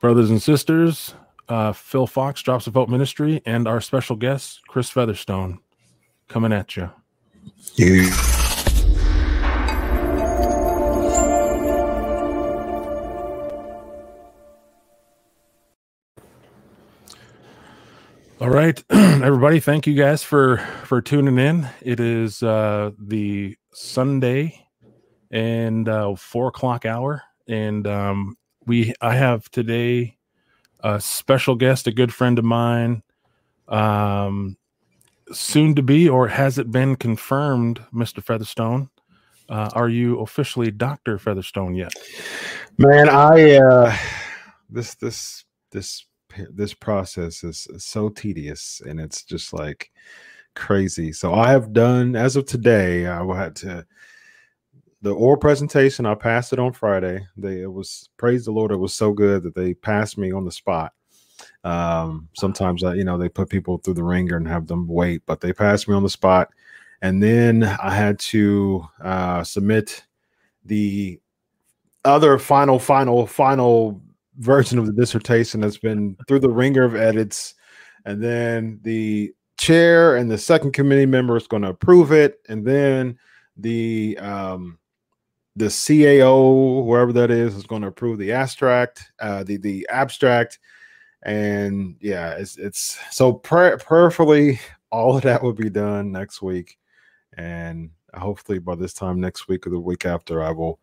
brothers 0.00 0.30
and 0.30 0.40
sisters, 0.40 1.14
uh, 1.48 1.72
Phil 1.72 2.06
Fox, 2.06 2.42
Drops 2.42 2.66
of 2.66 2.74
Hope 2.74 2.88
Ministry, 2.88 3.42
and 3.46 3.66
our 3.66 3.80
special 3.80 4.16
guest, 4.16 4.60
Chris 4.68 4.90
Featherstone, 4.90 5.58
coming 6.28 6.52
at 6.52 6.76
you. 6.76 6.90
You. 7.74 8.10
All 18.40 18.50
right, 18.50 18.82
everybody. 18.90 19.58
Thank 19.58 19.88
you 19.88 19.94
guys 19.94 20.22
for 20.22 20.58
for 20.84 21.02
tuning 21.02 21.38
in. 21.38 21.68
It 21.82 21.98
is 21.98 22.40
uh, 22.40 22.92
the 22.96 23.56
Sunday 23.72 24.64
and 25.32 25.88
uh, 25.88 26.14
four 26.14 26.46
o'clock 26.46 26.86
hour, 26.86 27.24
and 27.48 27.84
um, 27.88 28.36
we 28.68 28.94
I 29.00 29.14
have 29.14 29.50
today 29.50 30.18
a 30.80 31.00
special 31.00 31.56
guest, 31.56 31.88
a 31.88 31.92
good 31.92 32.14
friend 32.14 32.38
of 32.38 32.44
mine, 32.44 33.02
um, 33.66 34.56
soon 35.32 35.74
to 35.74 35.82
be, 35.82 36.08
or 36.08 36.28
has 36.28 36.58
it 36.58 36.70
been 36.70 36.94
confirmed, 36.94 37.82
Mister 37.92 38.20
Featherstone? 38.20 38.90
Uh, 39.48 39.70
are 39.74 39.88
you 39.88 40.20
officially 40.20 40.70
Doctor 40.70 41.18
Featherstone 41.18 41.74
yet? 41.74 41.92
Man, 42.76 43.08
I 43.08 43.56
uh, 43.56 43.96
this 44.70 44.94
this 44.94 45.44
this 45.72 46.04
this 46.50 46.74
process 46.74 47.42
is 47.42 47.66
so 47.78 48.10
tedious 48.10 48.82
and 48.86 49.00
it's 49.00 49.22
just 49.24 49.52
like 49.52 49.90
crazy. 50.54 51.12
So 51.12 51.32
I 51.34 51.50
have 51.50 51.72
done 51.72 52.14
as 52.14 52.36
of 52.36 52.44
today, 52.44 53.06
I 53.06 53.22
will 53.22 53.34
have 53.34 53.54
to 53.54 53.86
the 55.02 55.12
oral 55.12 55.36
presentation. 55.36 56.06
I 56.06 56.14
passed 56.14 56.52
it 56.52 56.58
on 56.58 56.72
Friday. 56.72 57.26
They 57.36 57.60
it 57.62 57.72
was 57.72 58.08
praise 58.16 58.44
the 58.44 58.52
Lord, 58.52 58.72
it 58.72 58.76
was 58.76 58.94
so 58.94 59.12
good 59.12 59.42
that 59.44 59.54
they 59.54 59.74
passed 59.74 60.18
me 60.18 60.32
on 60.32 60.44
the 60.44 60.52
spot. 60.52 60.92
Um, 61.64 62.28
sometimes 62.34 62.82
I, 62.82 62.94
you 62.94 63.04
know, 63.04 63.18
they 63.18 63.28
put 63.28 63.48
people 63.48 63.78
through 63.78 63.94
the 63.94 64.02
ringer 64.02 64.36
and 64.36 64.48
have 64.48 64.66
them 64.66 64.88
wait, 64.88 65.22
but 65.26 65.40
they 65.40 65.52
passed 65.52 65.88
me 65.88 65.94
on 65.94 66.02
the 66.02 66.10
spot. 66.10 66.50
And 67.00 67.22
then 67.22 67.62
I 67.62 67.94
had 67.94 68.18
to 68.20 68.84
uh, 69.02 69.44
submit 69.44 70.04
the 70.64 71.20
other 72.04 72.38
final, 72.38 72.78
final, 72.78 73.26
final 73.26 74.02
version 74.38 74.78
of 74.78 74.86
the 74.86 74.92
dissertation 74.92 75.60
that's 75.60 75.78
been 75.78 76.16
through 76.26 76.40
the 76.40 76.50
ringer 76.50 76.84
of 76.84 76.96
edits, 76.96 77.54
and 78.04 78.22
then 78.22 78.80
the 78.82 79.32
chair 79.58 80.16
and 80.16 80.30
the 80.30 80.38
second 80.38 80.72
committee 80.72 81.06
member 81.06 81.36
is 81.36 81.46
going 81.46 81.62
to 81.62 81.70
approve 81.70 82.12
it, 82.12 82.40
and 82.48 82.64
then 82.64 83.18
the 83.56 84.16
um, 84.18 84.78
the 85.58 85.66
CAO, 85.66 86.84
whoever 86.84 87.12
that 87.12 87.30
is, 87.30 87.54
is 87.54 87.66
going 87.66 87.82
to 87.82 87.88
approve 87.88 88.18
the 88.18 88.32
abstract, 88.32 89.10
uh, 89.20 89.42
the 89.42 89.56
the 89.56 89.86
abstract, 89.90 90.58
and 91.22 91.96
yeah, 92.00 92.32
it's 92.32 92.56
it's 92.56 92.98
so 93.10 93.32
prayerfully 93.32 94.60
all 94.90 95.16
of 95.16 95.22
that 95.22 95.42
will 95.42 95.52
be 95.52 95.68
done 95.68 96.12
next 96.12 96.40
week, 96.40 96.78
and 97.36 97.90
hopefully 98.14 98.58
by 98.58 98.74
this 98.74 98.94
time 98.94 99.20
next 99.20 99.48
week 99.48 99.66
or 99.66 99.70
the 99.70 99.80
week 99.80 100.06
after, 100.06 100.42
I 100.42 100.52
will 100.52 100.78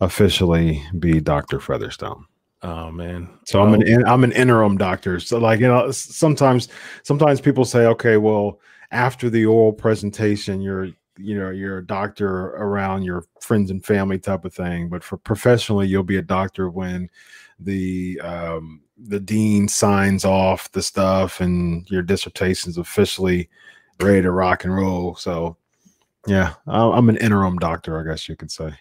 officially 0.00 0.82
be 0.98 1.20
Doctor 1.20 1.58
Featherstone. 1.58 2.26
Oh 2.62 2.90
man. 2.90 3.28
So 3.46 3.62
I'm 3.62 3.72
an 3.72 4.06
I'm 4.06 4.22
an 4.22 4.32
interim 4.32 4.76
doctor. 4.76 5.18
So 5.18 5.38
like 5.38 5.60
you 5.60 5.66
know 5.66 5.90
sometimes 5.92 6.68
sometimes 7.04 7.40
people 7.40 7.64
say 7.64 7.86
okay 7.86 8.18
well 8.18 8.60
after 8.90 9.30
the 9.30 9.46
oral 9.46 9.72
presentation 9.72 10.60
you're 10.60 10.90
you 11.22 11.38
know 11.38 11.50
you're 11.50 11.78
a 11.78 11.86
doctor 11.86 12.48
around 12.56 13.02
your 13.02 13.24
friends 13.40 13.70
and 13.70 13.84
family 13.84 14.18
type 14.18 14.44
of 14.44 14.54
thing 14.54 14.88
but 14.88 15.02
for 15.02 15.16
professionally 15.16 15.86
you'll 15.86 16.02
be 16.02 16.16
a 16.16 16.22
doctor 16.22 16.70
when 16.70 17.08
the 17.58 18.20
um 18.20 18.80
the 19.06 19.20
dean 19.20 19.66
signs 19.68 20.24
off 20.24 20.70
the 20.72 20.82
stuff 20.82 21.40
and 21.40 21.88
your 21.90 22.02
dissertation's 22.02 22.78
officially 22.78 23.48
ready 24.00 24.22
to 24.22 24.30
rock 24.30 24.64
and 24.64 24.74
roll. 24.74 25.14
So 25.16 25.56
yeah 26.26 26.54
i'm 26.66 27.08
an 27.08 27.16
interim 27.16 27.58
doctor 27.58 27.98
i 27.98 28.10
guess 28.10 28.28
you 28.28 28.36
could 28.36 28.50
say. 28.50 28.72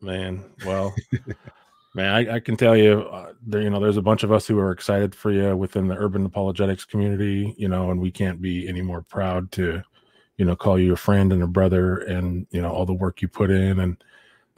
Man 0.00 0.44
well 0.64 0.94
Man, 1.96 2.12
I, 2.12 2.34
I, 2.34 2.40
can 2.40 2.58
tell 2.58 2.76
you, 2.76 3.08
uh, 3.10 3.32
there, 3.40 3.62
you 3.62 3.70
know, 3.70 3.80
there's 3.80 3.96
a 3.96 4.02
bunch 4.02 4.22
of 4.22 4.30
us 4.30 4.46
who 4.46 4.58
are 4.58 4.70
excited 4.70 5.14
for 5.14 5.32
you 5.32 5.56
within 5.56 5.88
the 5.88 5.96
urban 5.96 6.26
apologetics 6.26 6.84
community, 6.84 7.54
you 7.56 7.68
know, 7.68 7.90
and 7.90 7.98
we 7.98 8.10
can't 8.10 8.42
be 8.42 8.68
any 8.68 8.82
more 8.82 9.00
proud 9.00 9.50
to, 9.52 9.82
you 10.38 10.44
know, 10.44 10.56
call 10.56 10.78
you 10.78 10.92
a 10.92 10.96
friend 10.96 11.32
and 11.32 11.42
a 11.42 11.46
brother, 11.46 11.98
and 11.98 12.46
you 12.50 12.60
know 12.60 12.70
all 12.70 12.86
the 12.86 12.92
work 12.92 13.22
you 13.22 13.28
put 13.28 13.50
in, 13.50 13.80
and 13.80 14.02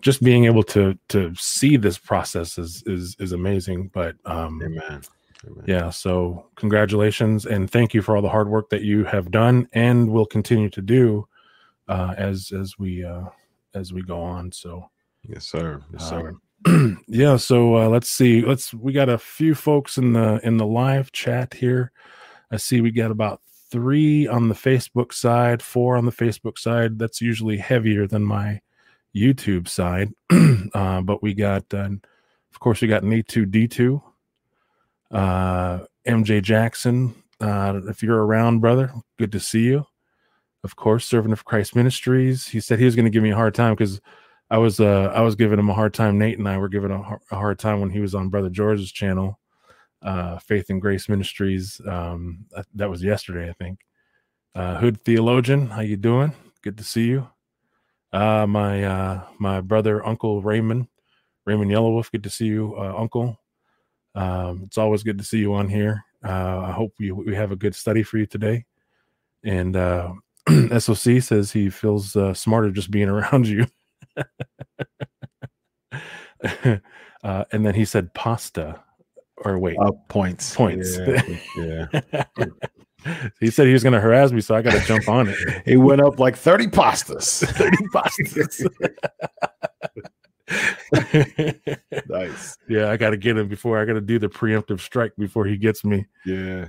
just 0.00 0.22
being 0.22 0.44
able 0.44 0.62
to 0.62 0.99
to 1.09 1.34
see 1.34 1.77
this 1.77 1.99
process 1.99 2.59
is 2.59 2.83
is 2.87 3.16
is 3.19 3.33
amazing. 3.33 3.91
But 3.93 4.16
um, 4.25 4.61
amen. 4.62 5.03
amen. 5.47 5.65
Yeah, 5.66 5.91
so 5.91 6.47
congratulations 6.56 7.47
and 7.47 7.71
thank 7.71 7.94
you 7.94 8.03
for 8.03 8.16
all 8.16 8.22
the 8.22 8.28
hard 8.28 8.49
work 8.49 8.71
that 8.71 8.83
you 8.83 9.05
have 9.05 9.31
done 9.31 9.69
and 9.72 10.11
will 10.11 10.27
continue 10.27 10.71
to 10.71 10.83
do 10.83 11.28
uh, 11.89 12.15
as 12.16 12.53
as 12.53 12.78
we 12.78 13.05
uh, 13.05 13.25
as 13.75 13.93
we 13.93 14.03
go 14.03 14.21
on. 14.21 14.53
So 14.53 14.91
yes, 15.22 15.45
sir. 15.45 15.83
Yes, 15.93 16.09
sir. 16.09 16.28
Um, 16.28 16.41
yeah 17.06 17.37
so 17.37 17.77
uh, 17.77 17.89
let's 17.89 18.10
see 18.10 18.43
let's 18.43 18.75
we 18.75 18.93
got 18.93 19.09
a 19.09 19.16
few 19.16 19.55
folks 19.55 19.97
in 19.97 20.12
the 20.12 20.41
in 20.43 20.56
the 20.56 20.66
live 20.66 21.12
chat 21.12 21.55
here 21.55 21.93
i 22.50 22.56
see 22.56 22.81
we 22.81 22.91
got 22.91 23.12
about 23.12 23.41
three 23.71 24.27
on 24.27 24.49
the 24.49 24.55
facebook 24.55 25.12
side 25.12 25.62
four 25.62 25.97
on 25.97 26.05
the 26.05 26.12
facebook 26.12 26.59
side. 26.59 26.99
That's 26.99 27.21
usually 27.21 27.56
heavier 27.59 28.06
than 28.06 28.25
my 28.25 28.61
youtube 29.15 29.69
side. 29.69 30.12
Uh, 30.75 31.01
but 31.01 31.23
we 31.23 31.33
got 31.33 31.65
uh, 31.73 31.89
of 32.53 32.61
course 32.61 32.83
we 32.83 32.89
got 32.89 33.03
an 33.03 33.11
e2d2 33.11 34.03
uh, 35.12 35.78
mj 36.07 36.43
jackson. 36.43 37.15
Uh, 37.41 37.81
if 37.89 38.03
you're 38.03 38.27
around 38.27 38.61
brother 38.61 38.93
good 39.19 39.33
to 39.33 39.41
see 39.41 39.65
you. 39.65 39.87
Of 40.65 40.77
course 40.77 41.07
servant 41.07 41.33
of 41.33 41.45
christ 41.45 41.75
ministries. 41.75 42.47
He 42.49 42.61
said 42.61 42.78
he 42.78 42.84
was 42.84 42.97
going 42.97 43.07
to 43.07 43.11
give 43.11 43.23
me 43.23 43.31
a 43.31 43.37
hard 43.37 43.55
time 43.55 43.75
because 43.75 44.01
I 44.51 44.59
was 44.59 44.81
uh 44.81 45.12
I 45.15 45.21
was 45.21 45.34
giving 45.34 45.59
him 45.59 45.71
a 45.71 45.75
hard 45.75 45.95
time. 45.95 46.19
Nate 46.19 46.39
and 46.39 46.49
I 46.49 46.59
were 46.59 46.69
giving 46.69 46.91
a, 46.91 47.01
a 47.31 47.37
hard 47.37 47.59
time 47.59 47.81
when 47.81 47.91
he 47.91 48.01
was 48.01 48.15
on 48.15 48.28
Brother 48.28 48.51
George's 48.51 48.93
channel, 48.93 49.38
uh, 50.03 50.38
Faith 50.38 50.70
and 50.70 50.81
Grace 50.81 51.09
Ministries. 51.09 51.81
Um, 51.86 52.47
that 52.75 52.91
was 52.91 53.03
yesterday, 53.03 53.48
I 53.48 53.53
think. 53.53 53.81
Uh, 54.54 54.78
Hood 54.78 55.00
theologian, 55.03 55.69
how 55.69 55.81
you 55.81 55.97
doing? 55.97 56.32
Good 56.62 56.78
to 56.78 56.84
see 56.84 57.06
you. 57.06 57.28
Uh, 58.12 58.47
my 58.47 58.84
uh, 58.84 59.25
my 59.38 59.60
brother, 59.60 60.04
Uncle 60.04 60.42
Raymond, 60.42 60.88
Raymond 61.44 61.70
Yellowwolf. 61.70 62.10
Good 62.10 62.25
to 62.25 62.31
see 62.31 62.47
you, 62.47 62.75
uh, 62.76 62.94
Uncle. 62.97 63.38
Um, 64.14 64.62
it's 64.64 64.78
always 64.78 65.03
good 65.03 65.19
to 65.19 65.25
see 65.25 65.38
you 65.38 65.54
on 65.54 65.69
here. 65.69 66.04
Uh, 66.25 66.60
I 66.60 66.72
hope 66.72 66.92
we 66.98 67.12
we 67.12 67.34
have 67.34 67.53
a 67.53 67.56
good 67.56 67.75
study 67.75 68.03
for 68.03 68.19
you 68.19 68.26
today. 68.26 68.65
And 69.44 69.76
uh, 69.76 70.12
SOC 70.78 71.22
says 71.22 71.53
he 71.53 71.70
feels 71.70 72.16
uh, 72.16 72.34
smarter 72.34 72.70
just 72.70 72.91
being 72.91 73.09
around 73.15 73.47
you. 73.47 73.66
uh, 77.22 77.44
and 77.53 77.65
then 77.65 77.75
he 77.75 77.84
said 77.84 78.12
pasta, 78.15 78.82
or 79.44 79.59
wait, 79.59 79.76
uh, 79.81 79.93
points, 80.09 80.54
points. 80.54 80.99
Yeah. 80.99 81.87
yeah. 82.37 82.47
he 83.41 83.50
said 83.50 83.66
he 83.66 83.72
was 83.72 83.82
going 83.82 83.93
to 83.93 84.00
harass 84.00 84.32
me, 84.32 84.41
so 84.41 84.54
I 84.54 84.62
got 84.62 84.72
to 84.72 84.81
jump 84.87 85.09
on 85.09 85.28
it. 85.28 85.62
he 85.65 85.76
went 85.76 86.00
up 86.00 86.19
like 86.19 86.37
thirty 86.37 86.66
pastas. 86.66 87.44
thirty 87.56 87.84
pastas. 87.94 88.66
nice. 92.09 92.56
Yeah, 92.69 92.91
I 92.91 92.97
got 92.97 93.10
to 93.10 93.16
get 93.16 93.37
him 93.37 93.48
before 93.48 93.78
I 93.78 93.84
got 93.84 93.94
to 93.94 94.00
do 94.00 94.19
the 94.19 94.28
preemptive 94.28 94.81
strike 94.81 95.12
before 95.16 95.44
he 95.47 95.56
gets 95.56 95.84
me. 95.84 96.06
Yeah. 96.25 96.69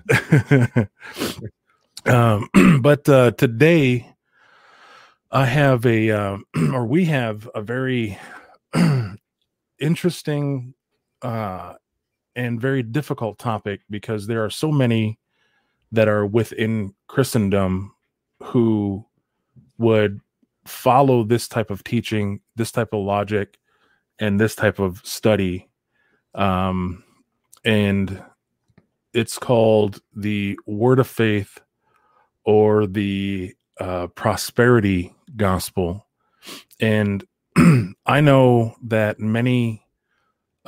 um, 2.06 2.50
but 2.81 3.08
uh, 3.08 3.31
today 3.31 4.13
I 5.31 5.46
have 5.46 5.85
a, 5.85 6.12
uh, 6.12 6.38
or 6.74 6.85
we 6.85 7.06
have 7.06 7.50
a 7.53 7.62
very 7.62 8.18
interesting 9.79 10.74
uh, 11.22 11.74
and 12.40 12.62
very 12.62 12.82
difficult 12.82 13.38
topic 13.38 13.82
because 13.90 14.26
there 14.26 14.46
are 14.46 14.50
so 14.50 14.72
many 14.72 15.20
that 15.91 16.08
are 16.08 16.26
within 16.26 16.94
Christendom 17.08 17.94
who 18.41 19.06
would 19.78 20.22
follow 20.66 21.26
this 21.26 21.50
type 21.50 21.70
of 21.70 21.84
teaching, 21.84 22.40
this 22.56 22.72
type 22.72 22.94
of 22.94 23.03
logic, 23.03 23.58
and 24.20 24.40
this 24.40 24.56
type 24.56 24.80
of 24.80 25.02
study. 25.03 25.68
Um, 26.34 27.03
and 27.66 28.24
it's 29.14 29.38
called 29.38 30.00
the 30.16 30.58
Word 30.66 31.00
of 31.00 31.08
Faith 31.08 31.59
or 32.46 32.88
the 32.88 33.53
uh, 33.82 34.08
prosperity 34.08 35.14
gospel. 35.35 36.08
And 36.80 37.26
I 38.06 38.22
know 38.22 38.76
that 38.84 39.20
many 39.20 39.84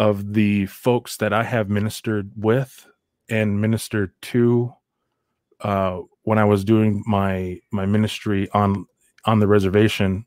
of 0.01 0.33
the 0.33 0.65
folks 0.65 1.17
that 1.17 1.31
I 1.31 1.43
have 1.43 1.69
ministered 1.69 2.31
with 2.35 2.87
and 3.29 3.61
ministered 3.61 4.11
to 4.23 4.73
uh, 5.61 5.99
when 6.23 6.39
I 6.39 6.45
was 6.45 6.63
doing 6.63 7.03
my 7.05 7.59
my 7.71 7.85
ministry 7.85 8.49
on 8.51 8.87
on 9.25 9.39
the 9.39 9.47
reservation, 9.47 10.25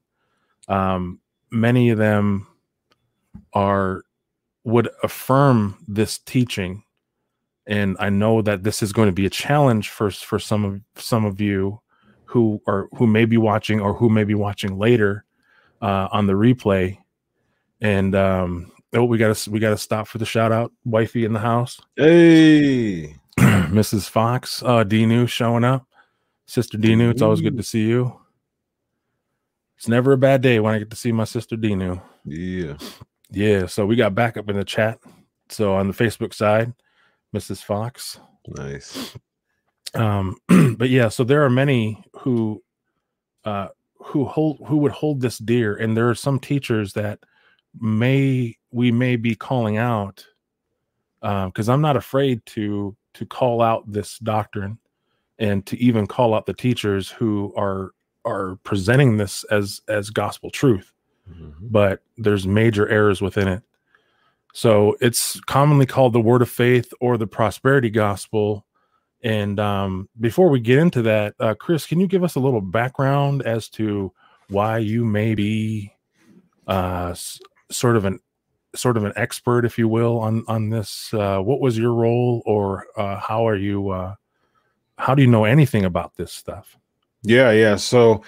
um, 0.68 1.18
many 1.50 1.90
of 1.90 1.98
them 1.98 2.46
are 3.52 4.04
would 4.62 4.88
affirm 5.02 5.76
this 5.88 6.18
teaching 6.18 6.84
and 7.66 7.96
I 7.98 8.10
know 8.10 8.42
that 8.42 8.62
this 8.62 8.82
is 8.82 8.92
going 8.92 9.08
to 9.08 9.12
be 9.12 9.26
a 9.26 9.30
challenge 9.30 9.88
for 9.88 10.10
for 10.12 10.38
some 10.38 10.64
of 10.64 10.80
some 11.02 11.24
of 11.24 11.40
you 11.40 11.80
who 12.26 12.62
are 12.68 12.88
who 12.96 13.08
may 13.08 13.24
be 13.24 13.38
watching 13.38 13.80
or 13.80 13.94
who 13.94 14.08
may 14.08 14.24
be 14.24 14.34
watching 14.34 14.78
later 14.78 15.24
uh, 15.82 16.08
on 16.12 16.26
the 16.26 16.34
replay. 16.34 16.98
And 17.80 18.14
um, 18.14 18.70
oh, 18.94 19.04
we 19.04 19.18
got 19.18 19.34
to 19.34 19.50
we 19.50 19.58
got 19.58 19.70
to 19.70 19.78
stop 19.78 20.06
for 20.06 20.18
the 20.18 20.26
shout 20.26 20.52
out, 20.52 20.72
wifey 20.84 21.24
in 21.24 21.32
the 21.32 21.40
house. 21.40 21.80
Hey, 21.96 23.16
Mrs. 23.38 24.08
Fox, 24.08 24.62
uh, 24.62 24.84
Dinu 24.84 25.28
showing 25.28 25.64
up. 25.64 25.86
Sister 26.46 26.78
Dinu, 26.78 27.10
it's 27.10 27.22
always 27.22 27.40
good 27.40 27.56
to 27.56 27.62
see 27.62 27.86
you. 27.86 28.20
It's 29.76 29.88
never 29.88 30.12
a 30.12 30.18
bad 30.18 30.42
day 30.42 30.60
when 30.60 30.74
I 30.74 30.78
get 30.78 30.90
to 30.90 30.96
see 30.96 31.10
my 31.10 31.24
sister 31.24 31.56
Dinu. 31.56 32.00
yeah, 32.24 32.74
Yeah, 33.30 33.66
so 33.66 33.86
we 33.86 33.96
got 33.96 34.14
backup 34.14 34.48
in 34.48 34.56
the 34.56 34.64
chat. 34.64 34.98
So 35.48 35.74
on 35.74 35.88
the 35.88 35.94
Facebook 35.94 36.34
side, 36.34 36.72
Mrs. 37.34 37.62
Fox. 37.62 38.18
nice. 38.46 39.16
Um, 39.94 40.36
but 40.76 40.90
yeah, 40.90 41.08
so 41.08 41.24
there 41.24 41.44
are 41.44 41.50
many 41.50 42.04
who 42.18 42.62
uh 43.44 43.68
who 43.98 44.24
hold 44.24 44.58
who 44.66 44.78
would 44.78 44.92
hold 44.92 45.20
this 45.20 45.38
dear, 45.38 45.76
and 45.76 45.96
there 45.96 46.08
are 46.10 46.14
some 46.14 46.38
teachers 46.38 46.92
that 46.92 47.20
may 47.80 48.56
we 48.70 48.92
may 48.92 49.16
be 49.16 49.34
calling 49.34 49.76
out 49.78 50.24
because 51.20 51.68
I'm 51.68 51.80
not 51.80 51.96
afraid 51.96 52.44
to 52.46 52.96
to 53.14 53.26
call 53.26 53.62
out 53.62 53.90
this 53.90 54.18
doctrine 54.18 54.78
and 55.38 55.64
to 55.66 55.76
even 55.78 56.06
call 56.06 56.34
out 56.34 56.46
the 56.46 56.54
teachers 56.54 57.10
who 57.10 57.52
are 57.56 57.92
are 58.24 58.56
presenting 58.64 59.16
this 59.16 59.44
as 59.44 59.80
as 59.88 60.10
gospel 60.10 60.50
truth 60.50 60.92
Mhm. 61.30 61.54
but 61.60 62.02
there's 62.18 62.46
major 62.46 62.86
errors 62.88 63.22
within 63.22 63.48
it. 63.48 63.62
So 64.52 64.96
it's 65.00 65.40
commonly 65.40 65.86
called 65.86 66.12
the 66.12 66.20
word 66.20 66.42
of 66.42 66.50
faith 66.50 66.92
or 67.00 67.16
the 67.16 67.26
prosperity 67.26 67.90
gospel. 67.90 68.66
And 69.22 69.58
um, 69.58 70.08
before 70.20 70.50
we 70.50 70.60
get 70.60 70.78
into 70.78 71.02
that, 71.02 71.34
uh, 71.40 71.54
Chris, 71.54 71.86
can 71.86 71.98
you 71.98 72.06
give 72.06 72.22
us 72.22 72.34
a 72.36 72.40
little 72.40 72.60
background 72.60 73.42
as 73.42 73.68
to 73.70 74.12
why 74.48 74.78
you 74.78 75.04
may 75.04 75.34
be 75.34 75.92
uh, 76.66 77.14
sort 77.74 77.96
of 77.96 78.04
an 78.04 78.20
sort 78.74 78.96
of 78.96 79.04
an 79.04 79.12
expert, 79.16 79.64
if 79.64 79.78
you 79.78 79.88
will, 79.88 80.18
on 80.18 80.44
on 80.48 80.70
this? 80.70 81.12
Uh, 81.12 81.40
what 81.40 81.60
was 81.60 81.78
your 81.78 81.94
role, 81.94 82.42
or 82.46 82.86
uh, 82.96 83.16
how 83.16 83.46
are 83.46 83.56
you? 83.56 83.90
Uh, 83.90 84.14
how 84.98 85.14
do 85.14 85.22
you 85.22 85.28
know 85.28 85.44
anything 85.44 85.84
about 85.84 86.14
this 86.16 86.32
stuff? 86.32 86.78
Yeah, 87.22 87.50
yeah. 87.52 87.76
So 87.76 88.22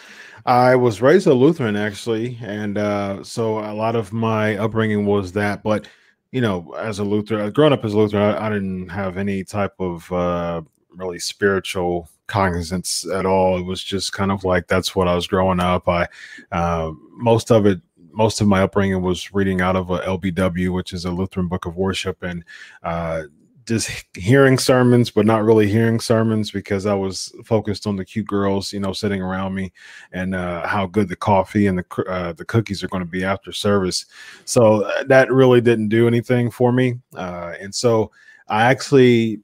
I 0.47 0.75
was 0.75 1.03
raised 1.03 1.27
a 1.27 1.35
Lutheran 1.35 1.77
actually, 1.77 2.39
and 2.43 2.79
uh, 2.79 3.23
so 3.23 3.59
a 3.59 3.75
lot 3.75 3.97
of 3.97 4.13
my 4.13 4.57
upbringing 4.57 5.07
was 5.07 5.33
that. 5.33 5.63
But 5.63 5.87
you 6.33 6.41
know, 6.41 6.75
as 6.79 6.99
a 6.99 7.05
Lutheran, 7.05 7.51
growing 7.53 7.73
up 7.73 7.85
as 7.85 7.93
a 7.93 7.99
Lutheran, 7.99 8.35
I, 8.35 8.47
I 8.47 8.51
didn't 8.51 8.89
have 8.89 9.17
any 9.17 9.45
type 9.45 9.75
of 9.79 10.11
uh, 10.13 10.63
really 10.91 11.19
spiritual 11.19 12.09
cognizance 12.27 13.07
at 13.13 13.27
all. 13.27 13.59
It 13.59 13.65
was 13.65 13.83
just 13.83 14.13
kind 14.13 14.33
of 14.33 14.45
like 14.45 14.67
that's 14.67 14.97
what 14.97 15.09
I 15.09 15.15
was 15.15 15.27
growing 15.27 15.61
up. 15.61 15.89
I 15.89 16.09
uh, 16.53 16.93
most 17.11 17.51
of 17.51 17.67
it. 17.67 17.81
Most 18.17 18.41
of 18.41 18.49
my 18.49 18.63
upbringing 18.63 19.03
was 19.03 19.35
reading 19.35 19.61
out 19.61 19.77
of 19.77 19.91
a 19.91 19.99
LBW, 19.99 20.73
which 20.73 20.95
is 20.95 21.05
a 21.05 21.11
Lutheran 21.11 21.49
Book 21.49 21.67
of 21.67 21.77
Worship, 21.77 22.23
and 22.23 22.43
uh, 22.83 23.25
just 23.67 24.05
hearing 24.17 24.59
sermons, 24.59 25.11
but 25.11 25.27
not 25.27 25.45
really 25.45 25.69
hearing 25.69 25.99
sermons 25.99 26.51
because 26.51 26.87
I 26.87 26.95
was 26.95 27.35
focused 27.45 27.87
on 27.87 27.97
the 27.97 28.05
cute 28.05 28.27
girls, 28.27 28.73
you 28.73 28.81
know, 28.81 28.93
sitting 28.93 29.21
around 29.21 29.55
me 29.55 29.73
and 30.13 30.35
uh, 30.35 30.67
how 30.67 30.87
good 30.87 31.09
the 31.09 31.17
coffee 31.17 31.67
and 31.67 31.79
the 31.79 32.05
uh, 32.09 32.33
the 32.33 32.45
cookies 32.45 32.83
are 32.83 32.89
going 32.89 33.05
to 33.05 33.11
be 33.11 33.25
after 33.25 33.53
service. 33.53 34.07
So 34.45 34.85
uh, 34.85 35.05
that 35.05 35.33
really 35.33 35.61
didn't 35.61 35.89
do 35.89 36.07
anything 36.07 36.51
for 36.51 36.73
me. 36.73 37.01
Uh, 37.15 37.55
and 37.61 37.75
so 37.75 38.13
I 38.49 38.63
actually, 38.63 39.41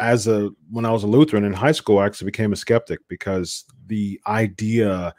as 0.00 0.26
a 0.26 0.50
when 0.70 0.86
I 0.86 0.90
was 0.90 1.04
a 1.04 1.08
Lutheran 1.08 1.44
in 1.44 1.52
high 1.52 1.72
school, 1.72 1.98
I 1.98 2.06
actually 2.06 2.26
became 2.26 2.52
a 2.52 2.56
skeptic 2.56 3.00
because 3.08 3.66
the 3.86 4.20
idea 4.26 5.14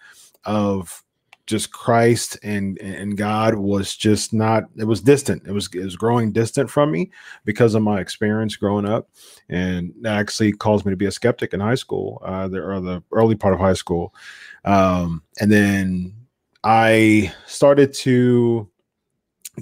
of 0.45 1.03
just 1.51 1.71
Christ 1.71 2.39
and 2.41 2.79
and 2.79 3.17
God 3.17 3.55
was 3.55 3.95
just 3.95 4.33
not 4.33 4.63
it 4.77 4.85
was 4.85 5.01
distant. 5.01 5.43
It 5.45 5.51
was 5.51 5.69
it 5.73 5.83
was 5.83 5.97
growing 5.97 6.31
distant 6.31 6.69
from 6.69 6.91
me 6.91 7.11
because 7.45 7.75
of 7.75 7.83
my 7.83 7.99
experience 7.99 8.55
growing 8.55 8.85
up, 8.85 9.09
and 9.49 9.93
that 10.01 10.17
actually 10.17 10.53
caused 10.53 10.85
me 10.85 10.91
to 10.91 10.97
be 10.97 11.05
a 11.05 11.11
skeptic 11.11 11.53
in 11.53 11.59
high 11.59 11.75
school, 11.75 12.21
uh, 12.25 12.49
or 12.53 12.79
the 12.79 13.03
early 13.11 13.35
part 13.35 13.53
of 13.53 13.59
high 13.59 13.73
school, 13.73 14.15
um, 14.65 15.21
and 15.39 15.51
then 15.51 16.15
I 16.63 17.33
started 17.45 17.93
to 17.95 18.69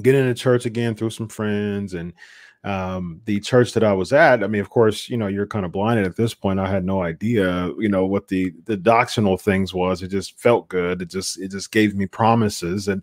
get 0.02 0.16
into 0.16 0.34
church 0.36 0.66
again 0.66 0.96
through 0.96 1.10
some 1.10 1.28
friends 1.28 1.96
and 1.96 2.14
um 2.66 3.22
the 3.24 3.40
church 3.40 3.72
that 3.72 3.86
i 3.86 3.94
was 3.94 4.12
at 4.12 4.44
i 4.44 4.48
mean 4.48 4.60
of 4.60 4.70
course 4.70 5.08
you 5.08 5.16
know 5.16 5.28
you're 5.28 5.48
kind 5.48 5.66
of 5.66 5.72
blinded 5.72 6.06
at 6.06 6.18
this 6.18 6.34
point. 6.34 6.60
I 6.60 6.70
had 6.70 6.84
no 6.84 7.02
idea 7.02 7.72
you 7.80 7.88
know 7.88 8.06
what 8.06 8.28
the 8.28 8.54
the 8.66 8.76
doctrinal 8.76 9.38
things 9.38 9.74
was. 9.74 10.04
It 10.04 10.10
just 10.10 10.38
felt 10.38 10.68
good. 10.68 11.02
It 11.02 11.10
just 11.10 11.40
it 11.40 11.52
just 11.52 11.72
gave 11.72 11.96
me 11.96 12.06
promises. 12.06 12.90
And 12.90 13.02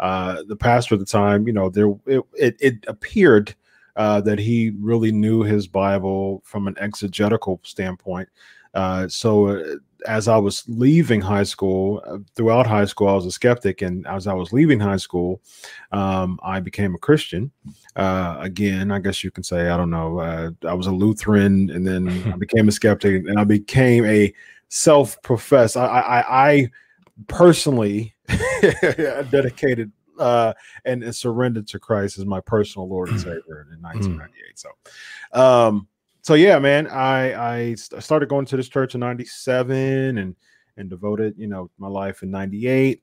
uh 0.00 0.42
the 0.48 0.56
pastor 0.56 0.96
at 0.96 0.98
the 0.98 1.06
time 1.06 1.46
you 1.46 1.52
know 1.52 1.70
there 1.70 1.94
it 2.06 2.22
it, 2.34 2.56
it 2.60 2.84
appeared 2.88 3.54
uh 3.94 4.20
that 4.22 4.40
he 4.40 4.72
really 4.80 5.12
knew 5.12 5.42
his 5.42 5.68
bible 5.68 6.42
from 6.44 6.66
an 6.66 6.76
exegetical 6.78 7.60
standpoint 7.62 8.28
uh 8.74 9.08
so 9.08 9.48
uh, 9.48 9.76
as 10.06 10.28
I 10.28 10.36
was 10.36 10.64
leaving 10.68 11.20
high 11.20 11.42
school, 11.42 12.02
uh, 12.06 12.18
throughout 12.34 12.66
high 12.66 12.84
school, 12.84 13.08
I 13.08 13.14
was 13.14 13.26
a 13.26 13.30
skeptic, 13.30 13.82
and 13.82 14.06
as 14.06 14.26
I 14.26 14.34
was 14.34 14.52
leaving 14.52 14.78
high 14.78 14.96
school, 14.96 15.40
um, 15.92 16.38
I 16.42 16.60
became 16.60 16.94
a 16.94 16.98
Christian. 16.98 17.50
Uh, 17.94 18.36
again, 18.40 18.90
I 18.90 18.98
guess 18.98 19.24
you 19.24 19.30
can 19.30 19.42
say 19.42 19.68
I 19.68 19.76
don't 19.76 19.90
know. 19.90 20.18
Uh, 20.18 20.50
I 20.66 20.74
was 20.74 20.86
a 20.86 20.92
Lutheran, 20.92 21.70
and 21.70 21.86
then 21.86 22.08
I 22.32 22.36
became 22.38 22.68
a 22.68 22.72
skeptic, 22.72 23.26
and 23.26 23.38
I 23.38 23.44
became 23.44 24.04
a 24.04 24.32
self-professed. 24.68 25.76
I, 25.76 25.86
I, 25.86 26.50
I 26.50 26.70
personally 27.28 28.14
dedicated 29.30 29.92
uh, 30.18 30.52
and, 30.84 31.02
and 31.02 31.14
surrendered 31.14 31.66
to 31.68 31.78
Christ 31.78 32.18
as 32.18 32.24
my 32.24 32.40
personal 32.40 32.88
Lord 32.88 33.08
and 33.10 33.20
Savior 33.20 33.66
in 33.72 33.82
1998. 33.82 34.58
So, 34.58 34.68
um, 35.32 35.88
so 36.26 36.34
yeah, 36.34 36.58
man, 36.58 36.88
I 36.88 37.68
I 37.68 37.74
started 37.74 38.28
going 38.28 38.46
to 38.46 38.56
this 38.56 38.68
church 38.68 38.96
in 38.96 39.00
'97 39.00 40.18
and 40.18 40.34
and 40.76 40.90
devoted, 40.90 41.34
you 41.38 41.46
know, 41.46 41.70
my 41.78 41.86
life 41.86 42.24
in 42.24 42.32
'98, 42.32 43.00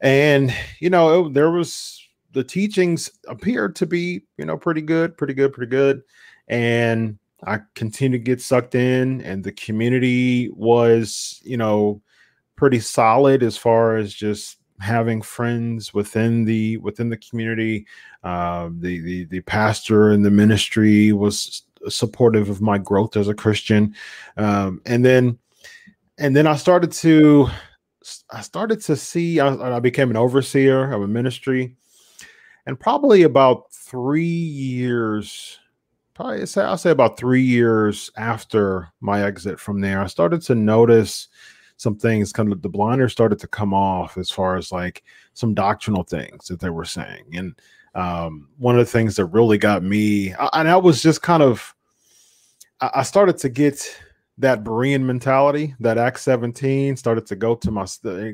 and 0.00 0.54
you 0.78 0.88
know, 0.88 1.26
it, 1.26 1.34
there 1.34 1.50
was 1.50 2.00
the 2.30 2.44
teachings 2.44 3.10
appeared 3.26 3.74
to 3.74 3.86
be, 3.86 4.22
you 4.36 4.44
know, 4.44 4.56
pretty 4.56 4.82
good, 4.82 5.16
pretty 5.16 5.34
good, 5.34 5.52
pretty 5.52 5.68
good, 5.68 6.02
and 6.46 7.18
I 7.44 7.58
continued 7.74 8.18
to 8.18 8.22
get 8.22 8.40
sucked 8.40 8.76
in, 8.76 9.20
and 9.22 9.42
the 9.42 9.50
community 9.50 10.48
was, 10.50 11.40
you 11.42 11.56
know, 11.56 12.02
pretty 12.54 12.78
solid 12.78 13.42
as 13.42 13.56
far 13.56 13.96
as 13.96 14.14
just 14.14 14.58
having 14.80 15.22
friends 15.22 15.92
within 15.92 16.44
the 16.44 16.76
within 16.76 17.08
the 17.08 17.16
community. 17.16 17.84
Uh, 18.22 18.68
the 18.78 19.00
the 19.00 19.24
the 19.24 19.40
pastor 19.40 20.10
and 20.10 20.24
the 20.24 20.30
ministry 20.30 21.12
was 21.12 21.62
supportive 21.88 22.48
of 22.48 22.60
my 22.60 22.78
growth 22.78 23.16
as 23.16 23.28
a 23.28 23.34
Christian, 23.34 23.94
um, 24.36 24.80
and 24.86 25.04
then 25.04 25.38
and 26.18 26.34
then 26.34 26.46
I 26.46 26.56
started 26.56 26.92
to 26.92 27.48
I 28.30 28.40
started 28.40 28.80
to 28.82 28.96
see 28.96 29.40
I, 29.40 29.76
I 29.76 29.80
became 29.80 30.10
an 30.10 30.16
overseer 30.16 30.92
of 30.92 31.02
a 31.02 31.08
ministry, 31.08 31.76
and 32.66 32.78
probably 32.78 33.22
about 33.22 33.72
three 33.72 34.24
years 34.24 35.58
probably 36.18 36.44
say 36.46 36.62
I'll 36.62 36.76
say 36.76 36.90
about 36.90 37.16
three 37.16 37.42
years 37.42 38.10
after 38.16 38.88
my 39.00 39.22
exit 39.22 39.60
from 39.60 39.80
there, 39.80 40.02
I 40.02 40.08
started 40.08 40.42
to 40.42 40.54
notice 40.54 41.28
some 41.76 41.96
things 41.96 42.32
kind 42.32 42.52
of 42.52 42.60
the 42.60 42.68
blinders 42.68 43.12
started 43.12 43.38
to 43.38 43.46
come 43.46 43.72
off 43.72 44.18
as 44.18 44.28
far 44.28 44.56
as 44.56 44.72
like 44.72 45.04
some 45.34 45.54
doctrinal 45.54 46.02
things 46.02 46.48
that 46.48 46.58
they 46.58 46.70
were 46.70 46.84
saying. 46.84 47.24
And 47.34 47.54
um, 47.98 48.48
one 48.58 48.78
of 48.78 48.86
the 48.86 48.92
things 48.92 49.16
that 49.16 49.26
really 49.26 49.58
got 49.58 49.82
me, 49.82 50.32
and 50.52 50.68
I 50.68 50.76
was 50.76 51.02
just 51.02 51.20
kind 51.20 51.42
of, 51.42 51.74
I 52.80 53.02
started 53.02 53.38
to 53.38 53.48
get 53.48 53.84
that 54.38 54.62
Berean 54.62 55.02
mentality, 55.02 55.74
that 55.80 55.98
Act 55.98 56.20
17, 56.20 56.96
started 56.96 57.26
to 57.26 57.34
go 57.34 57.56
to 57.56 57.70
my 57.72 57.86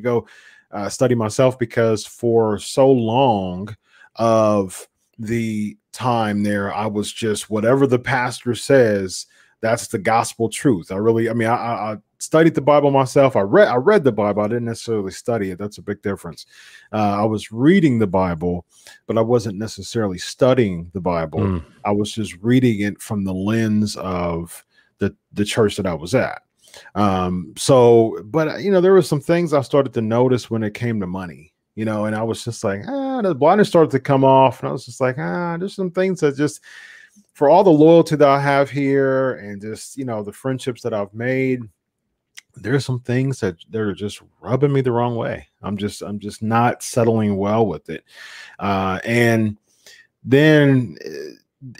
go 0.02 0.26
uh, 0.70 0.90
study 0.90 1.14
myself 1.14 1.58
because 1.58 2.04
for 2.04 2.58
so 2.58 2.90
long 2.90 3.74
of 4.16 4.86
the 5.18 5.78
time 5.92 6.42
there, 6.42 6.74
I 6.74 6.84
was 6.86 7.10
just 7.10 7.48
whatever 7.48 7.86
the 7.86 7.98
pastor 7.98 8.54
says, 8.54 9.24
that's 9.62 9.86
the 9.86 9.98
gospel 9.98 10.50
truth. 10.50 10.92
I 10.92 10.96
really, 10.96 11.30
I 11.30 11.32
mean, 11.32 11.48
I, 11.48 11.54
I 11.54 11.96
studied 12.18 12.54
the 12.54 12.60
Bible 12.60 12.90
myself. 12.90 13.36
I 13.36 13.40
read, 13.40 13.68
I 13.68 13.76
read 13.76 14.04
the 14.04 14.12
Bible. 14.12 14.42
I 14.42 14.48
didn't 14.48 14.64
necessarily 14.64 15.12
study 15.12 15.50
it. 15.50 15.58
That's 15.58 15.78
a 15.78 15.82
big 15.82 16.02
difference. 16.02 16.46
Uh, 16.92 17.20
I 17.20 17.24
was 17.24 17.52
reading 17.52 17.98
the 17.98 18.06
Bible, 18.06 18.66
but 19.06 19.18
I 19.18 19.20
wasn't 19.20 19.58
necessarily 19.58 20.18
studying 20.18 20.90
the 20.92 21.00
Bible. 21.00 21.40
Mm. 21.40 21.64
I 21.84 21.90
was 21.90 22.12
just 22.12 22.36
reading 22.40 22.80
it 22.80 23.00
from 23.00 23.24
the 23.24 23.34
lens 23.34 23.96
of 23.96 24.64
the 24.98 25.14
the 25.32 25.44
church 25.44 25.76
that 25.76 25.86
I 25.86 25.94
was 25.94 26.14
at. 26.14 26.42
Um, 26.94 27.54
so, 27.56 28.18
but 28.24 28.60
you 28.62 28.70
know, 28.70 28.80
there 28.80 28.92
were 28.92 29.02
some 29.02 29.20
things 29.20 29.52
I 29.52 29.60
started 29.62 29.92
to 29.94 30.00
notice 30.00 30.50
when 30.50 30.62
it 30.62 30.74
came 30.74 31.00
to 31.00 31.06
money 31.06 31.54
you 31.76 31.84
know, 31.84 32.04
and 32.04 32.14
I 32.14 32.22
was 32.22 32.44
just 32.44 32.62
like, 32.62 32.82
ah, 32.86 33.20
the 33.20 33.34
blinders 33.34 33.68
started 33.68 33.90
to 33.90 33.98
come 34.00 34.22
off, 34.24 34.60
and 34.60 34.68
I 34.68 34.72
was 34.72 34.86
just 34.86 35.00
like, 35.00 35.18
ah, 35.18 35.56
there's 35.58 35.74
some 35.74 35.90
things 35.90 36.20
that 36.20 36.36
just 36.36 36.60
for 37.34 37.50
all 37.50 37.64
the 37.64 37.70
loyalty 37.70 38.16
that 38.16 38.28
I 38.28 38.40
have 38.40 38.70
here 38.70 39.34
and 39.34 39.60
just, 39.60 39.96
you 39.96 40.04
know, 40.04 40.22
the 40.22 40.32
friendships 40.32 40.82
that 40.82 40.94
I've 40.94 41.12
made, 41.12 41.62
there's 42.56 42.84
some 42.84 43.00
things 43.00 43.40
that 43.40 43.56
they're 43.70 43.92
just 43.92 44.22
rubbing 44.40 44.72
me 44.72 44.80
the 44.80 44.92
wrong 44.92 45.16
way. 45.16 45.46
I'm 45.62 45.76
just, 45.76 46.02
I'm 46.02 46.18
just 46.18 46.42
not 46.42 46.82
settling 46.82 47.36
well 47.36 47.66
with 47.66 47.88
it. 47.90 48.04
Uh, 48.58 49.00
and 49.04 49.56
then 50.22 50.96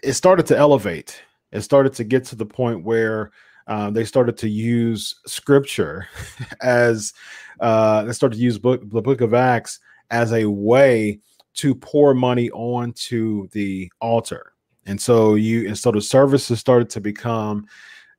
it 0.03 0.15
started 0.15 0.47
to 0.47 0.57
elevate. 0.57 1.23
It 1.53 1.63
started 1.63 1.95
to 1.95 2.05
get 2.05 2.25
to 2.27 2.37
the 2.37 2.47
point 2.47 2.85
where 2.85 3.31
uh, 3.67 3.91
they 3.91 4.05
started 4.05 4.37
to 4.39 4.49
use 4.49 5.15
scripture 5.27 6.09
as 6.61 7.13
uh, 7.61 8.05
they 8.05 8.13
started 8.13 8.37
to 8.37 8.43
use 8.43 8.59
book, 8.59 8.83
the 8.91 9.01
book 9.01 9.21
of 9.21 9.35
Acts 9.35 9.81
as 10.11 10.33
a 10.33 10.45
way 10.47 11.21
to 11.55 11.75
pour 11.75 12.15
money 12.15 12.51
onto 12.51 13.49
the 13.49 13.91
altar 14.01 14.55
and 14.87 15.01
so 15.01 15.35
you 15.35 15.67
and 15.67 15.79
so 15.79 15.91
the 15.91 16.01
services 16.01 16.61
started 16.61 16.91
to 16.91 17.01
become 17.01 17.67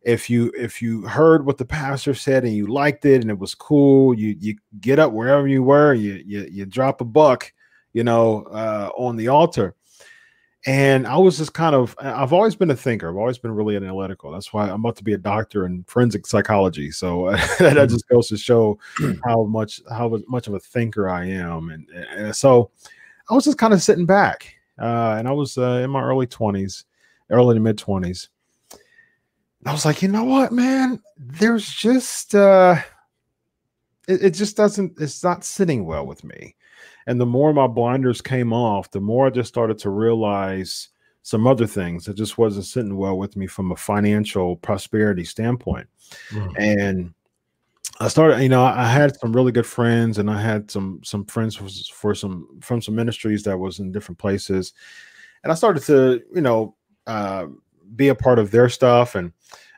if 0.05 0.29
you 0.29 0.51
if 0.55 0.81
you 0.81 1.01
heard 1.01 1.45
what 1.45 1.57
the 1.57 1.65
pastor 1.65 2.13
said 2.13 2.45
and 2.45 2.53
you 2.53 2.67
liked 2.67 3.05
it 3.05 3.21
and 3.21 3.29
it 3.29 3.37
was 3.37 3.55
cool 3.55 4.17
you 4.17 4.35
you 4.39 4.55
get 4.79 4.99
up 4.99 5.11
wherever 5.11 5.47
you 5.47 5.63
were 5.63 5.93
you 5.93 6.21
you, 6.25 6.47
you 6.49 6.65
drop 6.65 7.01
a 7.01 7.05
buck 7.05 7.51
you 7.93 8.03
know 8.03 8.43
uh, 8.43 8.89
on 8.97 9.15
the 9.15 9.27
altar. 9.27 9.75
And 10.67 11.05
i 11.05 11.15
was 11.15 11.37
just 11.37 11.53
kind 11.53 11.75
of 11.75 11.95
i've 11.99 12.33
always 12.33 12.55
been 12.55 12.71
a 12.71 12.75
thinker. 12.75 13.09
I've 13.09 13.17
always 13.17 13.37
been 13.37 13.51
really 13.51 13.75
analytical. 13.75 14.31
That's 14.31 14.51
why 14.51 14.69
i'm 14.69 14.79
about 14.79 14.95
to 14.97 15.03
be 15.03 15.13
a 15.13 15.17
doctor 15.17 15.65
in 15.65 15.83
forensic 15.87 16.25
psychology. 16.25 16.89
So 16.91 17.31
that 17.31 17.59
mm-hmm. 17.59 17.87
just 17.87 18.07
goes 18.07 18.29
to 18.29 18.37
show 18.37 18.79
how 19.25 19.43
much 19.43 19.81
how 19.89 20.17
much 20.27 20.47
of 20.47 20.53
a 20.55 20.59
thinker 20.59 21.09
i 21.09 21.25
am. 21.25 21.69
And, 21.69 21.87
and 21.89 22.35
so 22.35 22.71
i 23.29 23.33
was 23.33 23.45
just 23.45 23.57
kind 23.57 23.73
of 23.73 23.81
sitting 23.81 24.05
back 24.05 24.55
uh, 24.79 25.15
and 25.17 25.27
I 25.27 25.31
was 25.31 25.57
uh, 25.57 25.81
in 25.83 25.89
my 25.89 26.01
early 26.01 26.27
20s, 26.27 26.83
early 27.29 27.55
to 27.55 27.61
mid 27.61 27.77
20s. 27.77 28.29
I 29.65 29.71
was 29.71 29.85
like, 29.85 30.01
you 30.01 30.07
know 30.07 30.23
what, 30.23 30.51
man? 30.51 31.01
There's 31.17 31.67
just 31.67 32.35
uh, 32.35 32.75
it, 34.07 34.25
it 34.25 34.29
just 34.31 34.55
doesn't. 34.55 34.99
It's 34.99 35.23
not 35.23 35.43
sitting 35.43 35.85
well 35.85 36.05
with 36.05 36.23
me. 36.23 36.55
And 37.07 37.19
the 37.19 37.25
more 37.25 37.53
my 37.53 37.67
blinders 37.67 38.21
came 38.21 38.53
off, 38.53 38.91
the 38.91 39.01
more 39.01 39.27
I 39.27 39.29
just 39.29 39.49
started 39.49 39.77
to 39.79 39.89
realize 39.89 40.89
some 41.21 41.47
other 41.47 41.65
things 41.65 42.05
that 42.05 42.15
just 42.15 42.37
wasn't 42.37 42.65
sitting 42.65 42.95
well 42.97 43.17
with 43.17 43.35
me 43.35 43.47
from 43.47 43.71
a 43.71 43.75
financial 43.75 44.55
prosperity 44.57 45.23
standpoint. 45.23 45.87
Mm. 46.29 46.53
And 46.57 47.13
I 47.99 48.09
started, 48.09 48.41
you 48.41 48.49
know, 48.49 48.63
I 48.63 48.85
had 48.85 49.15
some 49.15 49.33
really 49.33 49.51
good 49.51 49.65
friends, 49.65 50.19
and 50.19 50.29
I 50.29 50.39
had 50.39 50.69
some 50.69 51.01
some 51.03 51.25
friends 51.25 51.55
for, 51.55 51.67
for, 51.93 52.13
some 52.13 52.59
from 52.61 52.81
some 52.81 52.95
ministries 52.95 53.43
that 53.43 53.57
was 53.57 53.79
in 53.79 53.91
different 53.91 54.19
places, 54.19 54.73
and 55.43 55.51
I 55.51 55.55
started 55.55 55.81
to, 55.83 56.21
you 56.33 56.41
know, 56.41 56.75
uh, 57.07 57.47
be 57.95 58.07
a 58.09 58.15
part 58.15 58.39
of 58.39 58.51
their 58.51 58.69
stuff, 58.69 59.15
and 59.15 59.31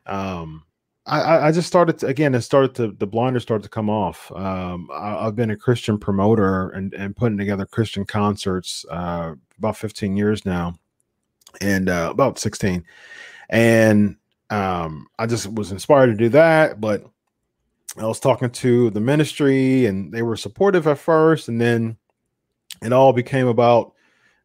um, 0.06 0.64
I, 1.06 1.48
I 1.48 1.52
just 1.52 1.68
started 1.68 2.00
to, 2.00 2.08
again. 2.08 2.36
It 2.36 2.42
started 2.42 2.76
to 2.76 2.92
the 2.92 3.08
blinders 3.08 3.44
started 3.44 3.64
to 3.64 3.70
come 3.70 3.90
off. 3.90 4.32
Um, 4.34 4.90
I, 4.94 5.24
have 5.24 5.36
been 5.36 5.52
a 5.52 5.58
Christian 5.58 5.98
promoter 5.98 6.70
and 6.70 6.94
and 6.94 7.16
putting 7.16 7.38
together 7.38 7.66
Christian 7.66 8.06
concerts 8.06 8.86
uh, 8.92 9.36
about 9.58 9.78
15 9.78 10.18
years 10.18 10.46
now, 10.46 10.76
and 11.62 11.90
uh, 11.90 12.10
about 12.12 12.40
16, 12.40 12.84
and 13.50 14.18
um, 14.50 15.08
I 15.18 15.26
just 15.26 15.52
was 15.54 15.72
inspired 15.72 16.08
to 16.08 16.16
do 16.16 16.30
that, 16.30 16.80
but 16.80 17.06
I 17.98 18.06
was 18.06 18.20
talking 18.20 18.50
to 18.50 18.90
the 18.92 19.00
ministry 19.00 19.86
and 19.86 20.12
they 20.12 20.22
were 20.22 20.38
supportive 20.38 20.88
at 20.88 21.00
first, 21.00 21.48
and 21.48 21.60
then 21.60 21.98
it 22.82 22.94
all 22.94 23.14
became 23.14 23.48
about 23.48 23.94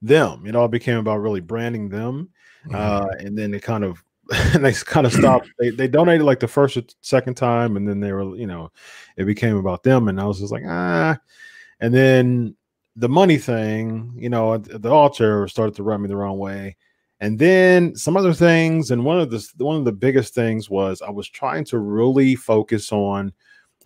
them. 0.01 0.47
It 0.47 0.57
all 0.57 0.69
became 0.69 0.99
about 0.99 1.19
really 1.19 1.41
branding 1.41 1.89
them. 1.89 2.31
Mm-hmm. 2.67 2.75
Uh, 2.75 3.07
and 3.19 3.37
then 3.37 3.55
it 3.55 3.63
kind 3.63 3.85
of 3.85 4.03
they 4.59 4.73
kind 4.73 5.07
of 5.07 5.13
stopped. 5.13 5.51
They, 5.59 5.71
they 5.71 5.89
donated 5.89 6.25
like 6.25 6.41
the 6.41 6.49
first 6.49 6.77
or 6.77 6.83
second 7.01 7.35
time, 7.35 7.77
and 7.77 7.89
then 7.89 8.01
they 8.01 8.13
were, 8.13 8.37
you 8.37 8.47
know, 8.47 8.71
it 9.17 9.25
became 9.25 9.57
about 9.57 9.83
them. 9.83 10.09
And 10.09 10.21
I 10.21 10.25
was 10.25 10.41
just 10.41 10.53
like, 10.53 10.65
ah. 10.67 11.19
And 11.81 11.93
then 11.93 12.57
the 12.97 13.09
money 13.09 13.39
thing, 13.39 14.13
you 14.17 14.29
know, 14.29 14.59
the 14.59 14.91
altar 14.91 15.49
started 15.49 15.75
to 15.77 15.83
rub 15.83 16.01
me 16.01 16.09
the 16.09 16.17
wrong 16.17 16.39
way. 16.39 16.77
And 17.21 17.39
then 17.39 17.95
some 17.95 18.17
other 18.17 18.33
things, 18.33 18.91
and 18.91 19.05
one 19.05 19.21
of 19.21 19.31
the 19.31 19.47
one 19.59 19.77
of 19.77 19.85
the 19.85 19.93
biggest 19.93 20.35
things 20.35 20.69
was 20.69 21.03
I 21.03 21.11
was 21.11 21.29
trying 21.29 21.65
to 21.67 21.79
really 21.79 22.35
focus 22.35 22.91
on 22.91 23.33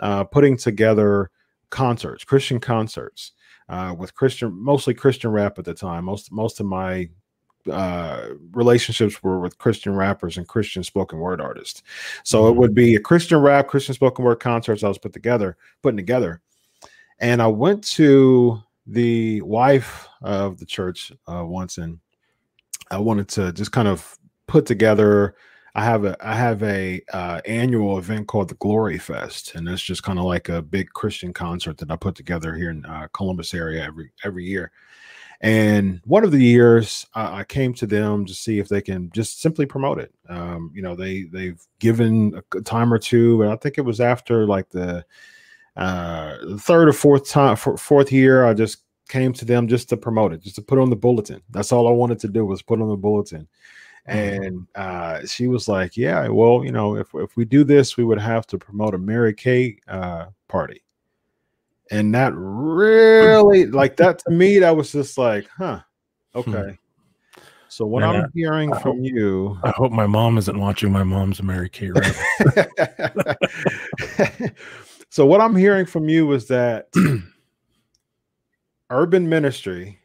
uh, 0.01 0.25
putting 0.25 0.57
together 0.57 1.31
concerts, 1.71 2.25
Christian 2.25 2.61
concerts, 2.61 3.33
uh, 3.69 3.95
with 3.99 4.15
Christian, 4.15 4.53
mostly 4.55 4.95
Christian 4.95 5.31
rap 5.31 5.59
at 5.59 5.65
the 5.67 5.75
time. 5.75 6.05
Most 6.05 6.33
most 6.33 6.61
of 6.61 6.67
my 6.67 7.11
uh, 7.71 8.35
relationships 8.53 9.23
were 9.23 9.41
with 9.41 9.59
Christian 9.59 9.95
rappers 9.95 10.37
and 10.37 10.49
Christian 10.49 10.83
spoken 10.83 11.19
word 11.19 11.41
artists. 11.41 11.83
So 12.25 12.43
mm-hmm. 12.43 12.49
it 12.49 12.61
would 12.61 12.75
be 12.75 12.95
a 12.97 13.01
Christian 13.01 13.39
rap, 13.39 13.69
Christian 13.69 13.95
spoken 13.95 14.25
word 14.25 14.41
concerts 14.41 14.85
I 14.85 14.89
was 14.89 14.99
put 14.99 15.13
together, 15.13 15.57
putting 15.83 15.97
together. 15.97 16.41
And 17.19 17.41
I 17.41 17.47
went 17.47 17.83
to 17.89 18.63
the 18.87 19.41
wife 19.43 20.09
of 20.23 20.59
the 20.59 20.67
church 20.67 21.13
uh, 21.27 21.45
once 21.45 21.79
and 21.79 21.99
I 22.91 22.99
wanted 22.99 23.29
to 23.31 23.53
just 23.53 23.73
kind 23.73 23.89
of 23.89 24.19
put 24.47 24.67
together. 24.67 25.35
I 25.75 25.85
have 25.85 26.05
a 26.05 26.17
I 26.27 26.35
have 26.35 26.63
a 26.63 27.03
uh, 27.13 27.41
annual 27.45 27.99
event 27.99 28.29
called 28.29 28.49
the 28.49 28.55
Glory 28.55 28.99
Fest, 28.99 29.55
and 29.55 29.69
it's 29.69 29.83
just 29.83 30.03
kind 30.03 30.19
of 30.19 30.25
like 30.25 30.49
a 30.49 30.63
big 30.63 30.91
Christian 30.91 31.33
concert 31.33 31.79
that 31.79 31.91
I 31.91 31.97
put 31.97 32.15
together 32.15 32.55
here 32.55 32.71
in 32.71 32.85
uh, 32.87 33.09
Columbus 33.13 33.53
area 33.53 33.85
every 33.85 34.11
every 34.25 34.45
year. 34.45 34.71
And 35.41 36.01
one 36.05 36.25
of 36.25 36.33
the 36.33 36.43
years, 36.43 37.07
I 37.15 37.45
came 37.45 37.75
to 37.75 37.87
them 37.87 38.25
to 38.25 38.35
see 38.35 38.59
if 38.59 38.69
they 38.69 38.81
can 38.81 39.11
just 39.13 39.43
simply 39.43 39.67
promote 39.67 39.99
it. 39.99 40.13
Um, 40.29 40.71
you 40.75 40.83
know, 40.83 40.95
they 40.95 41.25
they've 41.25 41.61
given 41.79 42.41
a 42.55 42.61
time 42.63 42.93
or 42.93 42.99
two, 42.99 43.43
and 43.43 43.51
I 43.51 43.57
think 43.57 43.77
it 43.77 43.83
was 43.83 44.01
after 44.01 44.47
like 44.47 44.71
the 44.71 45.05
uh, 45.77 46.37
third 46.59 46.89
or 46.89 46.93
fourth 46.93 47.29
time, 47.29 47.57
fourth 47.57 48.11
year, 48.11 48.47
I 48.47 48.55
just 48.55 48.79
came 49.09 49.33
to 49.35 49.45
them 49.45 49.69
just 49.69 49.89
to 49.91 49.97
promote 49.97 50.33
it, 50.33 50.43
just 50.43 50.57
to 50.57 50.63
put 50.63 50.79
on 50.79 50.91
the 50.91 50.97
bulletin. 50.97 51.43
That's 51.51 51.71
all 51.71 51.87
I 51.87 51.93
wanted 51.93 52.19
to 52.21 52.29
do 52.29 52.45
was 52.45 52.63
put 52.63 52.81
on 52.81 52.89
the 52.89 52.97
bulletin. 52.97 53.47
Mm-hmm. 54.09 54.43
And 54.43 54.67
uh, 54.75 55.27
she 55.27 55.49
was 55.49 55.69
like, 55.69 55.97
"Yeah, 55.97 56.29
well, 56.29 56.65
you 56.65 56.73
know, 56.73 56.97
if 56.97 57.09
if 57.15 57.37
we 57.37 57.45
do 57.45 57.65
this, 57.65 57.97
we 57.97 58.05
would 58.05 58.21
have 58.21 58.47
to 58.49 58.59
promote 58.59 58.95
a 58.95 58.99
Mary 58.99 59.35
Kay 59.35 59.79
uh, 59.89 60.27
party." 60.49 60.83
And 61.91 62.15
that 62.15 62.33
really, 62.35 63.67
like 63.67 63.97
that 63.97 64.19
to 64.21 64.31
me, 64.31 64.59
that 64.59 64.77
was 64.77 64.93
just 64.93 65.17
like, 65.19 65.49
"Huh, 65.57 65.81
hmm. 66.35 66.39
okay." 66.39 66.79
So 67.69 67.85
what 67.85 68.01
Man, 68.01 68.17
I'm 68.17 68.31
hearing 68.33 68.73
I 68.73 68.81
from 68.81 69.05
you, 69.05 69.59
I 69.63 69.71
hope 69.71 69.93
my 69.93 70.07
mom 70.07 70.39
isn't 70.39 70.59
watching 70.59 70.91
my 70.91 71.03
mom's 71.03 71.43
Mary 71.43 71.69
Kay 71.69 71.91
so 75.11 75.27
what 75.27 75.43
I'm 75.43 75.55
hearing 75.55 75.85
from 75.85 76.09
you 76.09 76.33
is 76.33 76.47
that 76.47 76.89
urban 78.91 79.29
ministry 79.29 79.99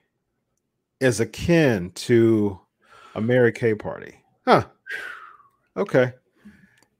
is 0.99 1.19
akin 1.21 1.91
to 1.91 2.59
a 3.15 3.21
Mary 3.21 3.53
Kay 3.53 3.75
party. 3.75 4.15
Huh. 4.45 4.65
Okay. 5.77 6.13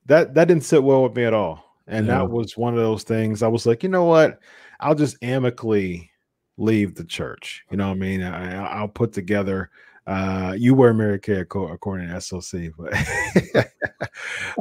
That 0.06 0.34
that 0.36 0.48
didn't 0.48 0.64
sit 0.64 0.84
well 0.84 1.04
with 1.04 1.16
me 1.16 1.26
at 1.26 1.34
all. 1.34 1.66
And 1.88 2.08
that 2.08 2.30
was 2.30 2.56
one 2.56 2.74
of 2.74 2.80
those 2.80 3.04
things 3.04 3.44
I 3.44 3.50
was 3.50 3.66
like, 3.66 3.84
you 3.84 3.90
know 3.90 4.06
what? 4.06 4.40
I'll 4.82 4.96
just 4.96 5.18
amicably 5.22 6.12
leave 6.58 6.96
the 6.96 7.06
church. 7.06 7.64
You 7.72 7.78
know 7.78 7.88
what 7.88 7.96
I 7.96 8.00
mean? 8.00 8.24
I, 8.24 8.82
will 8.82 8.88
put 8.88 9.14
together 9.14 9.70
uh 10.08 10.56
you 10.58 10.74
wear 10.74 10.96
Mary 10.96 11.20
Kay 11.20 11.42
according 11.42 12.08
to 12.08 12.20
SOC, 12.20 12.72
but 12.78 12.94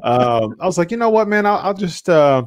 um, 0.02 0.54
I 0.60 0.66
was 0.66 0.76
like, 0.76 0.90
you 0.90 0.98
know 0.98 1.08
what, 1.08 1.28
man, 1.28 1.46
I'll, 1.46 1.58
I'll 1.58 1.74
just 1.74 2.08
uh 2.08 2.44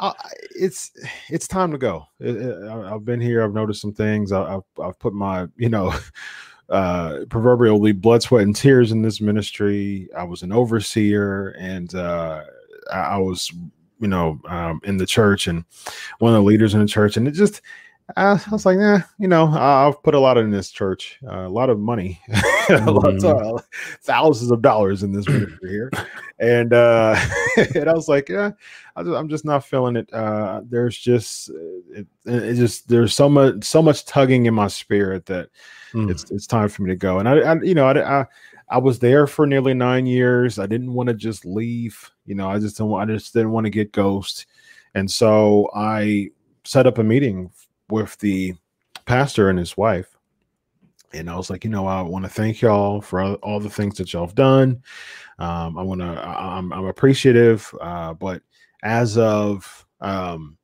I, 0.00 0.14
it's 0.56 0.92
it's 1.28 1.46
time 1.46 1.70
to 1.72 1.78
go. 1.78 2.06
I, 2.22 2.90
have 2.90 3.04
been 3.04 3.20
here. 3.20 3.42
I've 3.42 3.52
noticed 3.52 3.82
some 3.82 3.92
things. 3.92 4.32
I, 4.32 4.50
have 4.50 4.62
I've 4.82 4.98
put 4.98 5.12
my 5.12 5.46
you 5.56 5.68
know 5.68 5.94
uh, 6.70 7.20
proverbially 7.28 7.92
blood, 7.92 8.22
sweat, 8.22 8.44
and 8.44 8.56
tears 8.56 8.92
in 8.92 9.02
this 9.02 9.20
ministry. 9.20 10.08
I 10.16 10.24
was 10.24 10.42
an 10.42 10.52
overseer, 10.52 11.50
and 11.58 11.94
uh, 11.94 12.44
I, 12.90 12.98
I 12.98 13.16
was 13.18 13.52
you 14.00 14.08
know 14.08 14.40
um, 14.48 14.80
in 14.84 14.96
the 14.96 15.06
church 15.06 15.46
and 15.46 15.64
one 16.18 16.32
of 16.32 16.38
the 16.42 16.46
leaders 16.46 16.74
in 16.74 16.80
the 16.80 16.86
church, 16.86 17.16
and 17.16 17.28
it 17.28 17.32
just 17.32 17.60
I, 18.16 18.32
I 18.32 18.50
was 18.50 18.66
like, 18.66 18.78
yeah, 18.78 19.02
you 19.18 19.28
know, 19.28 19.46
I've 19.46 20.02
put 20.02 20.14
a 20.14 20.20
lot 20.20 20.38
in 20.38 20.50
this 20.50 20.70
church, 20.70 21.18
uh, 21.26 21.46
a 21.46 21.48
lot 21.48 21.70
of 21.70 21.78
money, 21.78 22.20
a 22.68 22.74
of, 22.74 22.82
mm-hmm. 22.82 23.56
uh, 23.56 23.60
thousands 24.02 24.50
of 24.50 24.62
dollars 24.62 25.02
in 25.02 25.12
this 25.12 25.28
ministry 25.28 25.58
here, 25.70 25.90
and 26.38 26.72
uh, 26.72 27.18
and 27.74 27.88
I 27.88 27.92
was 27.92 28.08
like, 28.08 28.28
yeah, 28.28 28.52
I 28.96 29.00
am 29.00 29.28
just 29.28 29.44
not 29.44 29.64
feeling 29.64 29.96
it. 29.96 30.12
Uh, 30.12 30.62
there's 30.64 30.98
just, 30.98 31.50
it, 31.90 32.06
it, 32.24 32.54
just 32.54 32.88
there's 32.88 33.14
so 33.14 33.28
much 33.28 33.64
so 33.64 33.82
much 33.82 34.04
tugging 34.04 34.46
in 34.46 34.54
my 34.54 34.68
spirit 34.68 35.26
that 35.26 35.50
mm. 35.92 36.10
it's 36.10 36.30
it's 36.30 36.46
time 36.46 36.68
for 36.68 36.82
me 36.82 36.90
to 36.90 36.96
go. 36.96 37.18
And 37.18 37.28
I, 37.28 37.38
I 37.38 37.60
you 37.62 37.74
know, 37.74 37.86
I, 37.86 38.20
I 38.20 38.26
I 38.70 38.78
was 38.78 39.00
there 39.00 39.26
for 39.26 39.46
nearly 39.46 39.74
nine 39.74 40.06
years. 40.06 40.58
I 40.58 40.66
didn't 40.66 40.94
want 40.94 41.08
to 41.08 41.14
just 41.14 41.44
leave. 41.44 42.10
You 42.24 42.36
know, 42.36 42.48
I 42.48 42.58
just 42.58 42.78
don't. 42.78 42.92
I 42.94 43.04
just 43.04 43.34
didn't 43.34 43.50
want 43.50 43.66
to 43.66 43.70
get 43.70 43.92
ghost, 43.92 44.46
and 44.94 45.10
so 45.10 45.68
I 45.74 46.30
set 46.64 46.86
up 46.86 46.98
a 46.98 47.04
meeting 47.04 47.50
with 47.88 48.16
the 48.18 48.54
pastor 49.06 49.50
and 49.50 49.58
his 49.58 49.76
wife 49.76 50.16
and 51.12 51.28
I 51.28 51.36
was 51.36 51.50
like, 51.50 51.64
you 51.64 51.70
know, 51.70 51.86
I 51.86 52.02
want 52.02 52.24
to 52.24 52.30
thank 52.30 52.60
y'all 52.60 53.00
for 53.00 53.20
all, 53.20 53.34
all, 53.34 53.60
the 53.60 53.70
things 53.70 53.96
that 53.98 54.12
y'all 54.12 54.26
have 54.26 54.34
done. 54.34 54.82
Um, 55.38 55.78
I 55.78 55.82
want 55.82 56.00
to, 56.00 56.06
I'm, 56.06 56.72
I'm, 56.72 56.84
appreciative, 56.84 57.72
uh, 57.80 58.14
but 58.14 58.42
as 58.82 59.18
of 59.18 59.86
um, 60.00 60.56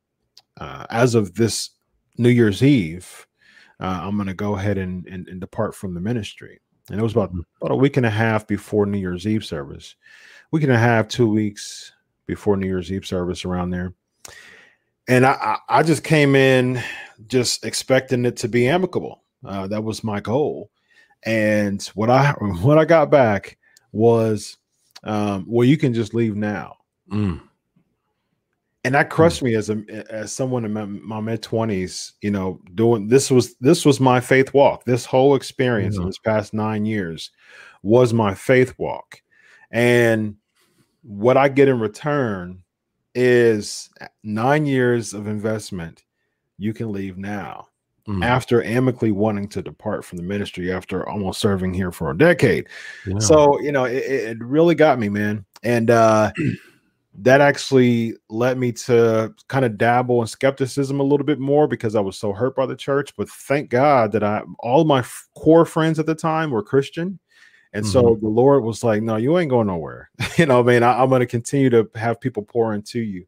uh, 0.59 0.87
as 0.91 1.15
of 1.15 1.35
this 1.35 1.71
New 2.19 2.29
Year's 2.29 2.63
Eve, 2.63 3.27
uh, 3.81 4.01
I'm 4.03 4.17
going 4.17 4.29
to 4.29 4.35
go 4.35 4.57
ahead 4.57 4.79
and, 4.79 5.07
and, 5.07 5.29
and 5.29 5.41
depart 5.41 5.75
from 5.75 5.95
the 5.95 6.01
ministry. 6.01 6.61
And 6.91 7.01
it 7.01 7.03
was 7.03 7.13
about, 7.13 7.33
about 7.61 7.73
a 7.73 7.77
week 7.77 7.97
and 7.97 8.07
a 8.07 8.11
half 8.11 8.47
before 8.47 8.87
New 8.87 8.99
Year's 8.99 9.27
Eve 9.27 9.45
service, 9.45 9.97
week 10.53 10.63
and 10.63 10.73
a 10.73 10.79
half, 10.79 11.09
two 11.09 11.29
weeks 11.29 11.93
before 12.27 12.57
New 12.57 12.67
Year's 12.67 12.93
Eve 12.93 13.07
service 13.07 13.45
around 13.45 13.71
there. 13.71 13.93
And 15.09 15.25
I, 15.25 15.59
I 15.69 15.83
just 15.83 16.05
came 16.05 16.35
in 16.35 16.83
just 17.29 17.65
expecting 17.65 18.25
it 18.25 18.37
to 18.39 18.49
be 18.49 18.69
amicable. 18.69 19.23
Uh, 19.45 19.67
that 19.69 19.83
was 19.83 20.03
my 20.03 20.21
goal. 20.21 20.71
And 21.25 21.83
what 21.95 22.11
I 22.11 22.33
what 22.41 22.79
I 22.79 22.85
got 22.85 23.11
back 23.11 23.59
was, 23.93 24.57
um, 25.05 25.45
well, 25.49 25.65
you 25.65 25.77
can 25.77 25.95
just 25.95 26.15
leave 26.15 26.37
now. 26.37 26.77
Mm. 27.11 27.41
And 28.87 28.95
that 28.95 29.11
crushed 29.11 29.41
mm. 29.41 29.47
me 29.47 29.55
as 29.57 29.69
a 29.69 29.83
as 30.09 30.33
someone 30.33 30.65
in 30.65 30.73
my, 30.73 30.85
my 30.85 31.21
mid 31.21 31.43
twenties. 31.43 32.13
You 32.23 32.31
know, 32.31 32.61
doing 32.75 33.09
this 33.09 33.33
was 33.33 33.57
this 33.57 33.85
was 33.85 33.99
my 33.99 34.21
faith 34.21 34.55
walk. 34.55 34.85
This 34.85 35.05
whole 35.05 35.35
experience 35.35 35.97
mm. 35.97 36.03
in 36.03 36.07
this 36.07 36.19
past 36.19 36.55
nine 36.55 36.87
years 36.87 37.33
was 37.83 38.13
my 38.13 38.33
faith 38.33 38.75
walk, 38.79 39.21
and 39.73 40.37
what 41.03 41.37
I 41.37 41.49
get 41.49 41.67
in 41.67 41.81
return 41.81 42.63
is 43.13 43.91
nine 44.23 44.67
years 44.67 45.15
of 45.15 45.27
investment. 45.27 46.05
You 46.57 46.73
can 46.73 46.93
leave 46.93 47.19
now 47.19 47.67
mm. 48.07 48.25
after 48.25 48.63
amicably 48.63 49.11
wanting 49.11 49.49
to 49.49 49.63
depart 49.63 50.05
from 50.05 50.19
the 50.19 50.25
ministry 50.25 50.73
after 50.73 51.09
almost 51.09 51.41
serving 51.41 51.75
here 51.75 51.91
for 51.91 52.11
a 52.11 52.17
decade. 52.17 52.69
Yeah. 53.05 53.19
So, 53.19 53.61
you 53.61 53.73
know, 53.73 53.85
it, 53.85 54.05
it, 54.05 54.39
really 54.41 54.75
got 54.75 54.99
me, 54.99 55.09
man. 55.09 55.45
And 55.63 55.91
uh, 55.91 56.31
that 57.19 57.41
actually 57.41 58.15
led 58.29 58.59
me 58.59 58.73
to 58.73 59.35
kind 59.49 59.65
of 59.65 59.79
dabble 59.79 60.21
in 60.21 60.27
skepticism 60.27 61.01
a 61.01 61.05
little 61.05 61.25
bit 61.25 61.39
more 61.39 61.67
because 61.67 61.95
I 61.95 62.01
was 62.01 62.19
so 62.19 62.33
hurt 62.33 62.55
by 62.55 62.67
the 62.67 62.77
church. 62.77 63.15
But 63.17 63.29
thank 63.29 63.71
God 63.71 64.13
that 64.13 64.23
I, 64.23 64.43
all 64.59 64.85
my 64.85 65.01
f- 65.01 65.29
core 65.35 65.65
friends 65.65 65.99
at 65.99 66.07
the 66.07 66.15
time 66.15 66.51
were 66.51 66.63
Christian. 66.63 67.19
And 67.73 67.85
mm-hmm. 67.85 67.93
so 67.93 68.19
the 68.21 68.29
Lord 68.29 68.65
was 68.65 68.85
like, 68.85 69.03
no, 69.03 69.17
you 69.17 69.39
ain't 69.39 69.51
going 69.51 69.69
nowhere. 69.69 70.11
you 70.37 70.47
know, 70.47 70.61
I 70.61 70.63
mean, 70.63 70.83
I, 70.83 71.01
I'm 71.03 71.09
going 71.09 71.21
to 71.21 71.27
continue 71.27 71.71
to 71.71 71.89
have 71.95 72.21
people 72.21 72.43
pour 72.43 72.75
into 72.75 73.01
you. 73.01 73.27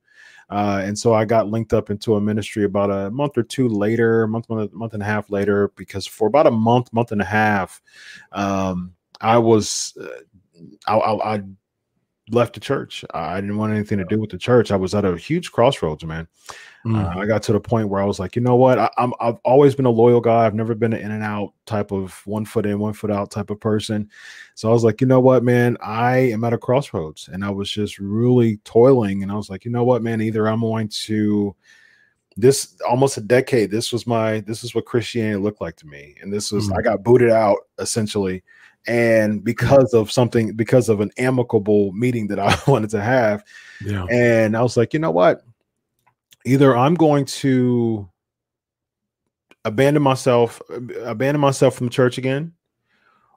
Uh, 0.51 0.81
and 0.83 0.99
so 0.99 1.13
I 1.13 1.25
got 1.25 1.49
linked 1.49 1.75
up 1.75 1.91
into 1.91 2.15
a 2.15 2.21
ministry 2.21 2.65
about 2.65 2.91
a 2.91 3.11
month 3.11 3.37
or 3.37 3.43
two 3.43 3.69
later, 3.69 4.27
month, 4.27 4.49
month, 4.49 4.73
month 4.73 4.95
and 4.95 5.03
a 5.03 5.07
half 5.07 5.31
later, 5.31 5.73
because 5.77 6.07
for 6.07 6.29
about 6.29 6.47
a 6.47 6.51
month, 6.51 6.93
month 6.93 7.13
and 7.13 7.21
a 7.21 7.27
half, 7.27 7.83
um, 8.33 8.95
I 9.21 9.37
was, 9.39 9.97
uh, 10.01 10.09
I, 10.87 10.97
I, 10.97 11.35
I 11.35 11.43
left 12.31 12.55
the 12.55 12.61
church. 12.61 13.05
I 13.15 13.41
didn't 13.41 13.57
want 13.57 13.73
anything 13.73 13.99
to 13.99 14.05
do 14.05 14.21
with 14.21 14.31
the 14.31 14.39
church. 14.39 14.71
I 14.71 14.77
was 14.77 14.95
at 14.95 15.05
a 15.05 15.17
huge 15.17 15.53
crossroads, 15.53 16.05
man. 16.05 16.29
Mm. 16.87 16.97
Uh, 16.97 17.19
I 17.19 17.27
got 17.27 17.43
to 17.45 17.53
the 17.53 17.61
point 17.61 17.89
where 17.89 18.01
I 18.01 18.05
was 18.05 18.19
like, 18.19 18.37
you 18.37 18.43
know 18.43 18.57
what? 18.57 18.79
I, 18.79 18.91
am 18.99 19.13
I've 19.21 19.39
always 19.45 19.75
been 19.75 19.87
a 19.87 19.91
loyal 19.91 20.21
guy. 20.21 20.47
I've 20.47 20.55
never 20.55 20.75
been 20.75 20.93
an 20.93 21.01
in 21.01 21.11
and 21.11 21.25
out 21.25 21.53
type 21.67 21.91
of 21.91 22.21
one 22.27 22.45
foot 22.45 22.67
in, 22.67 22.79
one 22.79 22.93
foot 22.93 23.11
out 23.11 23.31
type 23.31 23.51
of 23.51 23.61
person. 23.61 24.09
So 24.55 24.69
I 24.69 24.73
was 24.73 24.85
like, 24.85 25.01
you 25.01 25.07
know 25.07 25.21
what, 25.21 25.45
man? 25.45 25.77
I 25.83 26.17
am 26.17 26.45
at 26.45 26.53
a 26.53 26.59
crossroads, 26.59 27.29
and 27.33 27.45
I 27.45 27.51
was 27.51 27.71
just 27.71 27.99
really 27.99 28.59
toiling. 28.59 29.23
And 29.23 29.33
I 29.33 29.35
was 29.35 29.51
like, 29.51 29.65
you 29.65 29.71
know 29.71 29.85
what, 29.85 30.03
man? 30.03 30.21
Either 30.21 30.49
I'm 30.49 30.61
going 30.61 30.89
to 30.89 31.55
this 32.37 32.81
almost 32.89 33.17
a 33.17 33.21
decade. 33.21 33.71
This 33.71 33.93
was 33.93 34.07
my 34.07 34.41
this 34.41 34.63
is 34.63 34.75
what 34.75 34.87
Christianity 34.87 35.43
looked 35.43 35.61
like 35.61 35.77
to 35.77 35.87
me, 35.87 36.15
and 36.23 36.33
this 36.33 36.53
was 36.53 36.69
mm. 36.69 36.79
I 36.79 36.83
got 36.83 37.03
booted 37.03 37.31
out 37.31 37.59
essentially 37.79 38.45
and 38.89 39.45
because 39.45 39.93
of 39.93 40.11
something 40.11 40.55
because 40.55 40.89
of 40.89 41.01
an 41.01 41.11
amicable 41.19 41.93
meeting 41.93 42.27
that 42.29 42.39
I 42.39 42.57
wanted 42.67 42.91
to 42.91 43.01
have 43.01 43.45
yeah. 43.85 44.05
and 44.11 44.57
I 44.57 44.63
was 44.63 44.77
like 44.77 44.93
you 44.93 44.99
know 44.99 45.11
what 45.11 45.43
either 46.45 46.77
I'm 46.77 46.95
going 46.95 47.27
to 47.27 48.09
abandon 49.65 50.03
myself 50.03 50.61
abandon 51.03 51.41
myself 51.41 51.75
from 51.77 51.91
church 51.91 52.19
again 52.19 52.55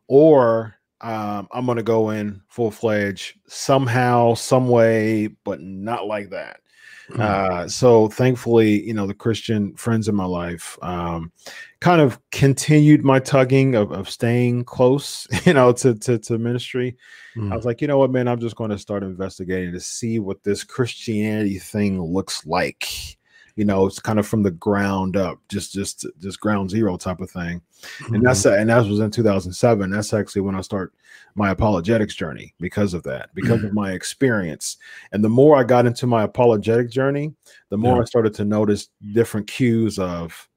or 0.08 0.76
um, 1.02 1.48
I'm 1.52 1.66
going 1.66 1.78
to 1.78 1.84
go 1.84 2.12
in 2.12 2.42
full 2.48 2.72
fledged 2.72 3.40
somehow 3.48 4.36
some 4.36 4.70
way 4.70 5.28
but 5.44 5.62
not 5.62 6.08
like 6.08 6.30
that 6.30 6.62
Mm-hmm. 7.12 7.22
Uh, 7.22 7.68
so 7.68 8.08
thankfully, 8.08 8.82
you 8.86 8.94
know, 8.94 9.06
the 9.06 9.14
Christian 9.14 9.74
friends 9.76 10.08
in 10.08 10.16
my 10.16 10.26
life 10.26 10.78
um, 10.82 11.32
kind 11.82 12.00
of 12.00 12.20
continued 12.32 13.04
my 13.04 13.20
tugging 13.20 13.76
of, 13.76 13.92
of 13.92 14.10
staying 14.10 14.64
close, 14.64 15.28
you 15.46 15.54
know, 15.54 15.74
to 15.74 15.96
to, 15.96 16.18
to 16.20 16.38
ministry. 16.38 16.96
Mm. 17.36 17.52
I 17.52 17.56
was 17.56 17.66
like, 17.66 17.82
you 17.82 17.88
know 17.88 17.98
what, 17.98 18.12
man, 18.12 18.28
I'm 18.28 18.40
just 18.40 18.56
going 18.56 18.72
to 18.72 18.78
start 18.78 19.04
investigating 19.04 19.74
to 19.74 19.80
see 19.80 20.20
what 20.20 20.44
this 20.44 20.64
Christianity 20.64 21.60
thing 21.60 22.02
looks 22.02 22.46
like 22.46 23.18
you 23.56 23.66
know 23.66 23.86
it's 23.86 24.00
kind 24.00 24.20
of 24.20 24.28
from 24.28 24.44
the 24.44 24.52
ground 24.52 25.18
up 25.18 25.40
just 25.50 25.74
just 25.74 26.06
just 26.20 26.40
ground 26.40 26.70
zero 26.70 26.98
type 26.98 27.20
of 27.20 27.30
thing 27.30 27.62
mm-hmm. 27.82 28.16
and 28.16 28.26
that's 28.26 28.46
and 28.46 28.70
that 28.70 28.86
was 28.86 29.00
in 29.00 29.12
2007 29.12 29.90
that's 29.90 30.14
actually 30.14 30.42
when 30.42 30.56
i 30.56 30.62
start 30.62 30.94
my 31.36 31.50
apologetics 31.50 32.16
journey 32.16 32.54
because 32.60 32.94
of 32.94 33.04
that 33.04 33.30
because 33.34 33.60
mm-hmm. 33.60 33.68
of 33.68 33.74
my 33.74 33.92
experience 33.92 34.78
and 35.12 35.24
the 35.24 35.30
more 35.30 35.58
i 35.58 35.64
got 35.64 35.86
into 35.86 36.08
my 36.08 36.24
apologetic 36.24 36.90
journey 36.90 37.34
the 37.70 37.78
more 37.78 37.98
yeah. 37.98 38.02
i 38.02 38.06
started 38.06 38.34
to 38.34 38.46
notice 38.46 38.90
different 39.14 39.48
cues 39.48 40.00
of 40.00 40.48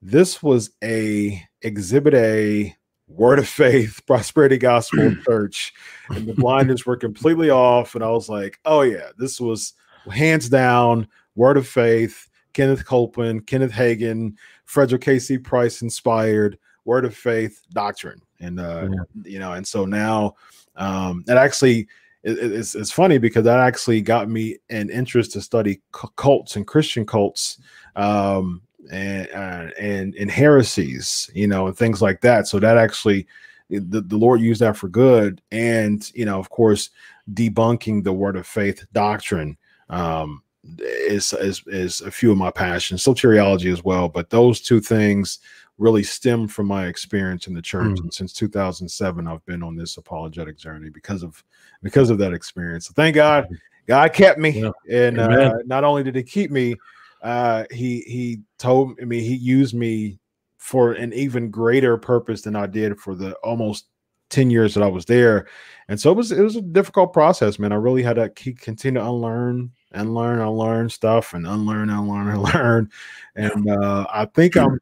this 0.00 0.42
was 0.42 0.70
a 0.82 1.42
exhibit 1.62 2.14
a 2.14 2.74
word 3.08 3.38
of 3.38 3.48
faith 3.48 4.00
prosperity 4.06 4.58
gospel 4.58 5.14
church 5.24 5.72
and 6.10 6.26
the 6.26 6.34
blinders 6.34 6.86
were 6.86 6.96
completely 6.96 7.50
off 7.50 7.94
and 7.94 8.04
i 8.04 8.10
was 8.10 8.28
like 8.28 8.58
oh 8.64 8.82
yeah 8.82 9.08
this 9.18 9.40
was 9.40 9.72
hands 10.10 10.48
down 10.48 11.06
word 11.34 11.56
of 11.56 11.66
faith 11.66 12.28
Kenneth 12.58 12.84
Copeland, 12.84 13.46
Kenneth 13.46 13.70
Hagin, 13.70 14.34
Frederick 14.64 15.02
K.C. 15.02 15.38
Price 15.38 15.80
inspired 15.80 16.58
Word 16.84 17.04
of 17.04 17.14
Faith 17.14 17.62
doctrine, 17.72 18.20
and 18.40 18.58
uh, 18.58 18.88
yeah. 18.90 19.30
you 19.30 19.38
know, 19.38 19.52
and 19.52 19.64
so 19.64 19.84
now 19.84 20.34
um, 20.74 21.22
it 21.28 21.36
actually 21.36 21.86
it, 22.24 22.38
it's 22.38 22.74
it's 22.74 22.90
funny 22.90 23.18
because 23.18 23.44
that 23.44 23.60
actually 23.60 24.00
got 24.00 24.28
me 24.28 24.56
an 24.70 24.90
interest 24.90 25.32
to 25.34 25.40
study 25.40 25.80
cults 26.16 26.56
and 26.56 26.66
Christian 26.66 27.06
cults. 27.06 27.58
Um, 27.94 28.62
and, 28.90 29.28
uh, 29.34 29.70
and 29.78 30.14
and 30.14 30.30
heresies, 30.30 31.30
you 31.34 31.46
know, 31.46 31.66
and 31.66 31.76
things 31.76 32.00
like 32.00 32.20
that. 32.22 32.46
So 32.46 32.58
that 32.60 32.78
actually, 32.78 33.26
the, 33.70 34.00
the 34.00 34.16
Lord 34.16 34.40
used 34.40 34.60
that 34.60 34.76
for 34.76 34.88
good, 34.88 35.40
and 35.50 36.10
you 36.14 36.24
know, 36.24 36.38
of 36.38 36.50
course, 36.50 36.90
debunking 37.32 38.04
the 38.04 38.12
word 38.12 38.36
of 38.36 38.46
faith 38.46 38.86
doctrine 38.92 39.56
um, 39.90 40.42
is 40.78 41.32
is 41.32 41.62
is 41.66 42.00
a 42.00 42.10
few 42.10 42.32
of 42.32 42.38
my 42.38 42.50
passions, 42.50 43.04
soteriology 43.04 43.72
as 43.72 43.84
well. 43.84 44.08
But 44.08 44.30
those 44.30 44.60
two 44.60 44.80
things 44.80 45.38
really 45.78 46.02
stem 46.02 46.48
from 46.48 46.66
my 46.66 46.86
experience 46.86 47.46
in 47.46 47.54
the 47.54 47.62
church. 47.62 47.98
Mm. 47.98 48.00
And 48.00 48.14
since 48.14 48.32
2007, 48.32 49.26
I've 49.26 49.46
been 49.46 49.62
on 49.62 49.76
this 49.76 49.96
apologetic 49.96 50.58
journey 50.58 50.90
because 50.90 51.22
of 51.22 51.42
because 51.82 52.10
of 52.10 52.18
that 52.18 52.32
experience. 52.32 52.88
So 52.88 52.92
thank 52.94 53.14
God, 53.14 53.48
God 53.86 54.12
kept 54.12 54.38
me, 54.38 54.62
yeah. 54.62 54.70
and 54.90 55.18
uh, 55.18 55.54
not 55.64 55.84
only 55.84 56.02
did 56.02 56.16
He 56.16 56.22
keep 56.22 56.50
me, 56.50 56.74
uh, 57.22 57.64
He 57.70 58.00
He 58.02 58.42
told 58.58 58.98
I 59.00 59.04
mean 59.04 59.22
He 59.22 59.34
used 59.34 59.74
me 59.74 60.18
for 60.58 60.92
an 60.92 61.12
even 61.12 61.50
greater 61.50 61.96
purpose 61.96 62.42
than 62.42 62.56
I 62.56 62.66
did 62.66 62.98
for 63.00 63.14
the 63.14 63.34
almost 63.36 63.86
10 64.30 64.50
years 64.50 64.74
that 64.74 64.82
I 64.82 64.88
was 64.88 65.06
there. 65.06 65.46
And 65.88 65.98
so 65.98 66.10
it 66.10 66.16
was 66.16 66.32
it 66.32 66.42
was 66.42 66.56
a 66.56 66.62
difficult 66.62 67.12
process, 67.12 67.58
man. 67.58 67.72
I 67.72 67.76
really 67.76 68.02
had 68.02 68.16
to 68.16 68.28
keep, 68.30 68.60
continue 68.60 69.00
to 69.00 69.06
unlearn 69.06 69.70
unlearn, 69.92 70.40
unlearn 70.40 70.88
stuff, 70.88 71.34
and 71.34 71.46
unlearn, 71.46 71.90
unlearn, 71.90 72.42
learn. 72.54 72.90
And 73.36 73.70
uh, 73.70 74.06
I 74.12 74.26
think 74.26 74.56
I'm, 74.56 74.78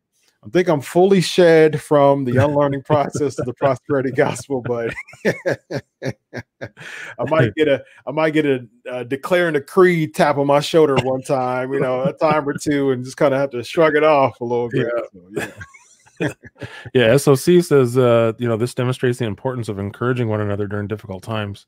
I 0.46 0.48
think 0.50 0.68
I'm 0.68 0.80
fully 0.80 1.20
shed 1.20 1.80
from 1.80 2.24
the 2.24 2.36
unlearning 2.36 2.82
process 2.82 3.38
of 3.38 3.46
the 3.46 3.54
prosperity 3.54 4.12
gospel. 4.12 4.62
But 4.62 4.94
I 6.04 7.24
might 7.26 7.52
get 7.56 7.66
a, 7.66 7.82
I 8.06 8.12
might 8.12 8.30
get 8.30 8.46
a 8.46 8.66
uh, 8.88 9.02
declaring 9.02 9.56
a 9.56 9.60
creed 9.60 10.14
tap 10.14 10.36
on 10.36 10.46
my 10.46 10.60
shoulder 10.60 10.94
one 11.02 11.22
time, 11.22 11.72
you 11.72 11.80
know, 11.80 12.02
a 12.04 12.12
time 12.12 12.48
or 12.48 12.54
two, 12.54 12.92
and 12.92 13.04
just 13.04 13.16
kind 13.16 13.34
of 13.34 13.40
have 13.40 13.50
to 13.50 13.64
shrug 13.64 13.96
it 13.96 14.04
off 14.04 14.40
a 14.40 14.44
little 14.44 14.68
bit. 14.68 14.86
Yeah. 14.86 15.00
So, 15.12 15.52
yeah. 16.20 16.32
yeah, 16.94 17.16
SOC 17.16 17.62
says, 17.62 17.98
uh, 17.98 18.32
you 18.38 18.48
know, 18.48 18.56
this 18.56 18.72
demonstrates 18.72 19.18
the 19.18 19.26
importance 19.26 19.68
of 19.68 19.78
encouraging 19.78 20.28
one 20.28 20.40
another 20.40 20.66
during 20.66 20.86
difficult 20.86 21.22
times 21.22 21.66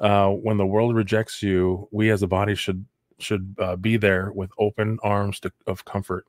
uh, 0.00 0.28
when 0.28 0.56
the 0.56 0.66
world 0.66 0.94
rejects 0.94 1.42
you, 1.42 1.88
we 1.90 2.10
as 2.10 2.22
a 2.22 2.26
body 2.26 2.54
should 2.54 2.84
should 3.20 3.56
uh, 3.58 3.74
be 3.74 3.96
there 3.96 4.30
with 4.32 4.50
open 4.58 4.98
arms 5.02 5.40
to, 5.40 5.50
of 5.66 5.84
comfort. 5.84 6.24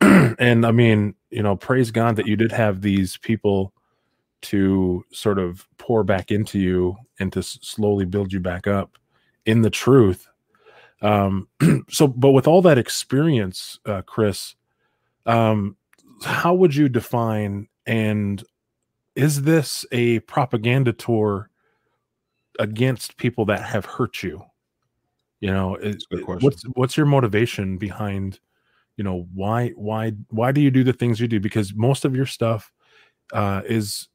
and 0.38 0.64
I 0.64 0.72
mean, 0.72 1.14
you 1.30 1.42
know, 1.42 1.56
praise 1.56 1.90
God 1.90 2.16
that 2.16 2.26
you 2.26 2.36
did 2.36 2.52
have 2.52 2.80
these 2.80 3.16
people 3.16 3.72
to 4.42 5.04
sort 5.12 5.38
of 5.38 5.68
pour 5.78 6.02
back 6.02 6.30
into 6.30 6.58
you 6.58 6.96
and 7.18 7.32
to 7.32 7.42
slowly 7.42 8.04
build 8.04 8.32
you 8.32 8.40
back 8.40 8.66
up 8.66 8.98
in 9.44 9.62
the 9.62 9.70
truth. 9.70 10.26
Um, 11.02 11.48
so, 11.90 12.06
but 12.06 12.30
with 12.30 12.46
all 12.46 12.62
that 12.62 12.78
experience, 12.78 13.78
uh, 13.86 14.02
Chris, 14.02 14.54
um, 15.26 15.76
how 16.22 16.54
would 16.54 16.74
you 16.74 16.88
define 16.88 17.68
and 17.86 18.42
is 19.16 19.42
this 19.42 19.84
a 19.92 20.20
propaganda 20.20 20.92
tour 20.92 21.50
against 22.58 23.16
people 23.16 23.44
that 23.46 23.62
have 23.62 23.84
hurt 23.84 24.22
you? 24.22 24.42
You 25.40 25.50
know, 25.50 25.74
it, 25.76 26.02
what's 26.40 26.62
what's 26.74 26.96
your 26.96 27.06
motivation 27.06 27.78
behind? 27.78 28.40
You 29.00 29.04
know, 29.04 29.26
why 29.32 29.70
why 29.76 30.12
why 30.28 30.52
do 30.52 30.60
you 30.60 30.70
do 30.70 30.84
the 30.84 30.92
things 30.92 31.20
you 31.20 31.26
do? 31.26 31.40
Because 31.40 31.72
most 31.72 32.04
of 32.04 32.14
your 32.14 32.26
stuff 32.26 32.70
uh, 33.32 33.62
is 33.64 34.08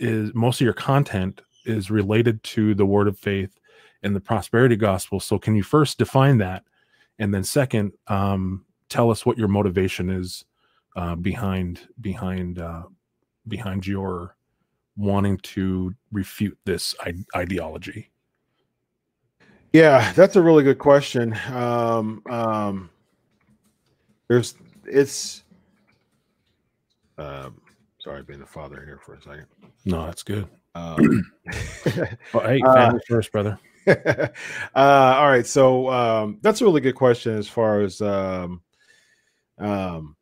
is 0.00 0.34
most 0.34 0.60
of 0.60 0.64
your 0.64 0.74
content 0.74 1.40
is 1.64 1.88
related 1.88 2.42
to 2.42 2.74
the 2.74 2.84
word 2.84 3.06
of 3.06 3.16
faith 3.16 3.56
and 4.02 4.16
the 4.16 4.20
prosperity 4.20 4.74
gospel. 4.74 5.20
So, 5.20 5.38
can 5.38 5.54
you 5.54 5.62
first 5.62 5.98
define 5.98 6.38
that, 6.38 6.64
and 7.20 7.32
then 7.32 7.44
second, 7.44 7.92
um, 8.08 8.64
tell 8.88 9.08
us 9.08 9.24
what 9.24 9.38
your 9.38 9.46
motivation 9.46 10.10
is 10.10 10.44
uh, 10.96 11.14
behind 11.14 11.86
behind 12.00 12.58
uh, 12.58 12.82
behind 13.46 13.86
your 13.86 14.34
wanting 14.96 15.38
to 15.54 15.94
refute 16.10 16.58
this 16.64 16.92
ideology? 17.36 18.10
Yeah, 19.72 20.12
that's 20.14 20.34
a 20.34 20.42
really 20.42 20.64
good 20.64 20.80
question. 20.80 21.38
Um, 21.52 22.20
um, 22.28 22.90
there's 24.28 24.54
it's. 24.86 25.42
Um, 27.16 27.60
sorry, 27.98 28.22
being 28.22 28.42
a 28.42 28.46
father 28.46 28.82
here 28.84 29.00
for 29.04 29.14
a 29.14 29.22
second. 29.22 29.46
No, 29.84 30.04
that's 30.06 30.22
good. 30.22 30.48
Um, 30.74 31.24
well, 31.86 32.44
hey, 32.46 32.60
uh, 32.60 32.74
family 32.74 33.00
uh, 33.00 33.06
first, 33.08 33.30
brother. 33.30 33.58
uh, 33.86 34.34
all 34.74 35.28
right, 35.28 35.46
so 35.46 35.88
um, 35.90 36.38
that's 36.42 36.60
a 36.60 36.64
really 36.64 36.80
good 36.80 36.94
question 36.94 37.36
as 37.36 37.48
far 37.48 37.80
as 37.80 38.00
um, 38.00 38.62
um, 39.58 40.16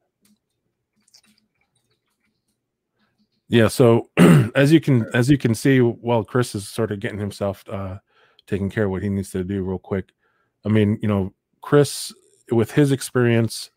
yeah. 3.49 3.69
So 3.69 4.11
as 4.55 4.73
you 4.73 4.81
can 4.81 5.07
as 5.15 5.31
you 5.31 5.39
can 5.39 5.55
see, 5.55 5.81
while 5.81 6.25
Chris 6.25 6.55
is 6.55 6.69
sort 6.69 6.93
of 6.93 7.01
getting 7.01 7.19
himself 7.19 7.65
uh, 7.71 7.99
taking 8.47 8.71
care 8.71 8.85
of 8.85 8.91
what 8.91 9.03
he 9.03 9.09
needs 9.09 9.31
to 9.31 9.45
do 9.45 9.63
real 9.63 9.79
quick. 9.79 10.11
I 10.65 10.69
mean, 10.69 10.99
you 11.03 11.09
know, 11.09 11.33
Chris 11.63 12.13
with 12.51 12.73
his 12.73 12.93
experience 12.93 13.71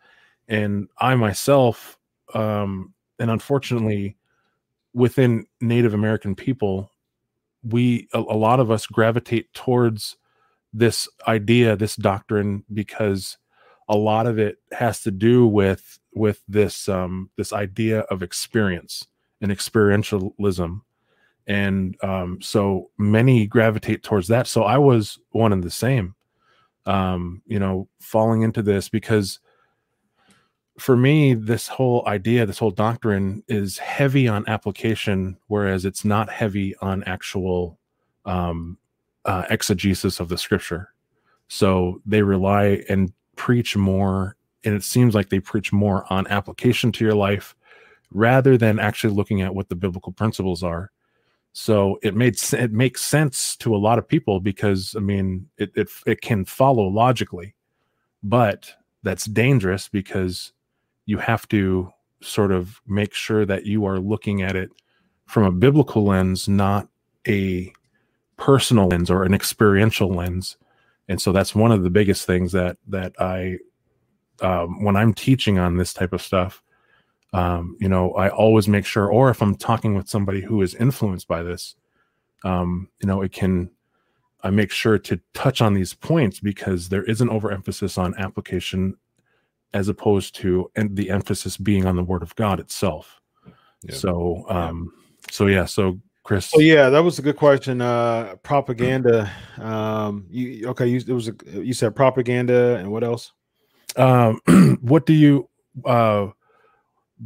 and 0.48 0.88
I 1.00 1.16
myself, 1.16 1.98
um, 2.34 2.94
and 3.20 3.32
unfortunately, 3.32 4.18
within 4.94 5.46
Native 5.62 5.94
American 5.94 6.36
people, 6.36 6.92
we 7.64 8.08
a, 8.14 8.20
a 8.20 8.38
lot 8.38 8.60
of 8.60 8.72
us 8.72 8.86
gravitate 8.88 9.54
towards 9.54 10.18
this 10.74 11.08
idea, 11.28 11.76
this 11.76 11.96
doctrine, 11.96 12.64
because 12.74 13.38
a 13.88 13.96
lot 13.96 14.28
of 14.28 14.40
it 14.40 14.58
has 14.72 15.02
to 15.02 15.12
do 15.12 15.48
with 15.48 16.00
with 16.14 16.42
this 16.48 16.88
um, 16.90 17.30
this 17.38 17.54
idea 17.54 18.02
of 18.02 18.24
experience 18.24 19.08
and 19.42 19.52
experientialism. 19.52 20.82
And 21.48 21.96
um, 22.04 22.42
so 22.42 22.90
many 22.98 23.46
gravitate 23.46 24.02
towards 24.02 24.28
that. 24.30 24.48
So 24.48 24.64
i 24.64 24.80
was 24.80 25.20
one 25.30 25.54
and 25.54 25.64
the 25.64 25.70
same 25.70 26.16
um, 26.86 27.42
you 27.46 27.60
know 27.60 27.88
falling 28.00 28.42
into 28.42 28.62
this 28.62 28.90
because 28.90 29.40
for 30.78 30.98
me 30.98 31.34
this 31.34 31.68
whole 31.68 32.04
idea 32.08 32.46
this 32.46 32.60
whole 32.60 32.72
doctrine 32.72 33.44
is 33.48 33.78
heavy 33.78 34.28
on 34.28 34.48
application 34.48 35.38
whereas 35.48 35.86
it's 35.86 36.04
not 36.04 36.30
heavy 36.30 36.76
on 36.78 37.04
actual 37.06 37.80
um, 38.26 38.78
uh, 39.26 39.44
exegesis 39.50 40.20
of 40.20 40.30
the 40.30 40.38
scripture. 40.38 40.94
So 41.48 42.02
they 42.06 42.22
rely 42.22 42.84
and 42.90 43.12
preach 43.36 43.76
more 43.76 44.36
and 44.64 44.74
it 44.74 44.84
seems 44.84 45.14
like 45.14 45.30
they 45.30 45.40
preach 45.40 45.72
more 45.72 46.12
on 46.12 46.26
application 46.28 46.92
to 46.94 47.06
your 47.06 47.14
life 47.14 47.56
rather 48.12 48.58
than 48.58 48.80
actually 48.80 49.14
looking 49.14 49.42
at 49.42 49.54
what 49.54 49.70
the 49.70 49.76
biblical 49.76 50.12
principles 50.12 50.64
are. 50.64 50.92
So 51.54 52.00
it 52.02 52.16
made 52.16 52.38
it 52.54 52.72
makes 52.72 53.04
sense 53.04 53.56
to 53.58 53.76
a 53.76 53.78
lot 53.78 54.00
of 54.00 54.08
people 54.08 54.40
because 54.40 54.96
I 54.98 55.00
mean 55.00 55.48
it 55.58 55.72
it, 55.76 55.90
it 56.06 56.22
can 56.22 56.46
follow 56.46 56.88
logically, 56.88 57.56
but 58.24 58.74
that's 59.04 59.26
dangerous 59.26 59.88
because 59.88 60.52
you 61.06 61.18
have 61.18 61.48
to 61.50 61.92
sort 62.22 62.52
of 62.52 62.82
make 62.88 63.14
sure 63.14 63.46
that 63.46 63.66
you 63.66 63.86
are 63.86 64.00
looking 64.00 64.42
at 64.42 64.56
it 64.56 64.70
from 65.26 65.44
a 65.44 65.52
biblical 65.52 66.04
lens, 66.04 66.48
not 66.48 66.88
a 67.28 67.72
personal 68.38 68.88
lens 68.88 69.10
or 69.10 69.24
an 69.24 69.34
experiential 69.34 70.10
lens. 70.10 70.58
And 71.08 71.22
so 71.22 71.32
that's 71.32 71.54
one 71.56 71.72
of 71.72 71.84
the 71.84 71.90
biggest 71.90 72.26
things 72.26 72.52
that 72.52 72.78
that 72.88 73.14
I 73.20 73.58
um, 74.42 74.84
when 74.84 74.96
I'm 74.96 75.14
teaching 75.14 75.60
on 75.60 75.78
this 75.78 75.94
type 75.94 76.14
of 76.14 76.22
stuff, 76.22 76.62
um, 77.34 77.78
you 77.80 77.90
know, 77.90 78.12
I 78.14 78.30
always 78.30 78.68
make 78.68 78.86
sure, 78.86 79.08
or 79.08 79.30
if 79.30 79.42
I'm 79.42 79.56
talking 79.56 79.96
with 79.96 80.10
somebody 80.10 80.42
who 80.42 80.62
is 80.62 80.76
influenced 80.76 81.28
by 81.28 81.44
this, 81.44 81.76
um, 82.44 82.90
you 83.02 83.08
know, 83.08 83.22
it 83.22 83.32
can, 83.32 83.70
I 84.44 84.50
make 84.50 84.72
sure 84.72 84.98
to 85.00 85.20
touch 85.34 85.62
on 85.62 85.74
these 85.74 85.94
points 85.94 86.40
because 86.40 86.90
there 86.90 87.04
is 87.04 87.22
an 87.22 87.30
overemphasis 87.30 87.98
on 87.98 88.16
application 88.18 88.96
as 89.76 89.90
opposed 89.90 90.34
to 90.34 90.72
and 90.76 90.96
the 90.96 91.10
emphasis 91.10 91.58
being 91.58 91.86
on 91.86 91.98
the 91.98 92.04
word 92.04 92.24
of 92.24 92.34
God 92.36 92.60
itself. 92.62 93.20
Yeah. 93.84 93.94
So, 93.94 94.46
um, 94.48 94.92
yeah. 94.96 95.32
so 95.32 95.46
yeah, 95.48 95.66
so 95.66 96.00
Chris. 96.24 96.52
Oh 96.56 96.62
yeah, 96.62 96.90
that 96.90 97.04
was 97.04 97.20
a 97.20 97.22
good 97.22 97.36
question. 97.36 97.82
Uh, 97.82 98.36
propaganda. 98.42 99.30
Um, 99.60 100.26
you 100.30 100.70
okay? 100.70 100.88
You 100.88 101.02
it 101.06 101.14
was 101.14 101.28
a, 101.28 101.36
you 101.46 101.74
said 101.74 101.94
propaganda 101.94 102.78
and 102.78 102.90
what 102.90 103.04
else? 103.04 103.34
Um, 103.98 104.40
what 104.82 105.06
do 105.06 105.14
you 105.14 105.50
uh 105.86 106.28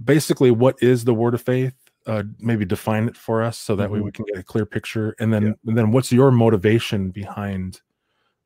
basically 0.03 0.51
what 0.51 0.75
is 0.81 1.03
the 1.05 1.13
word 1.13 1.33
of 1.33 1.41
faith 1.41 1.73
uh, 2.07 2.23
maybe 2.39 2.65
define 2.65 3.07
it 3.07 3.15
for 3.15 3.43
us 3.43 3.57
so 3.57 3.75
that 3.75 3.85
mm-hmm. 3.85 3.93
way 3.93 3.99
we 4.01 4.11
can 4.11 4.25
get 4.25 4.37
a 4.37 4.43
clear 4.43 4.65
picture 4.65 5.15
and 5.19 5.31
then 5.33 5.43
yeah. 5.43 5.53
and 5.67 5.77
then 5.77 5.91
what's 5.91 6.11
your 6.11 6.31
motivation 6.31 7.11
behind 7.11 7.81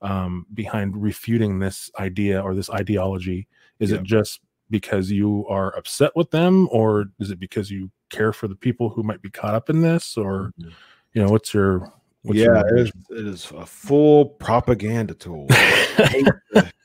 um, 0.01 0.45
behind 0.53 1.01
refuting 1.01 1.59
this 1.59 1.89
idea 1.99 2.41
or 2.41 2.53
this 2.53 2.69
ideology 2.69 3.47
is 3.79 3.91
yeah. 3.91 3.97
it 3.97 4.03
just 4.03 4.41
because 4.69 5.11
you 5.11 5.45
are 5.47 5.75
upset 5.77 6.11
with 6.15 6.31
them 6.31 6.67
or 6.71 7.05
is 7.19 7.31
it 7.31 7.39
because 7.39 7.69
you 7.69 7.91
care 8.09 8.33
for 8.33 8.47
the 8.47 8.55
people 8.55 8.89
who 8.89 9.03
might 9.03 9.21
be 9.21 9.29
caught 9.29 9.53
up 9.53 9.69
in 9.69 9.81
this 9.81 10.17
or 10.17 10.51
mm-hmm. 10.59 10.69
you 11.13 11.23
know 11.23 11.29
what's 11.29 11.53
your 11.53 11.91
what's 12.23 12.39
yeah 12.39 12.45
your 12.45 12.77
it, 12.77 12.81
is, 12.81 12.91
it 13.09 13.27
is 13.27 13.51
a 13.51 13.65
full 13.65 14.25
propaganda 14.25 15.13
tool 15.13 15.47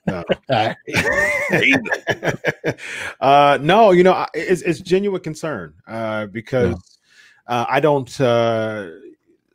no. 0.08 0.24
uh, 3.20 3.58
no, 3.60 3.90
you 3.90 4.02
know, 4.02 4.26
it's, 4.34 4.62
it's 4.62 4.80
genuine 4.80 5.20
concern 5.20 5.74
uh, 5.86 6.26
because 6.26 6.98
yeah. 7.48 7.54
uh, 7.54 7.66
I 7.68 7.80
don't. 7.80 8.20
Uh, 8.20 8.90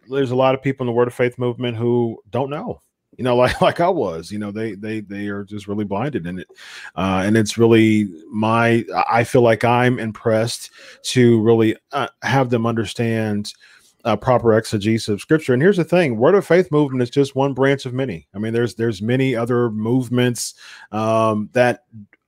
there's 0.10 0.32
a 0.32 0.36
lot 0.36 0.54
of 0.54 0.62
people 0.62 0.84
in 0.84 0.88
the 0.88 0.93
Word 0.93 1.08
of 1.08 1.13
Faith 1.13 1.38
movement 1.38 1.78
who 1.78 2.22
don't 2.30 2.50
know. 2.50 2.82
You 3.17 3.23
know, 3.23 3.36
like 3.38 3.62
like 3.62 3.80
I 3.80 3.89
was. 3.89 4.32
You 4.32 4.39
know, 4.39 4.52
they 4.52 4.76
they 4.76 5.02
they 5.02 5.28
are 5.28 5.43
just 5.43 5.67
really 5.67 5.86
blinded 5.86 6.26
in 6.26 6.39
it, 6.39 6.47
uh, 6.95 7.23
and 7.26 7.38
it's 7.38 7.58
really 7.58 8.10
my. 8.30 8.86
I 9.10 9.23
feel 9.23 9.41
like 9.41 9.63
I'm 9.63 9.99
impressed 9.99 10.71
to 11.04 11.41
really 11.41 11.76
uh, 11.91 12.08
have 12.21 12.49
them 12.49 12.65
understand 12.65 13.54
uh, 14.06 14.15
proper 14.15 14.58
exegesis 14.58 15.08
of 15.08 15.21
scripture. 15.21 15.54
And 15.54 15.62
here's 15.62 15.78
the 15.78 15.84
thing: 15.84 16.17
Word 16.17 16.36
of 16.36 16.45
Faith 16.45 16.71
movement 16.71 17.04
is 17.04 17.10
just 17.10 17.36
one 17.36 17.54
branch 17.54 17.86
of 17.86 17.93
many. 17.93 18.28
I 18.34 18.39
mean, 18.39 18.54
there's 18.54 18.76
there's 18.76 19.02
many 19.02 19.36
other 19.36 19.69
movements 19.69 20.56
um, 20.91 21.49
that 21.54 21.86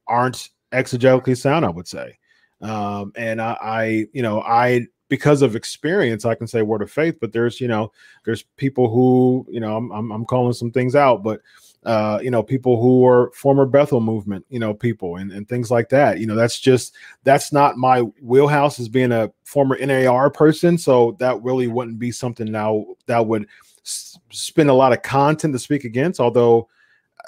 aren't 0.07 0.49
exegetically 0.71 1.37
sound. 1.37 1.65
I 1.65 1.69
would 1.69 1.87
say, 1.87 2.17
um, 2.61 3.11
and 3.15 3.41
I, 3.41 3.57
I, 3.61 4.05
you 4.13 4.21
know, 4.21 4.41
I 4.41 4.87
because 5.15 5.41
of 5.41 5.55
experience, 5.55 6.25
I 6.25 6.35
can 6.35 6.45
say 6.45 6.61
Word 6.61 6.81
of 6.81 6.91
Faith. 6.91 7.17
But 7.21 7.31
there's 7.31 7.61
you 7.61 7.69
know, 7.69 7.93
there's 8.25 8.43
people 8.57 8.89
who 8.89 9.45
you 9.49 9.61
know, 9.61 9.77
I'm 9.77 9.89
I'm, 9.91 10.11
I'm 10.11 10.25
calling 10.25 10.51
some 10.51 10.71
things 10.71 10.93
out, 10.93 11.23
but 11.23 11.39
uh, 11.85 12.19
you 12.21 12.29
know, 12.29 12.43
people 12.43 12.81
who 12.81 13.05
are 13.05 13.31
former 13.31 13.65
Bethel 13.65 14.01
movement, 14.01 14.45
you 14.49 14.59
know, 14.59 14.73
people 14.73 15.15
and, 15.15 15.31
and 15.31 15.47
things 15.47 15.71
like 15.71 15.87
that. 15.89 16.19
You 16.19 16.27
know, 16.27 16.35
that's 16.35 16.59
just 16.59 16.95
that's 17.23 17.53
not 17.53 17.77
my 17.77 18.01
wheelhouse 18.21 18.77
as 18.77 18.89
being 18.89 19.13
a 19.13 19.31
former 19.45 19.77
NAR 19.77 20.29
person. 20.29 20.77
So 20.77 21.15
that 21.19 21.41
really 21.43 21.67
wouldn't 21.67 21.97
be 21.97 22.11
something 22.11 22.51
now 22.51 22.85
that 23.05 23.25
would 23.25 23.47
s- 23.85 24.19
spend 24.31 24.69
a 24.69 24.73
lot 24.73 24.91
of 24.91 25.01
content 25.01 25.53
to 25.53 25.59
speak 25.59 25.85
against, 25.85 26.19
although 26.19 26.67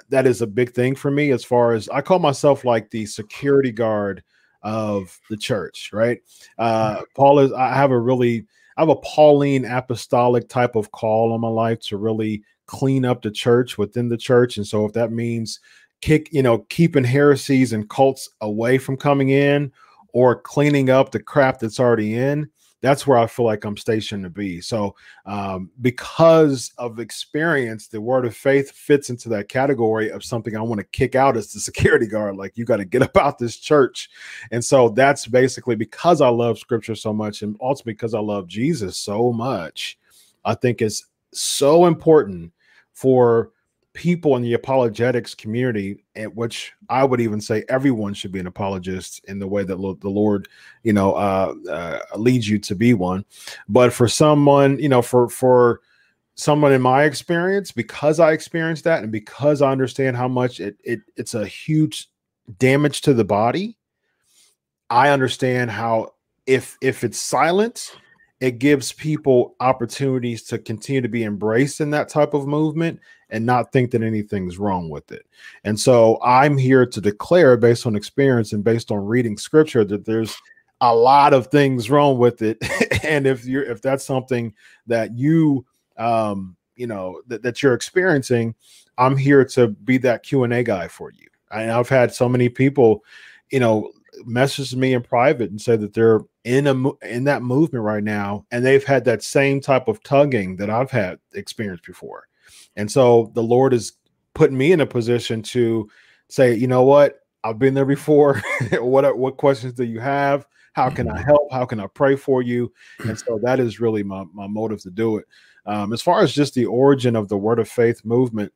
that 0.10 0.28
is 0.28 0.41
a 0.41 0.47
big 0.47 0.73
thing 0.73 0.93
for 0.93 1.10
me 1.10 1.32
as 1.32 1.45
far 1.45 1.71
as 1.71 1.88
I 1.88 2.02
call 2.02 2.19
myself 2.19 2.65
like 2.65 2.89
the 2.89 3.06
security 3.06 3.71
guard 3.71 4.23
of 4.63 5.20
the 5.30 5.38
church, 5.38 5.91
right? 5.93 6.20
Uh, 6.58 7.02
Paul 7.15 7.39
is, 7.39 7.52
I 7.54 7.74
have 7.74 7.91
a 7.91 8.00
really, 8.00 8.46
I 8.78 8.82
have 8.82 8.89
a 8.89 8.96
Pauline 8.98 9.65
apostolic 9.65 10.50
type 10.50 10.76
of 10.76 10.91
call 10.91 11.34
on 11.34 11.41
my 11.41 11.48
life 11.48 11.80
to 11.82 11.98
really 11.98 12.43
clean 12.67 13.06
up 13.06 13.22
the 13.22 13.32
church 13.32 13.78
within 13.78 14.10
the 14.10 14.17
church. 14.17 14.58
And 14.58 14.67
so 14.67 14.86
if 14.86 14.93
that 14.93 15.12
means 15.12 15.60
kick, 16.02 16.30
you 16.32 16.43
know, 16.43 16.60
keeping 16.70 17.04
heresies 17.04 17.74
and 17.74 17.89
cults 17.89 18.30
away 18.41 18.78
from 18.78 18.98
coming 18.98 19.30
in 19.30 19.72
or 20.13 20.39
cleaning 20.39 20.89
up 20.89 21.12
the 21.12 21.20
crap 21.20 21.60
that's 21.60 21.80
already 21.80 22.15
in, 22.15 22.50
that's 22.82 23.08
where 23.08 23.18
I 23.18 23.26
feel 23.26 23.46
like 23.46 23.66
I'm 23.66 23.78
stationed 23.78 24.24
to 24.24 24.30
be. 24.30 24.62
So, 24.62 24.96
um, 25.26 25.72
because 25.82 26.72
of 26.78 27.00
experience, 27.00 27.88
the 27.88 28.00
word 28.00 28.26
of 28.26 28.36
faith 28.36 28.72
fits 28.72 29.10
into 29.10 29.30
that 29.30 29.50
category 29.50 30.12
of 30.12 30.24
something 30.24 30.56
I 30.56 30.62
want 30.62 30.80
to 30.80 30.88
kick 30.88 31.16
out 31.16 31.38
as 31.38 31.52
the 31.52 31.60
security 31.60 32.08
guard. 32.08 32.36
Like, 32.36 32.58
you 32.58 32.66
got 32.66 32.78
to 32.78 32.86
get 32.86 33.02
about 33.02 33.40
this 33.40 33.58
church. 33.58 34.10
And 34.52 34.63
so, 34.63 34.90
that's 34.90 35.26
basically 35.26 35.76
because 35.76 36.22
I 36.22 36.30
love 36.30 36.60
scripture 36.60 36.96
so 36.96 37.13
much 37.13 37.42
and 37.42 37.56
also 37.60 37.84
because 37.84 38.13
I 38.13 38.20
love 38.20 38.48
Jesus 38.48 38.98
so 38.98 39.34
much. 39.34 39.98
I 40.46 40.54
think 40.54 40.82
it's 40.82 41.06
so 41.34 41.86
important 41.86 42.52
for 42.94 43.52
people 43.97 44.36
in 44.36 44.43
the 44.43 44.53
apologetics 44.53 45.33
community, 45.33 46.03
at 46.15 46.33
which 46.36 46.71
I 46.88 47.03
would 47.03 47.19
even 47.19 47.41
say 47.41 47.63
everyone 47.67 48.13
should 48.13 48.31
be 48.31 48.39
an 48.39 48.45
apologist 48.45 49.25
in 49.27 49.39
the 49.39 49.47
way 49.47 49.63
that 49.63 49.79
lo- 49.79 49.97
the 49.99 50.07
Lord, 50.07 50.47
you 50.83 50.93
know, 50.93 51.13
uh, 51.13 51.55
uh, 51.67 51.99
leads 52.15 52.47
you 52.47 52.60
to 52.60 52.75
be 52.75 52.93
one. 52.93 53.25
But 53.67 53.91
for 53.91 54.07
someone, 54.07 54.77
you 54.77 54.88
know, 54.88 55.01
for 55.01 55.27
for 55.29 55.81
someone 56.36 56.73
in 56.73 56.81
my 56.81 57.05
experience, 57.05 57.71
because 57.71 58.19
I 58.19 58.33
experienced 58.33 58.83
that, 58.83 59.01
and 59.01 59.12
because 59.12 59.63
I 59.63 59.71
understand 59.71 60.15
how 60.15 60.27
much 60.27 60.60
it, 60.60 60.77
it 60.83 60.99
it's 61.15 61.33
a 61.33 61.47
huge 61.47 62.07
damage 62.60 63.01
to 63.01 63.15
the 63.15 63.25
body, 63.25 63.77
I 64.91 65.10
understand 65.10 65.71
how 65.71 66.13
if 66.45 66.77
if 66.81 67.03
it's 67.03 67.19
silent 67.19 67.97
it 68.39 68.60
gives 68.60 68.91
people 68.91 69.56
opportunities 69.60 70.43
to 70.43 70.60
continue 70.60 71.02
to 71.02 71.08
be 71.08 71.23
embraced 71.23 71.82
in 71.82 71.89
that 71.91 72.10
type 72.10 72.34
of 72.34 72.47
movement 72.47 73.00
and 73.30 73.45
not 73.45 73.71
think 73.71 73.91
that 73.91 74.04
anything's 74.04 74.58
wrong 74.58 74.89
with 74.89 75.12
it. 75.12 75.26
And 75.63 75.80
so 75.80 76.19
I'm 76.23 76.58
here 76.58 76.86
to 76.86 77.02
declare, 77.02 77.58
based 77.58 77.88
on 77.88 77.95
experience 77.95 78.54
and 78.54 78.63
based 78.63 78.91
on 78.91 79.06
reading 79.06 79.38
scripture, 79.38 79.84
that 79.86 80.06
there's 80.06 80.36
a 80.82 80.95
lot 80.95 81.34
of 81.34 81.47
things 81.47 81.89
wrong 81.89 82.19
with 82.19 82.41
it. 82.41 82.58
and 83.04 83.26
if 83.26 83.45
you're 83.45 83.63
if 83.63 83.82
that's 83.82 84.06
something 84.06 84.54
that 84.86 85.17
you 85.17 85.65
um 85.97 86.56
you 86.76 86.86
know 86.86 87.21
that, 87.28 87.41
that 87.41 87.63
you're 87.63 87.73
experiencing, 87.73 88.54
I'm 89.00 89.17
here 89.17 89.43
to 89.45 89.69
be 89.69 89.97
that 90.00 90.23
Q&A 90.23 90.63
guy 90.63 90.88
for 90.88 91.12
you. 91.12 91.28
And 91.52 91.71
I've 91.71 91.89
had 91.89 92.13
so 92.13 92.30
many 92.30 92.50
people, 92.50 93.04
you 93.52 93.60
know, 93.60 93.91
message 94.26 94.76
me 94.76 94.93
in 94.93 95.02
private 95.02 95.50
and 95.50 95.62
say 95.62 95.76
that 95.78 95.93
they're 95.93 96.21
in 96.47 96.65
a 96.65 97.05
in 97.05 97.25
that 97.25 97.43
movement 97.43 97.83
right 97.83 98.03
now 98.03 98.45
and 98.51 98.65
they've 98.65 98.86
had 98.86 99.03
that 99.03 99.21
same 99.21 99.60
type 99.60 99.89
of 99.89 100.01
tugging 100.01 100.55
that 100.55 100.69
I've 100.69 100.89
had 100.89 101.19
experienced 101.33 101.83
before. 101.83 102.27
And 102.77 102.89
so 102.89 103.31
the 103.36 103.43
Lord 103.43 103.73
is 103.73 103.93
putting 104.33 104.57
me 104.57 104.71
in 104.71 104.79
a 104.79 104.86
position 104.86 105.43
to 105.43 105.89
say, 106.29 106.55
you 106.55 106.67
know 106.67 106.83
what? 106.83 107.19
I've 107.43 107.60
been 107.60 107.73
there 107.73 107.86
before. 107.86 108.41
what 108.79 109.17
what 109.17 109.36
questions 109.36 109.73
do 109.73 109.83
you 109.83 109.99
have? 109.99 110.47
How 110.71 110.89
can 110.89 111.10
I 111.10 111.15
mm-hmm. 111.15 111.23
help? 111.23 111.51
How 111.51 111.65
can 111.65 111.81
I 111.81 111.88
pray 111.88 112.15
for 112.15 112.41
you? 112.41 112.71
And 112.99 113.19
so 113.19 113.39
that 113.43 113.60
is 113.60 113.81
really 113.81 114.03
my, 114.03 114.23
my 114.31 114.47
motive 114.47 114.81
to 114.83 114.89
do 114.89 115.17
it. 115.17 115.25
Um, 115.65 115.91
as 115.91 116.01
far 116.01 116.21
as 116.21 116.31
just 116.31 116.53
the 116.53 116.65
origin 116.65 117.17
of 117.17 117.27
the 117.27 117.38
Word 117.38 117.60
of 117.60 117.67
Faith 117.67 118.05
movement, 118.05 118.53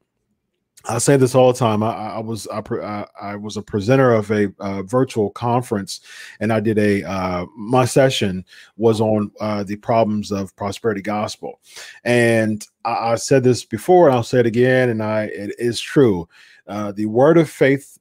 I 0.86 0.98
say 0.98 1.17
this 1.17 1.36
all 1.36 1.54
the 1.54 1.60
time. 1.60 1.84
I, 1.84 1.91
I 1.91 2.20
was 2.20 2.48
I, 2.48 3.06
I, 3.22 3.36
was 3.36 3.58
a 3.58 3.62
presenter 3.62 4.13
of 4.13 4.32
a 4.32 4.54
uh, 4.60 4.84
virtual 4.84 5.30
conference, 5.32 6.02
and 6.39 6.52
I 6.52 6.60
did 6.60 6.78
a 6.78 7.04
uh, 7.04 7.46
my 7.56 7.86
session 7.86 8.46
was 8.78 9.00
on 9.02 9.32
uh, 9.39 9.63
the 9.63 9.76
problems 9.76 10.32
of 10.32 10.56
prosperity 10.56 11.02
gospel, 11.02 11.60
and 12.04 12.65
I, 12.86 13.12
I, 13.12 13.15
said 13.15 13.44
this 13.44 13.63
before, 13.63 14.08
and 14.08 14.15
I'll 14.15 14.24
say 14.24 14.39
it 14.39 14.46
again, 14.46 14.89
and 14.89 15.04
I 15.04 15.26
it 15.26 15.56
is 15.60 15.80
true. 15.80 16.28
Uh, 16.67 16.91
the 16.91 17.06
word 17.06 17.38
of 17.38 17.50
faith 17.50 18.00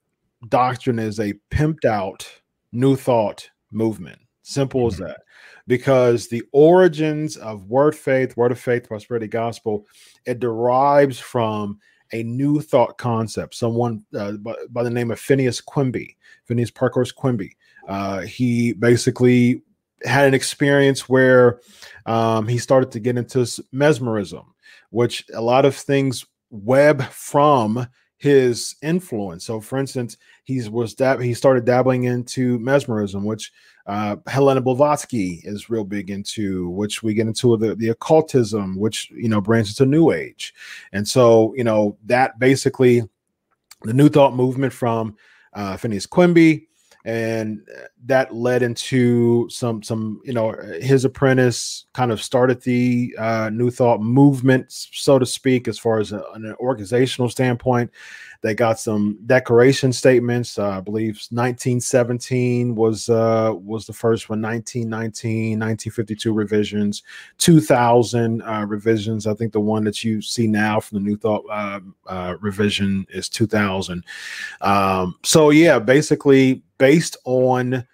doctrine 0.48 0.98
is 0.98 1.20
a 1.20 1.34
pimped 1.50 1.84
out 1.84 2.28
new 2.72 2.96
thought 2.96 3.48
movement. 3.70 4.18
Simple 4.42 4.86
as 4.86 4.94
mm-hmm. 4.94 5.04
that. 5.04 5.22
Because 5.66 6.28
the 6.28 6.42
origins 6.52 7.36
of 7.36 7.66
word 7.66 7.94
faith, 7.94 8.36
word 8.36 8.50
of 8.50 8.58
faith, 8.58 8.88
prosperity 8.88 9.28
gospel, 9.28 9.86
it 10.26 10.40
derives 10.40 11.20
from 11.20 11.78
a 12.12 12.22
new 12.22 12.60
thought 12.60 12.98
concept. 12.98 13.54
Someone 13.54 14.04
uh, 14.18 14.32
by, 14.32 14.54
by, 14.70 14.82
the 14.82 14.90
name 14.90 15.10
of 15.10 15.20
Phineas 15.20 15.60
Quimby, 15.60 16.16
Phineas 16.44 16.70
Parkhurst 16.70 17.14
Quimby. 17.14 17.56
Uh, 17.88 18.20
he 18.20 18.72
basically 18.72 19.62
had 20.04 20.26
an 20.26 20.34
experience 20.34 21.08
where 21.08 21.60
um, 22.06 22.48
he 22.48 22.58
started 22.58 22.90
to 22.92 23.00
get 23.00 23.18
into 23.18 23.46
mesmerism, 23.72 24.54
which 24.90 25.24
a 25.34 25.40
lot 25.40 25.64
of 25.64 25.74
things 25.74 26.24
web 26.50 27.02
from 27.04 27.86
his 28.16 28.76
influence. 28.82 29.44
So, 29.44 29.60
for 29.60 29.78
instance, 29.78 30.16
he 30.44 30.68
was 30.68 30.94
dab- 30.94 31.20
he 31.20 31.32
started 31.32 31.64
dabbling 31.64 32.04
into 32.04 32.58
mesmerism, 32.58 33.24
which 33.24 33.52
uh, 33.90 34.14
Helena 34.28 34.60
Blavatsky 34.60 35.40
is 35.42 35.68
real 35.68 35.82
big 35.82 36.10
into, 36.10 36.70
which 36.70 37.02
we 37.02 37.12
get 37.12 37.26
into 37.26 37.56
the, 37.56 37.74
the 37.74 37.88
occultism, 37.88 38.78
which 38.78 39.10
you 39.10 39.28
know 39.28 39.40
branches 39.40 39.74
to 39.74 39.84
New 39.84 40.12
Age, 40.12 40.54
and 40.92 41.06
so 41.06 41.52
you 41.56 41.64
know 41.64 41.98
that 42.06 42.38
basically 42.38 43.02
the 43.82 43.92
New 43.92 44.08
Thought 44.08 44.36
movement 44.36 44.72
from 44.72 45.16
uh, 45.54 45.76
Phineas 45.76 46.06
Quimby 46.06 46.68
and 47.04 47.66
that 48.04 48.34
led 48.34 48.62
into 48.62 49.48
some 49.48 49.82
some 49.82 50.20
you 50.24 50.34
know 50.34 50.54
his 50.82 51.04
apprentice 51.04 51.86
kind 51.94 52.12
of 52.12 52.22
started 52.22 52.60
the 52.62 53.14
uh, 53.18 53.50
new 53.50 53.70
thought 53.70 54.02
movement 54.02 54.66
so 54.68 55.18
to 55.18 55.24
speak 55.24 55.66
as 55.66 55.78
far 55.78 55.98
as 55.98 56.12
a, 56.12 56.22
an 56.34 56.54
organizational 56.60 57.30
standpoint 57.30 57.90
they 58.42 58.54
got 58.54 58.80
some 58.80 59.18
declaration 59.26 59.92
statements. 59.92 60.58
Uh, 60.58 60.70
i 60.70 60.80
believe 60.80 61.16
1917 61.30 62.74
was 62.74 63.08
uh, 63.08 63.52
was 63.54 63.86
the 63.86 63.92
first 63.92 64.28
one 64.28 64.40
1919 64.40 65.58
1952 65.58 66.32
revisions 66.32 67.02
2000 67.38 68.42
uh, 68.42 68.64
revisions. 68.66 69.26
I 69.26 69.34
think 69.34 69.52
the 69.52 69.60
one 69.60 69.84
that 69.84 70.02
you 70.04 70.22
see 70.22 70.46
now 70.46 70.80
from 70.80 70.98
the 70.98 71.04
new 71.04 71.16
thought 71.16 71.44
uh, 71.50 71.80
uh, 72.06 72.36
revision 72.40 73.06
is 73.10 73.28
2000 73.28 74.04
um, 74.60 75.16
so 75.22 75.50
yeah 75.50 75.78
basically 75.78 76.62
based 76.78 77.16
on 77.24 77.86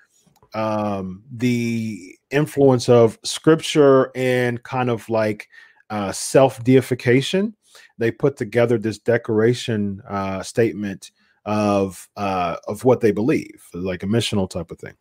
um, 0.55 1.23
the 1.31 2.17
influence 2.31 2.89
of 2.89 3.19
scripture 3.25 4.11
and 4.15 4.63
kind 4.63 4.91
of 4.91 5.09
like 5.09 5.49
uh, 5.91 6.13
self 6.13 6.63
deification, 6.65 7.55
they 7.99 8.11
put 8.11 8.37
together 8.37 8.79
this 8.79 8.99
declaration 8.99 10.03
uh, 10.09 10.43
statement 10.43 11.11
of 11.45 12.09
uh, 12.17 12.57
of 12.67 12.85
what 12.85 13.01
they 13.01 13.13
believe, 13.13 13.69
like 13.73 14.03
a 14.03 14.07
missional 14.07 14.49
type 14.49 14.71
of 14.71 14.79
thing. 14.79 14.95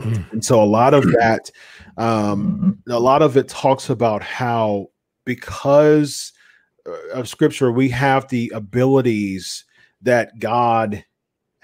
Mm. 0.00 0.32
And 0.32 0.44
so 0.44 0.62
a 0.62 0.64
lot 0.64 0.92
of 0.92 1.04
that, 1.04 1.50
um, 1.96 2.82
a 2.88 2.98
lot 2.98 3.22
of 3.22 3.36
it 3.36 3.48
talks 3.48 3.90
about 3.90 4.22
how 4.22 4.88
because 5.24 6.32
uh, 6.86 7.18
of 7.18 7.28
scripture 7.28 7.70
we 7.70 7.88
have 7.90 8.28
the 8.28 8.50
abilities 8.54 9.64
that 10.02 10.38
God 10.38 11.04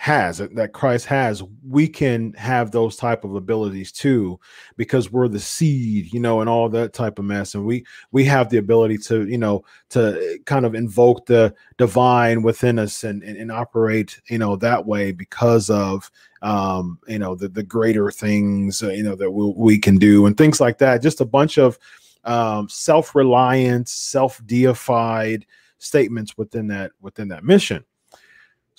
has 0.00 0.38
that 0.38 0.72
Christ 0.72 1.04
has, 1.04 1.42
we 1.62 1.86
can 1.86 2.32
have 2.32 2.70
those 2.70 2.96
type 2.96 3.22
of 3.22 3.34
abilities 3.34 3.92
too, 3.92 4.40
because 4.78 5.12
we're 5.12 5.28
the 5.28 5.38
seed, 5.38 6.10
you 6.10 6.18
know, 6.18 6.40
and 6.40 6.48
all 6.48 6.70
that 6.70 6.94
type 6.94 7.18
of 7.18 7.26
mess. 7.26 7.54
And 7.54 7.66
we 7.66 7.84
we 8.10 8.24
have 8.24 8.48
the 8.48 8.56
ability 8.56 8.96
to, 9.08 9.28
you 9.28 9.36
know, 9.36 9.62
to 9.90 10.38
kind 10.46 10.64
of 10.64 10.74
invoke 10.74 11.26
the 11.26 11.54
divine 11.76 12.42
within 12.42 12.78
us 12.78 13.04
and 13.04 13.22
and, 13.22 13.36
and 13.36 13.52
operate, 13.52 14.18
you 14.30 14.38
know, 14.38 14.56
that 14.56 14.86
way 14.86 15.12
because 15.12 15.68
of 15.68 16.10
um, 16.40 16.98
you 17.06 17.18
know, 17.18 17.34
the 17.34 17.48
the 17.48 17.62
greater 17.62 18.10
things, 18.10 18.82
uh, 18.82 18.88
you 18.88 19.02
know, 19.02 19.16
that 19.16 19.30
we, 19.30 19.52
we 19.54 19.78
can 19.78 19.98
do 19.98 20.24
and 20.24 20.34
things 20.34 20.62
like 20.62 20.78
that. 20.78 21.02
Just 21.02 21.20
a 21.20 21.26
bunch 21.26 21.58
of 21.58 21.78
um 22.24 22.70
self-reliant, 22.70 23.86
self-deified 23.86 25.44
statements 25.76 26.38
within 26.38 26.68
that 26.68 26.92
within 27.02 27.28
that 27.28 27.44
mission 27.44 27.84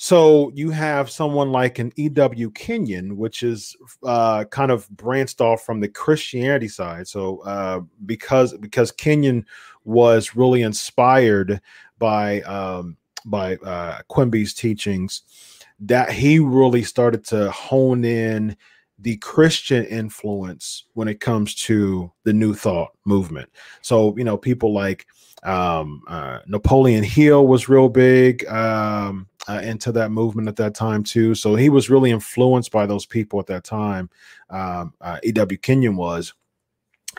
so 0.04 0.52
you 0.56 0.72
have 0.72 1.12
someone 1.12 1.52
like 1.52 1.78
an 1.78 1.92
E.W. 1.96 2.50
Kenyon, 2.56 3.18
which 3.18 3.44
is 3.44 3.78
uh, 4.02 4.46
kind 4.46 4.72
of 4.72 4.90
branched 4.90 5.42
off 5.42 5.62
from 5.62 5.80
the 5.80 5.88
Christianity 5.88 6.70
side. 6.70 7.08
So 7.08 7.38
uh, 7.44 7.82
because 8.08 8.58
because 8.58 8.92
Kenyon 8.92 9.46
was 9.86 10.36
really 10.36 10.64
inspired 10.64 11.62
by 12.00 12.42
um, 12.42 12.98
by 13.26 13.58
uh, 13.58 14.00
Quimby's 14.10 14.56
teachings, 14.56 15.22
that 15.82 16.12
he 16.12 16.40
really 16.40 16.82
started 16.82 17.24
to 17.26 17.52
hone 17.52 18.04
in 18.04 18.58
the 18.98 19.18
Christian 19.18 19.86
influence 19.86 20.86
when 20.94 21.10
it 21.10 21.20
comes 21.20 21.54
to 21.54 22.12
the 22.24 22.34
New 22.34 22.56
Thought 22.56 22.90
movement. 23.06 23.52
So 23.84 24.18
you 24.18 24.24
know 24.24 24.36
people 24.36 24.74
like 24.74 25.06
um, 25.44 26.02
uh, 26.08 26.40
Napoleon 26.48 27.04
Hill 27.04 27.46
was 27.46 27.70
real 27.70 27.88
big. 27.88 28.48
Um, 28.48 29.28
uh, 29.48 29.62
into 29.64 29.92
that 29.92 30.12
movement 30.12 30.48
at 30.48 30.56
that 30.58 30.76
time 30.76 31.04
too. 31.04 31.34
So 31.36 31.56
he 31.56 31.70
was 31.70 31.90
really 31.90 32.12
influenced 32.12 32.72
by 32.72 32.86
those 32.86 33.06
people 33.06 33.40
at 33.40 33.48
that 33.48 33.64
time. 33.64 34.10
Um, 34.50 34.94
uh, 35.02 35.20
E.W. 35.24 35.58
Kenyon 35.58 35.96
was, 35.96 36.34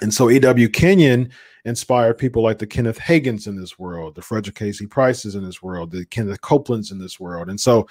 and 0.01 0.13
so 0.13 0.31
E.W. 0.31 0.69
Kenyon 0.69 1.31
inspired 1.65 2.19
people 2.19 2.43
like 2.43 2.59
the 2.59 2.67
Kenneth 2.67 2.99
Hagins 2.99 3.47
in 3.47 3.57
this 3.57 3.79
world, 3.79 4.15
the 4.15 4.23
Frederick 4.23 4.57
K.C. 4.57 4.87
Prices 4.87 5.35
in 5.35 5.45
this 5.45 5.63
world, 5.63 5.91
the 5.91 6.05
Kenneth 6.07 6.41
Copelands 6.41 6.91
in 6.91 6.99
this 6.99 7.21
world, 7.21 7.49
and 7.49 7.61
so 7.61 7.87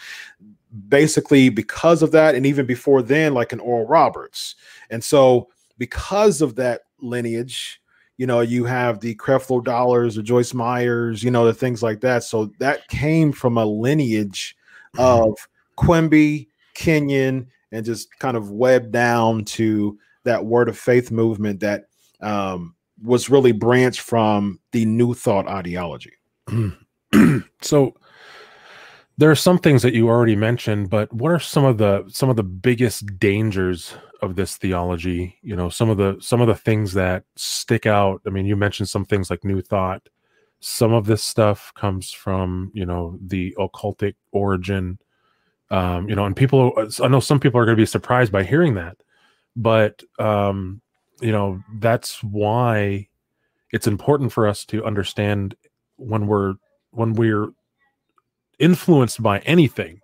basically 0.88 1.50
because 1.50 2.02
of 2.02 2.12
that, 2.12 2.36
and 2.36 2.46
even 2.46 2.66
before 2.66 3.02
then, 3.02 3.34
like 3.34 3.54
an 3.54 3.60
Oral 3.60 3.88
Roberts, 3.88 4.56
and 4.90 5.04
so 5.04 5.50
because 5.78 6.42
of 6.42 6.56
that 6.56 6.82
lineage. 7.00 7.81
You 8.22 8.28
know, 8.28 8.42
you 8.42 8.66
have 8.66 9.00
the 9.00 9.16
Creflo 9.16 9.64
Dollars, 9.64 10.14
the 10.14 10.22
Joyce 10.22 10.54
Meyers, 10.54 11.24
you 11.24 11.32
know, 11.32 11.44
the 11.44 11.56
things 11.56 11.82
like 11.82 12.02
that. 12.02 12.24
So 12.24 12.52
that 12.60 12.88
came 12.88 13.32
from 13.32 13.58
a 13.58 13.66
lineage 13.66 14.56
of 15.00 15.34
Quimby, 15.76 16.48
Kenyon, 16.76 17.48
and 17.72 17.84
just 17.84 18.16
kind 18.20 18.38
of 18.38 18.52
webbed 18.52 18.92
down 18.92 19.44
to 19.46 19.98
that 20.24 20.46
word 20.46 20.70
of 20.70 20.78
faith 20.78 21.10
movement 21.10 21.62
that 21.62 21.86
um, 22.22 22.76
was 23.02 23.32
really 23.32 23.54
branched 23.54 24.02
from 24.02 24.60
the 24.72 24.86
New 24.86 25.16
Thought 25.16 25.48
ideology. 25.48 26.14
so 27.64 27.96
there 29.22 29.30
are 29.30 29.36
some 29.36 29.60
things 29.60 29.84
that 29.84 29.94
you 29.94 30.10
already 30.10 30.36
mentioned, 30.36 30.90
but 30.90 31.14
what 31.14 31.32
are 31.32 31.40
some 31.40 31.64
of 31.64 31.78
the 31.78 32.04
some 32.08 32.32
of 32.32 32.38
the 32.38 32.44
biggest 32.44 33.20
dangers 33.20 33.94
of 34.24 34.36
this 34.36 34.58
theology? 34.58 35.38
You 35.44 35.56
know, 35.56 35.70
some 35.70 35.92
of 35.92 35.98
the 35.98 36.18
some 36.20 36.42
of 36.42 36.48
the 36.48 36.56
things 36.56 36.94
that 36.94 37.24
stick 37.36 37.86
out. 37.86 38.24
I 38.26 38.32
mean, 38.32 38.48
you 38.48 38.56
mentioned 38.56 38.90
some 38.90 39.06
things 39.06 39.30
like 39.30 39.44
New 39.44 39.62
Thought. 39.62 40.10
Some 40.60 40.92
of 40.92 41.06
this 41.06 41.24
stuff 41.24 41.72
comes 41.76 42.12
from 42.12 42.72
you 42.74 42.84
know 42.84 43.20
the 43.24 43.56
occultic 43.60 44.16
origin. 44.32 44.98
Um, 45.70 46.10
you 46.10 46.16
know, 46.16 46.26
and 46.26 46.36
people. 46.36 46.74
I 47.00 47.08
know 47.08 47.20
some 47.20 47.40
people 47.40 47.62
are 47.62 47.66
going 47.66 47.78
to 47.78 47.82
be 47.82 47.86
surprised 47.86 48.32
by 48.32 48.44
hearing 48.44 48.74
that, 48.74 48.98
but 49.56 50.02
um, 50.18 50.82
you 51.22 51.32
know 51.32 51.62
that's 51.76 52.24
why 52.24 53.08
it's 53.72 53.86
important 53.86 54.34
for 54.34 54.48
us 54.48 54.66
to 54.66 54.84
understand 54.84 55.54
when 55.98 56.26
we're 56.26 56.56
when 56.90 57.14
we're 57.14 57.52
influenced 58.62 59.22
by 59.22 59.40
anything 59.40 60.00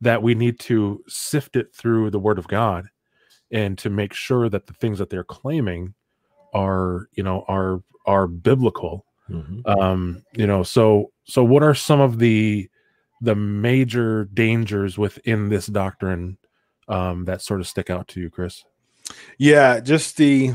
that 0.00 0.22
we 0.22 0.34
need 0.34 0.58
to 0.58 1.02
sift 1.06 1.56
it 1.56 1.74
through 1.74 2.10
the 2.10 2.18
word 2.18 2.38
of 2.38 2.48
god 2.48 2.86
and 3.52 3.76
to 3.78 3.90
make 3.90 4.12
sure 4.12 4.48
that 4.48 4.66
the 4.66 4.72
things 4.74 4.98
that 4.98 5.10
they're 5.10 5.24
claiming 5.24 5.94
are 6.54 7.08
you 7.12 7.22
know 7.22 7.44
are 7.48 7.82
are 8.06 8.26
biblical 8.26 9.04
mm-hmm. 9.28 9.60
um 9.70 10.24
you 10.32 10.46
know 10.46 10.62
so 10.62 11.12
so 11.24 11.44
what 11.44 11.62
are 11.62 11.74
some 11.74 12.00
of 12.00 12.18
the 12.18 12.68
the 13.20 13.34
major 13.34 14.24
dangers 14.32 14.96
within 14.96 15.48
this 15.48 15.66
doctrine 15.66 16.38
um 16.88 17.24
that 17.26 17.42
sort 17.42 17.60
of 17.60 17.68
stick 17.68 17.90
out 17.90 18.08
to 18.08 18.20
you 18.20 18.30
chris 18.30 18.64
yeah 19.38 19.78
just 19.78 20.16
the 20.16 20.54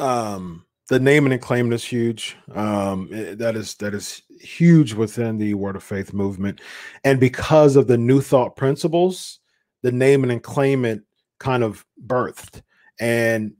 um 0.00 0.64
the 0.92 1.00
naming 1.00 1.32
and 1.32 1.40
claiming 1.40 1.72
is 1.72 1.84
huge. 1.84 2.36
Um, 2.54 3.08
it, 3.10 3.38
that 3.38 3.56
is 3.56 3.74
that 3.76 3.94
is 3.94 4.22
huge 4.42 4.94
within 4.94 5.38
the 5.38 5.54
Word 5.54 5.76
of 5.76 5.82
Faith 5.82 6.12
movement, 6.12 6.60
and 7.04 7.20
because 7.20 7.76
of 7.76 7.86
the 7.86 7.98
New 7.98 8.20
Thought 8.20 8.56
principles, 8.56 9.40
the 9.82 9.92
naming 9.92 10.30
and 10.30 10.42
claiming 10.42 11.02
kind 11.38 11.62
of 11.62 11.84
birthed, 12.06 12.62
and 13.00 13.52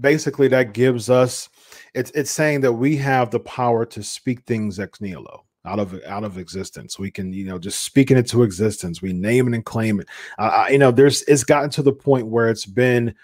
basically 0.00 0.48
that 0.48 0.72
gives 0.72 1.08
us 1.08 1.48
it's 1.94 2.10
it's 2.12 2.30
saying 2.30 2.60
that 2.62 2.72
we 2.72 2.96
have 2.96 3.30
the 3.30 3.40
power 3.40 3.86
to 3.86 4.02
speak 4.02 4.42
things 4.42 4.80
ex 4.80 5.00
nihilo 5.00 5.44
out 5.64 5.78
of 5.78 6.00
out 6.04 6.24
of 6.24 6.38
existence. 6.38 6.98
We 6.98 7.10
can, 7.10 7.32
you 7.32 7.46
know, 7.46 7.58
just 7.58 7.82
speaking 7.82 8.16
it 8.16 8.28
to 8.28 8.42
existence. 8.42 9.00
We 9.00 9.12
name 9.12 9.48
it 9.48 9.54
and 9.54 9.64
claim 9.64 10.00
it. 10.00 10.08
Uh, 10.38 10.66
you 10.70 10.78
know, 10.78 10.90
there's 10.90 11.22
it's 11.22 11.44
gotten 11.44 11.70
to 11.70 11.82
the 11.82 11.92
point 11.92 12.26
where 12.26 12.48
it's 12.48 12.66
been 12.66 13.14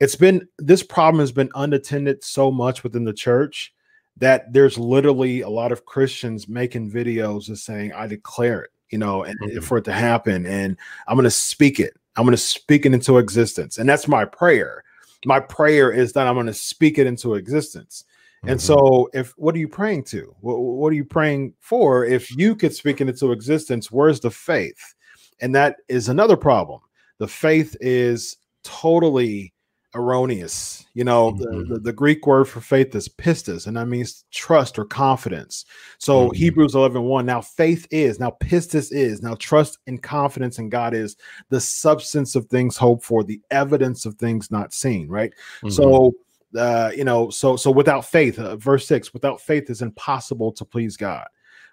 it's 0.00 0.16
been 0.16 0.48
this 0.58 0.82
problem 0.82 1.20
has 1.20 1.32
been 1.32 1.50
unattended 1.54 2.24
so 2.24 2.50
much 2.50 2.82
within 2.82 3.04
the 3.04 3.12
church 3.12 3.74
that 4.18 4.52
there's 4.52 4.78
literally 4.78 5.40
a 5.40 5.48
lot 5.48 5.72
of 5.72 5.84
Christians 5.84 6.48
making 6.48 6.90
videos 6.90 7.48
and 7.48 7.58
saying, 7.58 7.92
I 7.92 8.06
declare 8.06 8.62
it, 8.62 8.70
you 8.90 8.98
know, 8.98 9.24
and 9.24 9.38
mm-hmm. 9.40 9.60
for 9.60 9.78
it 9.78 9.84
to 9.84 9.92
happen, 9.92 10.46
and 10.46 10.76
I'm 11.08 11.16
going 11.16 11.24
to 11.24 11.30
speak 11.30 11.80
it. 11.80 11.94
I'm 12.16 12.24
going 12.24 12.36
to 12.36 12.42
speak 12.42 12.86
it 12.86 12.94
into 12.94 13.18
existence. 13.18 13.78
And 13.78 13.88
that's 13.88 14.06
my 14.06 14.24
prayer. 14.24 14.84
My 15.26 15.40
prayer 15.40 15.90
is 15.90 16.12
that 16.12 16.28
I'm 16.28 16.34
going 16.34 16.46
to 16.46 16.54
speak 16.54 16.98
it 16.98 17.06
into 17.06 17.34
existence. 17.34 18.04
Mm-hmm. 18.38 18.50
And 18.50 18.60
so, 18.60 19.08
if 19.14 19.32
what 19.36 19.54
are 19.54 19.58
you 19.58 19.68
praying 19.68 20.04
to? 20.04 20.34
What, 20.40 20.58
what 20.58 20.92
are 20.92 20.96
you 20.96 21.04
praying 21.04 21.54
for? 21.60 22.04
If 22.04 22.30
you 22.36 22.54
could 22.54 22.74
speak 22.74 23.00
it 23.00 23.08
into 23.08 23.32
existence, 23.32 23.90
where's 23.90 24.20
the 24.20 24.30
faith? 24.30 24.94
And 25.40 25.54
that 25.54 25.76
is 25.88 26.08
another 26.08 26.36
problem. 26.36 26.80
The 27.18 27.26
faith 27.26 27.76
is 27.80 28.36
totally 28.62 29.53
erroneous. 29.94 30.86
You 30.94 31.04
know, 31.04 31.32
mm-hmm. 31.32 31.68
the, 31.68 31.74
the, 31.74 31.80
the, 31.80 31.92
Greek 31.92 32.26
word 32.26 32.46
for 32.46 32.60
faith 32.60 32.94
is 32.94 33.08
pistis, 33.08 33.66
and 33.66 33.76
that 33.76 33.86
means 33.86 34.24
trust 34.30 34.78
or 34.78 34.84
confidence. 34.84 35.64
So 35.98 36.26
mm-hmm. 36.26 36.36
Hebrews 36.36 36.74
11 36.74 37.02
1, 37.02 37.26
now 37.26 37.40
faith 37.40 37.86
is, 37.90 38.20
now 38.20 38.36
pistis 38.40 38.92
is, 38.92 39.22
now 39.22 39.34
trust 39.36 39.78
and 39.86 40.02
confidence 40.02 40.58
in 40.58 40.68
God 40.68 40.94
is 40.94 41.16
the 41.48 41.60
substance 41.60 42.36
of 42.36 42.46
things 42.46 42.76
hoped 42.76 43.04
for, 43.04 43.24
the 43.24 43.40
evidence 43.50 44.06
of 44.06 44.14
things 44.14 44.50
not 44.50 44.72
seen, 44.72 45.08
right? 45.08 45.32
Mm-hmm. 45.62 45.70
So 45.70 46.14
uh, 46.56 46.92
you 46.94 47.04
know, 47.04 47.30
so 47.30 47.56
so 47.56 47.70
without 47.70 48.04
faith, 48.04 48.38
uh, 48.38 48.56
verse 48.56 48.86
six, 48.86 49.12
without 49.12 49.40
faith 49.40 49.70
is 49.70 49.82
impossible 49.82 50.52
to 50.52 50.64
please 50.64 50.96
God, 50.96 51.26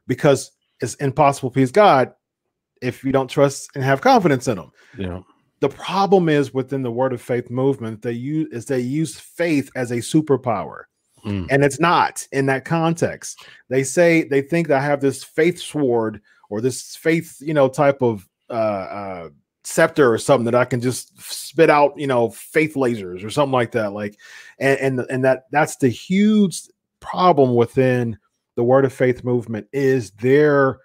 because 0.07 0.51
it's 0.79 0.95
impossible 0.95 1.49
to 1.49 1.53
please 1.53 1.71
God 1.71 2.13
if 2.81 3.03
you 3.03 3.11
don't 3.11 3.29
trust 3.29 3.69
and 3.75 3.83
have 3.83 4.01
confidence 4.01 4.47
in 4.47 4.57
Him. 4.57 4.71
Yeah. 4.97 5.21
The 5.61 5.69
problem 5.69 6.27
is 6.27 6.53
within 6.53 6.81
the 6.81 6.91
word 6.91 7.13
of 7.13 7.21
faith 7.21 7.49
movement, 7.49 8.01
they 8.01 8.11
use 8.11 8.49
is 8.51 8.65
they 8.65 8.79
use 8.79 9.19
faith 9.19 9.69
as 9.75 9.91
a 9.91 9.97
superpower. 9.97 10.83
Mm. 11.23 11.47
And 11.51 11.63
it's 11.63 11.79
not 11.79 12.27
in 12.31 12.47
that 12.47 12.65
context. 12.65 13.45
They 13.69 13.83
say 13.83 14.23
they 14.23 14.41
think 14.41 14.71
I 14.71 14.81
have 14.81 15.01
this 15.01 15.23
faith 15.23 15.59
sword 15.61 16.19
or 16.49 16.61
this 16.61 16.95
faith, 16.95 17.37
you 17.39 17.53
know, 17.53 17.69
type 17.69 18.01
of 18.01 18.27
uh, 18.49 18.53
uh, 18.53 19.29
scepter 19.63 20.11
or 20.11 20.17
something 20.17 20.45
that 20.45 20.55
I 20.55 20.65
can 20.65 20.81
just 20.81 21.19
spit 21.21 21.69
out, 21.69 21.93
you 21.95 22.07
know, 22.07 22.31
faith 22.31 22.73
lasers 22.73 23.23
or 23.23 23.29
something 23.29 23.53
like 23.53 23.71
that. 23.73 23.93
Like, 23.93 24.17
and 24.59 24.79
and, 24.79 24.99
and 25.11 25.25
that 25.25 25.43
that's 25.51 25.77
the 25.77 25.89
huge 25.89 26.61
problem 27.01 27.55
within 27.55 28.17
the 28.55 28.63
word 28.63 28.85
of 28.85 28.93
faith 28.93 29.23
movement 29.23 29.67
is 29.71 30.11
their 30.11 30.79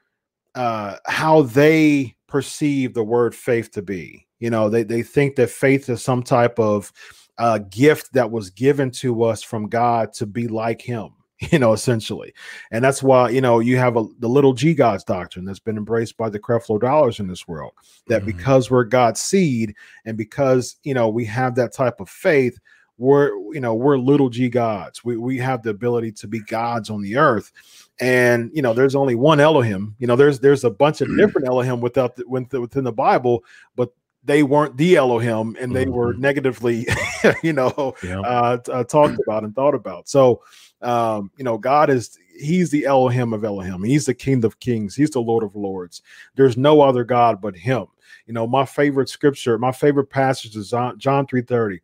uh 0.54 0.96
how 1.06 1.42
they 1.42 2.14
perceive 2.26 2.94
the 2.94 3.04
word 3.04 3.34
faith 3.34 3.70
to 3.70 3.82
be 3.82 4.25
you 4.38 4.50
know, 4.50 4.68
they, 4.68 4.82
they 4.82 5.02
think 5.02 5.36
that 5.36 5.50
faith 5.50 5.88
is 5.88 6.02
some 6.02 6.22
type 6.22 6.58
of 6.58 6.92
uh, 7.38 7.58
gift 7.70 8.12
that 8.12 8.30
was 8.30 8.50
given 8.50 8.90
to 8.90 9.24
us 9.24 9.42
from 9.42 9.68
God 9.68 10.12
to 10.14 10.26
be 10.26 10.48
like 10.48 10.80
Him, 10.80 11.10
you 11.38 11.58
know, 11.58 11.72
essentially. 11.72 12.32
And 12.70 12.84
that's 12.84 13.02
why, 13.02 13.30
you 13.30 13.40
know, 13.40 13.60
you 13.60 13.76
have 13.76 13.96
a, 13.96 14.04
the 14.18 14.28
little 14.28 14.52
G 14.52 14.74
Gods 14.74 15.04
doctrine 15.04 15.44
that's 15.44 15.58
been 15.58 15.76
embraced 15.76 16.16
by 16.16 16.30
the 16.30 16.40
Creflo 16.40 16.80
Dollars 16.80 17.20
in 17.20 17.26
this 17.26 17.46
world. 17.46 17.72
That 18.08 18.22
mm-hmm. 18.22 18.36
because 18.36 18.70
we're 18.70 18.84
God's 18.84 19.20
seed 19.20 19.74
and 20.04 20.16
because, 20.16 20.76
you 20.82 20.94
know, 20.94 21.08
we 21.08 21.24
have 21.26 21.54
that 21.56 21.72
type 21.72 22.00
of 22.00 22.08
faith, 22.08 22.58
we're, 22.98 23.30
you 23.52 23.60
know, 23.60 23.74
we're 23.74 23.98
little 23.98 24.30
G 24.30 24.48
gods. 24.48 25.04
We, 25.04 25.18
we 25.18 25.36
have 25.38 25.62
the 25.62 25.70
ability 25.70 26.12
to 26.12 26.26
be 26.26 26.40
gods 26.40 26.88
on 26.88 27.02
the 27.02 27.16
earth 27.16 27.52
and 27.98 28.50
you 28.52 28.60
know 28.60 28.74
there's 28.74 28.94
only 28.94 29.14
one 29.14 29.40
elohim 29.40 29.94
you 29.98 30.06
know 30.06 30.16
there's 30.16 30.40
there's 30.40 30.64
a 30.64 30.70
bunch 30.70 31.00
of 31.00 31.08
different 31.16 31.48
elohim 31.48 31.80
without 31.80 32.14
the, 32.14 32.28
within 32.28 32.84
the 32.84 32.92
bible 32.92 33.42
but 33.74 33.90
they 34.26 34.42
weren't 34.42 34.76
the 34.76 34.96
Elohim 34.96 35.56
and 35.58 35.74
they 35.74 35.84
mm-hmm. 35.84 35.94
were 35.94 36.14
negatively, 36.14 36.86
you 37.42 37.52
know, 37.52 37.94
yeah. 38.02 38.20
uh, 38.20 38.58
uh, 38.70 38.84
talked 38.84 39.18
about 39.24 39.44
and 39.44 39.54
thought 39.54 39.74
about. 39.74 40.08
So, 40.08 40.42
um, 40.82 41.30
you 41.36 41.44
know, 41.44 41.56
God 41.56 41.88
is 41.90 42.18
He's 42.38 42.70
the 42.70 42.84
Elohim 42.84 43.32
of 43.32 43.44
Elohim. 43.44 43.82
He's 43.82 44.04
the 44.04 44.14
King 44.14 44.44
of 44.44 44.60
Kings. 44.60 44.94
He's 44.94 45.10
the 45.10 45.20
Lord 45.20 45.42
of 45.42 45.56
Lords. 45.56 46.02
There's 46.34 46.58
no 46.58 46.82
other 46.82 47.02
God 47.02 47.40
but 47.40 47.56
Him. 47.56 47.86
You 48.26 48.34
know, 48.34 48.46
my 48.46 48.66
favorite 48.66 49.08
scripture, 49.08 49.56
my 49.56 49.72
favorite 49.72 50.10
passage 50.10 50.54
is 50.56 50.74
John 50.98 51.26
three 51.26 51.42
thirty. 51.42 51.80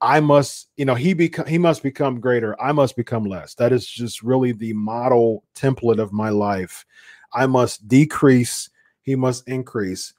I 0.00 0.18
must, 0.18 0.68
you 0.76 0.84
know, 0.84 0.96
he 0.96 1.14
become 1.14 1.46
he 1.46 1.58
must 1.58 1.82
become 1.82 2.18
greater. 2.18 2.60
I 2.60 2.72
must 2.72 2.96
become 2.96 3.24
less. 3.24 3.54
That 3.54 3.72
is 3.72 3.86
just 3.86 4.22
really 4.22 4.50
the 4.50 4.72
model 4.72 5.44
template 5.54 6.00
of 6.00 6.12
my 6.12 6.30
life. 6.30 6.84
I 7.32 7.46
must 7.46 7.86
decrease. 7.86 8.68
He 9.02 9.14
must 9.14 9.46
increase 9.46 10.14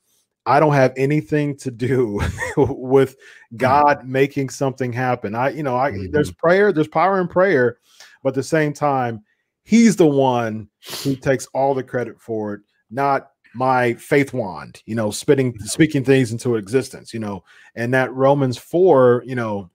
I 0.45 0.60
don't 0.60 0.73
have 0.73 0.93
anything 0.97 1.56
to 1.58 1.71
do 1.71 2.19
with 2.58 3.12
mm-hmm. 3.12 3.58
God 3.58 4.08
making 4.08 4.49
something 4.49 4.91
happen. 4.91 5.36
I, 5.36 5.49
you 5.49 5.63
know, 5.63 5.77
I 5.77 5.91
mm-hmm. 5.91 6.12
there's 6.12 6.32
prayer, 6.32 6.73
there's 6.73 6.88
power 6.88 7.21
in 7.21 7.27
prayer, 7.27 7.77
but 8.21 8.29
at 8.29 8.36
the 8.36 8.43
same 8.43 8.73
time, 8.73 9.23
He's 9.63 9.95
the 9.95 10.08
one 10.08 10.67
who 11.03 11.15
takes 11.15 11.45
all 11.47 11.73
the 11.73 11.84
credit 11.84 12.19
for 12.19 12.53
it, 12.53 12.62
not 12.91 13.32
my 13.56 13.93
faith 13.93 14.34
wand, 14.34 14.82
you 14.86 14.95
know, 14.95 15.10
spitting 15.10 15.58
speaking 15.60 16.03
things 16.03 16.32
into 16.32 16.56
existence, 16.56 17.13
you 17.13 17.19
know, 17.19 17.43
and 17.75 17.93
that 17.93 18.13
Romans 18.13 18.58
4, 18.58 19.23
you 19.25 19.35
know, 19.35 19.69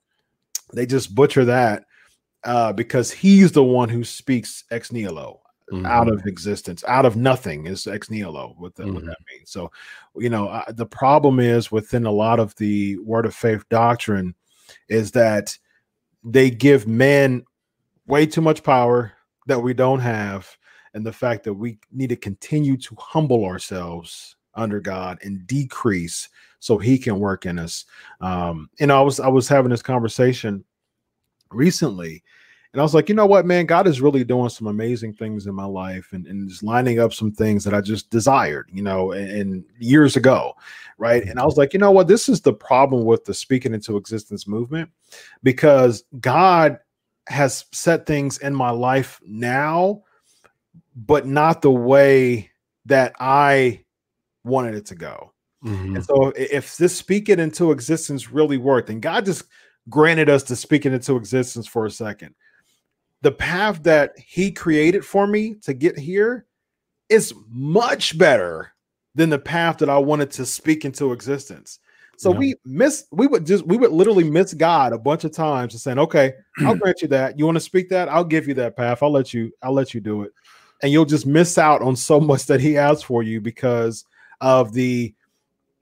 they 0.75 0.85
just 0.85 1.14
butcher 1.14 1.45
that 1.47 1.85
uh, 2.45 2.73
because 2.73 3.11
he's 3.11 3.53
the 3.53 3.64
one 3.64 3.89
who 3.89 4.05
speaks 4.05 4.64
ex 4.71 4.93
nihilo 4.93 5.41
mm-hmm. 5.73 5.87
out 5.87 6.09
of 6.09 6.27
existence, 6.27 6.85
out 6.87 7.05
of 7.05 7.16
nothing 7.16 7.66
is 7.66 7.87
ex 7.87 8.11
nihilo. 8.11 8.55
What, 8.59 8.75
the, 8.75 8.85
mm-hmm. 8.85 8.95
what 8.95 9.05
that 9.07 9.19
means. 9.33 9.51
So, 9.51 9.71
you 10.16 10.31
know, 10.31 10.49
uh, 10.49 10.71
the 10.73 10.87
problem 10.87 11.41
is 11.41 11.73
within 11.73 12.07
a 12.07 12.12
lot 12.12 12.41
of 12.41 12.55
the 12.57 12.99
word 12.99 13.27
of 13.27 13.35
faith 13.35 13.69
doctrine 13.69 14.35
is 14.89 15.11
that 15.12 15.57
they 16.25 16.51
give 16.51 16.87
men 16.87 17.45
way 18.07 18.27
too 18.27 18.41
much 18.41 18.62
power 18.62 19.12
that 19.47 19.61
we 19.61 19.73
don't 19.75 20.01
have, 20.01 20.49
and 20.95 21.05
the 21.05 21.12
fact 21.12 21.45
that 21.45 21.55
we 21.55 21.79
need 21.93 22.09
to 22.09 22.16
continue 22.16 22.77
to 22.77 22.97
humble 22.99 23.45
ourselves 23.45 24.37
under 24.55 24.81
God 24.81 25.19
and 25.23 25.47
decrease 25.47 26.29
so 26.61 26.77
He 26.77 26.99
can 26.99 27.19
work 27.19 27.47
in 27.47 27.59
us. 27.59 27.85
Um, 28.21 28.69
and 28.81 28.91
I 28.91 29.01
was 29.01 29.21
I 29.21 29.29
was 29.29 29.49
having 29.49 29.71
this 29.71 29.83
conversation 29.83 30.64
recently. 31.51 32.23
And 32.79 32.83
I 32.83 32.85
was 32.85 32.95
like, 32.95 33.09
you 33.09 33.14
know 33.16 33.26
what, 33.26 33.45
man, 33.45 33.66
God 33.66 33.89
is 33.89 34.01
really 34.01 34.22
doing 34.22 34.51
some 34.51 34.68
amazing 34.68 35.12
things 35.12 35.49
in 35.49 35.55
my 35.57 35.64
life 35.64 36.12
and, 36.12 36.29
and 36.29 36.49
just 36.49 36.62
lining 36.62 37.01
up 37.01 37.12
some 37.12 37.33
things 37.33 37.64
that 37.64 37.74
I 37.74 37.81
just 37.81 38.09
desired, 38.09 38.70
you 38.72 38.85
know, 38.85 39.11
and, 39.11 39.29
and 39.33 39.64
years 39.81 40.14
ago. 40.14 40.55
Right. 40.97 41.24
And 41.24 41.41
I 41.41 41.45
was 41.45 41.57
like, 41.57 41.72
you 41.72 41.81
know 41.81 41.91
what, 41.91 42.07
this 42.07 42.29
is 42.29 42.41
the 42.41 42.53
problem 42.53 43.05
with 43.05 43.24
the 43.24 43.35
speaking 43.35 43.74
into 43.74 43.97
existence 43.97 44.47
movement 44.47 44.91
because 45.43 46.05
God 46.20 46.79
has 47.26 47.64
set 47.72 48.07
things 48.07 48.39
in 48.39 48.55
my 48.55 48.70
life 48.70 49.20
now, 49.26 50.05
but 50.95 51.26
not 51.26 51.62
the 51.62 51.72
way 51.72 52.49
that 52.87 53.12
I 53.18 53.83
wanted 54.45 54.76
it 54.76 54.87
to 54.87 54.95
go. 54.95 55.33
Mm-hmm. 55.64 55.97
And 55.97 56.05
so 56.05 56.33
if 56.37 56.76
this 56.76 56.97
speaking 56.97 57.41
into 57.41 57.72
existence 57.72 58.31
really 58.31 58.57
worked, 58.57 58.89
and 58.89 59.03
God 59.03 59.24
just 59.24 59.47
granted 59.89 60.29
us 60.29 60.45
to 60.45 60.55
speak 60.55 60.87
it 60.87 60.93
into 60.93 61.16
existence 61.16 61.66
for 61.66 61.85
a 61.85 61.91
second, 61.91 62.37
the 63.23 63.33
path 63.33 63.83
that 63.83 64.12
He 64.19 64.51
created 64.53 65.05
for 65.05 65.27
me 65.27 65.55
to 65.62 65.75
get 65.75 65.99
here 65.99 66.47
is 67.09 67.35
much 67.49 68.19
better 68.19 68.73
than 69.14 69.31
the 69.31 69.39
path 69.39 69.79
that 69.79 69.91
I 69.91 69.99
wanted 69.99 70.31
to 70.33 70.47
speak 70.47 70.85
into 70.85 71.12
existence. 71.12 71.81
So 72.19 72.33
yeah. 72.33 72.39
we 72.39 72.55
miss, 72.64 73.07
we 73.12 73.29
would 73.29 73.47
just, 73.47 73.64
we 73.66 73.77
would 73.77 73.93
literally 73.93 74.29
miss 74.29 74.53
God 74.53 74.93
a 74.93 74.99
bunch 74.99 75.23
of 75.23 75.33
times 75.33 75.73
and 75.73 75.81
saying, 75.81 75.99
okay, 76.01 76.35
I'll 76.61 76.75
grant 76.79 77.01
you 77.01 77.09
that. 77.09 77.39
You 77.39 77.45
want 77.45 77.57
to 77.57 77.61
speak 77.61 77.89
that? 77.91 78.09
I'll 78.09 78.25
give 78.25 78.49
you 78.49 78.55
that 78.55 78.77
path. 78.77 79.03
I'll 79.03 79.12
let 79.12 79.33
you, 79.33 79.53
I'll 79.62 79.73
let 79.73 79.95
you 79.95 80.01
do 80.01 80.23
it. 80.23 80.33
And 80.83 80.93
you'll 80.93 81.05
just 81.05 81.27
miss 81.27 81.59
out 81.59 81.81
on 81.81 81.95
so 81.95 82.19
much 82.19 82.47
that 82.47 82.61
he 82.61 82.75
has 82.75 83.05
for 83.05 83.23
you 83.23 83.41
because 83.41 84.05
of 84.41 84.73
the 84.73 85.14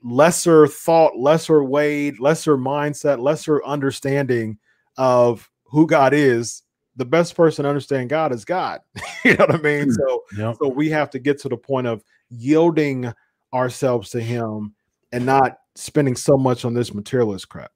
lesser 0.02 0.66
thought, 0.66 1.16
lesser 1.16 1.64
weighed, 1.64 2.20
lesser 2.20 2.56
mindset, 2.56 3.18
lesser 3.18 3.64
understanding 3.64 4.58
of 4.98 5.50
who 5.64 5.86
God 5.86 6.12
is. 6.12 6.62
The 6.96 7.04
best 7.04 7.34
person 7.34 7.64
to 7.64 7.68
understand 7.68 8.08
God 8.08 8.32
is 8.32 8.44
God. 8.44 8.80
you 9.24 9.34
know 9.34 9.46
what 9.46 9.54
I 9.54 9.58
mean? 9.58 9.92
So, 9.92 10.24
yep. 10.36 10.56
so 10.60 10.68
we 10.68 10.88
have 10.90 11.10
to 11.10 11.18
get 11.18 11.38
to 11.40 11.48
the 11.48 11.56
point 11.56 11.86
of 11.86 12.02
yielding 12.30 13.12
ourselves 13.52 14.10
to 14.10 14.20
Him 14.20 14.74
and 15.12 15.26
not 15.26 15.58
spending 15.74 16.16
so 16.16 16.36
much 16.36 16.64
on 16.64 16.74
this 16.74 16.94
materialist 16.94 17.48
crap. 17.48 17.72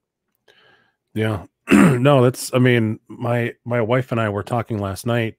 Yeah. 1.14 1.44
no, 1.70 2.22
that's 2.22 2.52
I 2.54 2.58
mean, 2.58 2.98
my 3.08 3.54
my 3.64 3.80
wife 3.80 4.10
and 4.12 4.20
I 4.20 4.28
were 4.28 4.42
talking 4.42 4.78
last 4.78 5.06
night 5.06 5.36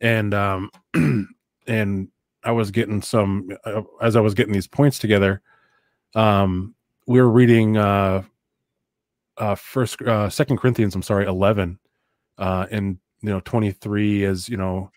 and 0.00 0.32
um 0.34 0.70
and 1.66 2.08
I 2.44 2.52
was 2.52 2.70
getting 2.70 3.02
some 3.02 3.50
uh, 3.64 3.82
as 4.00 4.16
I 4.16 4.20
was 4.20 4.34
getting 4.34 4.52
these 4.52 4.66
points 4.66 4.98
together. 4.98 5.42
Um, 6.14 6.74
we 7.06 7.20
were 7.20 7.30
reading 7.30 7.76
uh, 7.76 8.22
uh, 9.36 9.54
first, 9.54 10.00
uh, 10.02 10.30
Second 10.30 10.58
Corinthians. 10.58 10.94
I'm 10.94 11.02
sorry, 11.02 11.26
eleven, 11.26 11.78
uh, 12.38 12.66
and 12.70 12.98
you 13.22 13.30
know, 13.30 13.40
twenty 13.40 13.72
three 13.72 14.24
is 14.24 14.48
you 14.48 14.56
know, 14.56 14.90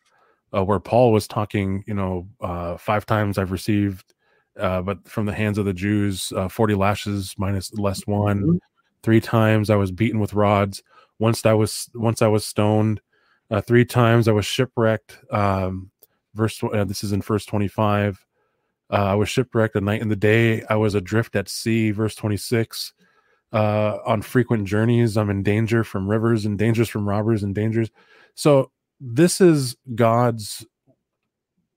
uh, 0.56 0.64
where 0.64 0.80
Paul 0.80 1.12
was 1.12 1.28
talking. 1.28 1.84
You 1.88 1.94
know, 1.94 2.28
uh, 2.42 2.78
five 2.78 3.06
times 3.06 3.38
I've 3.38 3.52
received, 3.52 4.14
uh, 4.60 4.82
but 4.82 5.08
from 5.08 5.26
the 5.26 5.34
hands 5.34 5.58
of 5.58 5.66
the 5.66 5.74
Jews, 5.74 6.32
uh, 6.36 6.48
forty 6.48 6.76
lashes 6.76 7.36
minus 7.38 7.74
less 7.74 8.06
one. 8.08 8.42
Mm-hmm. 8.42 8.58
Three 9.04 9.22
times 9.22 9.70
I 9.70 9.76
was 9.76 9.92
beaten 9.92 10.20
with 10.20 10.34
rods. 10.34 10.84
Once 11.20 11.46
I 11.46 11.54
was 11.54 11.90
once 11.94 12.22
I 12.22 12.28
was 12.28 12.46
stoned. 12.46 13.02
Uh, 13.50 13.60
three 13.60 13.84
times 13.84 14.30
I 14.30 14.32
was 14.32 14.46
shipwrecked. 14.46 15.18
Um, 15.30 15.92
verse 16.34 16.62
uh, 16.64 16.84
this 16.84 17.04
is 17.04 17.12
in 17.12 17.22
verse 17.22 17.46
25 17.46 18.26
uh, 18.92 18.96
i 18.96 19.16
was 19.16 19.30
shipwrecked 19.30 19.74
the 19.74 19.82
night 19.82 20.02
and 20.02 20.12
the 20.12 20.16
day 20.16 20.64
i 20.70 20.76
was 20.76 20.96
adrift 20.96 21.36
at 21.36 21.50
sea 21.50 21.92
verse 21.92 22.16
26 22.16 22.94
uh, 23.54 23.98
on 24.06 24.22
frequent 24.22 24.68
journeys. 24.68 25.18
I'm 25.18 25.30
in 25.30 25.44
danger 25.44 25.84
from 25.84 26.10
rivers 26.10 26.46
and 26.46 26.58
dangers 26.58 26.90
from 26.90 27.08
robbers 27.08 27.44
and 27.44 27.54
dangers. 27.54 27.90
So 28.36 28.72
this 29.00 29.42
is 29.42 29.76
god's 29.96 30.66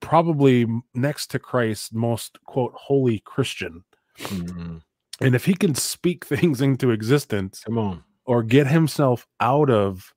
probably 0.00 0.66
next 0.92 1.28
to 1.28 1.38
christ 1.38 1.94
most 1.94 2.38
quote 2.44 2.74
holy 2.74 3.20
christian. 3.20 3.82
Mm-hmm. 4.18 4.76
and 5.22 5.34
if 5.34 5.46
he 5.46 5.54
can 5.54 5.74
speak 5.74 6.24
things 6.26 6.60
into 6.60 6.90
existence 6.90 7.62
come 7.64 7.78
on. 7.78 8.04
or 8.26 8.42
get 8.42 8.66
himself 8.66 9.26
out 9.40 9.70
of 9.70 10.12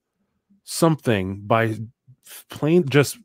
something 0.66 1.40
by 1.48 1.78
plain 2.50 2.88
just 2.90 3.18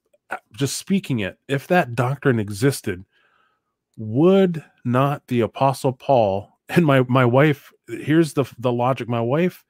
just 0.52 0.78
speaking 0.78 1.20
it, 1.20 1.38
if 1.48 1.66
that 1.68 1.94
doctrine 1.94 2.38
existed, 2.38 3.04
would 3.96 4.64
not 4.84 5.26
the 5.26 5.40
apostle 5.40 5.92
Paul 5.92 6.51
and 6.76 6.86
my 6.86 7.02
my 7.08 7.24
wife 7.24 7.72
here's 7.88 8.34
the 8.34 8.44
the 8.58 8.72
logic. 8.72 9.08
My 9.08 9.20
wife 9.20 9.64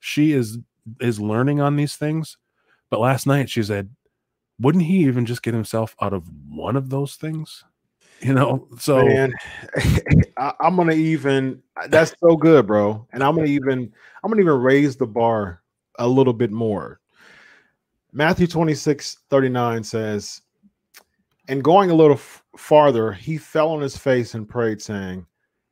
she 0.00 0.32
is 0.32 0.58
is 1.00 1.20
learning 1.20 1.60
on 1.60 1.76
these 1.76 1.96
things 1.96 2.36
but 2.90 3.00
last 3.00 3.26
night 3.26 3.50
she 3.50 3.62
said 3.62 3.90
wouldn't 4.60 4.84
he 4.84 4.98
even 5.04 5.26
just 5.26 5.42
get 5.42 5.54
himself 5.54 5.94
out 6.00 6.12
of 6.12 6.24
one 6.48 6.76
of 6.76 6.90
those 6.90 7.16
things? 7.16 7.64
You 8.20 8.34
know 8.34 8.68
so 8.78 9.04
Man, 9.04 9.32
I, 10.38 10.52
i'm 10.60 10.76
gonna 10.76 10.94
even 10.94 11.62
that's 11.88 12.14
so 12.20 12.36
good 12.36 12.66
bro. 12.66 13.06
And 13.12 13.22
i'm 13.22 13.36
gonna 13.36 13.48
even 13.48 13.92
i'm 14.22 14.30
gonna 14.30 14.42
even 14.42 14.60
raise 14.60 14.96
the 14.96 15.06
bar 15.06 15.62
a 15.98 16.08
little 16.08 16.32
bit 16.32 16.50
more. 16.50 17.00
Matthew 18.12 18.46
26 18.46 19.18
39 19.28 19.84
says, 19.84 20.40
And 21.48 21.62
going 21.62 21.90
a 21.90 21.94
little 21.94 22.16
f- 22.16 22.42
farther, 22.56 23.12
he 23.12 23.36
fell 23.36 23.70
on 23.70 23.80
his 23.80 23.96
face 23.96 24.34
and 24.34 24.48
prayed, 24.48 24.80
saying, 24.80 25.26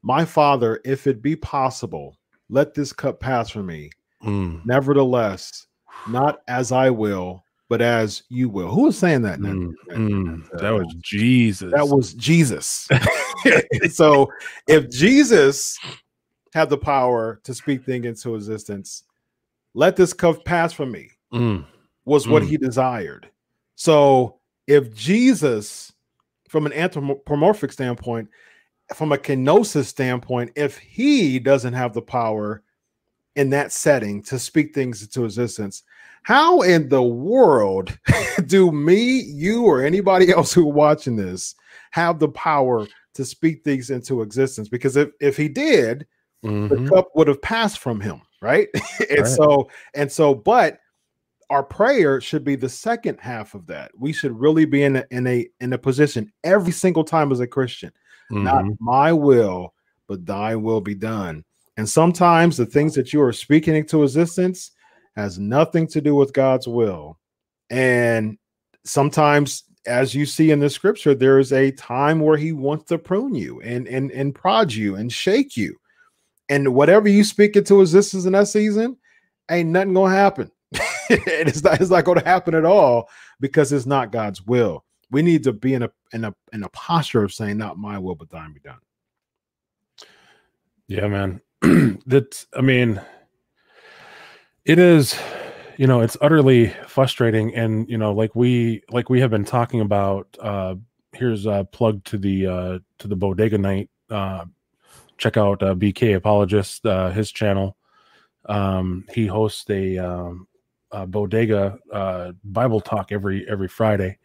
My 0.07 0.25
father, 0.25 0.81
if 0.85 1.07
it 1.07 1.21
be 1.21 1.35
possible, 1.37 2.17
let 2.49 2.75
this 2.75 2.93
cup 2.93 3.21
pass 3.21 3.51
from 3.51 3.67
me. 3.67 3.91
Mm. 4.23 4.65
Nevertheless, 4.65 5.67
not 6.09 6.41
as 6.49 6.71
I 6.73 6.91
will, 6.91 7.45
but 7.69 7.83
as 7.83 8.23
you 8.29 8.49
will. 8.49 8.69
Who 8.69 8.85
was 8.85 8.97
saying 8.97 9.23
that? 9.23 9.41
Mm, 9.41 9.73
mm, 9.91 10.61
that 10.61 10.73
was 10.73 10.95
Jesus. 11.03 11.73
That 11.73 11.89
was 11.89 12.15
Jesus. 12.15 12.89
so 13.91 14.31
if 14.69 14.89
Jesus 14.91 15.77
had 16.55 16.71
the 16.71 16.79
power 16.79 17.41
to 17.43 17.53
speak 17.53 17.85
things 17.85 18.07
into 18.07 18.37
existence, 18.37 19.03
let 19.75 19.97
this 19.97 20.13
cup 20.13 20.45
pass 20.45 20.73
from 20.73 20.93
me. 20.93 21.11
Mm 21.33 21.65
was 22.07 22.27
what 22.27 22.45
mm. 22.45 22.49
he 22.49 22.57
desired. 22.57 23.29
So 23.75 24.39
if 24.67 24.95
Jesus, 24.95 25.93
from 26.49 26.65
an 26.65 26.73
anthropomorphic 26.73 27.73
standpoint, 27.73 28.31
from 28.95 29.13
a 29.13 29.19
kenosis 29.19 29.87
standpoint, 29.87 30.53
if 30.57 30.79
he 30.79 31.39
doesn't 31.39 31.75
have 31.75 31.93
the 31.93 32.03
power 32.03 32.63
in 33.35 33.51
that 33.51 33.73
setting 33.73 34.23
to 34.23 34.39
speak 34.39 34.75
things 34.75 35.03
into 35.03 35.25
existence, 35.25 35.83
how 36.23 36.63
in 36.63 36.89
the 36.89 37.03
world 37.03 37.97
do 38.47 38.73
me, 38.73 39.21
you, 39.21 39.65
or 39.65 39.83
anybody 39.83 40.33
else 40.33 40.53
who 40.53 40.65
watching 40.65 41.17
this 41.17 41.55
have 41.93 42.19
the 42.19 42.29
power 42.29 42.87
to 43.15 43.25
speak 43.25 43.63
things 43.63 43.91
into 43.91 44.23
existence? 44.23 44.69
Because 44.69 44.97
if, 44.97 45.11
if 45.21 45.37
he 45.37 45.49
did, 45.49 46.07
mm-hmm. 46.45 46.85
the 46.85 46.91
cup 46.91 47.09
would 47.15 47.29
have 47.29 47.43
passed 47.43 47.79
from 47.79 48.01
him, 48.01 48.23
right? 48.41 48.69
and 49.11 49.21
right. 49.21 49.27
so, 49.27 49.69
and 49.95 50.11
so, 50.11 50.35
but 50.35 50.81
our 51.51 51.63
prayer 51.63 52.21
should 52.21 52.45
be 52.45 52.57
the 52.57 52.69
second 52.69 53.19
half 53.21 53.55
of 53.55 53.67
that. 53.67 53.93
We 53.97 54.13
should 54.13 54.39
really 54.39 54.65
be 54.65 54.83
in 54.83 54.97
a, 54.97 55.05
in 55.11 55.27
a 55.27 55.47
in 55.61 55.73
a 55.73 55.79
position 55.79 56.33
every 56.43 56.73
single 56.73 57.05
time 57.05 57.31
as 57.31 57.41
a 57.41 57.47
Christian, 57.47 57.93
mm-hmm. 58.31 58.45
not 58.45 58.65
my 58.81 59.13
will, 59.13 59.75
but 60.09 60.27
thy 60.27 60.57
will 60.57 60.81
be 60.81 60.95
done. 60.95 61.45
And 61.77 61.89
sometimes 61.89 62.57
the 62.57 62.67
things 62.67 62.95
that 62.95 63.13
you 63.13 63.21
are 63.21 63.33
speaking 63.33 63.77
into 63.77 64.03
existence 64.03 64.71
has 65.15 65.39
nothing 65.39 65.87
to 65.89 66.01
do 66.01 66.15
with 66.15 66.33
God's 66.33 66.67
will. 66.67 67.19
And 67.71 68.39
sometimes 68.85 69.65
as 69.87 70.15
you 70.15 70.27
see 70.27 70.51
in 70.51 70.61
the 70.61 70.71
scripture, 70.71 71.15
there 71.15 71.39
is 71.39 71.53
a 71.53 71.71
time 71.73 72.21
where 72.21 72.37
he 72.37 72.53
wants 72.53 72.87
to 72.87 72.99
prune 72.99 73.35
you 73.35 73.61
and 73.61 73.87
and 73.87 74.11
and 74.11 74.35
prod 74.35 74.73
you 74.73 74.97
and 74.97 75.13
shake 75.13 75.57
you. 75.57 75.77
And 76.49 76.75
whatever 76.75 77.09
you 77.09 77.25
speak 77.25 77.57
into 77.57 77.81
existence 77.81 78.25
in 78.25 78.33
that 78.33 78.49
season, 78.49 78.97
ain't 79.51 79.71
nothing 79.71 79.95
gonna 79.95 80.15
happen 80.15 80.51
it's 81.09 81.63
not 81.63 81.81
it's 81.81 81.91
not 81.91 82.05
going 82.05 82.19
to 82.19 82.25
happen 82.25 82.55
at 82.55 82.65
all 82.65 83.09
because 83.41 83.73
it's 83.73 83.87
not 83.87 84.13
God's 84.13 84.45
will. 84.45 84.85
We 85.11 85.23
need 85.23 85.45
to 85.45 85.53
be 85.53 85.75
in 85.75 85.83
a 85.83 85.91
in 86.13 86.25
a 86.25 86.35
in 86.53 86.65
a 86.65 86.69
posture 86.71 87.23
of 87.23 87.33
saying, 87.33 87.59
"Not 87.59 87.79
my 87.79 87.99
will, 87.99 88.15
but 88.15 88.31
thine 88.31 88.53
be 88.53 88.61
done." 88.61 88.79
Yeah, 90.89 91.07
man. 91.09 91.41
That's 92.07 92.47
I 92.57 92.61
mean, 92.61 93.01
it 94.65 94.79
is. 94.79 95.19
You 95.79 95.87
know, 95.87 96.01
it's 96.01 96.17
utterly 96.23 96.69
frustrating, 96.89 97.55
and 97.55 97.89
you 97.89 97.99
know, 97.99 98.13
like 98.13 98.35
we 98.35 98.83
like 98.91 99.11
we 99.11 99.21
have 99.21 99.31
been 99.31 99.45
talking 99.45 99.81
about. 99.81 100.37
uh 100.41 100.77
Here's 101.13 101.47
a 101.47 101.67
plug 101.73 102.05
to 102.05 102.19
the 102.19 102.47
uh 102.47 102.79
to 102.99 103.09
the 103.09 103.17
Bodega 103.17 103.57
Night. 103.57 103.89
Uh, 104.11 104.45
check 105.19 105.37
out 105.37 105.63
uh, 105.63 105.75
BK 105.75 106.17
Apologist, 106.17 106.85
uh, 106.85 107.11
his 107.11 107.33
channel. 107.33 107.77
Um, 108.47 109.05
he 109.13 109.27
hosts 109.27 109.69
a 109.71 109.99
um, 109.99 110.47
uh, 110.93 111.07
bodega 111.07 111.79
uh, 111.93 112.33
Bible 112.45 112.81
talk 112.81 113.13
every 113.13 113.49
every 113.49 113.69
Friday, 113.69 114.19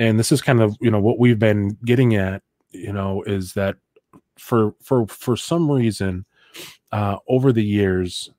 and 0.00 0.18
this 0.18 0.32
is 0.32 0.40
kind 0.42 0.60
of 0.62 0.76
you 0.80 0.90
know 0.90 1.00
what 1.00 1.20
we've 1.20 1.38
been 1.38 1.76
getting 1.84 2.16
at. 2.16 2.42
You 2.70 2.92
know, 2.92 3.22
is 3.24 3.52
that 3.54 3.76
for 4.38 4.74
for 4.82 5.06
for 5.06 5.36
some 5.36 5.70
reason 5.70 6.24
uh, 6.90 7.18
over 7.28 7.52
the 7.52 7.64
years, 7.64 8.30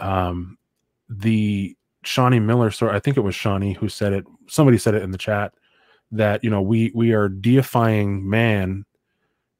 um, 0.00 0.58
the 1.08 1.76
Shawnee 2.04 2.40
Miller, 2.40 2.70
sorry, 2.70 2.96
I 2.96 3.00
think 3.00 3.16
it 3.16 3.20
was 3.20 3.34
Shawnee 3.34 3.74
who 3.74 3.88
said 3.88 4.12
it. 4.12 4.24
Somebody 4.48 4.78
said 4.78 4.94
it 4.94 5.02
in 5.02 5.12
the 5.12 5.18
chat 5.18 5.54
that 6.10 6.42
you 6.42 6.50
know 6.50 6.62
we 6.62 6.90
we 6.94 7.12
are 7.12 7.28
deifying 7.28 8.28
man, 8.28 8.84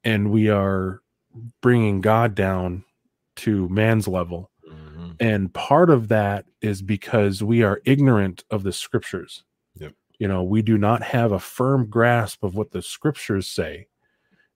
and 0.05 0.31
we 0.33 0.49
are 0.51 1.01
bringing 1.61 2.01
God 2.01 2.35
down 2.35 2.85
to 3.37 3.69
man's 3.69 4.09
level. 4.09 4.51
Mhm. 4.69 5.15
And 5.21 5.55
part 5.55 5.91
of 5.91 6.09
that 6.09 6.47
is 6.63 6.83
because 6.83 7.43
we 7.45 7.63
are 7.63 7.81
ignorant 7.85 8.43
of 8.51 8.65
the 8.65 8.73
scriptures. 8.73 9.45
You 10.19 10.29
know, 10.29 10.43
we 10.43 10.63
do 10.63 10.79
not 10.79 11.03
have 11.03 11.33
a 11.33 11.39
firm 11.39 11.89
grasp 11.89 12.43
of 12.43 12.55
what 12.55 12.73
the 12.73 12.83
scriptures 12.83 13.47
say. 13.47 13.87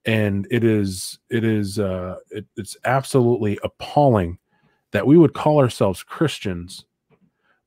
And 0.04 0.48
it 0.50 0.64
is, 0.64 1.20
it 1.30 1.44
is, 1.44 1.78
uh, 1.78 2.16
it, 2.30 2.46
it's 2.56 2.76
absolutely 2.84 3.58
appalling 3.62 4.38
that 4.90 5.06
we 5.06 5.16
would 5.16 5.34
call 5.34 5.60
ourselves 5.60 6.02
Christians, 6.02 6.84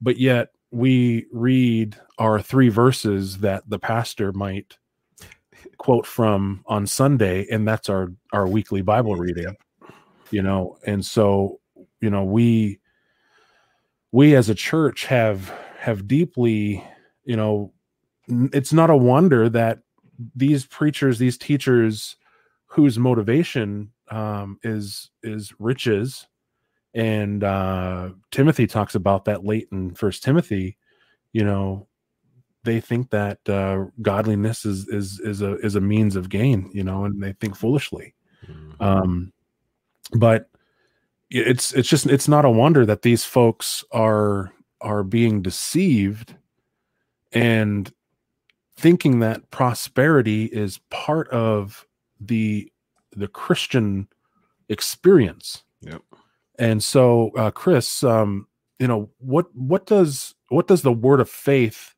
but 0.02 0.18
yet 0.18 0.50
we 0.72 1.26
read 1.32 1.98
our 2.18 2.42
three 2.42 2.70
verses 2.70 3.38
that 3.38 3.64
the 3.70 3.80
pastor 3.80 4.34
might 4.34 4.78
quote 5.78 6.06
from 6.06 6.64
on 6.66 6.88
Sunday, 6.88 7.48
and 7.52 7.68
that's 7.68 7.90
our 7.90 8.12
our 8.34 8.48
weekly 8.48 8.82
Bible 8.82 9.16
reading. 9.16 9.56
You 10.32 10.42
know, 10.42 10.78
and 10.86 11.06
so 11.06 11.60
you 12.02 12.10
know 12.10 12.24
we 12.24 12.80
we 14.12 14.36
as 14.36 14.50
a 14.50 14.56
church 14.56 15.06
have 15.06 15.54
have 15.80 16.08
deeply 16.08 16.84
you 17.24 17.36
know 17.36 17.72
it's 18.28 18.74
not 18.74 18.90
a 18.90 18.96
wonder 18.98 19.50
that 19.50 19.80
these 20.36 20.66
preachers 20.66 21.20
these 21.20 21.38
teachers 21.38 22.16
whose 22.68 22.98
motivation 22.98 23.92
um, 24.12 24.60
is 24.64 25.10
is 25.24 25.54
riches 25.60 26.28
and 26.94 27.44
uh, 27.44 28.10
timothy 28.32 28.66
talks 28.68 28.96
about 28.96 29.26
that 29.26 29.44
late 29.46 29.68
in 29.72 29.94
first 29.96 30.24
timothy 30.24 30.78
you 31.34 31.44
know 31.44 31.88
they 32.64 32.80
think 32.80 33.10
that 33.12 33.38
uh, 33.48 33.86
godliness 34.02 34.66
is 34.66 34.88
is 34.90 35.20
is 35.20 35.42
a 35.42 35.58
is 35.60 35.76
a 35.76 35.82
means 35.82 36.16
of 36.16 36.30
gain 36.30 36.70
you 36.74 36.84
know 36.84 37.06
and 37.06 37.22
they 37.22 37.34
think 37.34 37.56
foolishly 37.56 38.14
Mhm. 38.48 38.82
um 38.82 39.34
but 40.14 40.50
it's 41.32 41.74
it's 41.74 41.90
just 41.90 42.06
it's 42.06 42.28
not 42.28 42.46
a 42.46 42.50
wonder 42.50 42.86
that 42.86 43.02
these 43.02 43.26
folks 43.26 43.84
are 43.92 44.52
are 44.82 45.04
being 45.04 45.42
deceived 45.42 46.36
and 47.32 47.92
thinking 48.78 49.20
that 49.20 49.50
prosperity 49.52 50.46
is 50.46 50.80
part 50.90 51.28
of 51.30 51.86
the 52.20 52.72
the 53.16 53.28
christian 53.28 54.08
experience 54.70 55.64
Yep. 55.82 56.02
and 56.60 56.84
so 56.84 57.32
uh 57.38 57.52
chris 57.52 58.04
um 58.04 58.48
you 58.80 58.88
know 58.88 59.10
what 59.20 59.46
what 59.56 59.86
does 59.86 60.34
what 60.50 60.68
does 60.68 60.82
the 60.82 60.92
word 60.92 61.20
of 61.20 61.30
faith 61.30 61.94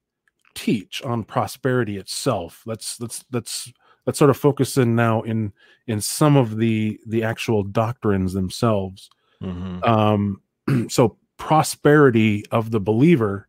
teach 0.56 1.02
on 1.04 1.24
prosperity 1.24 1.98
itself 1.98 2.62
let's 2.66 3.00
let's 3.00 3.24
let's 3.32 3.72
let's 4.06 4.18
sort 4.20 4.30
of 4.30 4.38
focus 4.38 4.78
in 4.78 4.96
now 4.96 5.22
in 5.22 5.54
in 5.88 6.02
some 6.02 6.36
of 6.38 6.58
the 6.58 7.00
the 7.08 7.24
actual 7.24 7.64
doctrines 7.64 8.34
themselves 8.34 9.10
Mhm. 9.42 9.88
um 9.88 10.42
so 10.90 11.18
prosperity 11.38 12.44
of 12.52 12.72
the 12.72 12.80
believer 12.80 13.48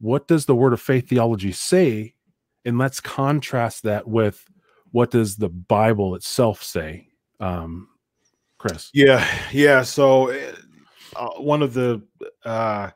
what 0.00 0.26
does 0.26 0.46
the 0.46 0.54
word 0.56 0.72
of 0.72 0.80
faith 0.80 1.08
theology 1.08 1.52
say 1.52 2.14
and 2.64 2.78
let's 2.78 3.00
contrast 3.00 3.82
that 3.82 4.06
with 4.06 4.44
what 4.92 5.10
does 5.10 5.36
the 5.36 5.48
bible 5.48 6.14
itself 6.14 6.62
say 6.62 7.08
um 7.40 7.88
chris 8.58 8.90
Yeah, 8.94 9.26
yeah. 9.52 9.82
So 9.82 10.30
uh, 10.30 10.54
uh, 11.16 11.40
one 11.40 11.62
of 11.62 11.74
the 11.74 12.02
uh, 12.44 12.90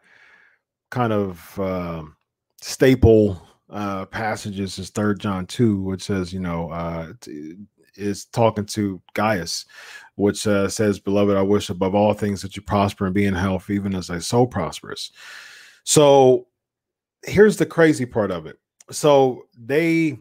kind 0.90 1.12
of 1.12 1.58
um 1.58 2.16
staple 2.62 3.46
uh, 3.70 4.06
passages 4.06 4.78
is 4.78 4.90
Third 4.90 5.20
John 5.20 5.46
two, 5.46 5.80
which 5.82 6.02
says, 6.02 6.32
you 6.32 6.40
know, 6.40 6.70
uh, 6.70 7.12
is 7.94 8.24
talking 8.26 8.64
to 8.66 9.02
Gaius, 9.14 9.66
which 10.14 10.46
uh, 10.46 10.68
says, 10.68 10.98
"Beloved, 10.98 11.36
I 11.36 11.42
wish 11.42 11.68
above 11.68 11.94
all 11.94 12.14
things 12.14 12.40
that 12.42 12.56
you 12.56 12.62
prosper 12.62 13.04
and 13.04 13.14
be 13.14 13.26
in 13.26 13.34
health, 13.34 13.68
even 13.68 13.94
as 13.94 14.06
thy 14.06 14.20
soul 14.20 14.46
prospers." 14.46 15.12
So 15.84 16.46
here's 17.24 17.56
the 17.56 17.66
crazy 17.66 18.06
part 18.06 18.30
of 18.30 18.46
it. 18.46 18.58
So 18.90 19.46
they, 19.58 20.18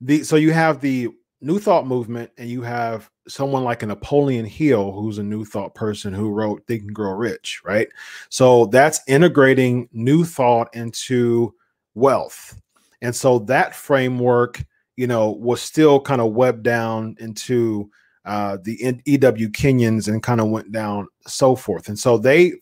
the 0.00 0.22
so 0.22 0.36
you 0.36 0.52
have 0.52 0.80
the 0.80 1.08
New 1.40 1.58
Thought 1.58 1.86
movement, 1.86 2.30
and 2.36 2.48
you 2.48 2.62
have 2.62 3.10
someone 3.26 3.64
like 3.64 3.82
a 3.82 3.86
Napoleon 3.86 4.44
Hill, 4.44 4.92
who's 4.92 5.18
a 5.18 5.22
New 5.22 5.44
Thought 5.44 5.74
person 5.74 6.12
who 6.12 6.30
wrote 6.30 6.66
Think 6.66 6.82
and 6.82 6.94
Grow 6.94 7.12
Rich, 7.12 7.62
right? 7.64 7.88
So 8.28 8.66
that's 8.66 9.00
integrating 9.06 9.88
New 9.92 10.24
Thought 10.24 10.74
into 10.74 11.54
wealth. 11.94 12.60
And 13.02 13.14
so 13.14 13.38
that 13.40 13.74
framework, 13.74 14.62
you 14.96 15.06
know, 15.06 15.30
was 15.30 15.62
still 15.62 16.00
kind 16.00 16.20
of 16.20 16.32
webbed 16.32 16.62
down 16.62 17.16
into 17.20 17.90
uh, 18.24 18.58
the 18.62 19.00
E.W. 19.06 19.48
Kenyons 19.48 20.08
and 20.08 20.22
kind 20.22 20.40
of 20.40 20.48
went 20.48 20.72
down 20.72 21.08
so 21.26 21.56
forth. 21.56 21.88
And 21.88 21.98
so 21.98 22.18
they, 22.18 22.52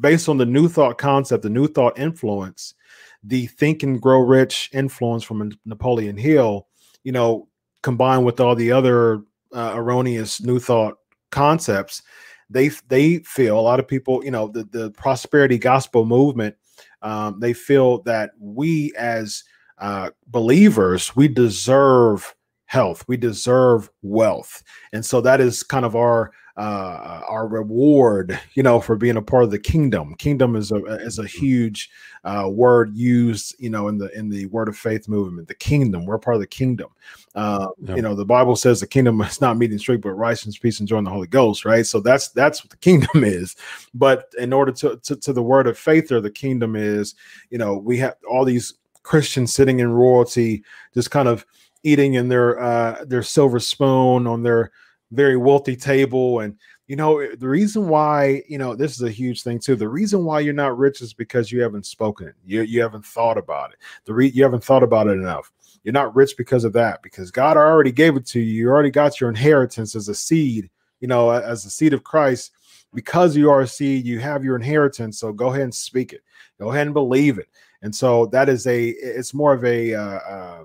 based 0.00 0.28
on 0.28 0.36
the 0.36 0.46
New 0.46 0.68
Thought 0.68 0.98
concept, 0.98 1.42
the 1.42 1.50
New 1.50 1.68
Thought 1.68 1.98
influence, 1.98 2.74
the 3.22 3.46
Think 3.46 3.82
and 3.82 4.00
Grow 4.00 4.20
Rich 4.20 4.70
influence 4.72 5.22
from 5.22 5.52
Napoleon 5.64 6.16
Hill, 6.16 6.66
you 7.04 7.12
know, 7.12 7.48
combined 7.82 8.24
with 8.24 8.40
all 8.40 8.54
the 8.54 8.72
other 8.72 9.22
uh, 9.54 9.72
erroneous 9.74 10.40
New 10.40 10.58
Thought 10.58 10.96
concepts, 11.30 12.02
they 12.50 12.68
they 12.88 13.18
feel 13.18 13.58
a 13.58 13.60
lot 13.60 13.80
of 13.80 13.88
people, 13.88 14.24
you 14.24 14.30
know, 14.30 14.48
the 14.48 14.64
the 14.64 14.90
prosperity 14.92 15.58
gospel 15.58 16.04
movement, 16.04 16.54
um, 17.02 17.40
they 17.40 17.52
feel 17.52 18.02
that 18.02 18.30
we 18.38 18.92
as 18.96 19.44
uh, 19.78 20.10
believers 20.26 21.16
we 21.16 21.28
deserve 21.28 22.34
health, 22.66 23.04
we 23.08 23.16
deserve 23.16 23.90
wealth, 24.02 24.62
and 24.92 25.04
so 25.04 25.20
that 25.20 25.40
is 25.40 25.62
kind 25.62 25.84
of 25.84 25.96
our 25.96 26.32
uh, 26.56 27.22
our 27.28 27.46
reward, 27.46 28.38
you 28.54 28.62
know, 28.62 28.80
for 28.80 28.96
being 28.96 29.16
a 29.16 29.22
part 29.22 29.44
of 29.44 29.50
the 29.50 29.58
kingdom. 29.58 30.14
Kingdom 30.16 30.56
is 30.56 30.70
a 30.70 30.84
is 31.00 31.18
a 31.18 31.26
huge 31.26 31.90
uh, 32.24 32.48
word 32.50 32.94
used, 32.94 33.54
you 33.58 33.70
know, 33.70 33.88
in 33.88 33.98
the 33.98 34.10
in 34.16 34.28
the 34.28 34.46
word 34.46 34.68
of 34.68 34.76
faith 34.76 35.08
movement. 35.08 35.48
The 35.48 35.54
kingdom, 35.54 36.04
we're 36.04 36.18
part 36.18 36.36
of 36.36 36.40
the 36.40 36.46
kingdom. 36.46 36.88
Uh, 37.34 37.68
Yeah. 37.82 37.96
You 37.96 38.02
know, 38.02 38.14
the 38.14 38.26
Bible 38.26 38.56
says 38.56 38.80
the 38.80 38.86
kingdom 38.86 39.20
is 39.22 39.40
not 39.40 39.56
meat 39.56 39.70
and 39.70 39.80
drink, 39.80 40.02
but 40.02 40.10
righteousness, 40.12 40.58
peace, 40.58 40.80
and 40.80 40.88
joy 40.88 40.98
in 40.98 41.04
the 41.04 41.10
Holy 41.10 41.26
Ghost, 41.26 41.64
right? 41.64 41.86
So 41.86 42.00
that's 42.00 42.28
that's 42.28 42.62
what 42.62 42.70
the 42.70 42.76
kingdom 42.76 43.10
is. 43.24 43.56
But 43.94 44.32
in 44.38 44.52
order 44.52 44.72
to 44.72 44.96
to, 44.96 45.16
to 45.16 45.32
the 45.32 45.42
word 45.42 45.66
of 45.66 45.78
faith 45.78 46.12
or 46.12 46.20
the 46.20 46.30
kingdom 46.30 46.76
is, 46.76 47.14
you 47.50 47.58
know, 47.58 47.76
we 47.76 47.96
have 47.98 48.16
all 48.30 48.44
these 48.44 48.74
Christians 49.02 49.52
sitting 49.52 49.80
in 49.80 49.90
royalty, 49.92 50.62
just 50.94 51.10
kind 51.10 51.28
of 51.28 51.44
eating 51.82 52.14
in 52.14 52.28
their 52.28 52.60
uh, 52.60 53.04
their 53.06 53.22
silver 53.22 53.58
spoon 53.58 54.26
on 54.26 54.42
their 54.42 54.70
very 55.12 55.36
wealthy 55.36 55.76
table 55.76 56.40
and 56.40 56.56
you 56.88 56.96
know 56.96 57.18
eh, 57.18 57.34
the 57.38 57.48
reason 57.48 57.88
why 57.88 58.42
you 58.48 58.58
know 58.58 58.74
this 58.74 58.92
is 58.92 59.02
a 59.02 59.10
huge 59.10 59.42
thing 59.42 59.58
too 59.58 59.76
the 59.76 59.88
reason 59.88 60.24
why 60.24 60.40
you're 60.40 60.54
not 60.54 60.76
rich 60.76 61.02
is 61.02 61.12
because 61.12 61.52
you 61.52 61.60
haven't 61.60 61.86
spoken 61.86 62.32
you, 62.44 62.62
you 62.62 62.80
haven't 62.80 63.04
thought 63.04 63.36
about 63.36 63.72
it 63.72 63.78
the 64.06 64.14
re- 64.14 64.30
you 64.30 64.42
haven't 64.42 64.64
thought 64.64 64.82
about 64.82 65.06
it 65.06 65.12
enough 65.12 65.52
you're 65.84 65.92
not 65.92 66.14
rich 66.16 66.34
because 66.36 66.64
of 66.64 66.72
that 66.72 67.02
because 67.02 67.30
god 67.30 67.56
already 67.56 67.92
gave 67.92 68.16
it 68.16 68.26
to 68.26 68.40
you 68.40 68.62
you 68.62 68.68
already 68.68 68.90
got 68.90 69.20
your 69.20 69.28
inheritance 69.28 69.94
as 69.94 70.08
a 70.08 70.14
seed 70.14 70.70
you 71.00 71.08
know 71.08 71.30
as 71.30 71.64
a 71.66 71.70
seed 71.70 71.92
of 71.92 72.02
christ 72.02 72.52
because 72.94 73.36
you 73.36 73.50
are 73.50 73.60
a 73.60 73.66
seed 73.66 74.06
you 74.06 74.18
have 74.18 74.42
your 74.42 74.56
inheritance 74.56 75.18
so 75.18 75.32
go 75.32 75.48
ahead 75.48 75.62
and 75.62 75.74
speak 75.74 76.12
it 76.12 76.22
go 76.58 76.70
ahead 76.70 76.86
and 76.86 76.94
believe 76.94 77.38
it 77.38 77.48
and 77.82 77.94
so 77.94 78.26
that 78.26 78.48
is 78.48 78.66
a 78.66 78.88
it's 78.88 79.34
more 79.34 79.52
of 79.52 79.64
a 79.64 79.94
uh, 79.94 80.02
uh, 80.02 80.64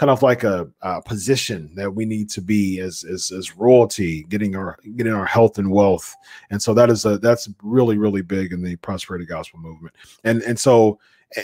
kind 0.00 0.10
of 0.10 0.22
like 0.22 0.44
a, 0.44 0.66
a 0.80 1.02
position 1.02 1.70
that 1.74 1.94
we 1.94 2.06
need 2.06 2.30
to 2.30 2.40
be 2.40 2.80
as, 2.80 3.04
as 3.04 3.30
as 3.30 3.54
royalty, 3.58 4.22
getting 4.30 4.56
our 4.56 4.78
getting 4.96 5.12
our 5.12 5.26
health 5.26 5.58
and 5.58 5.70
wealth, 5.70 6.16
and 6.48 6.62
so 6.62 6.72
that 6.72 6.88
is 6.88 7.04
a 7.04 7.18
that's 7.18 7.50
really 7.62 7.98
really 7.98 8.22
big 8.22 8.54
in 8.54 8.62
the 8.62 8.76
prosperity 8.76 9.26
gospel 9.26 9.60
movement, 9.60 9.94
and 10.24 10.40
and 10.44 10.58
so 10.58 10.98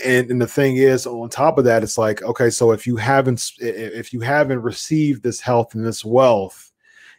and, 0.07 0.31
and 0.31 0.41
the 0.41 0.47
thing 0.47 0.79
is 0.79 1.07
on 1.07 1.29
top 1.29 1.59
of 1.59 1.65
that 1.67 1.83
it's 1.83 1.99
like 1.99 2.23
okay 2.23 2.49
so 2.49 2.73
if 2.73 2.87
you 2.87 2.97
haven't 2.97 3.53
if 3.59 4.11
you 4.13 4.21
haven't 4.21 4.63
received 4.63 5.23
this 5.23 5.39
health 5.39 5.75
and 5.75 5.85
this 5.85 6.03
wealth 6.05 6.73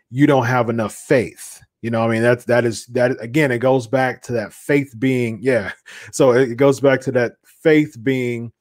you 0.09 0.25
don't 0.25 0.45
have 0.45 0.69
enough 0.69 0.93
faith. 0.93 1.61
You 1.83 1.91
know 1.91 2.01
i 2.01 2.07
mean 2.07 2.23
that's 2.23 2.45
that 2.45 2.65
is 2.65 2.87
that 2.87 3.15
again 3.21 3.51
it 3.51 3.59
goes 3.59 3.85
back 3.85 4.23
to 4.23 4.33
that 4.33 4.51
faith 4.51 4.95
being 4.97 5.37
yeah. 5.43 5.71
So 6.11 6.31
it 6.31 6.55
goes 6.57 6.79
back 6.79 6.99
to 7.01 7.11
that 7.11 7.33
faith 7.45 7.95
being 8.01 8.51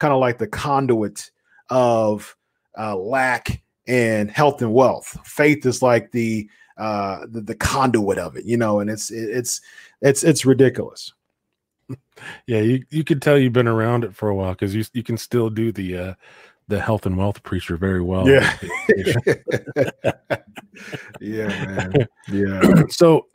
kind 0.00 0.12
of 0.12 0.18
like 0.18 0.38
the 0.38 0.48
conduit 0.48 1.30
of 1.70 2.36
uh, 2.78 2.96
lack 2.96 3.62
and 3.86 4.30
health 4.30 4.62
and 4.62 4.72
wealth. 4.72 5.18
Faith 5.24 5.66
is 5.66 5.82
like 5.82 6.10
the, 6.12 6.48
uh, 6.78 7.26
the 7.30 7.40
the 7.40 7.54
conduit 7.54 8.18
of 8.18 8.36
it, 8.36 8.44
you 8.44 8.56
know, 8.56 8.80
and 8.80 8.90
it's 8.90 9.10
it's 9.10 9.60
it's 10.00 10.24
it's 10.24 10.44
ridiculous. 10.44 11.12
yeah 12.46 12.60
you, 12.60 12.82
you 12.90 13.04
can 13.04 13.20
tell 13.20 13.38
you've 13.38 13.52
been 13.52 13.68
around 13.68 14.04
it 14.04 14.14
for 14.14 14.30
a 14.30 14.34
while 14.34 14.52
because 14.52 14.74
you, 14.74 14.82
you 14.94 15.02
can 15.02 15.18
still 15.18 15.50
do 15.50 15.70
the 15.70 15.98
uh 15.98 16.14
the 16.68 16.80
health 16.80 17.04
and 17.04 17.18
wealth 17.18 17.42
preacher 17.42 17.76
very 17.76 18.00
well 18.00 18.26
Yeah. 18.26 18.56
yeah, 21.20 21.64
man. 21.66 21.92
Yeah. 22.32 22.82
so 22.88 23.26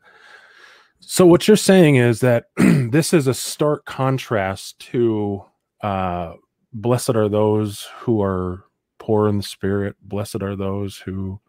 so 1.00 1.26
what 1.26 1.48
you're 1.48 1.58
saying 1.58 1.96
is 1.96 2.20
that 2.22 2.46
this 2.58 3.14
is 3.14 3.28
a 3.28 3.34
stark 3.34 3.86
contrast 3.86 4.80
to 4.92 5.44
uh, 5.82 6.34
blessed 6.74 7.12
are 7.16 7.30
those 7.30 7.88
who 8.00 8.22
are 8.22 8.64
poor 9.00 9.28
in 9.28 9.38
the 9.38 9.44
spirit 9.44 9.96
blessed 10.04 10.42
are 10.44 10.56
those 10.56 10.98
who 10.98 11.40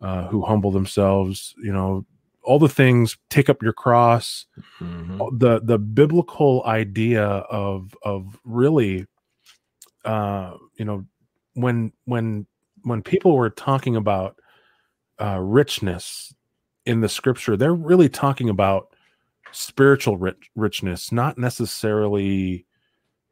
uh, 0.00 0.26
who 0.28 0.42
humble 0.42 0.70
themselves 0.70 1.54
you 1.62 1.72
know 1.72 2.04
all 2.42 2.58
the 2.58 2.68
things 2.68 3.16
take 3.30 3.48
up 3.48 3.62
your 3.62 3.72
cross 3.72 4.46
Mhm. 4.80 5.38
the 5.38 5.60
the 5.60 5.78
biblical 5.78 6.62
idea 6.66 7.24
of 7.24 7.94
of 8.02 8.38
really 8.44 9.06
uh 10.04 10.54
you 10.78 10.84
know 10.84 11.04
when 11.54 11.92
when 12.04 12.46
when 12.82 13.02
people 13.02 13.36
were 13.36 13.50
talking 13.50 13.96
about 13.96 14.36
uh 15.20 15.38
richness 15.40 16.34
in 16.86 17.00
the 17.00 17.08
scripture 17.08 17.56
they're 17.56 17.74
really 17.74 18.08
talking 18.08 18.48
about 18.50 18.88
spiritual 19.52 20.16
rich, 20.18 20.50
richness 20.56 21.12
not 21.12 21.38
necessarily 21.38 22.66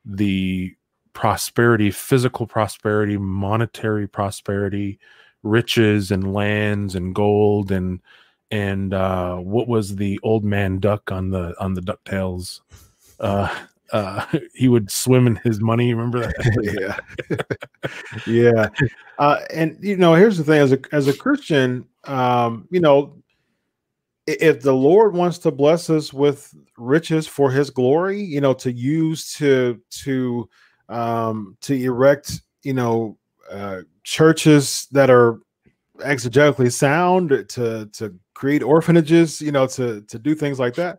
the 0.04 0.72
prosperity 1.14 1.90
physical 1.90 2.46
prosperity 2.46 3.16
monetary 3.16 4.06
prosperity 4.08 4.98
riches 5.42 6.10
and 6.10 6.32
lands 6.32 6.94
and 6.94 7.14
gold 7.14 7.70
and 7.70 8.00
and 8.50 8.94
uh 8.94 9.36
what 9.36 9.68
was 9.68 9.96
the 9.96 10.18
old 10.22 10.44
man 10.44 10.78
duck 10.78 11.10
on 11.10 11.30
the 11.30 11.54
on 11.60 11.74
the 11.74 11.80
ducktales? 11.80 12.60
Uh 13.20 13.54
uh 13.92 14.24
he 14.54 14.68
would 14.68 14.90
swim 14.90 15.26
in 15.26 15.36
his 15.44 15.60
money 15.60 15.92
remember 15.92 16.20
that? 16.20 16.98
Yeah. 17.28 17.38
Yeah. 18.26 18.68
Uh 19.18 19.40
and 19.52 19.76
you 19.80 19.96
know 19.96 20.14
here's 20.14 20.38
the 20.38 20.44
thing 20.44 20.60
as 20.60 20.72
a 20.72 20.78
as 20.92 21.08
a 21.08 21.16
christian 21.16 21.84
um 22.04 22.66
you 22.70 22.80
know 22.80 23.22
if 24.26 24.62
the 24.62 24.72
lord 24.72 25.14
wants 25.14 25.38
to 25.38 25.50
bless 25.50 25.90
us 25.90 26.12
with 26.12 26.54
riches 26.78 27.26
for 27.26 27.50
his 27.50 27.68
glory 27.70 28.20
you 28.20 28.40
know 28.40 28.54
to 28.54 28.72
use 28.72 29.34
to 29.34 29.80
to 29.90 30.48
um 30.92 31.56
to 31.62 31.74
erect 31.74 32.42
you 32.62 32.74
know 32.74 33.16
uh 33.50 33.80
churches 34.04 34.86
that 34.92 35.10
are 35.10 35.38
exegetically 35.98 36.70
sound 36.72 37.30
to 37.48 37.86
to 37.92 38.14
create 38.34 38.62
orphanages 38.62 39.40
you 39.40 39.52
know 39.52 39.66
to 39.66 40.02
to 40.02 40.18
do 40.18 40.34
things 40.34 40.58
like 40.58 40.74
that. 40.74 40.98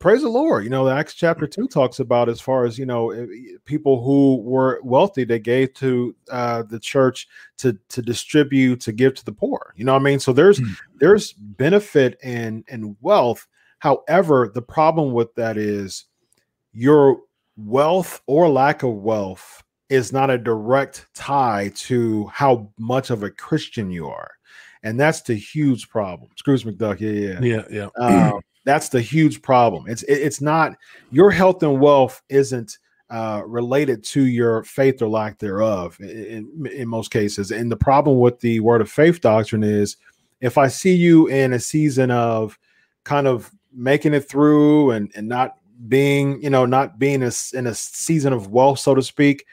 Praise 0.00 0.22
the 0.22 0.28
lord. 0.28 0.64
You 0.64 0.70
know 0.70 0.84
the 0.84 0.92
acts 0.94 1.14
chapter 1.14 1.46
2 1.46 1.68
talks 1.68 1.98
about 2.00 2.28
as 2.28 2.40
far 2.40 2.64
as 2.66 2.78
you 2.78 2.84
know 2.84 3.10
eh, 3.10 3.26
people 3.64 4.02
who 4.02 4.42
were 4.42 4.80
wealthy 4.82 5.24
they 5.24 5.38
gave 5.38 5.72
to 5.74 6.14
uh 6.30 6.62
the 6.64 6.80
church 6.80 7.26
to 7.58 7.78
to 7.88 8.02
distribute 8.02 8.80
to 8.80 8.92
give 8.92 9.14
to 9.14 9.24
the 9.24 9.32
poor. 9.32 9.72
You 9.76 9.84
know 9.84 9.94
what 9.94 10.00
i 10.02 10.04
mean? 10.04 10.20
So 10.20 10.32
there's 10.32 10.60
Mm. 10.60 10.76
there's 11.00 11.32
benefit 11.32 12.18
and 12.22 12.64
and 12.68 12.96
wealth. 13.00 13.46
However 13.78 14.50
the 14.52 14.62
problem 14.62 15.12
with 15.12 15.34
that 15.36 15.56
is 15.56 16.06
your 16.72 17.20
wealth 17.56 18.20
or 18.26 18.48
lack 18.48 18.82
of 18.82 18.94
wealth 18.94 19.62
is 19.88 20.12
not 20.12 20.30
a 20.30 20.38
direct 20.38 21.06
tie 21.14 21.70
to 21.76 22.26
how 22.26 22.68
much 22.78 23.10
of 23.10 23.22
a 23.22 23.30
christian 23.30 23.90
you 23.90 24.08
are. 24.08 24.30
And 24.82 24.98
that's 24.98 25.22
the 25.22 25.34
huge 25.34 25.88
problem. 25.88 26.30
Scrooge 26.36 26.64
mcduck 26.64 27.00
yeah 27.00 27.38
yeah 27.40 27.62
yeah. 27.70 27.88
Yeah 27.98 28.32
um, 28.32 28.40
that's 28.64 28.88
the 28.88 29.00
huge 29.00 29.42
problem. 29.42 29.84
It's 29.88 30.02
it- 30.04 30.20
it's 30.22 30.40
not 30.40 30.72
your 31.10 31.30
health 31.30 31.62
and 31.62 31.80
wealth 31.80 32.22
isn't 32.28 32.78
uh, 33.10 33.42
related 33.46 34.02
to 34.02 34.24
your 34.24 34.64
faith 34.64 35.00
or 35.02 35.08
lack 35.08 35.38
thereof 35.38 35.96
in, 36.00 36.48
in, 36.56 36.66
in 36.66 36.88
most 36.88 37.10
cases. 37.10 37.50
And 37.52 37.70
the 37.70 37.76
problem 37.76 38.18
with 38.18 38.40
the 38.40 38.60
word 38.60 38.80
of 38.80 38.90
faith 38.90 39.20
doctrine 39.20 39.62
is 39.62 39.96
if 40.40 40.56
I 40.58 40.68
see 40.68 40.94
you 40.94 41.26
in 41.28 41.52
a 41.52 41.60
season 41.60 42.10
of 42.10 42.58
kind 43.04 43.26
of 43.28 43.50
making 43.72 44.14
it 44.14 44.28
through 44.28 44.90
and 44.92 45.12
and 45.14 45.28
not 45.28 45.58
being 45.88 46.40
you 46.42 46.50
know 46.50 46.64
not 46.64 46.98
being 46.98 47.22
a 47.22 47.30
in 47.52 47.66
a 47.66 47.74
season 47.74 48.32
of 48.32 48.48
wealth 48.48 48.78
so 48.78 48.94
to 48.94 49.02
speak 49.02 49.44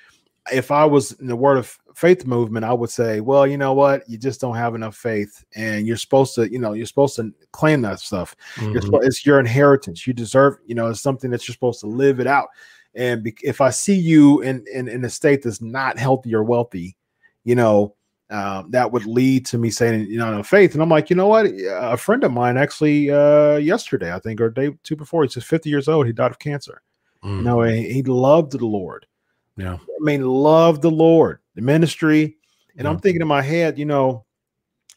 if 0.51 0.71
i 0.71 0.85
was 0.85 1.11
in 1.13 1.27
the 1.27 1.35
word 1.35 1.57
of 1.57 1.77
faith 1.93 2.25
movement 2.25 2.65
i 2.65 2.73
would 2.73 2.89
say 2.89 3.19
well 3.19 3.45
you 3.45 3.57
know 3.57 3.73
what? 3.73 4.07
You 4.07 4.17
just 4.17 4.39
don't 4.39 4.55
have 4.55 4.75
enough 4.75 4.95
faith 4.95 5.43
and 5.55 5.85
you're 5.85 5.97
supposed 5.97 6.35
to 6.35 6.51
you 6.51 6.59
know 6.59 6.73
you're 6.73 6.85
supposed 6.85 7.15
to 7.17 7.33
claim 7.51 7.81
that 7.81 7.99
stuff. 7.99 8.35
Mhm. 8.55 8.81
supposed, 8.81 9.05
it's 9.05 9.25
your 9.25 9.39
inheritance. 9.39 10.07
You 10.07 10.13
deserve 10.13 10.57
you 10.65 10.75
know 10.75 10.87
it's 10.87 11.01
something 11.01 11.31
that 11.31 11.47
you're 11.47 11.53
supposed 11.53 11.81
to 11.81 11.87
live 11.87 12.19
it 12.19 12.27
out. 12.27 12.47
And 12.95 13.23
be, 13.23 13.35
if 13.43 13.61
i 13.61 13.69
see 13.69 13.95
you 13.95 14.41
in, 14.41 14.65
in 14.73 14.87
in 14.87 15.03
a 15.05 15.09
state 15.09 15.43
that's 15.43 15.61
not 15.61 15.97
healthy 15.97 16.33
or 16.33 16.43
wealthy 16.43 16.95
you 17.43 17.55
know 17.55 17.95
um, 18.31 18.71
that 18.71 18.91
would 18.91 19.05
lead 19.05 19.45
to 19.45 19.57
me 19.57 19.69
saying 19.69 20.05
you 20.07 20.17
know 20.17 20.31
no 20.31 20.41
faith 20.41 20.73
and 20.73 20.81
i'm 20.81 20.89
like 20.89 21.09
you 21.09 21.15
know 21.15 21.27
what 21.27 21.45
a 21.45 21.97
friend 21.97 22.23
of 22.23 22.31
mine 22.31 22.57
actually 22.57 23.11
uh 23.11 23.57
yesterday 23.57 24.13
i 24.13 24.19
think 24.19 24.39
or 24.41 24.49
day 24.49 24.71
two 24.83 24.95
before 24.95 25.23
he's 25.23 25.33
just 25.33 25.47
50 25.47 25.69
years 25.69 25.87
old 25.87 26.07
he 26.07 26.13
died 26.13 26.31
of 26.31 26.39
cancer 26.39 26.81
you 27.23 27.29
Mm. 27.29 27.43
know 27.43 27.61
he, 27.61 27.91
he 27.93 28.01
loved 28.03 28.53
the 28.53 28.65
lord 28.65 29.05
yeah 29.57 29.77
I 30.01 30.03
mean, 30.03 30.25
love 30.27 30.81
the 30.81 30.89
Lord, 30.89 31.39
the 31.53 31.61
ministry. 31.61 32.37
And 32.75 32.87
I'm 32.87 32.97
thinking 32.99 33.21
in 33.21 33.27
my 33.27 33.43
head, 33.43 33.77
you 33.77 33.85
know, 33.85 34.25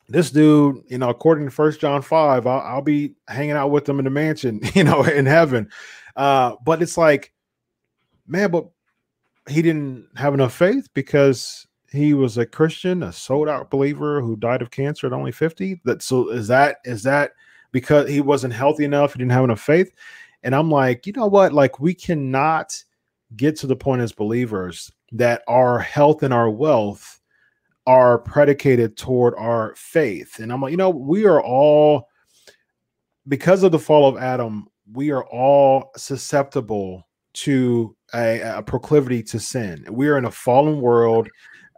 this 0.08 0.30
dude, 0.30 0.82
you 0.88 0.96
know, 0.96 1.10
according 1.10 1.44
to 1.44 1.50
First 1.50 1.80
John 1.80 2.00
5, 2.00 2.46
I'll, 2.46 2.60
I'll 2.60 2.80
be 2.82 3.14
hanging 3.28 3.50
out 3.56 3.70
with 3.70 3.86
him 3.86 3.98
in 3.98 4.06
the 4.06 4.10
mansion, 4.10 4.60
you 4.74 4.82
know, 4.84 5.02
in 5.02 5.26
heaven. 5.26 5.68
Uh, 6.16 6.54
but 6.64 6.80
it's 6.80 6.96
like, 6.96 7.34
man, 8.26 8.50
but 8.50 8.66
he 9.46 9.60
didn't 9.60 10.06
have 10.16 10.32
enough 10.32 10.54
faith 10.54 10.88
because 10.94 11.66
he 11.94 12.14
was 12.14 12.38
a 12.38 12.46
Christian, 12.46 13.02
a 13.02 13.12
sold 13.12 13.48
out 13.48 13.70
believer 13.70 14.20
who 14.20 14.36
died 14.36 14.62
of 14.62 14.70
cancer 14.70 15.06
at 15.06 15.12
only 15.12 15.32
50. 15.32 15.80
That 15.84 16.02
so 16.02 16.30
is 16.30 16.48
that 16.48 16.76
is 16.84 17.02
that 17.04 17.32
because 17.72 18.08
he 18.08 18.20
wasn't 18.20 18.54
healthy 18.54 18.84
enough, 18.84 19.12
he 19.12 19.18
didn't 19.18 19.32
have 19.32 19.44
enough 19.44 19.60
faith? 19.60 19.92
And 20.42 20.54
I'm 20.54 20.70
like, 20.70 21.06
you 21.06 21.12
know 21.12 21.26
what? 21.26 21.52
Like, 21.52 21.80
we 21.80 21.94
cannot 21.94 22.82
get 23.36 23.56
to 23.56 23.66
the 23.66 23.76
point 23.76 24.02
as 24.02 24.12
believers 24.12 24.92
that 25.12 25.42
our 25.48 25.78
health 25.78 26.22
and 26.22 26.32
our 26.32 26.50
wealth 26.50 27.20
are 27.86 28.18
predicated 28.18 28.96
toward 28.96 29.34
our 29.36 29.74
faith. 29.76 30.38
And 30.38 30.52
I'm 30.52 30.60
like, 30.60 30.70
you 30.70 30.76
know, 30.76 30.90
we 30.90 31.26
are 31.26 31.42
all, 31.42 32.08
because 33.26 33.62
of 33.62 33.72
the 33.72 33.78
fall 33.78 34.08
of 34.08 34.22
Adam, 34.22 34.68
we 34.92 35.10
are 35.10 35.24
all 35.24 35.90
susceptible 35.96 37.06
to 37.34 37.96
a, 38.14 38.40
a 38.40 38.62
proclivity 38.62 39.22
to 39.24 39.40
sin. 39.40 39.84
We 39.90 40.08
are 40.08 40.18
in 40.18 40.26
a 40.26 40.30
fallen 40.30 40.80
world, 40.80 41.28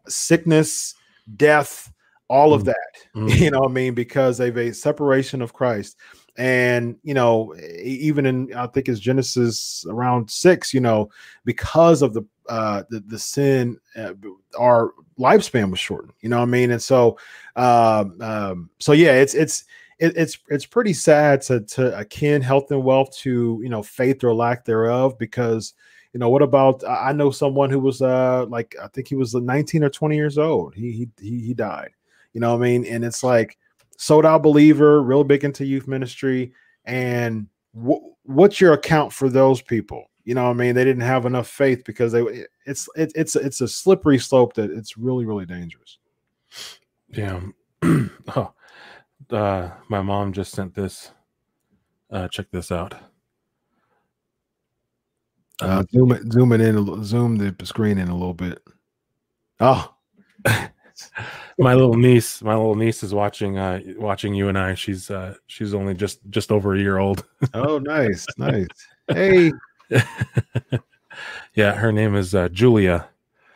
sickness, 0.08 0.94
death, 1.36 1.92
all 2.28 2.52
of 2.54 2.62
Mm. 2.62 2.66
that. 2.66 2.76
Mm. 3.16 3.40
You 3.40 3.50
know 3.50 3.60
what 3.60 3.70
I 3.70 3.74
mean? 3.74 3.94
Because 3.94 4.40
of 4.40 4.58
a 4.58 4.72
separation 4.74 5.40
of 5.40 5.54
Christ. 5.54 5.96
And 6.36 6.96
you 7.02 7.14
know, 7.14 7.54
even 7.82 8.26
in 8.26 8.52
I 8.54 8.66
think 8.66 8.90
it's 8.90 9.00
Genesis 9.00 9.86
around 9.88 10.30
six, 10.30 10.74
you 10.74 10.80
know, 10.80 11.08
because 11.46 12.02
of 12.02 12.12
the 12.12 12.22
uh 12.46 12.82
the, 12.90 13.00
the 13.00 13.18
sin, 13.18 13.78
uh, 13.96 14.12
our 14.58 14.92
lifespan 15.18 15.70
was 15.70 15.80
shortened. 15.80 16.12
You 16.20 16.28
know 16.28 16.36
what 16.36 16.42
I 16.42 16.46
mean? 16.46 16.72
And 16.72 16.82
so, 16.82 17.16
um, 17.56 18.20
um 18.20 18.70
so 18.80 18.92
yeah, 18.92 19.12
it's 19.12 19.32
it's 19.34 19.64
it, 19.98 20.14
it's 20.14 20.38
it's 20.50 20.66
pretty 20.66 20.92
sad 20.92 21.40
to 21.42 21.60
to 21.60 21.98
akin 21.98 22.42
health 22.42 22.70
and 22.70 22.84
wealth 22.84 23.16
to 23.18 23.58
you 23.62 23.70
know 23.70 23.82
faith 23.82 24.22
or 24.22 24.34
lack 24.34 24.66
thereof 24.66 25.16
because 25.18 25.72
you 26.16 26.18
know 26.18 26.30
what 26.30 26.40
about 26.40 26.82
I 26.88 27.12
know 27.12 27.30
someone 27.30 27.68
who 27.68 27.78
was 27.78 28.00
uh 28.00 28.46
like 28.46 28.74
I 28.82 28.88
think 28.88 29.06
he 29.06 29.16
was 29.16 29.34
19 29.34 29.84
or 29.84 29.90
20 29.90 30.16
years 30.16 30.38
old. 30.38 30.74
He 30.74 30.90
he 30.90 31.08
he, 31.20 31.40
he 31.48 31.52
died. 31.52 31.90
You 32.32 32.40
know 32.40 32.52
what 32.52 32.64
I 32.64 32.68
mean? 32.70 32.86
And 32.86 33.04
it's 33.04 33.22
like 33.22 33.58
sold 33.98 34.24
out 34.24 34.42
believer, 34.42 35.02
real 35.02 35.24
big 35.24 35.44
into 35.44 35.66
youth 35.66 35.86
ministry. 35.86 36.54
And 36.86 37.48
wh- 37.78 38.00
what's 38.22 38.62
your 38.62 38.72
account 38.72 39.12
for 39.12 39.28
those 39.28 39.60
people? 39.60 40.06
You 40.24 40.34
know 40.34 40.44
what 40.44 40.52
I 40.52 40.54
mean? 40.54 40.74
They 40.74 40.84
didn't 40.84 41.02
have 41.02 41.26
enough 41.26 41.48
faith 41.48 41.84
because 41.84 42.12
they 42.12 42.46
it's 42.64 42.88
it, 42.96 43.12
it's 43.14 43.36
it's 43.36 43.60
a 43.60 43.68
slippery 43.68 44.18
slope 44.18 44.54
that 44.54 44.70
it's 44.70 44.96
really 44.96 45.26
really 45.26 45.44
dangerous. 45.44 45.98
Yeah. 47.10 47.42
oh, 47.82 48.54
uh, 49.28 49.70
my 49.90 50.00
mom 50.00 50.32
just 50.32 50.52
sent 50.52 50.74
this. 50.74 51.10
Uh, 52.10 52.26
check 52.28 52.46
this 52.50 52.72
out. 52.72 52.94
Uh, 55.60 55.84
zoom 55.90 56.12
it, 56.12 56.32
zoom 56.32 56.52
it 56.52 56.60
in, 56.60 57.04
zoom 57.04 57.38
the 57.38 57.54
screen 57.64 57.98
in 57.98 58.08
a 58.08 58.14
little 58.14 58.34
bit. 58.34 58.62
Oh, 59.60 59.94
my 61.58 61.74
little 61.74 61.94
niece, 61.94 62.42
my 62.42 62.54
little 62.54 62.74
niece 62.74 63.02
is 63.02 63.14
watching, 63.14 63.58
uh, 63.58 63.80
watching 63.96 64.34
you 64.34 64.48
and 64.48 64.58
I. 64.58 64.74
She's, 64.74 65.10
uh, 65.10 65.34
she's 65.46 65.72
only 65.72 65.94
just, 65.94 66.20
just 66.28 66.52
over 66.52 66.74
a 66.74 66.78
year 66.78 66.98
old. 66.98 67.24
oh, 67.54 67.78
nice, 67.78 68.26
nice. 68.38 68.66
Hey, 69.08 69.52
yeah, 71.54 71.72
her 71.72 71.92
name 71.92 72.14
is 72.16 72.34
uh, 72.34 72.48
Julia. 72.50 73.08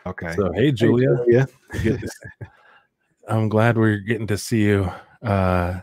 okay. 0.07 0.35
So, 0.37 0.53
hey, 0.53 0.73
Julia. 0.73 1.17
yeah. 1.27 1.47
Good 1.83 2.03
I'm 3.29 3.49
glad 3.49 3.79
we're 3.79 3.99
getting 3.99 4.27
to 4.29 4.39
see 4.39 4.63
you. 4.63 4.91
Uh, 5.23 5.81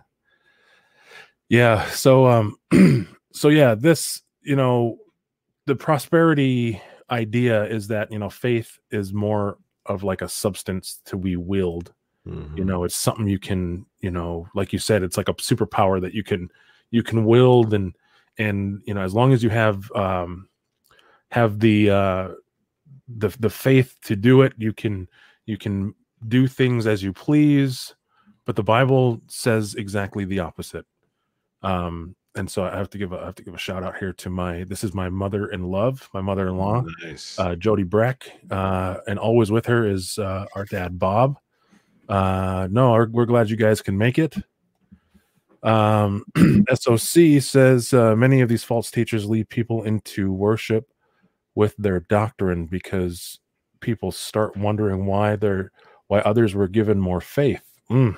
yeah. 1.47 1.85
So, 1.91 2.25
um, 2.27 2.57
so 3.31 3.49
yeah, 3.49 3.75
this, 3.75 4.21
you 4.41 4.55
know, 4.55 4.97
the 5.67 5.75
prosperity 5.75 6.81
idea 7.11 7.65
is 7.65 7.87
that 7.89 8.11
you 8.11 8.17
know 8.17 8.29
faith 8.29 8.79
is 8.89 9.13
more 9.13 9.57
of 9.85 10.01
like 10.01 10.21
a 10.21 10.29
substance 10.29 11.01
to 11.05 11.17
be 11.17 11.35
willed. 11.35 11.93
You 12.57 12.65
know, 12.65 12.83
it's 12.83 12.95
something 12.95 13.27
you 13.27 13.39
can, 13.39 13.85
you 14.01 14.11
know, 14.11 14.49
like 14.53 14.73
you 14.73 14.79
said, 14.79 15.01
it's 15.01 15.15
like 15.15 15.29
a 15.29 15.33
superpower 15.35 16.01
that 16.01 16.13
you 16.13 16.23
can, 16.23 16.49
you 16.91 17.01
can 17.01 17.23
wield 17.23 17.73
and 17.73 17.95
and 18.37 18.81
you 18.85 18.93
know 18.93 19.01
as 19.01 19.13
long 19.13 19.33
as 19.33 19.43
you 19.43 19.49
have 19.49 19.91
um 19.93 20.47
have 21.31 21.59
the 21.59 21.89
uh 21.89 22.29
the 23.07 23.29
the 23.39 23.49
faith 23.49 23.97
to 24.03 24.15
do 24.15 24.41
it 24.43 24.53
you 24.57 24.71
can 24.73 25.07
you 25.45 25.57
can 25.57 25.93
do 26.27 26.47
things 26.47 26.87
as 26.87 27.03
you 27.03 27.13
please. 27.13 27.95
But 28.45 28.55
the 28.55 28.63
bible 28.63 29.21
says 29.27 29.75
exactly 29.75 30.25
the 30.25 30.39
opposite. 30.39 30.85
Um 31.61 32.15
and 32.37 32.49
so 32.49 32.63
i 32.63 32.75
have 32.75 32.89
to 32.89 32.97
give 32.97 33.11
a 33.13 33.17
I 33.17 33.25
have 33.25 33.35
to 33.35 33.43
give 33.43 33.53
a 33.53 33.57
shout 33.57 33.83
out 33.83 33.97
here 33.97 34.13
to 34.13 34.29
my 34.29 34.63
this 34.65 34.83
is 34.83 34.93
my 34.93 35.09
mother 35.09 35.47
in 35.47 35.63
love 35.63 36.07
my 36.13 36.21
mother-in-law 36.21 36.83
Nice. 37.03 37.37
uh, 37.39 37.55
Jody 37.55 37.83
Breck, 37.83 38.31
uh, 38.51 38.97
and 39.07 39.17
always 39.19 39.51
with 39.51 39.65
her 39.65 39.85
is 39.87 40.17
uh, 40.17 40.45
our 40.55 40.65
dad 40.65 40.97
Bob. 40.99 41.37
Uh, 42.09 42.67
no, 42.71 42.91
our, 42.93 43.07
we're 43.11 43.25
glad 43.25 43.49
you 43.49 43.57
guys 43.57 43.81
can 43.81 43.97
make 43.97 44.17
it. 44.17 44.35
Um, 45.63 46.23
SOC 46.73 47.41
says 47.41 47.93
uh, 47.93 48.15
many 48.15 48.41
of 48.41 48.49
these 48.49 48.63
false 48.63 48.91
teachers 48.91 49.25
lead 49.25 49.49
people 49.49 49.83
into 49.83 50.31
worship 50.31 50.87
with 51.55 51.75
their 51.77 52.01
doctrine 52.01 52.65
because 52.67 53.39
people 53.81 54.11
start 54.11 54.55
wondering 54.55 55.05
why 55.05 55.35
they're 55.35 55.71
why 56.07 56.19
others 56.19 56.55
were 56.55 56.67
given 56.69 56.99
more 56.99 57.19
faith, 57.19 57.63
Mm. 57.89 58.15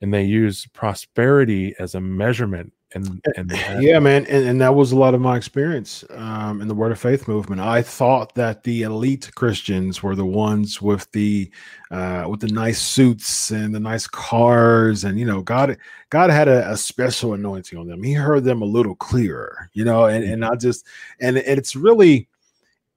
and 0.00 0.12
they 0.12 0.24
use 0.24 0.66
prosperity 0.72 1.74
as 1.78 1.94
a 1.94 2.00
measurement. 2.00 2.72
And 2.96 3.20
and 3.36 3.52
yeah 3.82 3.98
man 3.98 4.24
and, 4.24 4.46
and 4.46 4.60
that 4.62 4.74
was 4.74 4.90
a 4.90 4.96
lot 4.96 5.12
of 5.12 5.20
my 5.20 5.36
experience 5.36 6.02
um, 6.12 6.62
in 6.62 6.68
the 6.68 6.74
word 6.74 6.92
of 6.92 6.98
faith 6.98 7.28
movement. 7.28 7.60
I 7.60 7.82
thought 7.82 8.34
that 8.36 8.62
the 8.62 8.82
elite 8.82 9.30
christians 9.34 10.02
were 10.02 10.16
the 10.16 10.24
ones 10.24 10.80
with 10.80 11.10
the 11.12 11.50
uh, 11.90 12.24
with 12.26 12.40
the 12.40 12.48
nice 12.48 12.80
suits 12.80 13.50
and 13.50 13.74
the 13.74 13.80
nice 13.80 14.06
cars 14.06 15.04
and 15.04 15.18
you 15.18 15.26
know 15.26 15.42
god 15.42 15.76
god 16.08 16.30
had 16.30 16.48
a, 16.48 16.70
a 16.70 16.76
special 16.76 17.34
anointing 17.34 17.78
on 17.78 17.86
them. 17.86 18.02
He 18.02 18.14
heard 18.14 18.44
them 18.44 18.62
a 18.62 18.66
little 18.66 18.94
clearer 18.94 19.68
you 19.74 19.84
know 19.84 20.06
and, 20.06 20.24
and 20.24 20.42
i 20.42 20.54
just 20.54 20.86
and 21.20 21.36
it's 21.36 21.76
really 21.76 22.28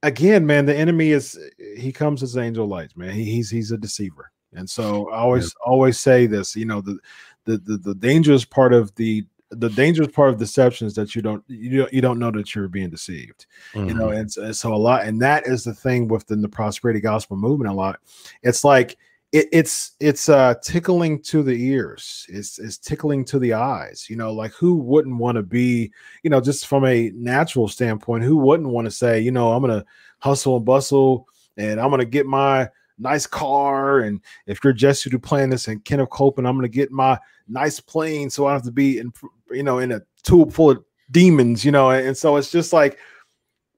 again 0.03 0.45
man 0.45 0.65
the 0.65 0.75
enemy 0.75 1.11
is 1.11 1.37
he 1.75 1.91
comes 1.91 2.23
as 2.23 2.37
angel 2.37 2.67
lights 2.67 2.95
man. 2.95 3.13
He, 3.13 3.25
he's 3.25 3.49
he's 3.49 3.71
a 3.71 3.77
deceiver. 3.77 4.31
And 4.53 4.69
so 4.69 5.09
i 5.09 5.17
always 5.17 5.53
always 5.65 5.99
say 5.99 6.25
this 6.25 6.55
you 6.55 6.65
know 6.65 6.79
the 6.79 6.97
the 7.43 7.57
the, 7.57 7.77
the 7.77 7.95
dangerous 7.95 8.45
part 8.45 8.71
of 8.71 8.95
the 8.95 9.25
the 9.51 9.69
dangerous 9.69 10.09
part 10.09 10.29
of 10.29 10.37
deception 10.37 10.85
is 10.85 10.93
that 10.93 11.15
you 11.15 11.21
don't 11.21 11.43
you 11.47 11.79
don't, 11.79 11.93
you 11.93 12.01
don't 12.01 12.19
know 12.19 12.29
that 12.31 12.53
you're 12.53 12.67
being 12.67 12.89
deceived 12.89 13.47
you 13.73 13.93
know 13.95 14.07
Mhm. 14.09 14.19
and 14.19 14.31
so, 14.31 14.51
so 14.51 14.73
a 14.73 14.75
lot 14.75 15.05
and 15.05 15.19
that 15.21 15.47
is 15.47 15.63
the 15.63 15.73
thing 15.73 16.07
within 16.07 16.41
the 16.41 16.47
prosperity 16.49 16.99
gospel 16.99 17.35
movement 17.35 17.69
a 17.71 17.73
lot 17.73 17.99
it's 18.43 18.63
like 18.63 18.97
it, 19.31 19.47
it's 19.51 19.91
it's 19.99 20.29
uh 20.29 20.53
tickling 20.63 21.19
to 21.21 21.41
the 21.43 21.53
ears 21.53 22.25
it's 22.29 22.59
it's 22.59 22.77
tickling 22.77 23.25
to 23.25 23.39
the 23.39 23.53
eyes 23.53 24.07
you 24.09 24.15
know 24.15 24.31
like 24.33 24.51
who 24.53 24.75
wouldn't 24.75 25.17
want 25.17 25.35
to 25.35 25.43
be 25.43 25.91
you 26.23 26.29
know 26.29 26.41
just 26.41 26.67
from 26.67 26.85
a 26.85 27.11
natural 27.15 27.67
standpoint 27.67 28.23
who 28.23 28.37
wouldn't 28.37 28.69
want 28.69 28.85
to 28.85 28.91
say 28.91 29.19
you 29.19 29.31
know 29.31 29.51
i'm 29.51 29.61
gonna 29.61 29.85
hustle 30.19 30.57
and 30.57 30.65
bustle 30.65 31.27
and 31.57 31.79
i'm 31.79 31.89
gonna 31.89 32.05
get 32.05 32.25
my 32.25 32.67
nice 32.99 33.25
car 33.25 34.01
and 34.01 34.21
if 34.45 34.63
you're 34.63 34.73
jesse 34.73 35.09
duplantis 35.09 35.67
and 35.67 35.83
kenneth 35.85 36.09
copeland 36.09 36.47
i'm 36.47 36.55
gonna 36.55 36.67
get 36.67 36.91
my 36.91 37.17
nice 37.47 37.79
plane 37.79 38.29
so 38.29 38.45
i 38.45 38.49
don't 38.49 38.57
have 38.57 38.63
to 38.63 38.71
be 38.71 38.99
in 38.99 39.11
you 39.51 39.63
know 39.63 39.79
in 39.79 39.93
a 39.93 40.01
tube 40.23 40.51
full 40.51 40.71
of 40.71 40.83
demons 41.11 41.63
you 41.65 41.71
know 41.71 41.89
and 41.89 42.15
so 42.15 42.35
it's 42.35 42.51
just 42.51 42.73
like 42.73 42.99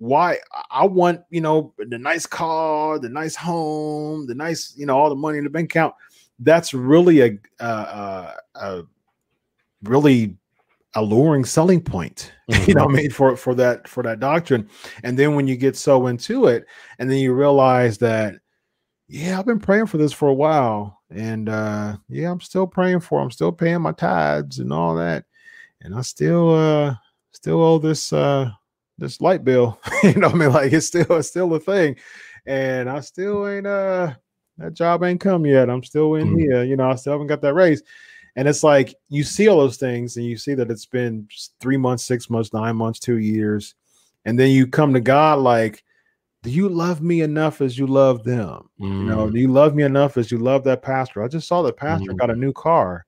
why 0.02 0.40
I 0.72 0.84
want, 0.84 1.22
you 1.30 1.42
know, 1.42 1.76
the 1.78 2.00
nice 2.00 2.26
car, 2.26 2.98
the 2.98 3.08
nice 3.08 3.36
home, 3.36 4.26
the 4.26 4.34
nice, 4.34 4.74
you 4.76 4.88
know, 4.88 4.98
all 4.98 5.10
the 5.10 5.16
money 5.16 5.38
in 5.38 5.44
the 5.44 5.50
bank 5.52 5.70
account. 5.70 5.94
That's 6.40 6.74
really 6.74 7.22
a, 7.22 7.38
uh, 7.60 7.64
uh, 7.64 8.34
a 8.56 8.84
really 9.84 10.36
alluring 10.96 11.46
selling 11.46 11.82
point, 11.82 12.34
you 12.66 12.74
know, 12.74 12.86
I 12.86 12.88
mean, 12.88 13.12
for 13.12 13.38
for 13.38 13.54
that 13.54 13.88
for 13.88 14.02
that 14.02 14.20
doctrine. 14.20 14.68
And 15.04 15.20
then 15.20 15.36
when 15.36 15.48
you 15.48 15.56
get 15.56 15.76
so 15.76 16.08
into 16.08 16.48
it, 16.48 16.66
and 16.98 17.08
then 17.08 17.20
you 17.20 17.34
realize 17.34 18.00
that, 18.00 18.38
yeah, 19.12 19.38
I've 19.38 19.46
been 19.46 19.60
praying 19.60 19.88
for 19.88 19.98
this 19.98 20.14
for 20.14 20.30
a 20.30 20.34
while, 20.34 21.02
and 21.10 21.50
uh, 21.50 21.98
yeah, 22.08 22.32
I'm 22.32 22.40
still 22.40 22.66
praying 22.66 23.02
for. 23.02 23.20
I'm 23.20 23.30
still 23.30 23.52
paying 23.52 23.82
my 23.82 23.92
tithes 23.92 24.60
and 24.60 24.72
all 24.72 24.96
that, 24.96 25.26
and 25.82 25.94
I 25.94 26.00
still 26.02 26.56
uh 26.56 26.96
still 27.32 27.62
owe 27.62 27.78
this 27.78 28.14
uh 28.14 28.50
this 28.98 29.20
light 29.20 29.44
bill. 29.44 29.78
you 30.04 30.14
know, 30.14 30.28
what 30.28 30.36
I 30.36 30.40
mean, 30.40 30.52
like 30.54 30.72
it's 30.72 30.88
still 30.88 31.18
it's 31.18 31.28
still 31.28 31.54
a 31.54 31.60
thing, 31.60 31.98
and 32.46 32.90
I 32.90 33.02
still 33.02 33.46
ain't 33.50 33.68
uh 33.68 34.14
that 34.58 34.76
job 34.76 35.04
ain't 35.04 35.20
come 35.20 35.46
yet. 35.46 35.70
I'm 35.70 35.84
still 35.84 36.16
in 36.16 36.30
Mm. 36.30 36.40
here. 36.40 36.64
You 36.64 36.78
know, 36.78 36.90
I 36.90 36.96
still 36.96 37.12
haven't 37.14 37.28
got 37.28 37.42
that 37.42 37.54
raise. 37.54 37.84
And 38.38 38.48
it's 38.48 38.64
like 38.64 38.96
you 39.10 39.26
see 39.26 39.50
all 39.50 39.58
those 39.60 39.76
things, 39.76 40.16
and 40.16 40.26
you 40.26 40.38
see 40.38 40.54
that 40.54 40.72
it's 40.72 40.86
been 40.86 41.28
three 41.60 41.76
months, 41.76 42.06
six 42.06 42.30
months, 42.30 42.54
nine 42.54 42.78
months, 42.78 43.00
two 43.00 43.18
years, 43.18 43.76
and 44.24 44.40
then 44.40 44.52
you 44.52 44.68
come 44.68 44.94
to 44.94 45.02
God 45.02 45.40
like, 45.40 45.84
do 46.44 46.50
you 46.50 46.70
love 46.70 47.02
me 47.02 47.22
enough 47.22 47.62
as 47.62 47.78
you 47.78 47.88
love 47.88 48.24
them? 48.24 48.70
You 49.00 49.06
know, 49.06 49.28
Mm. 49.28 49.34
do 49.34 49.40
you 49.40 49.52
love 49.52 49.76
me 49.76 49.84
enough 49.84 50.18
as 50.18 50.32
you 50.32 50.38
love 50.40 50.64
that 50.66 50.82
pastor? 50.82 51.24
I 51.24 51.28
just 51.28 51.48
saw 51.48 51.62
that 51.64 51.78
pastor 51.78 52.14
Mhm. 52.14 52.18
got 52.18 52.30
a 52.32 52.36
new 52.36 52.54
car, 52.54 53.06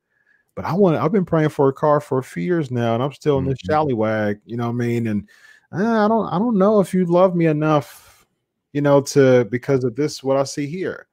but 0.56 0.66
I 0.66 0.74
want. 0.74 0.98
I've 0.98 1.12
been 1.12 1.26
praying 1.26 1.50
for 1.50 1.70
a 1.70 1.74
car 1.74 2.00
for 2.02 2.20
a 2.20 2.24
few 2.24 2.44
years 2.44 2.72
now, 2.72 2.96
and 2.96 3.04
I'm 3.04 3.14
still 3.14 3.40
in 3.40 3.46
this 3.46 3.60
Mhm. 3.64 3.70
shallywag. 3.70 4.42
You 4.46 4.58
know 4.58 4.66
what 4.68 4.74
I 4.76 4.88
mean? 4.88 5.08
And 5.08 5.30
uh, 5.74 6.06
I 6.06 6.08
don't. 6.08 6.28
I 6.34 6.40
don't 6.40 6.58
know 6.58 6.80
if 6.82 6.94
you 6.94 7.06
love 7.06 7.36
me 7.36 7.48
enough, 7.48 8.26
you 8.74 8.82
know, 8.82 9.02
to 9.02 9.46
because 9.46 9.84
of 9.84 9.96
this 9.96 10.24
what 10.24 10.38
I 10.38 10.44
see 10.46 10.68
here, 10.68 11.08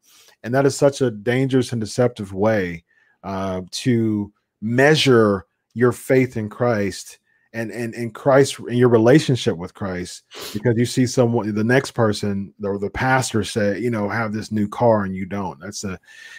and 0.44 0.54
that 0.54 0.66
is 0.66 0.76
such 0.76 1.00
a 1.02 1.10
dangerous 1.10 1.72
and 1.72 1.80
deceptive 1.80 2.32
way 2.34 2.84
uh, 3.24 3.62
to 3.72 4.32
measure 4.62 5.46
your 5.74 5.92
faith 5.92 6.36
in 6.36 6.48
Christ. 6.50 7.18
And, 7.52 7.72
and 7.72 7.94
and 7.94 8.14
Christ 8.14 8.60
and 8.60 8.78
your 8.78 8.88
relationship 8.88 9.56
with 9.56 9.74
Christ 9.74 10.22
because 10.52 10.76
you 10.76 10.86
see 10.86 11.04
someone 11.04 11.52
the 11.52 11.64
next 11.64 11.90
person 11.92 12.54
or 12.62 12.78
the 12.78 12.90
pastor 12.90 13.42
say 13.42 13.80
you 13.80 13.90
know 13.90 14.08
have 14.08 14.32
this 14.32 14.52
new 14.52 14.68
car 14.68 15.02
and 15.02 15.16
you 15.16 15.26
don't. 15.26 15.58
That's 15.58 15.82
a 15.82 15.98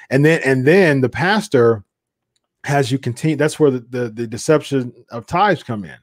and 0.09 0.23
then 0.23 0.39
and 0.45 0.65
then 0.65 1.01
the 1.01 1.09
pastor 1.09 1.83
has 2.63 2.93
you 2.93 2.97
continue 2.97 3.35
that's 3.35 3.59
where 3.59 3.71
the, 3.71 3.81
the 3.89 4.09
the 4.09 4.25
deception 4.25 4.93
of 5.09 5.25
tithes 5.25 5.63
come 5.63 5.83
in 5.83 5.97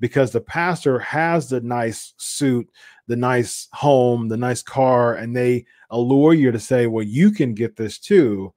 because 0.00 0.30
the 0.30 0.40
pastor 0.40 0.98
has 0.98 1.50
the 1.50 1.60
nice 1.60 2.14
suit 2.16 2.66
the 3.06 3.16
nice 3.16 3.68
home 3.74 4.28
the 4.28 4.36
nice 4.36 4.62
car 4.62 5.16
and 5.16 5.36
they 5.36 5.66
allure 5.90 6.32
you 6.32 6.50
to 6.50 6.60
say 6.60 6.86
well 6.86 7.04
you 7.04 7.30
can 7.30 7.52
get 7.52 7.76
this 7.76 7.98
too 7.98 8.54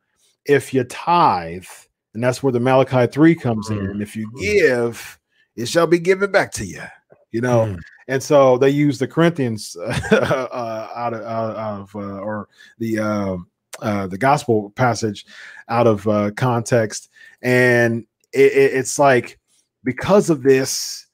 if 0.47 0.73
you 0.73 0.83
tithe. 0.85 1.65
And 2.13 2.23
that's 2.23 2.41
where 2.41 2.53
the 2.53 2.59
malachi 2.59 3.05
3 3.05 3.35
comes 3.35 3.69
in. 3.69 3.77
And 3.77 4.01
if 4.01 4.15
you 4.15 4.31
give 4.39 5.19
it 5.57 5.67
shall 5.67 5.87
be 5.87 5.99
given 5.99 6.31
back 6.31 6.51
to 6.53 6.65
you 6.65 6.81
you 7.31 7.41
know 7.41 7.65
Mm. 7.65 7.79
and 8.07 8.23
so 8.23 8.57
they 8.57 8.69
use 8.69 8.97
the 8.99 9.07
Corinthians 9.07 9.75
uh, 10.11 10.87
out 10.95 11.13
of, 11.13 11.21
out 11.23 11.55
of 11.57 11.95
uh, 11.95 12.19
or 12.19 12.47
the 12.79 12.99
uh, 12.99 13.35
uh, 13.81 14.07
the 14.07 14.17
gospel 14.17 14.69
passage 14.71 15.25
out 15.67 15.85
of 15.87 16.07
uh, 16.07 16.31
context, 16.31 17.09
and 17.41 18.05
it, 18.31 18.51
it- 18.53 18.73
it's 18.79 18.97
like 18.97 19.37
because 19.83 20.29
of 20.29 20.41
this, 20.41 21.05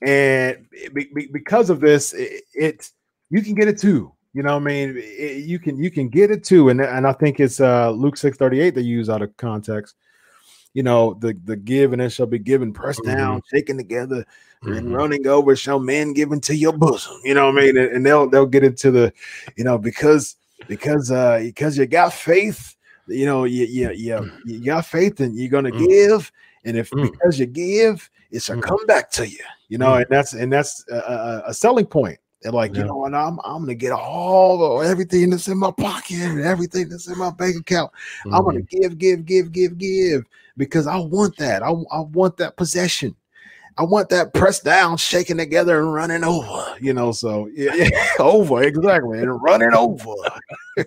and 0.00 0.64
be- 0.94 1.10
be- 1.14 1.28
because 1.32 1.70
of 1.70 1.80
this, 1.80 2.12
it, 2.14 2.44
it 2.54 2.90
you 3.30 3.42
can 3.42 3.54
get 3.54 3.68
it 3.68 3.78
too. 3.78 4.12
You 4.32 4.42
know, 4.44 4.54
what 4.54 4.62
I 4.62 4.66
mean, 4.72 4.94
It- 4.96 5.44
you 5.44 5.58
can 5.58 5.76
you 5.82 5.90
can 5.90 6.08
get 6.08 6.30
it 6.30 6.44
too, 6.44 6.68
and 6.68 6.80
and 6.80 7.06
I 7.06 7.12
think 7.12 7.40
it's 7.40 7.60
uh, 7.60 7.90
Luke 7.90 8.16
six 8.16 8.36
thirty 8.38 8.60
eight 8.60 8.74
they 8.74 8.80
use 8.82 9.10
out 9.10 9.22
of 9.22 9.36
context. 9.36 9.96
You 10.74 10.82
know, 10.82 11.14
the 11.14 11.36
the 11.44 11.56
give 11.56 11.92
and 11.92 12.02
it 12.02 12.10
shall 12.10 12.26
be 12.26 12.38
given, 12.38 12.72
pressed 12.72 13.02
down, 13.04 13.42
shaken 13.52 13.76
together, 13.76 14.24
and 14.62 14.86
Mhm. 14.86 14.92
running 14.92 15.26
over 15.26 15.56
shall 15.56 15.78
men 15.80 16.12
give 16.12 16.30
into 16.30 16.54
your 16.54 16.72
bosom. 16.72 17.18
You 17.24 17.34
know 17.34 17.46
what 17.50 17.58
I 17.58 17.66
mean? 17.66 17.76
And, 17.78 17.90
and 17.92 18.06
they'll 18.06 18.28
they'll 18.28 18.46
get 18.46 18.64
into 18.64 18.90
the, 18.90 19.12
you 19.56 19.64
know, 19.64 19.78
because 19.78 20.36
because 20.68 21.10
uh 21.10 21.40
because 21.42 21.78
you 21.78 21.86
got 21.86 22.12
faith, 22.12 22.76
you 23.06 23.24
know, 23.26 23.44
you 23.44 23.64
you 23.64 23.90
you, 23.92 24.30
you 24.44 24.64
got 24.64 24.84
faith 24.86 25.20
and 25.20 25.36
you're 25.36 25.48
gonna 25.50 25.72
Mm. 25.72 25.88
give, 25.88 26.32
and 26.64 26.76
if 26.76 26.90
Mm. 26.90 27.10
because 27.12 27.38
you 27.38 27.46
give, 27.46 28.08
it 28.30 28.42
shall 28.42 28.56
Mm. 28.56 28.62
come 28.62 28.86
back 28.86 29.10
to 29.12 29.26
you. 29.26 29.42
You 29.68 29.78
know, 29.78 29.94
and 29.94 30.06
that's 30.10 30.34
and 30.34 30.52
that's 30.52 30.84
a, 30.90 30.96
a, 30.96 31.42
a 31.48 31.54
selling 31.54 31.86
point. 31.86 32.18
They're 32.42 32.52
like, 32.52 32.76
you 32.76 32.84
know 32.84 32.96
what, 32.96 33.14
I'm 33.14 33.40
I'm 33.44 33.62
gonna 33.62 33.74
get 33.74 33.90
all 33.90 34.78
the 34.80 34.88
everything 34.88 35.30
that's 35.30 35.48
in 35.48 35.58
my 35.58 35.72
pocket 35.72 36.18
and 36.20 36.40
everything 36.40 36.88
that's 36.88 37.08
in 37.08 37.18
my 37.18 37.30
bank 37.30 37.56
account. 37.56 37.90
I'm 38.26 38.44
gonna 38.44 38.60
Mhm. 38.60 38.68
give, 38.68 38.98
give, 38.98 39.24
give, 39.24 39.52
give, 39.52 39.78
give 39.78 40.24
because 40.56 40.86
I 40.86 40.98
want 40.98 41.36
that. 41.38 41.62
I, 41.64 41.70
I 41.70 42.00
want 42.00 42.36
that 42.36 42.56
possession. 42.56 43.16
I 43.76 43.82
want 43.84 44.08
that 44.08 44.34
pressed 44.34 44.64
down, 44.64 44.96
shaking 44.96 45.36
together, 45.36 45.80
and 45.80 45.92
running 45.92 46.22
over. 46.24 46.76
You 46.80 46.92
know, 46.92 47.10
so 47.12 47.48
yeah, 47.52 47.74
yeah 47.74 48.08
over 48.20 48.62
exactly, 48.62 49.18
and 49.18 49.42
running 49.42 49.74
over. 49.74 50.14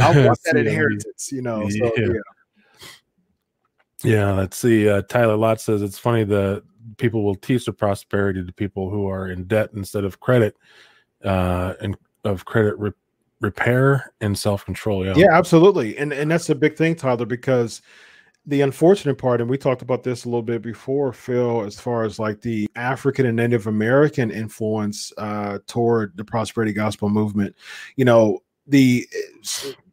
I 0.00 0.10
want 0.10 0.38
that 0.44 0.56
inheritance. 0.56 1.30
You 1.30 1.42
know, 1.42 1.68
so 1.68 1.92
Yeah. 1.96 2.06
yeah. 2.06 2.20
Yeah, 4.04 4.32
let's 4.32 4.56
see. 4.56 4.88
Uh, 4.88 5.02
Tyler 5.02 5.34
Lott 5.34 5.60
says 5.60 5.82
it's 5.82 5.98
funny 5.98 6.22
that 6.24 6.62
people 6.96 7.24
will 7.24 7.34
teach 7.34 7.66
the 7.66 7.72
prosperity 7.72 8.44
to 8.44 8.52
people 8.52 8.90
who 8.90 9.08
are 9.08 9.28
in 9.28 9.44
debt 9.44 9.70
instead 9.74 10.04
of 10.04 10.20
credit, 10.20 10.56
uh, 11.24 11.74
and 11.80 11.96
of 12.24 12.44
credit 12.44 12.78
re- 12.78 12.92
repair 13.40 14.12
and 14.20 14.36
self 14.38 14.64
control. 14.64 15.04
Yeah. 15.04 15.14
Yeah, 15.16 15.32
absolutely. 15.32 15.96
And 15.98 16.12
and 16.12 16.30
that's 16.30 16.48
a 16.50 16.54
big 16.54 16.76
thing, 16.76 16.94
Tyler, 16.94 17.26
because 17.26 17.82
the 18.46 18.62
unfortunate 18.62 19.16
part, 19.16 19.42
and 19.42 19.50
we 19.50 19.58
talked 19.58 19.82
about 19.82 20.02
this 20.02 20.24
a 20.24 20.28
little 20.28 20.42
bit 20.42 20.62
before, 20.62 21.12
Phil, 21.12 21.62
as 21.64 21.78
far 21.78 22.04
as 22.04 22.18
like 22.18 22.40
the 22.40 22.66
African 22.76 23.26
and 23.26 23.36
Native 23.36 23.66
American 23.66 24.30
influence 24.30 25.12
uh, 25.18 25.58
toward 25.66 26.16
the 26.16 26.24
prosperity 26.24 26.72
gospel 26.72 27.10
movement. 27.10 27.54
You 27.96 28.06
know, 28.06 28.40
the 28.66 29.06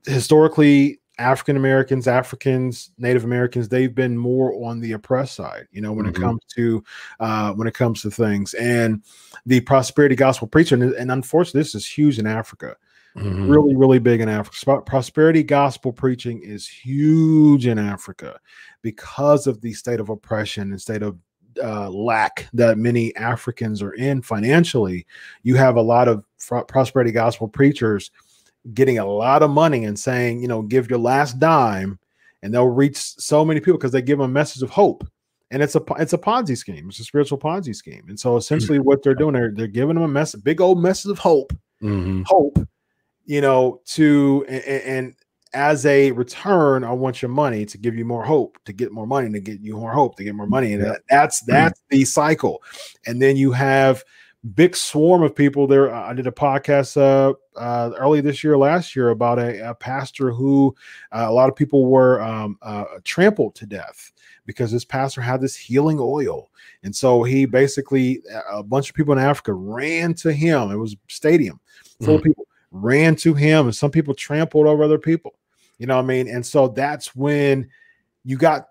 historically 0.05 0.99
African 1.17 1.55
Americans, 1.55 2.07
Africans, 2.07 2.91
Native 2.97 3.23
Americans, 3.23 3.69
they've 3.69 3.95
been 3.95 4.17
more 4.17 4.53
on 4.65 4.79
the 4.81 4.93
oppressed 4.93 5.35
side, 5.35 5.67
you 5.71 5.81
know, 5.81 5.93
when 5.93 6.05
mm-hmm. 6.05 6.21
it 6.21 6.25
comes 6.25 6.41
to 6.55 6.83
uh, 7.19 7.53
when 7.53 7.67
it 7.67 7.73
comes 7.73 8.01
to 8.01 8.11
things. 8.11 8.53
And 8.55 9.01
the 9.45 9.61
prosperity 9.61 10.15
gospel 10.15 10.47
preacher, 10.47 10.75
and, 10.75 11.11
unfortunately, 11.11 11.61
this 11.61 11.75
is 11.75 11.85
huge 11.85 12.19
in 12.19 12.27
Africa. 12.27 12.75
Mm-hmm. 13.15 13.49
Really, 13.49 13.75
really 13.75 13.99
big 13.99 14.19
in 14.19 14.27
Africa. 14.27 14.81
Prosperity 14.85 15.41
gospel 15.41 15.93
preaching 15.93 16.41
is 16.43 16.67
huge 16.67 17.65
in 17.65 17.79
Africa 17.79 18.37
because 18.81 19.47
of 19.47 19.61
the 19.61 19.71
state 19.71 20.01
of 20.01 20.09
oppression 20.09 20.71
and 20.71 20.81
state 20.81 21.01
of 21.01 21.17
uh, 21.63 21.89
lack 21.89 22.49
that 22.51 22.77
many 22.77 23.15
Africans 23.15 23.81
are 23.81 23.93
in 23.93 24.21
financially. 24.21 25.07
You 25.43 25.55
have 25.55 25.77
a 25.77 25.81
lot 25.81 26.09
of 26.09 26.25
prosperity 26.67 27.13
gospel 27.13 27.47
preachers 27.47 28.11
getting 28.73 28.97
a 28.97 29.05
lot 29.05 29.43
of 29.43 29.49
money 29.49 29.85
and 29.85 29.97
saying, 29.97 30.41
you 30.41 30.47
know, 30.47 30.61
give 30.61 30.89
your 30.89 30.99
last 30.99 31.39
dime, 31.39 31.99
and 32.41 32.53
they'll 32.53 32.67
reach 32.67 32.97
so 32.97 33.45
many 33.45 33.59
people 33.59 33.77
because 33.77 33.91
they 33.91 34.01
give 34.01 34.17
them 34.17 34.29
a 34.29 34.33
message 34.33 34.61
of 34.61 34.69
hope. 34.69 35.07
And 35.51 35.61
it's 35.61 35.75
a 35.75 35.81
it's 35.99 36.13
a 36.13 36.17
Ponzi 36.17 36.57
scheme. 36.57 36.89
It's 36.89 36.99
a 36.99 37.03
spiritual 37.03 37.37
Ponzi 37.37 37.75
scheme. 37.75 38.05
And 38.09 38.19
so 38.19 38.35
essentially, 38.35 38.79
what 38.79 39.03
they're 39.03 39.15
doing, 39.15 39.33
they're, 39.33 39.51
they're 39.53 39.67
giving 39.67 39.95
them 39.95 40.03
a 40.03 40.07
message, 40.07 40.43
big 40.43 40.59
old 40.59 40.81
message 40.81 41.11
of 41.11 41.19
hope, 41.19 41.53
mm-hmm. 41.81 42.23
hope, 42.25 42.57
you 43.25 43.41
know, 43.41 43.81
to 43.85 44.45
and, 44.49 44.83
and 44.83 45.15
as 45.53 45.85
a 45.85 46.11
return, 46.11 46.83
I 46.83 46.91
want 46.91 47.21
your 47.21 47.29
money 47.29 47.65
to 47.65 47.77
give 47.77 47.95
you 47.95 48.03
more 48.03 48.23
hope, 48.23 48.57
to 48.65 48.73
get 48.73 48.91
more 48.91 49.07
money, 49.07 49.31
to 49.31 49.39
get 49.39 49.61
you 49.61 49.77
more 49.77 49.93
hope, 49.93 50.17
to 50.17 50.23
get 50.23 50.35
more 50.35 50.47
money. 50.47 50.73
And 50.73 50.83
that, 50.83 51.01
that's 51.09 51.41
that's 51.41 51.79
mm-hmm. 51.79 51.97
the 51.97 52.05
cycle. 52.05 52.61
And 53.05 53.21
then 53.21 53.37
you 53.37 53.51
have 53.53 54.03
big 54.53 54.75
swarm 54.75 55.23
of 55.23 55.35
people 55.35 55.65
there. 55.65 55.93
I 55.93 56.13
did 56.13 56.27
a 56.27 56.31
podcast 56.31 56.97
uh, 56.97 57.33
uh, 57.57 57.91
early 57.97 58.21
this 58.21 58.43
year, 58.43 58.57
last 58.57 58.95
year, 58.95 59.09
about 59.09 59.39
a, 59.39 59.69
a 59.69 59.73
pastor 59.73 60.31
who 60.31 60.75
uh, 61.11 61.25
a 61.27 61.31
lot 61.31 61.49
of 61.49 61.55
people 61.55 61.85
were 61.87 62.21
um, 62.21 62.57
uh, 62.61 62.85
trampled 63.03 63.55
to 63.55 63.65
death 63.65 64.11
because 64.45 64.71
this 64.71 64.85
pastor 64.85 65.21
had 65.21 65.41
this 65.41 65.55
healing 65.55 65.97
oil. 65.99 66.51
And 66.83 66.95
so 66.95 67.23
he 67.23 67.45
basically, 67.45 68.21
a 68.51 68.61
bunch 68.61 68.89
of 68.89 68.95
people 68.95 69.13
in 69.13 69.19
Africa 69.19 69.53
ran 69.53 70.13
to 70.15 70.31
him. 70.31 70.71
It 70.71 70.77
was 70.77 70.95
stadium 71.07 71.59
full 72.01 72.15
mm. 72.15 72.17
of 72.17 72.23
people 72.23 72.47
ran 72.71 73.15
to 73.15 73.33
him, 73.33 73.65
and 73.65 73.75
some 73.75 73.91
people 73.91 74.13
trampled 74.13 74.67
over 74.67 74.83
other 74.83 74.99
people. 74.99 75.35
You 75.77 75.87
know 75.87 75.95
what 75.95 76.03
I 76.03 76.07
mean? 76.07 76.27
And 76.27 76.45
so 76.45 76.67
that's 76.67 77.15
when 77.15 77.69
you 78.23 78.37
got 78.37 78.67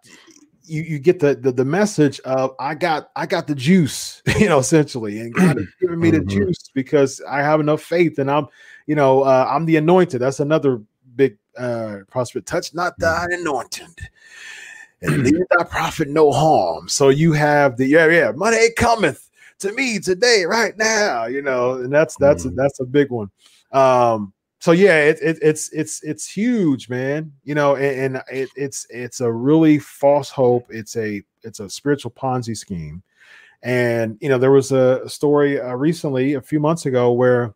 you, 0.65 0.83
you 0.83 0.99
get 0.99 1.21
the, 1.21 1.35
the, 1.35 1.53
the 1.53 1.65
message 1.65 2.21
of 2.21 2.55
I 2.59 2.75
got 2.75 3.11
I 3.17 3.27
got 3.27 3.47
the 3.47 3.55
juice, 3.55 4.23
you 4.39 4.49
know, 4.49 4.59
essentially, 4.59 5.21
and 5.21 5.33
God 5.33 5.59
is 5.59 5.69
giving 5.81 6.01
me 6.01 6.11
the 6.11 6.19
mm-hmm. 6.19 6.29
juice 6.29 6.71
because 6.75 7.21
I 7.29 7.41
have 7.41 7.61
enough 7.61 7.83
faith, 7.83 8.19
and 8.19 8.31
I'm, 8.31 8.47
you 8.87 8.95
know, 8.95 9.23
uh, 9.23 9.49
I'm 9.51 9.67
the 9.67 9.77
anointed. 9.77 10.21
That's 10.21 10.41
another 10.41 10.83
big 11.17 11.39
uh 11.57 11.99
prospect. 12.11 12.47
Touch 12.47 12.75
not 12.75 12.99
the 12.99 13.29
anointed, 13.31 13.89
and 15.03 15.23
leave 15.23 15.43
thy 15.57 15.65
prophet 15.65 16.09
no 16.09 16.33
harm. 16.33 16.89
So 16.89 17.09
you 17.09 17.33
have 17.33 17.77
the 17.77 17.87
yeah 17.87 18.07
yeah 18.07 18.33
money 18.33 18.71
cometh 18.77 19.31
to 19.61 19.73
me 19.73 19.99
today 19.99 20.45
right 20.47 20.77
now, 20.77 21.27
you 21.27 21.43
know, 21.43 21.75
and 21.75 21.93
that's 21.93 22.17
that's 22.17 22.45
mm. 22.45 22.55
that's 22.55 22.81
a 22.81 22.85
big 22.85 23.11
one. 23.11 23.31
Um, 23.73 24.34
so 24.65 24.73
yeah, 24.73 24.97
it, 24.97 25.19
it, 25.21 25.39
it's 25.43 25.69
it's 25.75 26.03
it's 26.03 26.27
huge, 26.27 26.89
man. 26.89 27.31
You 27.43 27.55
know, 27.55 27.77
and, 27.77 28.15
and 28.15 28.23
it, 28.33 28.49
it's 28.57 28.87
it's 28.89 29.21
a 29.21 29.31
really 29.31 29.79
false 29.79 30.31
hope. 30.31 30.69
It's 30.71 30.97
a 30.97 31.23
it's 31.43 31.61
a 31.61 31.69
spiritual 31.69 32.13
Ponzi 32.13 32.57
scheme. 32.57 33.03
And 33.63 34.17
you 34.23 34.31
know, 34.31 34.39
there 34.39 34.53
was 34.53 34.73
a 34.73 35.07
story 35.07 35.61
uh, 35.61 35.75
recently, 35.75 36.33
a 36.33 36.41
few 36.41 36.61
months 36.61 36.87
ago, 36.87 37.13
where 37.13 37.53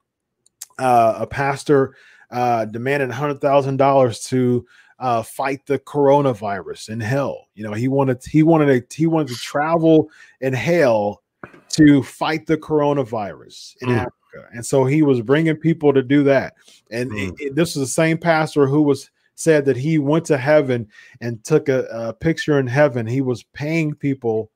uh, 0.79 1.15
a 1.21 1.27
pastor 1.27 1.97
uh, 2.31 2.67
demanded 2.67 3.11
hundred 3.11 3.41
thousand 3.41 3.79
dollars 3.79 4.21
to 4.25 4.67
uh, 4.99 5.23
fight 5.23 5.65
the 5.65 5.79
coronavirus 5.79 6.91
in 6.91 7.01
hell. 7.01 7.47
You 7.55 7.65
know, 7.65 7.73
he 7.73 7.89
wanted 7.89 8.23
he 8.23 8.43
wanted 8.43 8.91
to 8.91 8.95
he 8.95 9.07
wanted 9.07 9.29
to 9.29 9.37
travel 9.37 10.11
in 10.43 10.53
hell 10.53 11.23
to 11.71 12.03
fight 12.03 12.47
the 12.47 12.59
coronavirus 12.59 13.77
in 13.81 13.89
mm. 13.89 13.97
Africa. 13.97 14.18
And 14.53 14.65
so 14.65 14.85
he 14.85 15.03
was 15.03 15.21
bringing 15.21 15.57
people 15.57 15.93
to 15.93 16.03
do 16.03 16.23
that. 16.25 16.55
And 16.91 17.11
mm. 17.11 17.29
it, 17.29 17.35
it, 17.39 17.55
this 17.55 17.77
is 17.77 17.83
the 17.83 17.87
same 17.87 18.19
pastor 18.19 18.67
who 18.67 18.83
was 18.83 19.11
said 19.35 19.65
that 19.67 19.77
he 19.77 19.99
went 19.99 20.25
to 20.27 20.37
heaven 20.37 20.89
and 21.21 21.43
took 21.45 21.69
a, 21.69 21.85
a, 21.93 22.13
picture 22.13 22.59
in 22.59 22.67
heaven. 22.67 23.07
He 23.07 23.21
was 23.21 23.45
paying 23.45 23.95
people, 23.95 24.51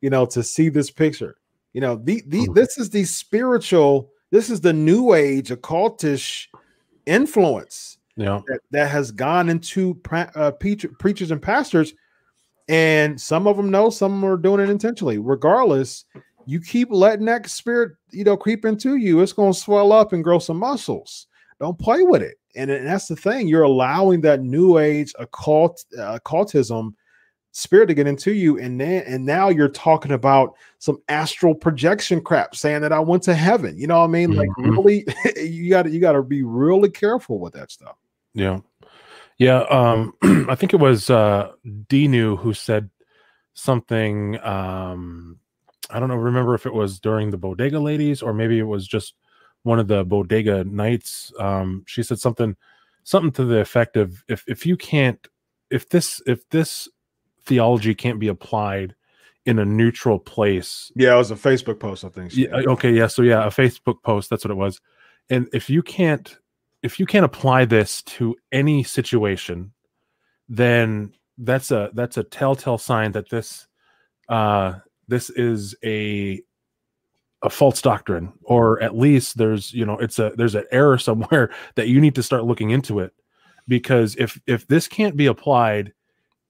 you 0.00 0.08
know, 0.08 0.24
to 0.26 0.42
see 0.42 0.70
this 0.70 0.90
picture. 0.90 1.36
You 1.74 1.82
know, 1.82 1.96
the, 1.96 2.22
the 2.26 2.46
mm. 2.46 2.54
this 2.54 2.78
is 2.78 2.90
the 2.90 3.04
spiritual, 3.04 4.10
this 4.30 4.48
is 4.50 4.60
the 4.60 4.72
new 4.72 5.12
age 5.12 5.50
occultish 5.50 6.46
influence 7.06 7.98
yeah. 8.16 8.40
that, 8.46 8.60
that 8.70 8.90
has 8.90 9.10
gone 9.10 9.48
into 9.48 10.00
uh, 10.10 10.50
preachers 10.52 11.30
and 11.30 11.42
pastors. 11.42 11.94
And 12.68 13.20
some 13.20 13.46
of 13.46 13.56
them 13.56 13.70
know, 13.70 13.90
some 13.90 14.24
are 14.24 14.36
doing 14.36 14.60
it 14.60 14.70
intentionally. 14.70 15.18
Regardless, 15.18 16.04
you 16.46 16.60
keep 16.60 16.90
letting 16.90 17.26
that 17.26 17.48
spirit, 17.48 17.92
you 18.10 18.24
know, 18.24 18.36
creep 18.36 18.64
into 18.64 18.96
you, 18.96 19.20
it's 19.20 19.32
going 19.32 19.52
to 19.52 19.58
swell 19.58 19.92
up 19.92 20.12
and 20.12 20.24
grow 20.24 20.38
some 20.38 20.58
muscles. 20.58 21.26
Don't 21.60 21.78
play 21.78 22.02
with 22.02 22.22
it. 22.22 22.38
And, 22.56 22.70
and 22.70 22.86
that's 22.86 23.06
the 23.06 23.16
thing. 23.16 23.48
You're 23.48 23.62
allowing 23.62 24.20
that 24.22 24.42
new 24.42 24.78
age 24.78 25.14
occult 25.18 25.84
uh, 25.96 26.14
occultism 26.14 26.96
spirit 27.52 27.86
to 27.86 27.94
get 27.94 28.06
into 28.06 28.32
you. 28.32 28.58
And 28.58 28.80
then 28.80 29.04
and 29.06 29.24
now 29.24 29.48
you're 29.48 29.68
talking 29.68 30.12
about 30.12 30.54
some 30.78 30.98
astral 31.08 31.54
projection 31.54 32.20
crap, 32.20 32.56
saying 32.56 32.82
that 32.82 32.92
I 32.92 33.00
went 33.00 33.22
to 33.24 33.34
heaven. 33.34 33.78
You 33.78 33.86
know 33.86 33.98
what 33.98 34.06
I 34.06 34.08
mean? 34.08 34.30
Mm-hmm. 34.30 34.38
Like 34.38 34.48
really, 34.58 35.06
you 35.36 35.70
got 35.70 35.84
to 35.84 35.90
you 35.90 36.00
got 36.00 36.12
to 36.12 36.22
be 36.22 36.42
really 36.42 36.90
careful 36.90 37.38
with 37.38 37.52
that 37.54 37.70
stuff. 37.70 37.96
Yeah. 38.34 38.60
Yeah. 39.38 39.60
Um, 39.62 40.14
I 40.48 40.54
think 40.54 40.74
it 40.74 40.80
was 40.80 41.10
uh 41.10 41.52
Dinu 41.66 42.38
who 42.38 42.54
said 42.54 42.90
something 43.54 44.42
um 44.44 45.38
I 45.92 46.00
don't 46.00 46.08
know, 46.08 46.16
remember 46.16 46.54
if 46.54 46.66
it 46.66 46.74
was 46.74 46.98
during 46.98 47.30
the 47.30 47.38
bodega 47.38 47.78
ladies 47.78 48.22
or 48.22 48.32
maybe 48.32 48.58
it 48.58 48.64
was 48.64 48.86
just 48.86 49.14
one 49.62 49.78
of 49.78 49.88
the 49.88 50.04
bodega 50.04 50.64
nights. 50.64 51.32
Um, 51.38 51.84
she 51.86 52.02
said 52.02 52.18
something, 52.18 52.56
something 53.04 53.32
to 53.32 53.44
the 53.44 53.58
effect 53.58 53.96
of 53.96 54.24
if 54.28 54.44
if 54.46 54.66
you 54.66 54.76
can't, 54.76 55.26
if 55.70 55.88
this 55.88 56.20
if 56.26 56.48
this 56.50 56.88
theology 57.44 57.94
can't 57.94 58.18
be 58.18 58.28
applied 58.28 58.94
in 59.44 59.58
a 59.58 59.64
neutral 59.64 60.18
place. 60.18 60.92
Yeah, 60.94 61.14
it 61.14 61.18
was 61.18 61.30
a 61.30 61.36
Facebook 61.36 61.80
post, 61.80 62.04
I 62.04 62.08
think. 62.08 62.36
Yeah, 62.36 62.48
okay, 62.54 62.92
yeah. 62.92 63.08
So 63.08 63.22
yeah, 63.22 63.44
a 63.44 63.50
Facebook 63.50 64.02
post, 64.02 64.30
that's 64.30 64.44
what 64.44 64.50
it 64.50 64.56
was. 64.56 64.80
And 65.30 65.48
if 65.52 65.68
you 65.68 65.82
can't 65.82 66.36
if 66.82 66.98
you 66.98 67.06
can't 67.06 67.24
apply 67.24 67.64
this 67.64 68.02
to 68.02 68.36
any 68.50 68.82
situation, 68.82 69.72
then 70.48 71.12
that's 71.38 71.70
a 71.70 71.90
that's 71.94 72.16
a 72.16 72.24
telltale 72.24 72.78
sign 72.78 73.12
that 73.12 73.30
this 73.30 73.66
uh 74.28 74.74
this 75.12 75.28
is 75.28 75.74
a 75.84 76.42
a 77.42 77.50
false 77.50 77.82
doctrine 77.82 78.32
or 78.44 78.80
at 78.82 78.96
least 78.96 79.36
there's 79.36 79.72
you 79.74 79.84
know 79.84 79.98
it's 79.98 80.18
a 80.18 80.32
there's 80.36 80.54
an 80.54 80.64
error 80.72 80.96
somewhere 81.08 81.52
that 81.74 81.88
you 81.88 82.00
need 82.00 82.14
to 82.14 82.22
start 82.22 82.44
looking 82.44 82.70
into 82.70 82.98
it. 82.98 83.12
Because 83.68 84.16
if 84.16 84.40
if 84.46 84.66
this 84.66 84.88
can't 84.88 85.16
be 85.16 85.26
applied 85.26 85.92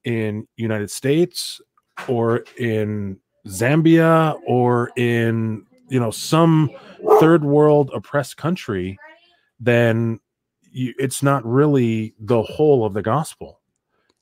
in 0.05 0.47
united 0.55 0.89
states 0.89 1.61
or 2.07 2.43
in 2.57 3.19
zambia 3.47 4.39
or 4.47 4.91
in 4.95 5.65
you 5.89 5.99
know 5.99 6.11
some 6.11 6.69
third 7.19 7.43
world 7.43 7.91
oppressed 7.93 8.35
country 8.37 8.97
then 9.59 10.19
you, 10.71 10.93
it's 10.97 11.21
not 11.21 11.45
really 11.45 12.15
the 12.19 12.41
whole 12.41 12.83
of 12.85 12.93
the 12.93 13.01
gospel. 13.01 13.61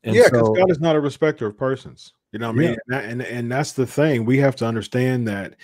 And 0.03 0.15
yeah 0.15 0.23
because 0.25 0.47
so, 0.47 0.53
god 0.53 0.71
is 0.71 0.79
not 0.79 0.95
a 0.95 0.99
respecter 0.99 1.45
of 1.45 1.57
persons 1.57 2.13
you 2.31 2.39
know 2.39 2.47
what 2.47 2.55
I 2.55 2.59
mean? 2.59 2.77
Yeah. 2.89 2.99
And, 2.99 3.21
and 3.21 3.21
and 3.21 3.51
that's 3.51 3.73
the 3.73 3.85
thing. 3.85 4.25
We 4.25 4.37
have 4.37 4.55
to 4.57 4.65
understand 4.65 5.27
that, 5.27 5.55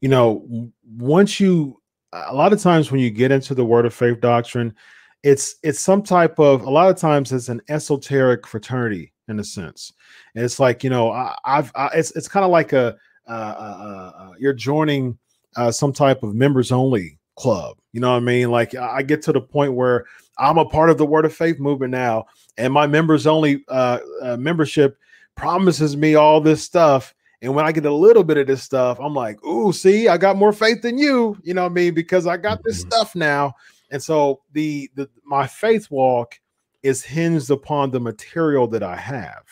you 0.00 0.08
know, 0.08 0.70
once 0.96 1.38
you 1.38 1.80
a 2.12 2.34
lot 2.34 2.52
of 2.52 2.60
times 2.60 2.90
when 2.90 3.00
you 3.00 3.10
get 3.10 3.30
into 3.30 3.54
the 3.54 3.64
word 3.64 3.86
of 3.86 3.94
faith 3.94 4.20
doctrine, 4.20 4.74
it's 5.22 5.56
it's 5.62 5.80
some 5.80 6.02
type 6.02 6.38
of 6.38 6.62
a 6.62 6.70
lot 6.70 6.90
of 6.90 6.96
times 6.96 7.32
it's 7.32 7.48
an 7.48 7.60
esoteric 7.68 8.46
fraternity 8.46 9.12
in 9.28 9.38
a 9.38 9.44
sense. 9.44 9.92
And 10.34 10.44
it's 10.44 10.58
like, 10.58 10.82
you 10.82 10.90
know, 10.90 11.10
I, 11.10 11.34
have 11.44 11.72
it's 11.94 12.10
it's 12.12 12.28
kind 12.28 12.44
of 12.44 12.50
like 12.50 12.72
a 12.72 12.96
uh, 13.28 13.30
uh, 13.30 14.12
uh, 14.18 14.32
you're 14.38 14.54
joining 14.54 15.18
uh, 15.56 15.70
some 15.70 15.92
type 15.92 16.22
of 16.22 16.34
members 16.34 16.72
only 16.72 17.18
club. 17.36 17.76
You 17.92 18.00
know 18.00 18.10
what 18.10 18.16
I 18.16 18.20
mean? 18.20 18.50
Like 18.50 18.74
I 18.74 19.02
get 19.02 19.22
to 19.22 19.32
the 19.32 19.40
point 19.40 19.74
where 19.74 20.06
I'm 20.38 20.58
a 20.58 20.64
part 20.64 20.90
of 20.90 20.98
the 20.98 21.06
Word 21.06 21.24
of 21.24 21.34
Faith 21.34 21.58
movement 21.58 21.90
now, 21.90 22.26
and 22.56 22.72
my 22.72 22.86
members 22.86 23.26
only 23.26 23.64
uh, 23.68 23.98
uh, 24.22 24.36
membership 24.36 24.96
promises 25.38 25.96
me 25.96 26.16
all 26.16 26.40
this 26.40 26.62
stuff. 26.62 27.14
And 27.40 27.54
when 27.54 27.64
I 27.64 27.72
get 27.72 27.86
a 27.86 27.92
little 27.92 28.24
bit 28.24 28.36
of 28.36 28.48
this 28.48 28.62
stuff, 28.62 28.98
I'm 29.00 29.14
like, 29.14 29.42
ooh, 29.44 29.72
see, 29.72 30.08
I 30.08 30.18
got 30.18 30.36
more 30.36 30.52
faith 30.52 30.82
than 30.82 30.98
you, 30.98 31.38
you 31.42 31.54
know 31.54 31.62
what 31.62 31.70
I 31.70 31.74
mean? 31.74 31.94
Because 31.94 32.26
I 32.26 32.36
got 32.36 32.62
this 32.64 32.80
mm-hmm. 32.80 32.90
stuff 32.90 33.14
now. 33.14 33.54
And 33.90 34.02
so 34.02 34.40
the 34.52 34.90
the 34.96 35.08
my 35.24 35.46
faith 35.46 35.90
walk 35.90 36.38
is 36.82 37.02
hinged 37.02 37.50
upon 37.50 37.90
the 37.90 38.00
material 38.00 38.66
that 38.68 38.82
I 38.82 38.96
have. 38.96 39.44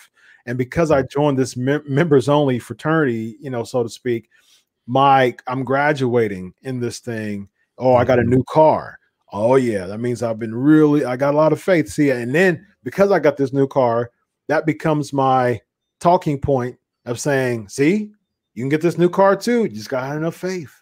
And 0.44 0.58
because 0.58 0.90
I 0.90 1.02
joined 1.02 1.38
this 1.38 1.56
mem- 1.56 1.84
members 1.88 2.28
only 2.28 2.58
fraternity, 2.58 3.36
you 3.40 3.50
know, 3.50 3.64
so 3.64 3.82
to 3.82 3.88
speak, 3.88 4.28
my 4.86 5.34
I'm 5.46 5.64
graduating 5.64 6.54
in 6.62 6.80
this 6.80 6.98
thing. 6.98 7.48
Oh, 7.78 7.94
I 7.94 8.04
got 8.04 8.18
a 8.18 8.24
new 8.24 8.44
car. 8.44 8.98
Oh 9.32 9.56
yeah, 9.56 9.86
that 9.86 9.98
means 9.98 10.22
I've 10.22 10.38
been 10.38 10.54
really 10.54 11.04
I 11.04 11.16
got 11.16 11.34
a 11.34 11.36
lot 11.36 11.52
of 11.52 11.62
faith. 11.62 11.88
See, 11.88 12.10
and 12.10 12.34
then 12.34 12.66
because 12.84 13.10
I 13.10 13.20
got 13.20 13.36
this 13.36 13.52
new 13.52 13.66
car, 13.66 14.10
that 14.48 14.66
becomes 14.66 15.12
my 15.12 15.60
talking 16.06 16.38
point 16.38 16.78
of 17.04 17.18
saying, 17.18 17.68
see, 17.68 18.12
you 18.54 18.62
can 18.62 18.68
get 18.68 18.80
this 18.80 18.96
new 18.96 19.10
car 19.10 19.34
too. 19.34 19.64
You 19.64 19.70
just 19.70 19.88
got 19.88 20.16
enough 20.16 20.36
faith. 20.36 20.72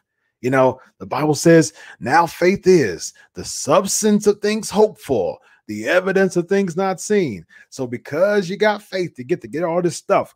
You 0.42 0.50
know, 0.50 0.78
the 0.98 1.06
Bible 1.06 1.34
says, 1.34 1.72
now 1.98 2.26
faith 2.26 2.66
is 2.66 3.14
the 3.32 3.42
substance 3.42 4.26
of 4.26 4.40
things 4.40 4.68
hoped 4.68 5.00
for, 5.00 5.38
the 5.66 5.88
evidence 5.88 6.36
of 6.36 6.46
things 6.46 6.76
not 6.76 7.00
seen. 7.00 7.46
So 7.70 7.86
because 7.86 8.50
you 8.50 8.58
got 8.58 8.82
faith 8.82 9.14
to 9.14 9.24
get 9.24 9.40
to 9.40 9.48
get 9.48 9.64
all 9.64 9.80
this 9.80 9.96
stuff, 9.96 10.34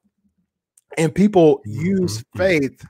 and 0.97 1.14
people 1.14 1.61
use 1.66 2.24
Mhm. 2.34 2.39
faith 2.39 2.86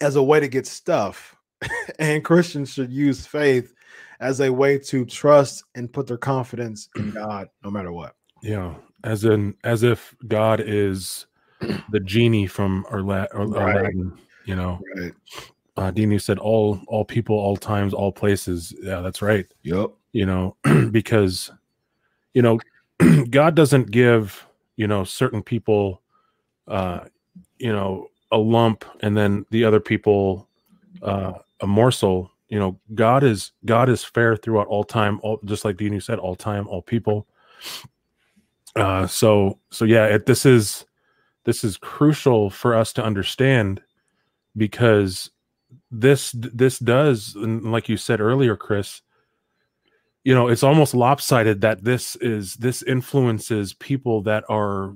as 0.00 0.16
a 0.16 0.22
way 0.22 0.40
to 0.40 0.48
get 0.48 0.66
stuff, 0.66 1.36
and 1.98 2.24
Christians 2.24 2.72
should 2.72 2.90
use 2.90 3.26
faith 3.26 3.74
as 4.20 4.40
a 4.40 4.50
way 4.50 4.78
to 4.78 5.04
trust 5.04 5.64
and 5.74 5.92
put 5.92 6.06
their 6.06 6.16
confidence 6.16 6.88
in 6.96 7.12
God 7.14 7.50
no 7.62 7.70
matter 7.70 7.92
what. 7.92 8.16
Yeah, 8.42 8.74
as 9.04 9.24
in 9.24 9.54
as 9.62 9.82
if 9.84 10.14
God 10.26 10.60
is 10.64 11.26
the 11.90 12.00
genie 12.00 12.46
from 12.46 12.84
Arla- 12.90 13.28
or 13.32 13.46
Right. 13.46 13.76
Aladdin. 13.76 14.18
You 14.44 14.56
know, 14.56 14.80
Right. 14.96 15.12
uh, 15.76 15.90
Dean, 15.90 16.10
you 16.10 16.18
said 16.18 16.38
all 16.38 16.80
all 16.88 17.04
people, 17.04 17.36
all 17.36 17.56
times, 17.56 17.94
all 17.94 18.10
places. 18.12 18.74
Yeah, 18.82 19.00
that's 19.00 19.22
right. 19.22 19.46
Yep. 19.62 19.90
You 20.12 20.26
know, 20.26 20.56
because 20.90 21.52
you 22.32 22.42
know 22.42 22.58
God 23.30 23.54
doesn't 23.54 23.90
give 23.90 24.46
you 24.76 24.86
know 24.86 25.04
certain 25.04 25.42
people, 25.42 26.02
uh, 26.66 27.00
you 27.58 27.72
know, 27.72 28.08
a 28.32 28.38
lump 28.38 28.84
and 29.00 29.16
then 29.16 29.46
the 29.50 29.64
other 29.64 29.80
people 29.80 30.48
uh, 31.02 31.34
a 31.60 31.66
morsel. 31.66 32.30
You 32.48 32.58
know, 32.58 32.78
God 32.94 33.24
is 33.24 33.52
God 33.64 33.88
is 33.88 34.04
fair 34.04 34.36
throughout 34.36 34.66
all 34.66 34.84
time, 34.84 35.20
all 35.22 35.40
just 35.44 35.64
like 35.64 35.76
Dean 35.76 35.92
you 35.92 36.00
said, 36.00 36.18
all 36.18 36.36
time, 36.36 36.68
all 36.68 36.82
people. 36.82 37.26
Uh, 38.76 39.06
so 39.06 39.58
so 39.70 39.84
yeah, 39.84 40.06
it, 40.06 40.26
this 40.26 40.44
is 40.46 40.84
this 41.44 41.62
is 41.64 41.76
crucial 41.76 42.50
for 42.50 42.74
us 42.74 42.92
to 42.94 43.04
understand 43.04 43.80
because 44.56 45.30
this 45.90 46.32
this 46.32 46.78
does 46.78 47.34
and 47.36 47.70
like 47.70 47.88
you 47.88 47.96
said 47.96 48.20
earlier 48.20 48.56
chris 48.56 49.02
you 50.24 50.34
know 50.34 50.48
it's 50.48 50.62
almost 50.62 50.94
lopsided 50.94 51.60
that 51.60 51.82
this 51.84 52.16
is 52.16 52.54
this 52.54 52.82
influences 52.82 53.74
people 53.74 54.22
that 54.22 54.44
are 54.48 54.94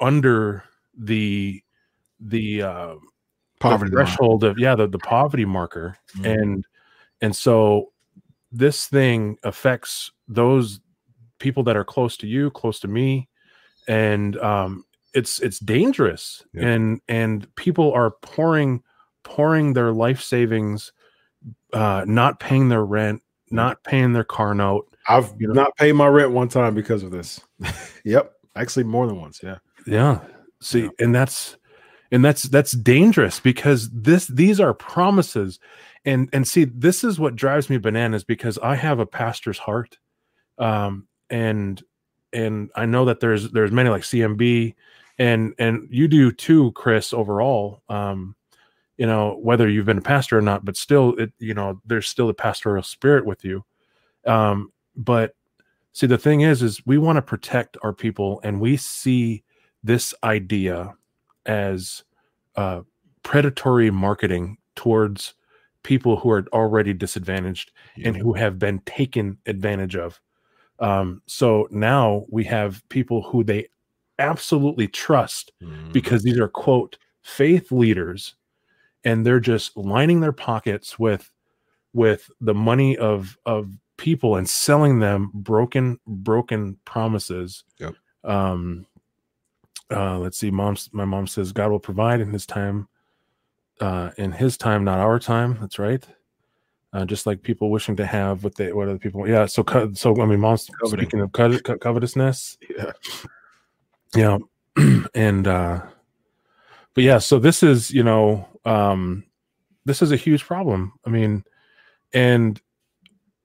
under 0.00 0.64
the 0.96 1.62
the 2.20 2.62
uh 2.62 2.94
Poverty 3.60 3.90
the 3.90 3.96
threshold 3.96 4.42
of 4.44 4.58
yeah 4.58 4.74
the, 4.74 4.86
the 4.88 4.98
poverty 4.98 5.44
marker 5.44 5.96
Mhm. 6.16 6.40
and 6.40 6.64
and 7.20 7.36
so 7.36 7.92
this 8.50 8.86
thing 8.86 9.36
affects 9.44 10.10
those 10.28 10.80
people 11.40 11.62
that 11.64 11.76
are 11.76 11.84
close 11.84 12.16
to 12.18 12.26
you 12.28 12.50
close 12.50 12.78
to 12.80 12.86
me 12.88 13.28
and 13.88 14.36
um 14.38 14.84
it's 15.14 15.40
it's 15.40 15.58
dangerous 15.58 16.44
Yeah. 16.54 16.68
and 16.68 17.00
and 17.08 17.52
people 17.56 17.92
are 17.92 18.12
pouring 18.22 18.82
pouring 19.24 19.72
their 19.72 19.92
life 19.92 20.20
savings 20.22 20.92
uh 21.72 22.04
not 22.06 22.38
paying 22.38 22.68
their 22.68 22.84
rent 22.84 23.22
not 23.50 23.82
paying 23.82 24.12
their 24.12 24.24
car 24.24 24.54
note 24.54 24.86
I've 25.08 25.32
You 25.38 25.48
know- 25.48 25.54
not 25.54 25.76
paid 25.76 25.92
my 25.92 26.06
rent 26.06 26.30
one 26.30 26.48
time 26.48 26.74
because 26.74 27.02
of 27.02 27.10
this. 27.10 27.40
yep. 28.04 28.32
Actually, 28.54 28.84
more 28.84 29.06
than 29.06 29.18
once. 29.20 29.40
Yeah. 29.42 29.58
yeah 29.86 30.20
see 30.60 30.82
Yeah. 30.82 30.88
and 31.00 31.14
that's 31.14 31.56
and 32.12 32.24
that's 32.24 32.42
that's 32.44 32.72
dangerous 32.72 33.40
because 33.40 33.88
this 33.90 34.26
these 34.28 34.60
are 34.60 34.74
promises 34.74 35.58
and 36.04 36.28
and 36.32 36.46
see 36.46 36.64
this 36.64 37.02
is 37.02 37.18
what 37.18 37.34
drives 37.36 37.70
me 37.70 37.78
bananas 37.78 38.24
because 38.24 38.58
i 38.62 38.74
have 38.74 38.98
a 39.00 39.06
pastor's 39.06 39.58
heart 39.58 39.98
um 40.58 41.06
and 41.30 41.82
and 42.32 42.70
i 42.76 42.84
know 42.84 43.04
that 43.04 43.20
there's 43.20 43.50
there's 43.50 43.72
many 43.72 43.88
like 43.88 44.02
cmb 44.02 44.74
and 45.18 45.54
and 45.58 45.88
you 45.90 46.08
do 46.08 46.30
too 46.32 46.72
chris 46.72 47.12
overall 47.12 47.82
um 47.88 48.34
you 48.96 49.06
know 49.06 49.38
whether 49.42 49.68
you've 49.68 49.86
been 49.86 49.98
a 49.98 50.02
pastor 50.02 50.38
or 50.38 50.42
not 50.42 50.64
but 50.64 50.76
still 50.76 51.14
it 51.16 51.32
you 51.38 51.54
know 51.54 51.80
there's 51.86 52.08
still 52.08 52.26
the 52.26 52.34
pastoral 52.34 52.82
spirit 52.82 53.24
with 53.24 53.44
you 53.44 53.64
um 54.26 54.72
but 54.96 55.34
see 55.92 56.06
the 56.06 56.18
thing 56.18 56.42
is 56.42 56.62
is 56.62 56.84
we 56.86 56.98
want 56.98 57.16
to 57.16 57.22
protect 57.22 57.76
our 57.82 57.92
people 57.92 58.40
and 58.44 58.60
we 58.60 58.76
see 58.76 59.42
this 59.82 60.14
idea 60.24 60.94
as 61.46 62.04
uh, 62.56 62.80
predatory 63.22 63.90
marketing 63.90 64.58
towards 64.76 65.34
people 65.82 66.16
who 66.16 66.30
are 66.30 66.46
already 66.52 66.92
disadvantaged 66.92 67.72
and 68.04 68.16
who 68.16 68.34
have 68.34 68.58
been 68.58 68.80
taken 68.80 69.38
advantage 69.46 69.96
of. 69.96 70.20
Um, 70.80 71.22
so 71.26 71.68
now 71.70 72.24
we 72.28 72.44
have 72.44 72.82
people 72.88 73.22
who 73.22 73.44
they 73.44 73.68
absolutely 74.18 74.88
trust 74.88 75.52
Mhm. 75.62 75.92
because 75.92 76.22
these 76.22 76.38
are 76.38 76.48
quote 76.48 76.98
faith 77.22 77.70
leaders 77.70 78.34
and 79.04 79.24
they're 79.24 79.40
just 79.40 79.76
lining 79.76 80.20
their 80.20 80.32
pockets 80.32 80.98
with 80.98 81.30
with 81.92 82.30
the 82.40 82.54
money 82.54 82.96
of 82.96 83.36
of 83.46 83.70
people 83.96 84.36
and 84.36 84.48
selling 84.48 84.98
them 85.00 85.30
broken 85.34 85.98
broken 86.06 86.76
promises 86.84 87.64
Yep. 87.78 87.94
um 88.24 88.86
uh 89.90 90.18
let's 90.18 90.38
see 90.38 90.50
mom's 90.50 90.88
my 90.92 91.04
mom 91.04 91.26
says 91.26 91.52
god 91.52 91.70
will 91.70 91.80
provide 91.80 92.20
in 92.20 92.30
his 92.30 92.46
time 92.46 92.88
uh 93.80 94.10
in 94.18 94.32
his 94.32 94.56
time 94.56 94.84
not 94.84 94.98
our 94.98 95.18
time 95.18 95.58
that's 95.60 95.78
right 95.78 96.06
uh, 96.92 97.04
just 97.04 97.26
like 97.26 97.42
people 97.42 97.70
wishing 97.70 97.96
to 97.96 98.06
have 98.06 98.42
what 98.44 98.54
they 98.56 98.72
what 98.72 98.88
other 98.88 98.98
people 98.98 99.28
yeah 99.28 99.46
so 99.46 99.64
so 99.94 100.20
i 100.20 100.26
mean 100.26 100.40
mom's 100.40 100.68
Coveting. 100.82 101.06
speaking 101.06 101.20
of 101.20 101.32
co- 101.32 101.58
co- 101.60 101.78
covetousness 101.78 102.58
Yeah. 104.14 104.38
yeah 104.76 105.04
and 105.14 105.46
uh 105.46 105.82
but 106.94 107.04
yeah 107.04 107.18
so 107.18 107.38
this 107.38 107.62
is 107.62 107.90
you 107.90 108.02
know 108.02 108.46
um 108.64 109.24
this 109.84 110.02
is 110.02 110.12
a 110.12 110.16
huge 110.16 110.44
problem 110.44 110.92
i 111.06 111.10
mean 111.10 111.44
and 112.12 112.60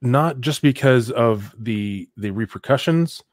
not 0.01 0.39
just 0.39 0.61
because 0.61 1.11
of 1.11 1.53
the 1.57 2.09
the 2.17 2.31
repercussions 2.31 3.23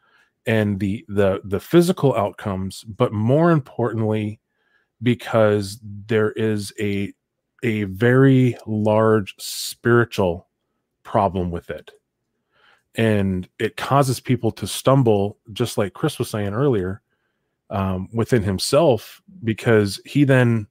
and 0.47 0.81
the 0.81 1.05
the 1.09 1.41
the 1.45 1.61
physical 1.61 2.15
outcomes 2.15 2.85
but 2.85 3.13
more 3.13 3.51
importantly 3.51 4.41
because 5.03 5.79
there 5.83 6.33
is 6.33 6.73
a 6.79 7.13
a 7.63 7.85
very 7.85 8.57
large 8.67 9.35
spiritual 9.39 10.49
problem 11.03 11.51
with 11.51 11.71
it 11.71 11.91
and 12.95 13.49
it 13.59 13.77
causes 13.77 14.21
people 14.21 14.51
to 14.51 14.67
stumble 14.67 15.39
just 15.53 15.79
like 15.79 15.93
chris 15.95 16.19
was 16.19 16.29
saying 16.31 16.53
earlier 16.55 17.01
um, 17.71 18.09
within 18.13 18.43
himself 18.43 19.23
because 19.45 19.99
he 20.05 20.25
then 20.25 20.67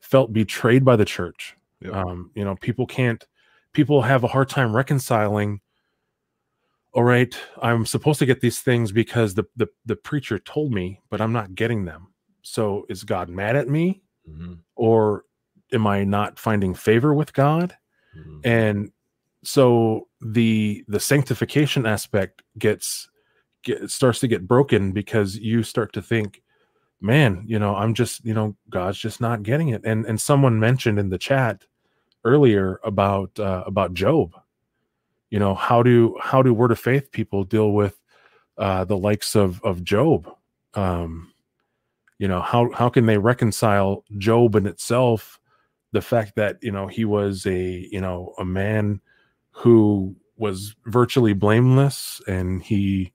felt 0.00 0.32
betrayed 0.32 0.84
by 0.84 0.96
the 0.96 1.04
church 1.04 1.54
Yep. 1.80 1.94
um, 1.94 2.30
you 2.34 2.44
know 2.44 2.56
people 2.56 2.86
can't 2.86 3.26
people 3.72 4.00
have 4.00 4.24
a 4.24 4.28
hard 4.28 4.48
time 4.48 4.74
reconciling 4.74 5.60
all 6.92 7.04
right 7.04 7.36
i'm 7.60 7.84
supposed 7.84 8.18
to 8.20 8.26
get 8.26 8.40
these 8.40 8.60
things 8.60 8.90
because 8.92 9.34
the, 9.34 9.44
the 9.56 9.66
the 9.84 9.96
preacher 9.96 10.38
told 10.38 10.72
me 10.72 11.00
but 11.10 11.20
i'm 11.20 11.32
not 11.32 11.54
getting 11.54 11.84
them 11.84 12.08
so 12.42 12.86
is 12.88 13.04
god 13.04 13.28
mad 13.28 13.56
at 13.56 13.68
me 13.68 14.02
Mhm. 14.28 14.58
or 14.74 15.24
am 15.72 15.86
i 15.86 16.04
not 16.04 16.38
finding 16.38 16.74
favor 16.74 17.12
with 17.14 17.32
god? 17.32 17.76
Mhm. 18.16 18.40
and 18.44 18.92
so 19.42 20.08
the 20.20 20.84
the 20.88 20.98
sanctification 21.00 21.86
aspect 21.86 22.42
gets 22.58 23.08
get, 23.62 23.90
starts 23.90 24.18
to 24.20 24.28
get 24.28 24.46
broken 24.48 24.92
because 24.92 25.36
you 25.36 25.62
start 25.62 25.92
to 25.92 26.02
think 26.02 26.42
man 27.00 27.44
you 27.46 27.58
know 27.58 27.76
i'm 27.76 27.92
just 27.94 28.24
you 28.24 28.32
know 28.34 28.56
god's 28.70 28.98
just 28.98 29.20
not 29.20 29.42
getting 29.42 29.68
it. 29.68 29.82
And 29.84 30.06
and 30.06 30.20
someone 30.20 30.58
mentioned 30.58 30.98
in 30.98 31.10
the 31.10 31.18
chat 31.18 31.64
earlier 32.24 32.80
about 32.82 33.38
uh, 33.38 33.62
about 33.66 33.94
job. 33.94 34.34
You 35.30 35.38
know 35.38 35.54
how 35.54 35.82
do 35.82 36.16
how 36.20 36.42
do 36.42 36.54
word 36.54 36.72
of 36.72 36.78
faith 36.78 37.12
people 37.12 37.44
deal 37.44 37.72
with 37.72 38.00
uh 38.58 38.84
the 38.84 38.96
likes 38.96 39.36
of 39.36 39.62
of 39.62 39.84
job? 39.84 40.28
Um 40.74 41.32
you 42.18 42.26
know 42.26 42.40
how 42.40 42.70
how 42.72 42.88
can 42.88 43.06
they 43.06 43.18
reconcile 43.18 44.04
job 44.18 44.56
in 44.56 44.66
itself 44.66 45.38
the 45.96 46.02
fact 46.02 46.34
that 46.36 46.58
you 46.60 46.70
know 46.70 46.86
he 46.86 47.06
was 47.06 47.46
a 47.46 47.88
you 47.90 48.02
know 48.02 48.34
a 48.38 48.44
man 48.44 49.00
who 49.50 50.14
was 50.36 50.76
virtually 50.84 51.32
blameless 51.32 52.20
and 52.28 52.62
he 52.62 53.14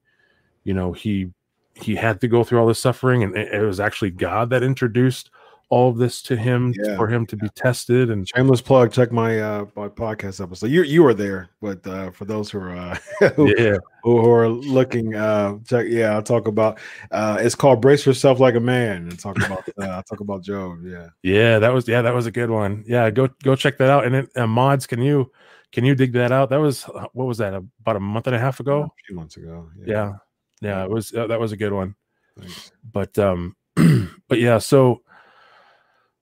you 0.63 0.73
know 0.73 0.91
he 0.91 1.32
he 1.75 1.95
had 1.95 2.19
to 2.19 2.27
go 2.27 2.43
through 2.43 2.59
all 2.59 2.65
this 2.65 2.79
suffering 2.79 3.21
and 3.21 3.38
it, 3.38 3.53
it 3.53 3.61
was 3.63 3.79
actually 3.79 4.09
god 4.09 4.49
that 4.49 4.63
introduced 4.63 5.29
all 5.72 5.89
of 5.89 5.97
this 5.97 6.22
to 6.22 6.36
him 6.36 6.74
Yeah. 6.84 6.97
for 6.97 7.07
him 7.07 7.26
to 7.28 7.38
be 7.38 7.47
tested 7.55 8.09
and 8.11 8.28
Shameless 8.28 8.61
plug. 8.61 8.91
Check 8.91 9.11
my 9.11 9.39
uh 9.39 9.65
my 9.76 9.88
podcast 9.88 10.43
episode. 10.43 10.69
You 10.69 10.84
you 10.84 11.01
were 11.01 11.13
there, 11.15 11.49
but 11.61 11.86
uh 11.88 12.11
for 12.11 12.26
those 12.26 12.51
who 12.51 12.59
are 12.59 12.76
uh, 12.76 12.97
who, 13.36 13.53
yeah 13.57 13.78
who 14.03 14.30
are 14.32 14.49
looking, 14.49 15.15
uh 15.15 15.57
check. 15.65 15.86
Yeah, 15.89 16.13
I'll 16.13 16.22
talk 16.24 16.47
about. 16.47 16.78
uh 17.11 17.38
It's 17.39 17.55
called 17.55 17.82
"Brace 17.82 18.05
Yourself 18.05 18.39
Like 18.39 18.55
a 18.55 18.59
Man," 18.59 19.07
and 19.07 19.17
talk 19.17 19.38
about 19.38 19.63
uh, 19.82 19.86
I'll 19.86 20.03
talk 20.03 20.19
about 20.19 20.43
Job. 20.43 20.86
Yeah. 20.86 21.07
yeah 21.24 21.57
that 21.59 21.74
was 21.74 21.88
yeah 21.88 22.01
that 22.03 22.13
was 22.13 22.26
a 22.28 22.32
good 22.32 22.49
one 22.51 22.84
yeah 22.86 23.09
go 23.09 23.30
go 23.43 23.55
check 23.55 23.78
that 23.78 23.89
out 23.89 24.05
and 24.05 24.15
it, 24.15 24.30
uh, 24.36 24.45
mods 24.47 24.86
can 24.86 25.01
you 25.01 25.32
can 25.72 25.86
you 25.86 25.95
dig 25.95 26.11
that 26.13 26.34
out 26.34 26.49
that 26.49 26.57
was 26.59 26.84
uh, 26.89 27.05
what 27.13 27.26
was 27.26 27.38
that 27.38 27.53
about 27.53 27.95
a 27.95 27.99
month 27.99 28.28
and 28.28 28.36
a 28.36 28.39
half 28.39 28.59
ago 28.59 28.84
a 28.84 29.03
few 29.07 29.15
months 29.15 29.38
ago. 29.38 29.69
yeah 29.86 30.13
yeah 30.61 30.84
it 30.84 30.89
was 30.91 31.13
uh, 31.15 31.28
that 31.28 31.39
was 31.39 31.53
a 31.53 31.57
good 31.57 31.72
one 31.72 31.95
Thanks. 32.38 32.74
but 32.84 33.17
um 33.17 33.55
but 34.28 34.38
yeah 34.39 34.57
so 34.57 35.01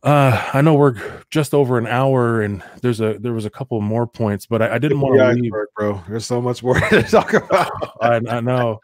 uh 0.03 0.49
i 0.53 0.61
know 0.61 0.73
we're 0.75 0.95
just 1.29 1.53
over 1.53 1.77
an 1.77 1.85
hour 1.87 2.41
and 2.41 2.63
there's 2.81 3.01
a 3.01 3.17
there 3.19 3.33
was 3.33 3.43
a 3.45 3.49
couple 3.49 3.79
more 3.81 4.07
points 4.07 4.45
but 4.45 4.61
i, 4.61 4.75
I 4.75 4.77
didn't 4.77 5.01
want 5.01 5.17
to 5.17 5.41
leave 5.41 5.51
bro. 5.75 6.01
There's 6.07 6.25
so 6.25 6.41
much 6.41 6.63
more 6.63 6.79
to 6.89 7.03
talk 7.03 7.33
about. 7.33 7.69
I, 8.01 8.21
I 8.27 8.39
know 8.39 8.79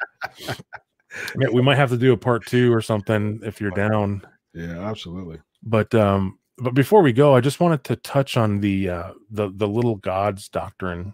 we 1.51 1.61
might 1.61 1.77
have 1.77 1.89
to 1.91 1.97
do 1.97 2.11
a 2.11 2.17
part 2.17 2.45
two 2.45 2.73
or 2.73 2.81
something 2.81 3.39
if 3.43 3.61
you're 3.61 3.71
down 3.71 4.21
Yeah, 4.53 4.79
absolutely. 4.89 5.39
but 5.63 5.93
um 5.95 6.37
but 6.57 6.73
before 6.73 7.01
we 7.01 7.13
go 7.13 7.33
i 7.35 7.39
just 7.39 7.59
wanted 7.61 7.83
to 7.85 7.95
touch 7.97 8.35
on 8.35 8.59
the 8.59 8.89
uh 8.89 9.13
the 9.31 9.51
the 9.55 9.67
little 9.67 9.95
gods 9.95 10.49
doctrine 10.49 11.13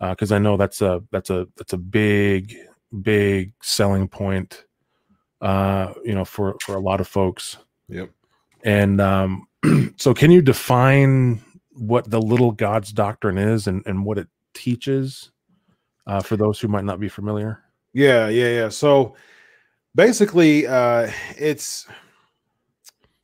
because 0.00 0.30
i 0.30 0.38
know 0.38 0.56
that's 0.56 0.82
a 0.82 1.02
that's 1.10 1.30
a 1.30 1.48
that's 1.56 1.72
a 1.72 1.78
big 1.78 2.54
big 3.02 3.52
selling 3.62 4.06
point 4.06 4.64
uh 5.40 5.92
you 6.04 6.14
know 6.14 6.24
for 6.24 6.56
for 6.62 6.76
a 6.76 6.80
lot 6.80 7.00
of 7.00 7.08
folks 7.08 7.56
Yep. 7.88 8.10
And 8.66 9.00
um 9.00 9.48
so 9.96 10.12
can 10.12 10.30
you 10.30 10.42
define 10.42 11.42
what 11.72 12.10
the 12.10 12.20
little 12.20 12.52
gods 12.52 12.92
doctrine 12.92 13.38
is 13.38 13.66
and 13.66 13.82
and 13.86 14.04
what 14.04 14.18
it 14.18 14.28
teaches 14.52 15.30
uh 16.06 16.20
for 16.20 16.36
those 16.36 16.60
who 16.60 16.68
might 16.68 16.84
not 16.84 17.00
be 17.00 17.08
familiar 17.08 17.62
Yeah, 17.96 18.28
yeah, 18.28 18.48
yeah. 18.50 18.68
So 18.68 19.16
basically, 19.94 20.66
uh, 20.66 21.10
it's 21.38 21.86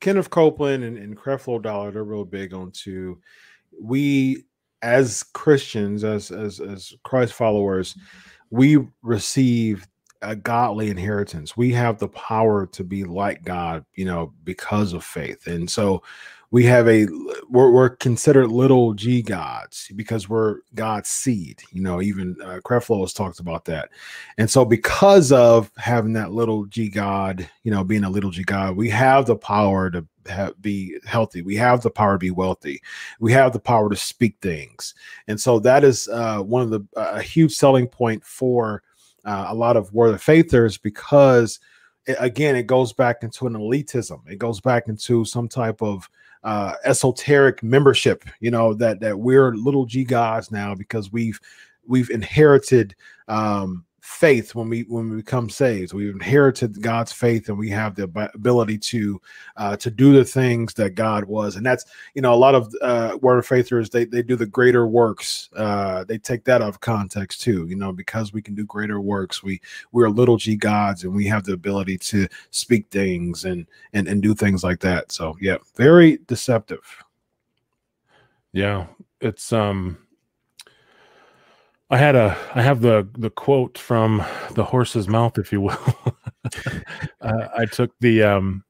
Kenneth 0.01 0.30
Copeland 0.30 0.82
and, 0.82 0.97
and 0.97 1.14
Creflo 1.14 1.61
Dollar. 1.61 1.90
They're 1.90 2.05
real 2.05 2.24
big 2.24 2.55
on 2.55 2.70
to 2.84 3.20
we 3.78 4.45
as 4.80 5.22
Christians, 5.34 6.05
as 6.05 6.30
as 6.30 6.59
as 6.59 6.95
Christ 7.05 7.34
followers, 7.34 7.95
we 8.49 8.78
receive 9.03 9.86
a 10.22 10.36
godly 10.36 10.90
inheritance. 10.90 11.56
We 11.56 11.72
have 11.72 11.98
the 11.98 12.08
power 12.08 12.66
to 12.66 12.84
be 12.84 13.04
like 13.04 13.44
God, 13.44 13.84
you 13.94 14.04
know, 14.04 14.32
because 14.44 14.92
of 14.92 15.04
faith. 15.04 15.46
And 15.46 15.68
so 15.68 16.02
we 16.52 16.64
have 16.66 16.86
a 16.86 17.06
we're, 17.48 17.70
we're 17.70 17.88
considered 17.88 18.48
little 18.48 18.92
g 18.92 19.22
gods 19.22 19.90
because 19.96 20.28
we're 20.28 20.58
God's 20.74 21.08
seed. 21.08 21.62
You 21.72 21.80
know, 21.80 22.02
even 22.02 22.36
uh, 22.44 22.60
Creflo 22.62 23.00
has 23.00 23.14
talked 23.14 23.40
about 23.40 23.64
that. 23.64 23.88
And 24.36 24.50
so, 24.50 24.64
because 24.64 25.32
of 25.32 25.72
having 25.78 26.12
that 26.12 26.32
little 26.32 26.66
g 26.66 26.90
god, 26.90 27.48
you 27.64 27.70
know, 27.70 27.82
being 27.82 28.04
a 28.04 28.10
little 28.10 28.30
g 28.30 28.44
god, 28.44 28.76
we 28.76 28.90
have 28.90 29.24
the 29.24 29.34
power 29.34 29.90
to 29.90 30.06
have, 30.26 30.60
be 30.60 30.98
healthy. 31.06 31.40
We 31.40 31.56
have 31.56 31.80
the 31.80 31.90
power 31.90 32.16
to 32.16 32.18
be 32.18 32.30
wealthy. 32.30 32.82
We 33.18 33.32
have 33.32 33.54
the 33.54 33.58
power 33.58 33.88
to 33.88 33.96
speak 33.96 34.36
things. 34.42 34.94
And 35.28 35.40
so, 35.40 35.58
that 35.60 35.84
is 35.84 36.06
uh, 36.08 36.40
one 36.40 36.62
of 36.62 36.68
the 36.68 36.80
uh, 36.94 37.14
a 37.14 37.22
huge 37.22 37.54
selling 37.54 37.88
point 37.88 38.22
for 38.22 38.82
uh, 39.24 39.46
a 39.48 39.54
lot 39.54 39.76
of 39.76 39.92
word 39.92 40.14
of 40.14 40.22
faithers 40.22 40.78
because, 40.78 41.60
it- 42.06 42.16
again, 42.20 42.56
it 42.56 42.66
goes 42.66 42.92
back 42.92 43.22
into 43.22 43.46
an 43.46 43.54
elitism. 43.54 44.20
It 44.28 44.38
goes 44.38 44.60
back 44.60 44.88
into 44.88 45.24
some 45.24 45.48
type 45.48 45.80
of 45.82 46.08
uh, 46.44 46.74
esoteric 46.84 47.62
membership. 47.62 48.24
You 48.40 48.50
know 48.50 48.74
that 48.74 48.98
that 49.00 49.18
we're 49.18 49.54
little 49.54 49.86
g 49.86 50.02
gods 50.04 50.50
now 50.50 50.74
because 50.74 51.12
we've 51.12 51.38
we've 51.86 52.10
inherited 52.10 52.94
um 53.28 53.84
faith 54.12 54.54
when 54.54 54.68
we 54.68 54.82
when 54.82 55.10
we 55.10 55.16
become 55.16 55.48
saved. 55.50 55.92
We've 55.92 56.14
inherited 56.14 56.80
god's 56.82 57.12
faith 57.12 57.48
and 57.48 57.58
we 57.58 57.70
have 57.70 57.94
the 57.94 58.04
ability 58.34 58.78
to 58.78 59.20
uh 59.56 59.76
to 59.76 59.90
do 59.90 60.12
the 60.12 60.24
things 60.24 60.74
that 60.74 60.94
god 60.94 61.24
was. 61.24 61.56
And 61.56 61.64
that's 61.64 61.84
you 62.14 62.22
know 62.22 62.32
a 62.32 62.36
lot 62.36 62.54
of 62.54 62.72
uh 62.82 63.18
word 63.20 63.38
of 63.38 63.46
faithers 63.46 63.90
they 63.90 64.04
they 64.04 64.22
do 64.22 64.36
the 64.36 64.46
greater 64.46 64.86
works 64.86 65.48
uh 65.56 66.04
they 66.04 66.18
take 66.18 66.44
that 66.44 66.62
out 66.62 66.68
of 66.68 66.80
context 66.80 67.40
too 67.40 67.66
you 67.66 67.76
know 67.76 67.92
because 67.92 68.32
we 68.32 68.42
can 68.42 68.54
do 68.54 68.64
greater 68.64 69.00
works 69.00 69.42
we 69.42 69.60
we're 69.92 70.08
little 70.08 70.36
g 70.36 70.56
gods 70.56 71.04
and 71.04 71.14
we 71.14 71.26
have 71.26 71.44
the 71.44 71.52
ability 71.52 71.98
to 71.98 72.28
speak 72.50 72.88
things 72.90 73.44
and 73.44 73.66
and 73.92 74.08
and 74.08 74.22
do 74.22 74.34
things 74.34 74.62
like 74.62 74.80
that. 74.80 75.12
So 75.12 75.36
yeah 75.40 75.56
very 75.76 76.18
deceptive. 76.26 76.82
Yeah, 78.52 78.86
it's 79.20 79.52
um 79.52 79.98
I 81.93 81.99
had 81.99 82.16
a 82.16 82.36
I 82.55 82.62
have 82.62 82.80
the 82.80 83.07
the 83.18 83.30
quote 83.30 83.76
from 83.76 84.24
the 84.53 84.64
horse's 84.64 85.09
mouth 85.09 85.36
if 85.38 85.53
you 85.53 85.61
will. 85.61 85.78
uh, 87.20 87.49
I 87.57 87.66
took 87.66 87.93
the 88.01 88.22
um 88.22 88.64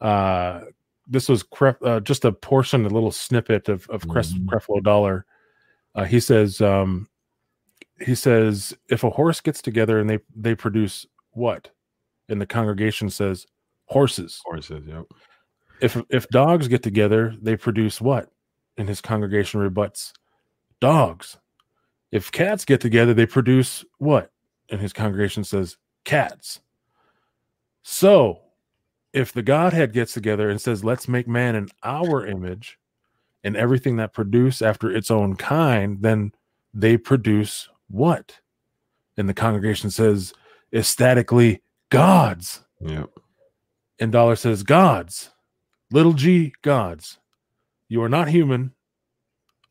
uh 0.00 0.62
this 1.06 1.28
was 1.28 1.42
Cref, 1.44 1.76
uh, 1.86 2.00
just 2.00 2.24
a 2.24 2.32
portion 2.32 2.84
a 2.84 2.88
little 2.88 3.12
snippet 3.12 3.68
of 3.68 3.88
of 3.90 4.02
Cref, 4.02 4.32
Mhm. 4.32 4.46
Creflo 4.46 4.82
Dollar. 4.82 5.24
Uh, 5.94 6.04
he 6.04 6.18
says 6.18 6.60
um 6.60 7.08
he 8.00 8.14
says 8.14 8.74
if 8.90 9.04
a 9.04 9.10
horse 9.10 9.40
gets 9.40 9.62
together 9.62 10.00
and 10.00 10.10
they 10.10 10.18
they 10.34 10.54
produce 10.56 11.06
what? 11.30 11.70
And 12.28 12.40
the 12.40 12.46
congregation 12.46 13.08
says 13.08 13.46
horses 13.86 14.42
horses 14.44 14.84
yep 14.86 15.04
if 15.80 15.96
if 16.10 16.28
dogs 16.28 16.66
get 16.66 16.82
together, 16.82 17.36
they 17.40 17.56
produce 17.56 18.00
what? 18.00 18.30
And 18.78 18.88
his 18.88 19.00
congregation 19.00 19.60
rebuts 19.60 20.12
dogs. 20.80 21.38
If 22.12 22.30
cats 22.30 22.64
get 22.64 22.80
together, 22.80 23.14
they 23.14 23.26
produce 23.26 23.84
what? 23.98 24.30
And 24.70 24.80
his 24.80 24.92
congregation 24.92 25.44
says 25.44 25.76
cats. 26.04 26.60
So, 27.82 28.40
if 29.12 29.32
the 29.32 29.42
Godhead 29.42 29.92
gets 29.92 30.14
together 30.14 30.48
and 30.48 30.60
says, 30.60 30.84
"Let's 30.84 31.08
make 31.08 31.26
man 31.26 31.56
in 31.56 31.68
our 31.82 32.24
image," 32.24 32.78
and 33.44 33.56
everything 33.56 33.96
that 33.96 34.12
produce 34.12 34.62
after 34.62 34.90
its 34.90 35.10
own 35.10 35.36
kind, 35.36 36.00
then 36.00 36.32
they 36.72 36.96
produce 36.96 37.68
what? 37.88 38.40
And 39.16 39.28
the 39.28 39.34
congregation 39.34 39.90
says, 39.90 40.32
ecstatically, 40.72 41.62
gods. 41.90 42.64
yep 42.80 43.10
And 43.98 44.10
Dollar 44.10 44.36
says, 44.36 44.62
gods, 44.62 45.30
little 45.90 46.14
g 46.14 46.52
gods. 46.62 47.18
You 47.88 48.02
are 48.02 48.08
not 48.08 48.28
human, 48.28 48.72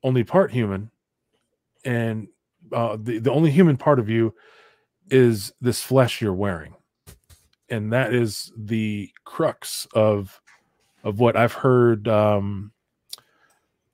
only 0.03 0.23
part 0.23 0.51
human. 0.51 0.90
And 1.83 2.27
uh, 2.71 2.97
the, 2.99 3.19
the 3.19 3.31
only 3.31 3.51
human 3.51 3.77
part 3.77 3.99
of 3.99 4.09
you 4.09 4.33
is 5.09 5.53
this 5.61 5.81
flesh 5.81 6.21
you're 6.21 6.33
wearing. 6.33 6.75
And 7.69 7.93
that 7.93 8.13
is 8.13 8.51
the 8.57 9.09
crux 9.25 9.87
of 9.93 10.41
of 11.03 11.19
what 11.19 11.35
I've 11.35 11.53
heard. 11.53 12.07
Um, 12.07 12.71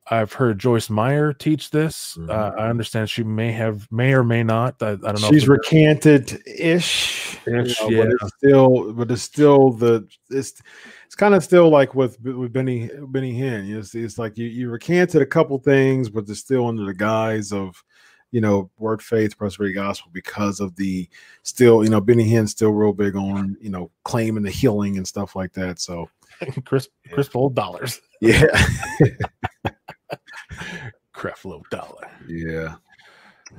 I've 0.10 0.34
heard 0.34 0.60
Joyce 0.60 0.90
Meyer 0.90 1.34
teach 1.34 1.70
this. 1.72 2.18
Mhm. 2.18 2.30
Uh, 2.30 2.56
I 2.58 2.70
understand 2.70 3.10
she 3.10 3.24
may 3.24 3.52
have, 3.52 3.88
may 3.92 4.14
or 4.14 4.24
may 4.24 4.44
not. 4.44 4.82
I, 4.82 4.92
I 4.92 4.96
don't 4.96 5.22
know. 5.22 5.30
She's 5.30 5.48
recanted 5.48 6.42
ish, 6.46 7.38
Ish, 7.46 7.80
but 7.80 7.92
yeah. 7.92 8.06
it's 8.22 8.34
still, 8.38 8.94
but 8.94 9.12
it's 9.12 9.22
still 9.22 9.72
the 9.72 10.08
it's 10.30 10.62
it's 11.06 11.16
kind 11.16 11.36
of 11.36 11.44
still 11.44 11.70
like 11.70 11.94
with 11.94 12.20
with 12.22 12.54
Benny 12.54 12.90
Benny 13.10 13.34
Hinn. 13.34 13.68
You 13.68 13.74
know, 13.74 13.80
it's, 13.80 13.96
it's 13.96 14.18
like 14.18 14.38
you 14.38 14.48
you 14.48 14.70
recanted 14.70 15.22
a 15.22 15.26
couple 15.26 15.58
things, 15.60 16.10
but 16.10 16.28
it's 16.30 16.40
still 16.40 16.68
under 16.68 16.86
the 16.86 16.94
guise 16.94 17.52
of 17.52 17.84
you 18.32 18.42
know 18.42 18.70
word 18.78 19.02
faith 19.02 19.38
prosperity 19.38 19.74
gospel 19.74 20.10
because 20.14 20.60
of 20.60 20.76
the 20.76 21.08
still 21.44 21.84
you 21.84 21.90
know 21.90 22.02
Benny 22.02 22.30
Hinn's 22.30 22.52
still 22.52 22.72
real 22.72 22.94
big 22.94 23.16
on 23.16 23.58
you 23.60 23.70
know 23.70 23.92
claiming 24.04 24.44
the 24.44 24.52
healing 24.52 24.98
and 24.98 25.08
stuff 25.08 25.36
like 25.36 25.54
that. 25.54 25.80
So 25.80 26.10
crisp, 26.66 26.92
crisp 27.12 27.36
old 27.36 27.56
dollars. 27.56 28.02
yeah, 28.22 28.46
Creflo 31.18 31.64
Dollar. 31.72 32.08
yeah, 32.28 32.76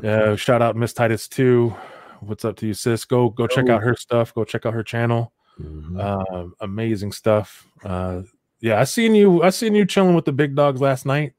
Yeah, 0.01 0.37
shout 0.37 0.63
out 0.63 0.77
Miss 0.77 0.93
Titus 0.93 1.27
too. 1.27 1.75
What's 2.21 2.45
up 2.45 2.57
to 2.57 2.67
you, 2.67 2.75
sis? 2.75 3.05
Go 3.05 3.31
go 3.31 3.47
check 3.47 3.69
out 3.69 3.83
her 3.83 3.97
stuff. 3.97 4.33
Go 4.33 4.45
check 4.45 4.65
out 4.65 4.75
her 4.75 4.85
channel. 4.85 5.33
Mhm. 5.61 5.99
Uh, 5.99 6.51
amazing 6.61 7.11
stuff. 7.13 7.67
Uh, 7.85 8.23
yeah, 8.61 8.81
I 8.81 8.85
seen 8.85 9.15
you. 9.15 9.43
I 9.43 9.51
seen 9.51 9.75
you 9.75 9.85
chilling 9.85 10.15
with 10.15 10.25
the 10.25 10.33
big 10.33 10.55
dogs 10.55 10.81
last 10.81 11.05
night 11.05 11.35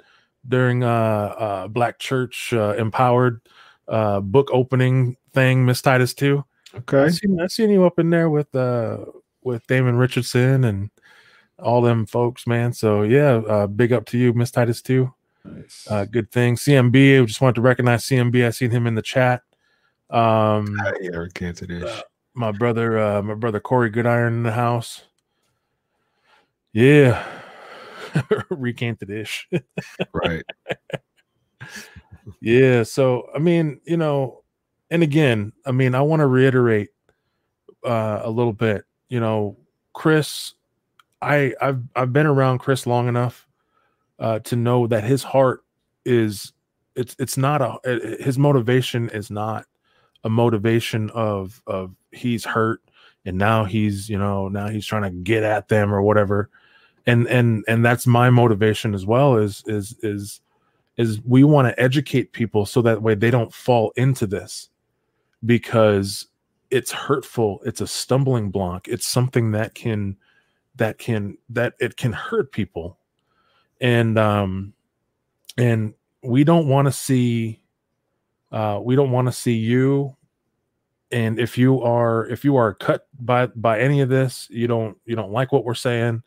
during 0.48 0.84
uh, 0.84 0.88
uh 0.88 1.68
Black 1.68 2.00
Church 2.00 2.54
uh, 2.54 2.76
Empowered 2.78 3.41
uh 3.88 4.20
book 4.20 4.50
opening 4.52 5.16
thing. 5.34 5.66
Miss 5.66 5.82
Titus 5.82 6.14
too. 6.14 6.44
I 6.74 6.78
okay. 6.78 7.10
seen 7.10 7.40
I 7.41 7.48
seen 7.48 7.70
you 7.70 7.86
up 7.86 7.98
in 7.98 8.10
there 8.10 8.30
with 8.30 8.54
uh 8.54 9.06
with 9.41 9.66
Damon 9.68 9.98
Richardson 9.98 10.66
and 10.66 10.90
all 11.58 11.82
them 11.82 12.06
folks, 12.06 12.46
man. 12.46 12.74
So 12.74 13.04
yeah, 13.04 13.36
uh, 13.36 13.68
big 13.68 13.94
up 13.94 14.06
to 14.08 14.18
you, 14.18 14.34
Miss 14.34 14.52
Titus 14.52 14.82
too. 14.82 15.14
Nice. 15.50 15.88
Uh, 15.90 16.06
good 16.06 16.32
thing. 16.32 16.56
CMB, 16.56 17.22
I 17.22 17.26
just 17.26 17.42
wanted 17.42 17.56
to 17.56 17.62
recognize 17.62 18.06
CMB. 18.06 18.46
I 18.46 18.50
seen 18.52 18.72
him 18.72 18.88
in 18.88 18.96
the 18.96 19.02
chat. 19.02 19.42
Um, 20.10 20.78
yeah, 21.02 21.18
recanted 21.18 21.72
ish. 21.72 22.02
my 22.34 22.52
brother, 22.52 22.98
uh, 23.00 23.22
my 23.22 23.36
brother 23.36 23.60
Corey 23.60 23.92
Goodiron 23.92 24.30
in 24.30 24.44
the 24.44 24.52
house. 24.52 25.04
Yeah. 26.74 27.26
Recant 28.50 29.00
the 29.00 29.06
dish. 29.06 29.48
right. 30.14 30.44
yeah. 32.42 32.84
So, 32.84 33.30
I 33.36 33.40
mean, 33.40 33.82
you 33.86 33.98
know, 33.98 34.44
and 34.90 35.04
again, 35.04 35.54
I 35.66 35.72
mean, 35.72 35.96
I 35.96 36.02
want 36.02 36.22
to 36.22 36.28
reiterate 36.28 36.90
uh, 37.86 38.22
a 38.24 38.30
little 38.30 38.54
bit, 38.54 38.86
you 39.10 39.20
know, 39.20 39.58
Chris, 39.94 40.54
I 41.22 41.54
I've 41.62 41.82
I've 41.96 42.14
been 42.14 42.26
around 42.26 42.60
Chris 42.60 42.88
long 42.88 43.08
enough 43.08 43.49
uh, 44.20 44.40
to 44.40 44.56
know 44.56 44.88
that 44.88 45.04
his 45.04 45.24
heart 45.24 45.64
is 46.06 46.54
it's 46.96 47.16
it's 47.20 47.38
not 47.38 47.62
a 47.62 48.18
his 48.20 48.38
motivation 48.38 49.10
is 49.10 49.32
not 49.32 49.66
a 50.24 50.30
motivation 50.30 51.10
of 51.12 51.62
of 51.66 51.96
he's 52.12 52.44
hurt 52.44 52.82
and 53.26 53.38
now 53.38 53.64
he's 53.64 54.10
you 54.10 54.18
know 54.18 54.48
now 54.48 54.68
he's 54.68 54.86
trying 54.86 55.04
to 55.04 55.10
get 55.10 55.44
at 55.44 55.68
them 55.68 55.94
or 55.94 56.02
whatever. 56.02 56.50
And 57.06 57.28
and 57.28 57.64
and 57.68 57.84
that's 57.84 58.06
my 58.06 58.30
motivation 58.30 58.94
as 58.94 59.06
well 59.06 59.38
is 59.38 59.64
is 59.66 59.96
is 60.04 60.41
is 60.98 61.22
we 61.24 61.44
want 61.44 61.68
to 61.68 61.82
educate 61.82 62.34
people 62.34 62.66
so 62.66 62.82
that 62.82 63.02
way 63.02 63.16
they 63.16 63.32
don't 63.32 63.54
fall 63.54 63.94
into 63.96 64.28
this 64.28 64.70
because 65.46 66.28
it's 66.70 66.91
hurtful. 66.91 67.62
It's 67.66 67.82
a 67.82 67.88
stumbling 67.88 68.52
block. 68.52 68.88
It's 68.88 69.08
something 69.08 69.52
that 69.52 69.74
can 69.74 70.18
that 70.76 70.98
can 70.98 71.38
that 71.50 71.74
it 71.80 71.98
can 71.98 72.14
hurt 72.14 72.52
people 72.52 72.99
and 73.81 74.18
um 74.18 74.73
and 75.57 75.93
we 76.23 76.43
don't 76.43 76.68
want 76.68 76.88
to 76.88 76.91
see 76.91 77.61
uh 78.51 78.80
we 78.81 78.95
don't 78.95 79.11
want 79.11 79.27
to 79.27 79.31
see 79.31 79.56
you. 79.56 80.15
And 81.11 81.39
if 81.39 81.57
you 81.57 81.81
are 81.81 82.27
if 82.27 82.43
you 82.45 82.56
are 82.56 82.73
cut 82.73 83.07
by 83.19 83.47
by 83.47 83.80
any 83.80 84.01
of 84.01 84.10
this 84.10 84.47
you 84.51 84.68
don't 84.68 84.97
you 85.06 85.15
don't 85.15 85.31
like 85.31 85.51
what 85.51 85.65
we're 85.65 85.73
saying 85.73 86.22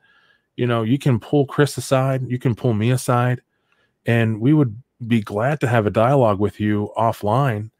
you 0.57 0.67
know 0.67 0.83
you 0.83 0.99
can 0.99 1.21
pull 1.21 1.47
chris 1.47 1.77
aside 1.79 2.29
you 2.29 2.39
can 2.39 2.55
pull 2.55 2.75
me 2.75 2.91
aside 2.91 3.41
and 4.07 4.41
we 4.41 4.53
would 4.53 4.77
be 5.07 5.21
glad 5.21 5.61
to 5.61 5.69
have 5.69 5.87
a 5.87 5.91
dialogue 5.91 6.39
with 6.39 6.61
you 6.61 6.93
offline. 6.97 7.71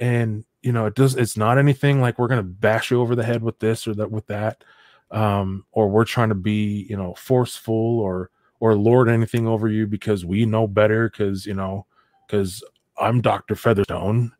And 0.00 0.44
you 0.62 0.72
know 0.72 0.86
it 0.86 0.94
does 0.94 1.14
it's 1.14 1.36
not 1.36 1.58
anything 1.58 2.00
like 2.00 2.18
we're 2.18 2.28
going 2.28 2.40
to 2.40 2.42
bash 2.42 2.90
you 2.90 3.00
over 3.00 3.14
the 3.14 3.24
head 3.24 3.42
with 3.42 3.58
this 3.60 3.86
or 3.86 3.94
that 3.94 4.10
with 4.10 4.26
that 4.26 4.64
um 5.12 5.64
or 5.70 5.88
we're 5.88 6.04
trying 6.04 6.28
to 6.28 6.34
be 6.34 6.84
you 6.90 6.96
know 6.96 7.14
forceful 7.14 8.00
or 8.00 8.30
or 8.60 8.74
lord 8.74 9.08
anything 9.08 9.46
over 9.46 9.68
you 9.68 9.86
because 9.86 10.24
we 10.24 10.44
know 10.46 10.66
better 10.66 11.08
because 11.10 11.46
you 11.46 11.54
know 11.54 11.86
because 12.26 12.62
i'm 12.98 13.20
dr 13.20 13.54
featherstone. 13.54 14.32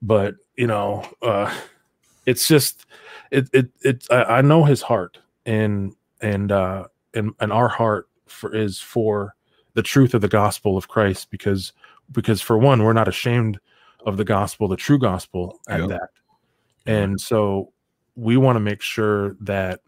But 0.00 0.34
you 0.56 0.66
know 0.66 1.08
uh 1.22 1.54
it's 2.26 2.48
just 2.48 2.86
it 3.30 3.48
it 3.52 3.70
it 3.82 4.06
I, 4.10 4.22
I 4.24 4.40
know 4.42 4.64
his 4.64 4.82
heart 4.82 5.18
and 5.46 5.94
and 6.20 6.50
uh 6.52 6.86
and 7.14 7.32
and 7.40 7.52
our 7.52 7.68
heart 7.68 8.08
for 8.26 8.54
is 8.54 8.80
for 8.80 9.34
the 9.74 9.82
truth 9.82 10.14
of 10.14 10.20
the 10.20 10.28
gospel 10.28 10.76
of 10.76 10.88
christ 10.88 11.30
because 11.30 11.72
because 12.10 12.40
for 12.42 12.58
one 12.58 12.82
we're 12.82 12.92
not 12.92 13.08
ashamed 13.08 13.58
of 14.04 14.16
the 14.16 14.24
gospel 14.24 14.68
the 14.68 14.76
true 14.76 14.98
gospel 14.98 15.60
at 15.68 15.80
Yep. 15.80 15.88
that. 15.88 16.08
And 16.86 17.20
so 17.20 17.72
we 18.16 18.36
want 18.36 18.56
to 18.56 18.60
make 18.60 18.82
sure 18.82 19.36
that 19.40 19.80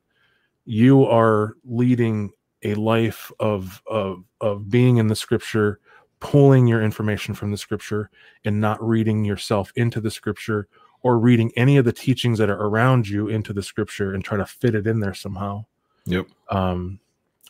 you 0.65 1.05
are 1.05 1.55
leading 1.65 2.31
a 2.65 2.74
life 2.74 3.31
of 3.41 3.82
of 3.86 4.24
of 4.41 4.69
being 4.70 4.97
in 4.97 5.07
the 5.09 5.16
scripture 5.16 5.78
pulling 6.20 6.66
your 6.66 6.82
information 6.82 7.35
from 7.35 7.51
the 7.51 7.57
scripture 7.57 8.09
and 8.45 8.59
not 8.61 8.82
reading 8.82 9.24
yourself 9.24 9.70
into 9.77 10.01
the 10.01 10.11
scripture 10.11 10.66
or 11.03 11.19
reading 11.19 11.53
any 11.57 11.77
of 11.77 11.85
the 11.85 11.93
teachings 11.93 12.39
that 12.39 12.49
are 12.49 12.66
around 12.66 13.07
you 13.07 13.28
into 13.28 13.53
the 13.53 13.62
scripture 13.62 14.15
and 14.15 14.24
try 14.24 14.39
to 14.39 14.47
fit 14.47 14.74
it 14.74 14.86
in 14.86 15.01
there 15.01 15.12
somehow 15.15 15.65
Yep. 16.07 16.27
um 16.51 16.99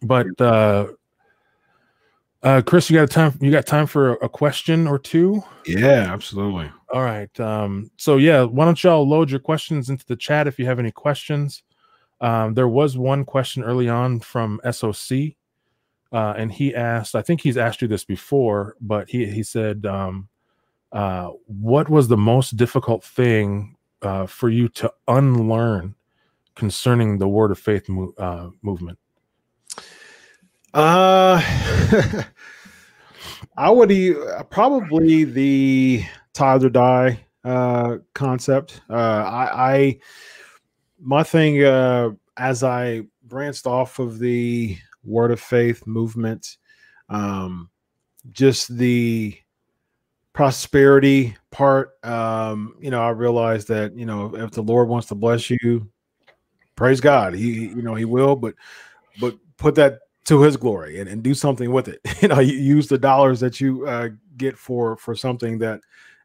but 0.03 0.27
uh 0.41 0.87
uh 2.43 2.63
chris 2.67 2.91
you 2.91 2.97
got 2.97 3.11
time 3.11 3.37
you 3.41 3.51
got 3.51 3.67
time 3.67 3.87
for 3.87 4.15
a, 4.15 4.25
a 4.27 4.29
question 4.29 4.87
or 4.87 4.99
two 4.99 5.43
Yeah, 5.67 6.13
absolutely. 6.13 6.71
all 6.93 7.03
right. 7.03 7.41
Um, 7.41 7.91
so 7.97 8.19
yeah, 8.19 8.45
why 8.45 8.65
don't 8.67 8.83
y'all 8.85 9.09
load 9.09 9.29
your 9.31 9.41
questions 9.41 9.89
into 9.91 10.07
the 10.07 10.15
chat 10.15 10.47
if 10.47 10.59
you 10.61 10.67
have 10.67 10.79
any 10.79 10.93
questions. 10.93 11.64
Um, 12.25 12.55
there 12.55 12.69
was 12.69 12.97
one 12.97 13.27
question 13.27 13.63
early 13.63 13.87
on 13.87 14.19
from 14.19 14.59
SOC, 14.73 15.35
uh, 16.11 16.33
and 16.39 16.51
he 16.51 16.75
asked, 16.75 17.15
I 17.15 17.21
think 17.21 17.43
he's 17.43 17.59
asked 17.59 17.83
you 17.83 17.89
this 17.89 18.07
before, 18.07 18.77
but 18.81 19.11
he 19.11 19.27
he 19.27 19.43
said, 19.43 19.85
um, 19.85 20.31
uh, 20.91 21.33
what 21.45 21.91
was 21.91 22.09
the 22.09 22.17
most 22.17 22.57
difficult 22.57 23.05
thing 23.05 23.77
uh, 24.01 24.25
for 24.25 24.49
you 24.49 24.71
to 24.71 24.91
unlearn 25.07 25.97
concerning 26.55 27.19
the 27.19 27.29
Word 27.29 27.51
of 27.51 27.59
Faith 27.59 27.91
mo- 27.91 28.15
uh, 28.17 28.49
movement? 28.63 28.99
Uh, 30.73 31.43
I 33.59 33.69
would 33.69 33.93
probably 34.49 35.25
the 35.25 36.05
tithe 36.33 36.65
or 36.65 36.71
die 36.71 37.27
uh, 37.45 37.99
concept. 38.15 38.81
Uh, 38.89 38.95
I, 38.95 39.75
I 39.75 39.99
my 41.05 41.23
thing 41.23 41.63
uh, 41.63 42.11
as 42.37 42.65
I 42.65 43.03
branched 43.25 43.67
off 43.67 43.99
of 43.99 44.19
the 44.19 44.77
Word 45.05 45.31
of 45.31 45.41
Faith 45.41 45.87
movement, 45.87 46.57
um, 47.09 47.71
just 48.33 48.77
the 48.77 49.37
prosperity 50.33 51.37
part. 51.51 51.93
Um, 52.03 52.75
you 52.81 52.91
know, 52.91 53.03
I 53.03 53.11
realized 53.11 53.69
that 53.69 53.97
you 53.97 54.07
know 54.07 54.35
if 54.35 54.53
the 54.53 54.63
Lord 54.63 54.89
wants 54.89 55.09
to 55.09 55.15
bless 55.15 55.51
you, 55.51 55.89
praise 56.75 57.01
God. 57.01 57.35
He 57.35 57.69
you 57.69 57.83
know 57.83 57.95
He 57.95 58.07
will, 58.07 58.35
but 58.35 58.55
but 59.21 59.37
put 59.59 59.75
that 59.77 60.01
to 60.25 60.41
his 60.41 60.57
glory 60.57 61.01
and, 61.01 61.09
and 61.09 61.23
do 61.23 61.35
something 61.35 61.71
with 61.71 61.87
it 61.87 62.01
you 62.23 62.29
know 62.29 62.41
you 62.41 62.55
use 62.55 62.89
the 62.89 62.97
dollars 62.97 63.41
that 63.41 63.61
you 63.61 63.87
uh, 63.87 64.09
get 64.37 64.57
for 64.57 64.97
for 64.97 65.15
something 65.15 65.59
that 65.59 65.81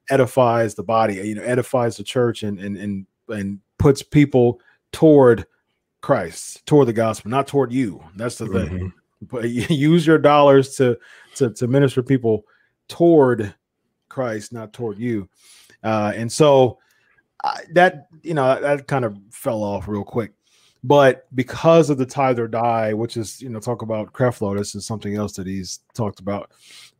edifies 0.10 0.74
the 0.74 0.84
body 0.84 1.16
you 1.16 1.36
know 1.36 1.44
edifies 1.44 1.98
the 1.98 2.04
church 2.04 2.44
and 2.44 2.60
and 2.60 2.78
and, 2.78 3.06
and 3.28 3.60
puts 3.78 4.02
people 4.02 4.60
toward 4.92 5.46
christ 6.02 6.66
toward 6.66 6.88
the 6.88 6.94
gospel 6.94 7.30
not 7.30 7.48
toward 7.48 7.72
you. 7.72 8.04
That's 8.16 8.38
the 8.38 8.48
thing. 8.48 8.80
Mhm. 8.80 8.94
but 9.30 9.50
use 9.50 10.08
your 10.08 10.18
dollars 10.18 10.76
to 10.78 10.98
to 11.36 11.50
to 11.52 11.68
minister 11.68 12.02
people 12.02 12.46
toward 12.88 13.54
christ 14.08 14.54
not 14.54 14.74
toward 14.74 14.98
you. 14.98 15.30
Uh 15.84 16.12
and 16.16 16.32
so 16.32 16.80
I, 17.44 17.62
that 17.74 18.08
you 18.24 18.34
know 18.34 18.46
that, 18.48 18.62
that 18.62 18.88
kind 18.88 19.06
of 19.06 19.18
fell 19.32 19.64
off 19.64 19.88
real 19.88 20.04
quick. 20.04 20.32
But 20.84 21.28
because 21.36 21.90
of 21.90 21.98
the 21.98 22.06
tithe 22.06 22.40
or 22.40 22.48
die, 22.48 22.94
which 22.94 23.18
is 23.18 23.42
you 23.42 23.50
know 23.50 23.60
talk 23.60 23.82
about 23.82 24.14
Creflo, 24.14 24.58
this 24.58 24.76
is 24.76 24.86
something 24.86 25.16
else 25.16 25.34
that 25.34 25.46
he's 25.48 25.80
talked 25.94 26.22
about, 26.22 26.52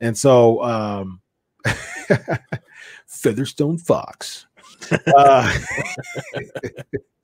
and 0.02 0.18
so 0.18 0.62
um, 0.64 1.22
Featherstone 3.08 3.78
Fox, 3.78 4.48
uh, 5.16 5.58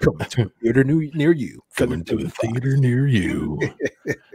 coming 0.00 0.28
to 0.28 0.42
a 0.42 0.48
theater 0.62 0.84
new, 0.84 1.10
near 1.14 1.32
you, 1.32 1.62
Coming 1.76 2.04
to 2.04 2.16
a 2.18 2.28
Fox. 2.28 2.38
theater 2.40 2.76
near 2.76 3.06
you. 3.06 3.58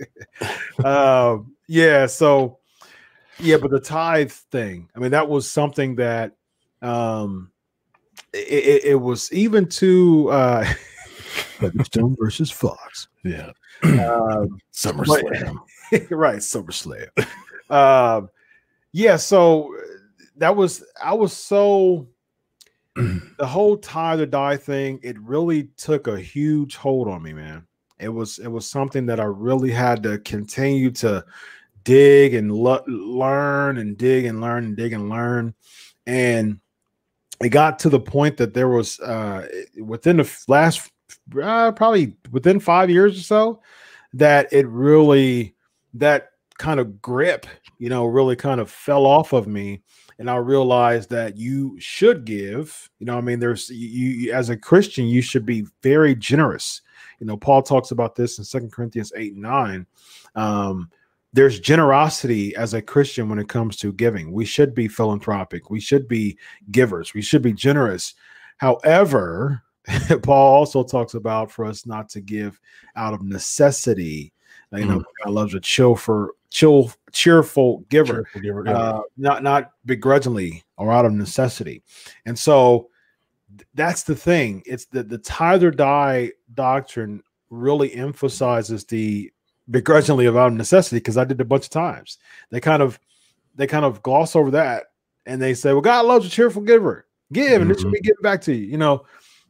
um, 0.84 1.56
yeah, 1.68 2.06
so 2.06 2.60
yeah, 3.40 3.58
but 3.58 3.72
the 3.72 3.80
tithe 3.80 4.32
thing, 4.32 4.90
I 4.96 5.00
mean, 5.00 5.12
that 5.12 5.28
was 5.28 5.50
something 5.50 5.96
that 5.96 6.34
um, 6.82 7.52
it, 8.34 8.38
it, 8.38 8.84
it 8.86 8.96
was 8.96 9.32
even 9.34 9.68
to 9.70 10.30
uh, 10.30 10.66
Featherstone 11.60 12.16
versus 12.20 12.52
Fox. 12.52 13.08
yeah. 13.24 13.52
Um, 13.84 14.60
SummerSlam. 14.74 15.58
right, 16.10 16.40
SummerSlam. 16.40 17.10
um, 17.70 18.30
yeah, 18.94 19.18
so 19.18 19.76
uh, 19.76 19.82
that 20.38 20.56
was 20.56 20.84
I 21.02 21.14
was 21.14 21.34
so 21.34 22.08
the 23.38 23.46
whole 23.46 23.78
tithe 23.78 24.22
or 24.22 24.26
die 24.26 24.58
thing. 24.58 25.00
It 25.04 25.20
really 25.20 25.70
took 25.78 26.08
a 26.08 26.20
huge 26.20 26.76
hold 26.76 27.08
on 27.08 27.22
me, 27.22 27.34
man. 27.34 27.66
It 28.00 28.10
was 28.10 28.40
it 28.40 28.48
was 28.48 28.70
something 28.70 29.06
that 29.08 29.20
I 29.20 29.26
really 29.26 29.72
had 29.72 30.04
to 30.04 30.20
continue 30.20 30.92
to 30.92 31.26
dig 31.84 32.34
and 32.34 32.52
lo- 32.52 32.84
learn 32.88 33.78
and 33.78 33.98
dig 33.98 34.26
and 34.26 34.42
learn 34.42 34.66
and 34.66 34.76
dig 34.76 34.94
and 34.94 35.10
learn, 35.10 35.54
and 36.06 36.60
it 37.42 37.50
got 37.50 37.80
to 37.80 37.90
the 37.90 38.00
point 38.00 38.38
that 38.38 38.54
there 38.54 38.70
was 38.70 39.00
uh, 39.00 39.48
within 39.82 40.18
the 40.18 40.44
last 40.48 40.92
uh, 41.42 41.72
probably 41.72 42.16
within 42.32 42.60
five 42.60 42.90
years 42.90 43.18
or 43.18 43.24
so 43.24 43.62
that 44.14 44.52
it 44.52 44.68
really 44.68 45.56
that 45.94 46.30
kind 46.58 46.80
of 46.80 47.02
grip 47.02 47.46
you 47.78 47.90
know 47.90 48.06
really 48.06 48.36
kind 48.36 48.62
of 48.62 48.72
fell 48.72 49.06
off 49.06 49.34
of 49.34 49.48
me 49.48 49.82
and 50.20 50.30
i 50.30 50.36
realized 50.36 51.10
that 51.10 51.38
you 51.38 51.76
should 51.80 52.26
give 52.26 52.90
you 53.00 53.06
know 53.06 53.18
i 53.18 53.22
mean 53.22 53.40
there's 53.40 53.70
you, 53.70 54.10
you 54.10 54.34
as 54.34 54.50
a 54.50 54.58
christian 54.58 55.06
you 55.06 55.22
should 55.22 55.46
be 55.46 55.66
very 55.82 56.16
generous. 56.16 56.82
You 57.20 57.28
know 57.28 57.38
paul 57.38 57.62
talks 57.62 57.92
about 57.92 58.16
this 58.16 58.38
in 58.38 58.44
Second 58.44 58.72
corinthians 58.72 59.12
8 59.16 59.34
and 59.34 59.42
9 59.42 59.86
um 60.36 60.90
there's 61.34 61.60
generosity 61.60 62.56
as 62.56 62.74
a 62.74 62.82
christian 62.82 63.28
when 63.28 63.40
it 63.40 63.50
comes 63.50 63.76
to 63.78 63.92
giving. 63.92 64.32
We 64.32 64.46
should 64.46 64.74
be 64.74 64.88
philanthropic. 64.88 65.70
We 65.70 65.82
should 65.82 66.08
be 66.08 66.38
givers. 66.72 67.14
We 67.14 67.22
should 67.22 67.42
be 67.42 67.52
generous. 67.52 68.14
However 68.58 69.62
Paul 70.24 70.56
also 70.56 70.84
talks 70.84 71.14
about 71.14 71.52
for 71.52 71.66
us 71.66 71.86
not 71.86 72.08
to 72.10 72.22
give 72.22 72.60
out 72.96 73.14
of 73.14 73.22
necessity. 73.22 74.32
You 74.72 74.86
know, 74.86 75.00
Mm. 75.00 75.04
God 75.24 75.34
loves 75.34 75.54
a 75.54 75.60
chill 75.60 75.96
for 75.96 76.34
chill, 76.56 76.90
cheerful 77.12 77.80
giver, 77.90 78.24
Cheerful 78.24 78.42
giver, 78.42 78.64
yeah. 78.66 78.78
uh, 78.78 79.02
not 79.18 79.44
not 79.44 79.72
begrudgingly 79.86 80.64
or 80.78 80.90
out 80.90 81.06
of 81.06 81.12
necessity. 81.12 81.84
And 82.26 82.40
so 82.40 82.90
that's 83.74 84.04
the 84.04 84.16
thing. 84.16 84.64
It's 84.66 84.86
the 84.86 85.04
the 85.04 85.18
tithe 85.18 85.66
or 85.66 85.72
die 85.72 86.32
doctrine 86.54 87.22
really 87.50 87.94
emphasizes 87.94 88.86
the 88.86 89.32
begrudgingly 89.70 90.28
of 90.28 90.38
out 90.38 90.48
of 90.48 90.54
necessity 90.54 90.98
because 90.98 91.18
I 91.18 91.26
did 91.26 91.42
a 91.42 91.46
bunch 91.46 91.66
of 91.66 91.72
times. 91.72 92.20
They 92.52 92.62
kind 92.62 92.82
of 92.82 93.02
they 93.56 93.68
kind 93.68 93.84
of 93.84 94.02
gloss 94.02 94.34
over 94.34 94.52
that 94.52 94.86
and 95.26 95.42
they 95.42 95.56
say, 95.56 95.74
"Well, 95.74 95.82
God 95.82 96.06
loves 96.06 96.26
a 96.26 96.30
cheerful 96.30 96.62
giver. 96.62 97.06
Give, 97.34 97.62
and 97.62 97.70
it 97.70 97.82
should 97.82 97.92
be 97.92 98.00
given 98.00 98.22
back 98.22 98.40
to 98.44 98.54
you." 98.54 98.66
You 98.66 98.78
know, 98.78 99.06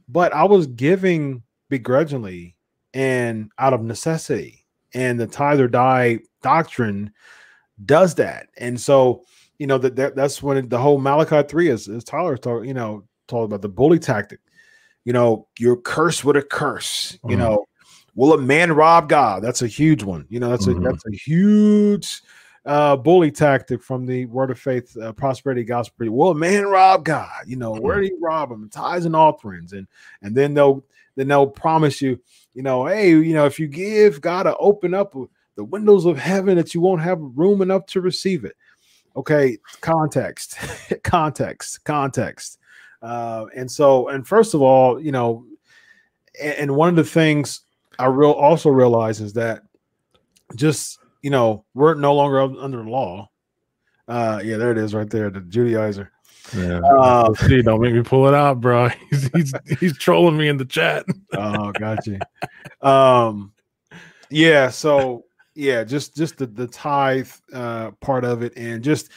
but 0.08 0.34
I 0.34 0.46
was 0.46 0.66
giving 0.66 1.44
begrudgingly 1.70 2.56
and 2.96 3.52
out 3.60 3.74
of 3.74 3.84
necessity, 3.84 4.65
and 4.96 5.20
the 5.20 5.28
tithe 5.28 5.60
or 5.60 5.68
die 5.68 6.20
doctrine 6.42 7.12
does 7.86 8.16
that. 8.16 8.48
And 8.58 8.80
so, 8.80 9.24
you 9.60 9.68
know, 9.68 9.78
that, 9.78 9.96
that 9.98 10.16
that's 10.16 10.42
when 10.42 10.68
the 10.70 10.80
whole 10.80 10.98
Malachi 10.98 11.44
three 11.48 11.68
is, 11.70 11.88
is 11.88 12.04
Tyler 12.04 12.38
talk, 12.38 12.66
you 12.66 12.74
know, 12.74 13.04
talking 13.28 13.46
about 13.46 13.62
the 13.62 13.70
bully 13.70 14.00
tactic. 14.00 14.40
You 15.04 15.14
know, 15.14 15.48
you're 15.60 15.78
cursed 15.78 16.26
with 16.26 16.38
a 16.38 16.42
curse. 16.42 17.20
You 17.28 17.36
Mhm. 17.36 17.40
know, 17.40 17.66
will 18.16 18.34
a 18.34 18.38
man 18.42 18.72
rob 18.72 19.10
God? 19.10 19.44
That's 19.44 19.62
a 19.62 19.68
huge 19.68 20.02
one. 20.02 20.26
You 20.30 20.40
know, 20.40 20.50
that's 20.50 20.66
Mhm. 20.66 20.78
a 20.78 20.80
that's 20.80 21.06
a 21.06 21.16
huge 21.16 22.22
uh 22.66 22.96
bully 22.96 23.32
tactic 23.32 23.84
from 23.84 24.06
the 24.06 24.26
word 24.26 24.50
of 24.50 24.60
faith 24.60 24.96
uh, 24.98 25.14
prosperity 25.14 25.64
gospel 25.64 26.10
Well, 26.10 26.34
man 26.34 26.66
rob 26.66 27.06
god 27.06 27.44
you 27.46 27.56
know 27.56 27.72
where 27.74 28.02
do 28.02 28.08
you 28.08 28.18
rob 28.20 28.52
him? 28.52 28.70
Tithes 28.70 29.06
and 29.06 29.16
offerings. 29.16 29.74
And 29.74 29.88
and 30.22 30.36
then 30.36 30.54
they'll 30.54 30.84
then 31.16 31.28
they'll 31.28 31.48
promise 31.48 32.02
you 32.02 32.20
you 32.54 32.64
know 32.64 32.86
hey 32.86 33.10
you 33.10 33.34
know 33.34 33.46
if 33.46 33.60
you 33.60 33.68
give 33.68 34.20
god 34.20 34.44
to 34.44 34.58
open 34.58 34.94
up 34.94 35.16
the 35.56 35.64
windows 35.64 36.06
of 36.06 36.18
heaven 36.18 36.58
that 36.58 36.74
you 36.74 36.82
won't 36.82 37.02
have 37.02 37.20
room 37.22 37.62
enough 37.62 37.86
to 37.86 38.02
receive 38.02 38.44
it. 38.44 38.58
Okay 39.16 39.58
context 39.82 40.58
context 41.04 41.84
context. 41.84 42.60
Uh 43.02 43.46
and 43.56 43.70
so 43.70 44.08
and 44.10 44.28
first 44.28 44.56
of 44.56 44.62
all 44.62 45.00
you 45.00 45.12
know 45.12 45.46
and, 46.42 46.54
and 46.54 46.76
one 46.76 46.90
of 46.90 46.96
the 46.96 47.04
things 47.04 47.62
i 48.00 48.06
real 48.06 48.32
also 48.32 48.70
realize 48.70 49.22
is 49.22 49.34
that 49.34 49.62
just 50.56 51.00
you 51.26 51.32
know 51.32 51.66
we're 51.74 51.96
no 51.96 52.14
longer 52.14 52.40
under 52.40 52.84
law 52.84 53.28
uh 54.08 54.40
yeah 54.44 54.58
there 54.58 54.70
it 54.70 54.78
is 54.78 54.94
right 54.94 55.10
there 55.10 55.32
the 55.32 55.40
judaizer 55.40 56.10
yeah. 56.56 56.80
uh, 56.82 57.34
See, 57.48 57.64
don't 57.64 57.82
make 57.82 57.96
me 57.96 58.04
pull 58.04 58.28
it 58.28 58.36
out, 58.36 58.62
bro. 58.62 58.90
He's 59.10 59.28
he's, 59.34 59.54
he's 59.80 59.98
trolling 59.98 60.38
me 60.38 60.48
in 60.48 60.58
the 60.58 60.66
chat. 60.66 61.04
oh 61.34 61.72
got 61.72 62.06
you 62.06 62.20
um 62.88 63.52
yeah 64.30 64.70
so 64.70 65.26
yeah 65.56 65.84
just 65.84 66.16
just 66.16 66.38
the 66.38 66.46
the 66.46 66.68
tithe 66.68 67.32
uh 67.54 67.90
part 68.00 68.24
of 68.24 68.44
it 68.44 68.54
and 68.56 68.84
just 68.84 69.10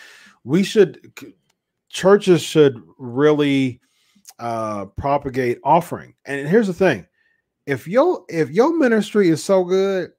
we 0.45 0.63
should 0.63 1.13
churches 1.91 2.41
should 2.41 2.83
really 2.97 3.83
uh 4.39 4.87
propagate 4.97 5.59
offering 5.63 6.15
and 6.25 6.49
here's 6.49 6.69
the 6.69 6.73
thing 6.73 7.07
if 7.67 7.87
your 7.87 8.25
if 8.31 8.49
your 8.49 8.75
ministry 8.79 9.29
is 9.29 9.45
so 9.45 9.63
good 9.63 10.11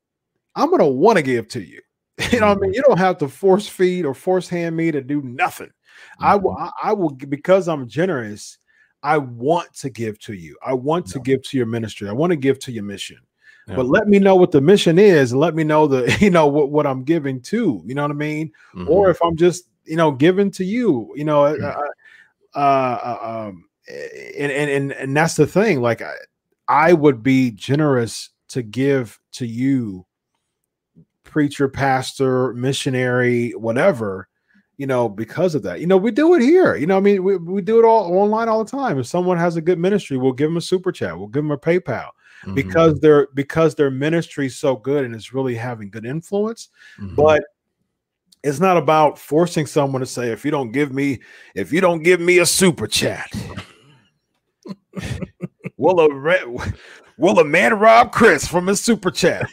i'm 0.61 0.69
gonna 0.71 0.87
want 0.87 1.17
to 1.17 1.23
give 1.23 1.47
to 1.49 1.61
you. 1.61 1.81
You 2.31 2.39
know 2.41 2.47
what 2.49 2.57
i 2.57 2.61
mean? 2.61 2.73
You 2.73 2.81
don't 2.83 2.97
have 2.97 3.17
to 3.19 3.27
force 3.29 3.67
feed 3.67 4.05
or 4.05 4.13
force 4.13 4.49
hand 4.49 4.75
me 4.75 4.91
to 4.91 5.01
do 5.01 5.21
nothing. 5.21 5.71
I 6.19 6.35
will 6.35 6.55
I, 6.83 6.93
will 6.93 7.11
because 7.11 7.67
i'm 7.67 7.87
generous 7.87 8.57
i 9.03 9.17
want 9.17 9.73
to 9.75 9.89
give 9.89 10.19
to 10.19 10.33
you. 10.33 10.57
I 10.65 10.73
want 10.73 11.07
to 11.07 11.19
give 11.19 11.41
to 11.43 11.57
your 11.57 11.65
ministry. 11.65 12.09
I 12.09 12.11
want 12.13 12.31
to 12.31 12.35
give 12.37 12.59
to 12.59 12.71
your 12.71 12.83
mission. 12.83 13.17
Yeah. 13.67 13.75
but 13.75 13.85
let 13.87 14.07
me 14.07 14.17
know 14.19 14.35
what 14.35 14.51
the 14.51 14.61
mission 14.61 14.97
is 14.97 15.31
and 15.31 15.39
let 15.39 15.53
me 15.55 15.63
know 15.63 15.85
the 15.87 16.17
you 16.21 16.29
know 16.31 16.47
what, 16.47 16.71
what 16.71 16.87
i'm 16.87 17.03
giving 17.03 17.39
to 17.53 17.83
you 17.85 17.93
know 17.95 18.01
what 18.01 18.11
i 18.11 18.15
mean? 18.15 18.51
Mhm. 18.73 18.89
or 18.89 19.09
if 19.11 19.21
i'm 19.23 19.37
just 19.37 19.69
you 19.85 19.95
know 19.95 20.11
giving 20.11 20.49
to 20.51 20.63
you 20.65 21.13
you 21.15 21.23
know 21.23 21.45
Yeah. 21.55 21.77
uh, 22.55 22.57
uh, 22.59 22.99
uh, 23.21 23.47
um 23.47 23.65
and, 23.87 24.51
and 24.51 24.69
and 24.71 24.91
and 24.91 25.15
that's 25.17 25.35
the 25.35 25.47
thing 25.47 25.81
like 25.81 26.01
I, 26.01 26.13
I 26.67 26.93
would 26.93 27.21
be 27.23 27.51
generous 27.51 28.29
to 28.49 28.61
give 28.61 29.19
to 29.33 29.45
you 29.45 30.05
preacher 31.29 31.67
pastor 31.69 32.53
missionary 32.53 33.51
whatever 33.51 34.27
you 34.77 34.87
know 34.87 35.09
because 35.09 35.55
of 35.55 35.63
that. 35.63 35.79
You 35.81 35.87
know 35.87 35.97
we 35.97 36.11
do 36.11 36.33
it 36.35 36.41
here. 36.41 36.75
You 36.75 36.87
know 36.87 36.97
i 36.97 37.01
mean 37.01 37.23
we, 37.23 37.37
we 37.37 37.61
do 37.61 37.79
it 37.79 37.85
all 37.85 38.17
online 38.17 38.47
all 38.49 38.63
the 38.63 38.71
time. 38.71 38.97
If 38.99 39.07
someone 39.07 39.37
has 39.37 39.55
a 39.57 39.61
good 39.61 39.77
ministry 39.79 40.17
we'll 40.17 40.31
give 40.33 40.49
them 40.49 40.57
a 40.57 40.61
super 40.61 40.91
chat. 40.91 41.17
We'll 41.17 41.27
give 41.27 41.43
them 41.43 41.51
a 41.51 41.57
paypal 41.57 42.09
Mhm. 42.45 42.55
because 42.55 42.99
their 43.01 43.27
because 43.33 43.75
their 43.75 43.91
ministry 43.91 44.45
is 44.45 44.55
so 44.57 44.77
good 44.77 45.03
and 45.03 45.13
it's 45.13 45.33
really 45.33 45.55
having 45.55 45.89
good 45.89 46.05
influence. 46.05 46.69
Mhm. 46.97 47.15
but 47.17 47.43
it's 48.41 48.61
not 48.61 48.77
about 48.77 49.19
forcing 49.19 49.65
someone 49.65 49.99
to 49.99 50.05
say 50.05 50.31
if 50.31 50.45
you 50.45 50.51
don't 50.51 50.71
give 50.71 50.93
me 50.93 51.19
if 51.55 51.73
you 51.73 51.81
don't 51.81 52.03
give 52.03 52.21
me 52.21 52.39
a 52.39 52.45
super 52.45 52.87
chat 52.87 53.29
will 55.77 55.99
a 55.99 56.07
will 57.17 57.39
a 57.39 57.43
man 57.43 57.73
rob 57.73 58.13
chris 58.13 58.47
from 58.47 58.67
his 58.67 58.79
super 58.79 59.11
chat 59.11 59.45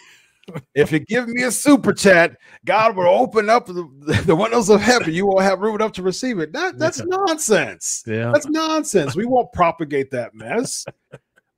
if 0.75 0.93
you 0.93 0.99
give 1.01 1.29
me 1.29 1.43
a 1.43 1.51
super 1.51 1.93
chat 1.93 2.37
god 2.65 2.97
will 2.97 3.07
open 3.09 3.49
up 3.51 3.67
the, 3.67 4.23
the 4.27 4.37
windows 4.37 4.69
of 4.69 4.81
heaven 4.81 5.13
you 5.13 5.27
won't 5.27 5.43
have 5.43 5.61
room 5.61 5.75
enough 5.75 5.93
to 5.93 6.03
receive 6.03 6.39
it 6.39 6.53
that, 6.53 6.79
that's 6.79 7.03
nonsense 7.05 8.03
yeah. 8.07 8.31
that's 8.33 8.47
nonsense 8.49 9.17
we 9.17 9.25
won't 9.25 9.53
propagate 9.53 10.11
that 10.11 10.35
mess 10.35 10.85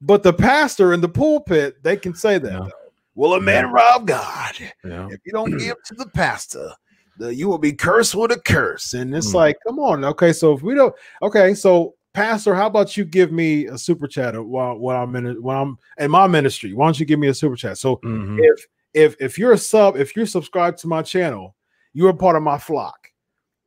but 0.01 0.23
the 0.23 0.33
pastor 0.33 0.93
in 0.93 1.01
the 1.01 1.09
pulpit 1.09 1.83
they 1.83 1.97
can 1.97 2.15
say 2.15 2.39
that 2.39 2.53
Yeah. 2.53 2.69
will 3.15 3.35
a 3.35 3.41
man 3.41 3.65
Yeah. 3.65 3.73
rob 3.73 4.07
god 4.07 4.55
yeah. 4.85 5.09
if 5.11 5.21
you 5.25 5.33
don't 5.33 5.59
give 5.59 5.77
to 5.87 5.95
the 5.95 6.09
pastor, 6.11 6.71
the, 7.17 7.35
you 7.35 7.49
will 7.49 7.59
be 7.59 7.73
cursed 7.73 8.15
with 8.15 8.31
a 8.31 8.41
curse. 8.41 8.95
And 8.95 9.15
it's 9.15 9.33
Mm. 9.33 9.35
like, 9.35 9.57
come 9.67 9.79
on. 9.81 10.05
Okay, 10.05 10.33
so 10.33 10.53
if 10.53 10.63
we 10.63 10.75
don't, 10.75 10.95
okay, 11.21 11.53
so 11.53 11.95
pastor, 12.15 12.55
how 12.55 12.67
about 12.69 12.97
you 12.97 13.05
give 13.05 13.33
me 13.33 13.67
a 13.67 13.77
super 13.77 14.07
chat 14.07 14.35
while 14.43 14.79
when 14.79 14.97
I'm 14.97 15.17
in 15.17 15.43
when 15.43 15.57
I'm 15.57 15.79
in 15.99 16.11
my 16.11 16.27
ministry? 16.29 16.73
Why 16.75 16.87
don't 16.87 16.99
you 17.01 17.07
give 17.07 17.19
me 17.19 17.27
a 17.29 17.35
super 17.35 17.57
chat? 17.57 17.77
So 17.79 17.97
Mhm. 17.97 18.39
if 18.39 18.67
if 18.95 19.17
if 19.21 19.39
you're 19.39 19.53
a 19.53 19.59
sub, 19.59 19.97
if 19.97 20.17
you're 20.17 20.27
subscribed 20.27 20.79
to 20.79 20.89
my 20.89 21.03
channel, 21.03 21.55
you're 21.93 22.11
a 22.11 22.15
part 22.15 22.37
of 22.37 22.43
my 22.43 22.59
flock. 22.59 23.09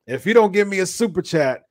If 0.08 0.26
you 0.26 0.34
don't 0.34 0.52
give 0.52 0.68
me 0.68 0.80
a 0.80 0.86
super 0.86 1.22
chat, 1.22 1.64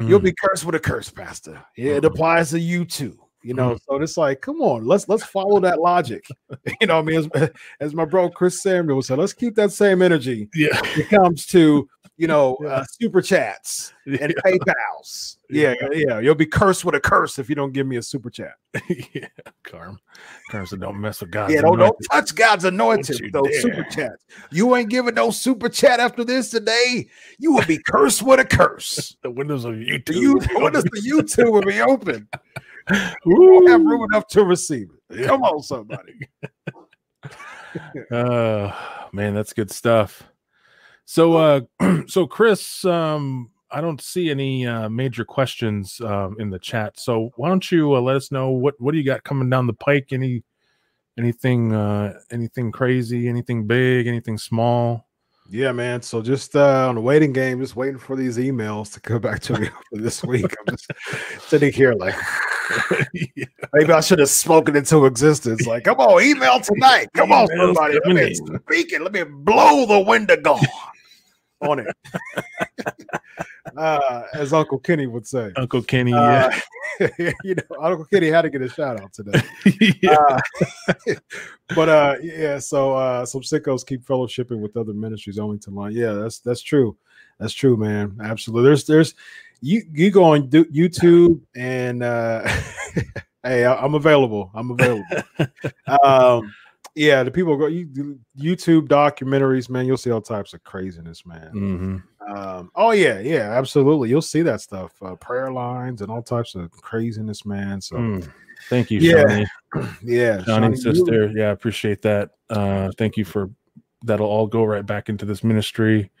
you'll 0.00 0.20
Mhm. 0.20 0.24
be 0.24 0.34
cursed 0.40 0.64
with 0.64 0.74
a 0.74 0.80
curse, 0.80 1.10
Pastor. 1.10 1.62
Yeah, 1.76 1.94
it 1.94 2.02
Mhm. 2.04 2.08
applies 2.08 2.50
to 2.50 2.60
you 2.60 2.84
too. 2.84 3.18
You 3.44 3.54
know, 3.54 3.76
so 3.88 4.00
it's 4.00 4.16
like, 4.16 4.40
come 4.40 4.60
on, 4.62 4.86
let's 4.86 5.08
let's 5.08 5.24
follow 5.24 5.58
that 5.60 5.80
logic. 5.80 6.24
you 6.80 6.86
know, 6.86 7.00
I 7.00 7.02
mean, 7.02 7.28
as, 7.34 7.50
as 7.80 7.92
my 7.94 8.04
bro 8.04 8.30
Chris 8.30 8.62
Samuel 8.62 9.02
said, 9.02 9.18
let's 9.18 9.32
keep 9.32 9.56
that 9.56 9.72
same 9.72 10.00
energy 10.00 10.48
yeah. 10.54 10.80
when 10.80 11.00
it 11.00 11.08
comes 11.08 11.46
to 11.46 11.88
you 12.16 12.26
know 12.26 12.56
Yeah. 12.62 12.68
uh, 12.68 12.84
super 12.84 13.22
chats 13.22 13.92
and 14.06 14.18
yeah. 14.20 14.28
PayPal's. 14.44 15.38
Yeah, 15.50 15.74
yeah, 15.92 16.18
you'll 16.18 16.34
be 16.34 16.46
cursed 16.46 16.84
with 16.84 16.94
a 16.94 17.00
curse 17.00 17.38
if 17.38 17.48
you 17.48 17.54
don't 17.54 17.72
give 17.72 17.86
me 17.86 17.96
a 17.96 18.02
super 18.02 18.30
chat. 18.30 18.54
yeah. 19.12 19.28
Carm. 19.64 19.98
Carm 20.50 20.64
said, 20.66 20.80
don't 20.80 20.98
mess 20.98 21.20
with 21.20 21.30
God. 21.30 21.50
yeah, 21.50 21.60
don't, 21.60 21.78
don't 21.78 21.96
touch 22.10 22.34
God's 22.34 22.64
anointed 22.64 23.32
those 23.32 23.60
super 23.60 23.82
dare. 23.82 23.90
chats. 23.90 24.24
You 24.50 24.74
ain't 24.76 24.88
giving 24.88 25.14
no 25.14 25.30
super 25.30 25.68
chat 25.68 26.00
after 26.00 26.24
this 26.24 26.48
today. 26.50 27.08
You 27.38 27.52
will 27.52 27.66
be 27.66 27.78
cursed 27.86 28.22
with 28.22 28.40
a 28.40 28.44
curse. 28.46 29.14
The 29.22 29.30
windows 29.30 29.64
of 29.66 29.74
YouTube. 29.74 30.04
The 30.06 30.14
you, 30.14 30.38
what 30.54 30.74
is 30.74 30.84
the 30.84 31.02
YouTube 31.02 31.52
will 31.52 31.62
be 31.62 31.80
open? 31.82 32.28
Won't 33.26 33.68
have 33.68 33.82
room 33.82 34.06
enough 34.10 34.26
to 34.28 34.44
receive 34.44 34.88
it. 35.10 35.26
Come 35.26 35.42
on, 35.42 35.62
somebody. 35.62 36.14
Uh 38.10 38.72
man, 39.12 39.34
that's 39.34 39.52
good 39.52 39.70
stuff. 39.70 40.22
So 41.04 41.36
uh 41.36 41.60
so 42.06 42.26
Chris, 42.26 42.84
um 42.84 43.50
I 43.70 43.80
don't 43.80 44.00
see 44.00 44.30
any 44.30 44.66
uh 44.66 44.88
major 44.88 45.24
questions 45.24 46.00
um 46.00 46.36
in 46.38 46.50
the 46.50 46.58
chat. 46.58 46.98
So 46.98 47.30
why 47.36 47.48
don't 47.48 47.70
you 47.70 47.94
uh, 47.94 48.00
let 48.00 48.16
us 48.16 48.30
know 48.30 48.50
what 48.50 48.74
what 48.78 48.92
do 48.92 48.98
you 48.98 49.04
got 49.04 49.24
coming 49.24 49.50
down 49.50 49.66
the 49.66 49.72
pike? 49.72 50.08
Any 50.12 50.42
anything 51.18 51.72
uh 51.72 52.18
anything 52.30 52.72
crazy, 52.72 53.28
anything 53.28 53.66
big, 53.66 54.06
anything 54.06 54.38
small? 54.38 55.06
Yeah, 55.48 55.72
man. 55.72 56.00
So 56.00 56.22
just 56.22 56.56
uh, 56.56 56.88
on 56.88 56.94
the 56.94 57.00
waiting 57.00 57.32
game, 57.32 57.60
just 57.60 57.76
waiting 57.76 57.98
for 57.98 58.16
these 58.16 58.38
emails 58.38 58.92
to 58.94 59.00
come 59.00 59.20
back 59.20 59.40
to 59.40 59.58
me 59.58 59.68
for 59.90 60.00
this 60.00 60.22
week. 60.24 60.54
I'm 60.66 60.76
just 60.76 60.90
sitting 61.48 61.72
here 61.72 61.92
like 61.92 62.14
Yeah. 63.34 63.44
maybe 63.72 63.92
I 63.92 64.00
should 64.00 64.18
have 64.18 64.28
spoken 64.28 64.76
into 64.76 65.06
existence. 65.06 65.66
Like, 65.66 65.84
come 65.84 65.98
on, 65.98 66.22
email 66.22 66.60
tonight. 66.60 67.08
Come 67.14 67.32
on, 67.32 67.48
somebody. 67.48 67.98
Let 68.04 68.14
me 68.14 68.34
speak 68.34 68.92
it. 68.92 69.00
Let 69.02 69.12
me 69.12 69.24
blow 69.24 69.86
the 69.86 70.00
window 70.00 70.58
on 71.60 71.78
it. 71.80 71.86
uh, 73.76 74.22
as 74.34 74.52
Uncle 74.52 74.78
Kenny 74.78 75.06
would 75.06 75.26
say. 75.26 75.52
Uncle 75.56 75.82
Kenny, 75.82 76.12
Uh, 76.12 76.50
you 77.18 77.54
know, 77.54 77.76
Uncle 77.80 78.04
Kenny 78.06 78.28
had 78.28 78.42
to 78.42 78.50
get 78.50 78.62
a 78.62 78.68
shout 78.68 79.00
out 79.00 79.12
today. 79.12 79.40
yeah. 79.80 79.92
yeah. 80.02 80.16
Uh, 80.88 81.14
but 81.74 81.88
uh 81.88 82.16
yeah 82.22 82.58
so 82.58 82.94
uh 82.94 83.24
some 83.24 83.40
sickos 83.40 83.86
keep 83.86 84.04
fellowshipping 84.04 84.60
with 84.60 84.76
other 84.76 84.92
ministries 84.92 85.38
only 85.38 85.58
to 85.58 85.70
line 85.70 85.92
yeah 85.92 86.12
that's 86.12 86.38
that's 86.40 86.60
true 86.60 86.96
that's 87.38 87.54
true 87.54 87.76
man 87.76 88.16
absolutely 88.22 88.64
there's 88.68 88.84
there's 88.84 89.14
you 89.62 89.82
you 89.92 90.10
go 90.10 90.24
on 90.24 90.48
youtube 90.50 91.40
and 91.54 92.02
uh 92.02 92.46
Hey, 93.44 93.64
I, 93.64 93.84
am 93.84 93.94
available. 93.94 94.50
I'm 94.54 94.70
available. 94.70 95.04
um, 96.04 96.54
yeah, 96.94 97.22
the 97.24 97.30
people 97.30 97.56
go 97.56 97.66
you, 97.66 97.86
YouTube 98.38 98.86
documentaries, 98.86 99.68
man. 99.68 99.86
You'll 99.86 99.96
see 99.96 100.10
all 100.10 100.20
types 100.20 100.54
of 100.54 100.62
craziness, 100.62 101.26
man. 101.26 101.50
Mm-hmm. 101.52 102.36
Um, 102.36 102.70
oh 102.76 102.92
yeah, 102.92 103.18
yeah, 103.18 103.50
absolutely. 103.52 104.10
You'll 104.10 104.22
see 104.22 104.42
that 104.42 104.60
stuff, 104.60 104.92
uh, 105.02 105.16
prayer 105.16 105.50
lines 105.50 106.02
and 106.02 106.10
all 106.10 106.22
types 106.22 106.54
of 106.54 106.70
craziness, 106.70 107.44
man. 107.44 107.80
So, 107.80 107.96
mm. 107.96 108.30
thank 108.68 108.90
you, 108.92 109.00
yeah, 109.00 109.22
Shawnee. 109.22 109.46
yeah, 110.04 110.44
Shawnee, 110.44 110.76
sister. 110.76 111.28
You... 111.28 111.40
Yeah, 111.40 111.48
I 111.48 111.52
appreciate 111.52 112.02
that. 112.02 112.30
Uh, 112.48 112.92
thank 112.96 113.16
you 113.16 113.24
for 113.24 113.50
that'll 114.04 114.26
all 114.26 114.46
go 114.46 114.64
right 114.64 114.86
back 114.86 115.08
into 115.08 115.24
this 115.24 115.42
ministry, 115.42 116.12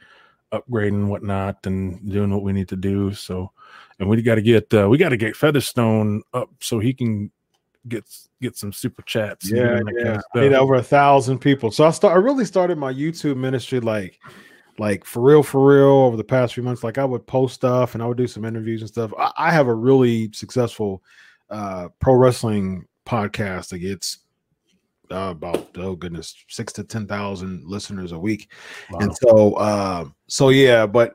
upgrading 0.52 1.08
whatnot, 1.08 1.66
and 1.66 2.10
doing 2.10 2.30
what 2.30 2.42
we 2.42 2.52
need 2.52 2.68
to 2.68 2.76
do. 2.76 3.12
So, 3.12 3.50
and 3.98 4.08
we 4.08 4.20
got 4.22 4.36
to 4.36 4.42
get 4.42 4.72
uh, 4.74 4.88
we 4.88 4.98
got 4.98 5.10
to 5.10 5.16
get 5.16 5.36
Featherstone 5.36 6.22
up 6.34 6.50
so 6.60 6.78
he 6.78 6.94
can 6.94 7.30
get 7.88 8.04
get 8.40 8.56
some 8.56 8.72
super 8.72 9.02
chats. 9.02 9.50
Yeah, 9.50 9.80
yeah. 9.98 10.20
Kind 10.34 10.54
of 10.54 10.60
over 10.60 10.74
a 10.74 10.82
thousand 10.82 11.38
people. 11.38 11.70
So 11.70 11.84
I 11.84 11.90
start. 11.90 12.14
I 12.14 12.20
really 12.20 12.44
started 12.44 12.78
my 12.78 12.92
YouTube 12.92 13.36
ministry 13.36 13.80
like 13.80 14.20
like 14.78 15.04
for 15.04 15.22
real, 15.22 15.42
for 15.42 15.66
real 15.66 16.06
over 16.06 16.16
the 16.16 16.24
past 16.24 16.54
few 16.54 16.62
months. 16.62 16.84
Like 16.84 16.98
I 16.98 17.04
would 17.04 17.26
post 17.26 17.54
stuff 17.54 17.94
and 17.94 18.02
I 18.02 18.06
would 18.06 18.16
do 18.16 18.26
some 18.26 18.44
interviews 18.44 18.80
and 18.80 18.88
stuff. 18.88 19.12
I, 19.18 19.32
I 19.36 19.50
have 19.50 19.68
a 19.68 19.74
really 19.74 20.30
successful 20.32 21.02
uh 21.50 21.88
pro 22.00 22.14
wrestling 22.14 22.86
podcast 23.04 23.72
like 23.72 23.82
gets 23.82 24.18
uh, 25.12 25.30
about 25.30 25.68
oh 25.76 25.94
goodness 25.94 26.34
six 26.48 26.72
to 26.74 26.84
ten 26.84 27.06
thousand 27.06 27.64
listeners 27.64 28.12
a 28.12 28.18
week, 28.18 28.50
wow. 28.90 28.98
and 29.00 29.16
so 29.16 29.54
uh, 29.54 30.04
so 30.26 30.48
yeah, 30.48 30.86
but 30.86 31.14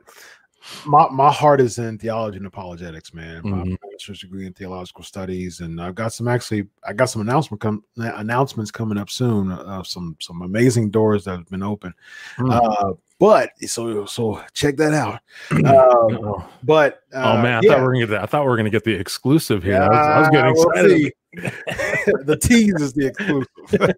my 0.84 1.08
my 1.10 1.32
heart 1.32 1.60
is 1.60 1.78
in 1.78 1.98
theology 1.98 2.38
and 2.38 2.46
apologetics, 2.46 3.14
man. 3.14 3.42
My 3.44 3.58
mm-hmm. 3.58 3.74
master's 3.90 4.20
degree 4.20 4.46
in 4.46 4.52
theological 4.52 5.04
studies, 5.04 5.60
and 5.60 5.80
I've 5.80 5.94
got 5.94 6.12
some 6.12 6.28
actually 6.28 6.66
I 6.86 6.92
got 6.92 7.06
some 7.06 7.22
announcement 7.22 7.60
come 7.60 7.84
announcements 7.96 8.70
coming 8.70 8.98
up 8.98 9.10
soon. 9.10 9.50
Uh, 9.50 9.82
some 9.82 10.16
some 10.20 10.42
amazing 10.42 10.90
doors 10.90 11.24
that 11.24 11.38
have 11.38 11.48
been 11.48 11.62
open. 11.62 11.94
Mm-hmm. 12.38 12.50
Uh, 12.50 12.92
but 13.18 13.50
so 13.66 14.06
so 14.06 14.42
check 14.52 14.76
that 14.76 14.94
out. 14.94 15.20
Um, 15.68 16.44
but 16.62 17.02
uh, 17.14 17.38
oh 17.38 17.42
man, 17.42 17.58
I 17.58 17.60
yeah. 17.62 17.70
thought 17.70 17.78
we 17.78 17.84
were 17.84 17.92
gonna 17.92 18.06
get 18.06 18.10
that. 18.10 18.22
I 18.22 18.26
thought 18.26 18.42
we 18.42 18.48
were 18.48 18.56
gonna 18.56 18.70
get 18.70 18.84
the 18.84 18.94
exclusive 18.94 19.62
here. 19.62 19.82
I, 19.82 19.88
was, 19.88 19.98
I 19.98 20.18
was 20.20 20.28
getting 20.30 20.50
excited. 20.50 21.12
the 22.24 22.38
tease 22.40 22.80
is 22.80 22.92
the 22.92 23.06
exclusive. 23.06 23.94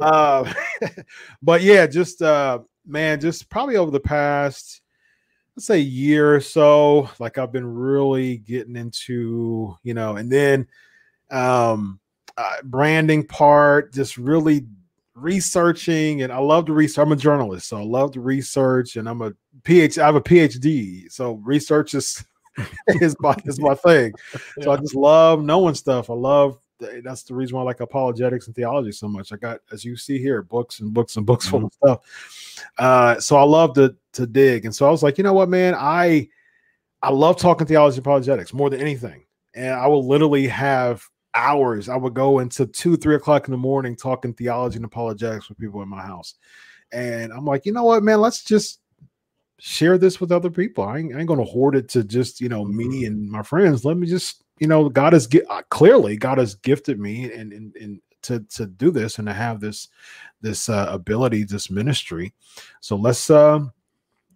uh, 0.00 0.52
but 1.42 1.62
yeah, 1.62 1.86
just 1.86 2.22
uh, 2.22 2.60
man, 2.86 3.20
just 3.20 3.48
probably 3.48 3.76
over 3.76 3.90
the 3.90 4.00
past 4.00 4.82
let's 5.56 5.66
say 5.66 5.78
year 5.78 6.34
or 6.34 6.40
so, 6.40 7.08
like 7.18 7.38
I've 7.38 7.52
been 7.52 7.66
really 7.66 8.36
getting 8.38 8.76
into, 8.76 9.74
you 9.82 9.94
know, 9.94 10.16
and 10.16 10.30
then 10.30 10.66
um 11.30 11.98
uh, 12.36 12.56
branding 12.64 13.26
part, 13.26 13.94
just 13.94 14.18
really 14.18 14.66
researching 15.14 16.22
and 16.22 16.30
I 16.30 16.38
love 16.38 16.66
to 16.66 16.74
research. 16.74 17.02
I'm 17.02 17.12
a 17.12 17.16
journalist, 17.16 17.68
so 17.68 17.78
I 17.78 17.84
love 17.84 18.12
to 18.12 18.20
research 18.20 18.96
and 18.96 19.08
I'm 19.08 19.22
a 19.22 19.32
PhD, 19.62 19.98
I 19.98 20.06
have 20.06 20.14
a 20.14 20.20
PhD. 20.20 21.10
So 21.10 21.34
research 21.44 21.94
is 21.94 22.22
is 23.00 23.16
my 23.20 23.34
is 23.46 23.58
my 23.58 23.74
thing. 23.74 24.12
So 24.60 24.72
I 24.72 24.76
just 24.76 24.94
love 24.94 25.42
knowing 25.42 25.74
stuff. 25.74 26.10
I 26.10 26.14
love 26.14 26.58
that's 26.78 27.22
the 27.22 27.34
reason 27.34 27.56
why 27.56 27.62
I 27.62 27.64
like 27.64 27.80
apologetics 27.80 28.46
and 28.46 28.54
theology 28.54 28.92
so 28.92 29.08
much. 29.08 29.32
I 29.32 29.36
got, 29.36 29.60
as 29.72 29.84
you 29.84 29.96
see 29.96 30.18
here, 30.18 30.42
books 30.42 30.80
and 30.80 30.92
books 30.92 31.16
and 31.16 31.24
books 31.24 31.48
full 31.48 31.60
mm-hmm. 31.60 31.66
of 31.66 32.00
stuff. 32.00 32.64
Uh, 32.78 33.20
so 33.20 33.36
I 33.36 33.42
love 33.42 33.74
to 33.74 33.96
to 34.12 34.26
dig, 34.26 34.64
and 34.64 34.74
so 34.74 34.86
I 34.86 34.90
was 34.90 35.02
like, 35.02 35.18
you 35.18 35.24
know 35.24 35.32
what, 35.32 35.48
man, 35.48 35.74
I 35.74 36.28
I 37.02 37.10
love 37.10 37.38
talking 37.38 37.66
theology 37.66 37.96
and 37.96 38.06
apologetics 38.06 38.52
more 38.52 38.70
than 38.70 38.80
anything, 38.80 39.24
and 39.54 39.74
I 39.74 39.86
will 39.86 40.06
literally 40.06 40.46
have 40.48 41.02
hours. 41.34 41.88
I 41.88 41.96
would 41.96 42.14
go 42.14 42.38
into 42.38 42.66
two, 42.66 42.96
three 42.96 43.14
o'clock 43.14 43.46
in 43.46 43.52
the 43.52 43.58
morning 43.58 43.96
talking 43.96 44.32
theology 44.34 44.76
and 44.76 44.84
apologetics 44.84 45.48
with 45.48 45.58
people 45.58 45.82
in 45.82 45.88
my 45.88 46.02
house, 46.02 46.34
and 46.92 47.32
I'm 47.32 47.44
like, 47.44 47.66
you 47.66 47.72
know 47.72 47.84
what, 47.84 48.02
man, 48.02 48.20
let's 48.20 48.44
just 48.44 48.80
share 49.58 49.96
this 49.96 50.20
with 50.20 50.32
other 50.32 50.50
people. 50.50 50.84
I 50.84 50.98
ain't, 50.98 51.14
I 51.14 51.18
ain't 51.18 51.28
going 51.28 51.40
to 51.40 51.44
hoard 51.44 51.76
it 51.76 51.88
to 51.90 52.04
just 52.04 52.40
you 52.40 52.48
know 52.48 52.64
me 52.64 52.84
mm-hmm. 52.84 53.06
and 53.06 53.30
my 53.30 53.42
friends. 53.42 53.84
Let 53.84 53.96
me 53.96 54.06
just 54.06 54.42
you 54.58 54.66
know, 54.66 54.88
God 54.88 55.12
has 55.12 55.28
uh, 55.48 55.62
clearly 55.68 56.16
God 56.16 56.38
has 56.38 56.54
gifted 56.54 56.98
me 56.98 57.32
and 57.32 57.52
and, 57.52 58.00
to 58.22 58.40
to 58.40 58.66
do 58.66 58.90
this 58.90 59.18
and 59.18 59.28
to 59.28 59.32
have 59.34 59.60
this 59.60 59.88
this 60.40 60.68
uh, 60.68 60.86
ability, 60.88 61.44
this 61.44 61.70
ministry. 61.70 62.32
So 62.80 62.96
let's 62.96 63.30
uh, 63.30 63.60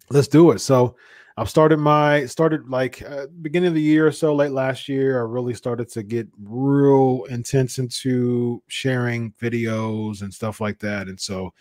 let's 0.09 0.27
do 0.27 0.51
it. 0.51 0.59
So 0.59 0.95
I've 1.37 1.49
started 1.49 1.77
my 1.77 2.25
started 2.25 2.69
like 2.69 3.01
uh, 3.01 3.27
beginning 3.41 3.69
of 3.69 3.73
the 3.73 3.81
year 3.81 4.07
or 4.07 4.11
so, 4.11 4.35
late 4.35 4.51
last 4.51 4.87
year. 4.87 5.19
I 5.19 5.23
really 5.23 5.53
started 5.53 5.89
to 5.89 6.03
get 6.03 6.27
real 6.41 7.25
intense 7.29 7.79
into 7.79 8.61
sharing 8.67 9.31
videos 9.33 10.21
and 10.21 10.33
stuff 10.33 10.61
like 10.61 10.79
that. 10.79 11.07
And 11.07 11.19
so 11.19 11.53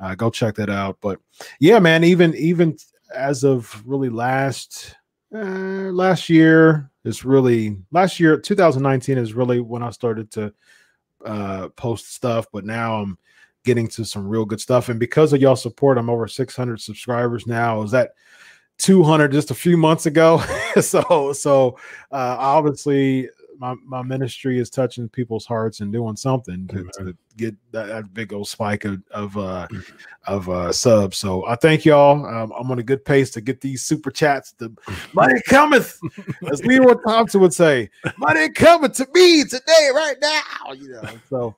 uh, 0.00 0.14
go 0.14 0.30
check 0.30 0.54
that 0.56 0.70
out. 0.70 0.98
But 1.00 1.20
yeah, 1.60 1.78
man, 1.78 2.04
even 2.04 2.34
even 2.34 2.76
as 3.14 3.44
of 3.44 3.82
really 3.86 4.08
last 4.08 4.96
uh, 5.34 5.90
last 5.92 6.28
year 6.28 6.90
is 7.04 7.24
really 7.24 7.76
last 7.90 8.20
year 8.20 8.38
2019 8.38 9.18
is 9.18 9.34
really 9.34 9.60
when 9.60 9.82
i 9.82 9.90
started 9.90 10.30
to 10.30 10.52
uh, 11.24 11.68
post 11.70 12.14
stuff 12.14 12.46
but 12.52 12.64
now 12.64 13.00
i'm 13.00 13.18
getting 13.64 13.88
to 13.88 14.04
some 14.04 14.26
real 14.26 14.44
good 14.44 14.60
stuff. 14.60 14.88
And 14.88 14.98
because 14.98 15.32
of 15.32 15.40
y'all 15.40 15.56
support 15.56 15.98
i'm 15.98 16.10
over 16.10 16.26
600 16.26 16.80
subscribers 16.80 17.46
now. 17.46 17.82
Is 17.82 17.90
that 17.92 18.12
200 18.78 19.30
just 19.30 19.50
a 19.50 19.54
few 19.54 19.76
months 19.76 20.06
ago? 20.06 20.42
So 20.80 21.34
so 21.34 21.76
uh, 22.12 22.36
obviously 22.38 23.28
my, 23.62 23.74
my 23.86 24.02
ministry 24.02 24.58
is 24.58 24.70
touching 24.70 25.08
people's 25.08 25.46
hearts 25.46 25.78
and 25.78 25.92
doing 25.92 26.16
something 26.16 26.66
to, 26.66 26.82
to 26.98 27.16
get 27.36 27.54
that, 27.70 27.86
that, 27.86 28.12
big 28.12 28.32
old 28.32 28.48
spike 28.48 28.84
of 28.84 29.00
of 29.12 29.36
uh, 29.36 29.68
mm. 29.70 29.84
of 30.26 30.48
uh, 30.48 30.72
subs. 30.72 31.16
So 31.16 31.46
I 31.46 31.54
thank 31.54 31.84
y'all. 31.84 32.26
Um, 32.26 32.52
I'm 32.58 32.68
on 32.72 32.80
a 32.80 32.82
good 32.82 33.04
pace 33.04 33.30
to 33.30 33.40
get 33.40 33.60
these 33.60 33.82
super 33.82 34.10
chats. 34.10 34.50
The 34.58 34.74
money 35.12 35.40
cometh, 35.48 36.00
as 36.50 36.64
Leroy 36.64 36.94
Thompson 37.06 37.40
would 37.40 37.54
say, 37.54 37.88
money 38.18 38.50
coming 38.50 38.90
to 38.90 39.06
me 39.14 39.44
today, 39.44 39.90
right 39.94 40.16
now. 40.20 40.72
You 40.72 40.88
know. 40.88 41.10
So 41.30 41.56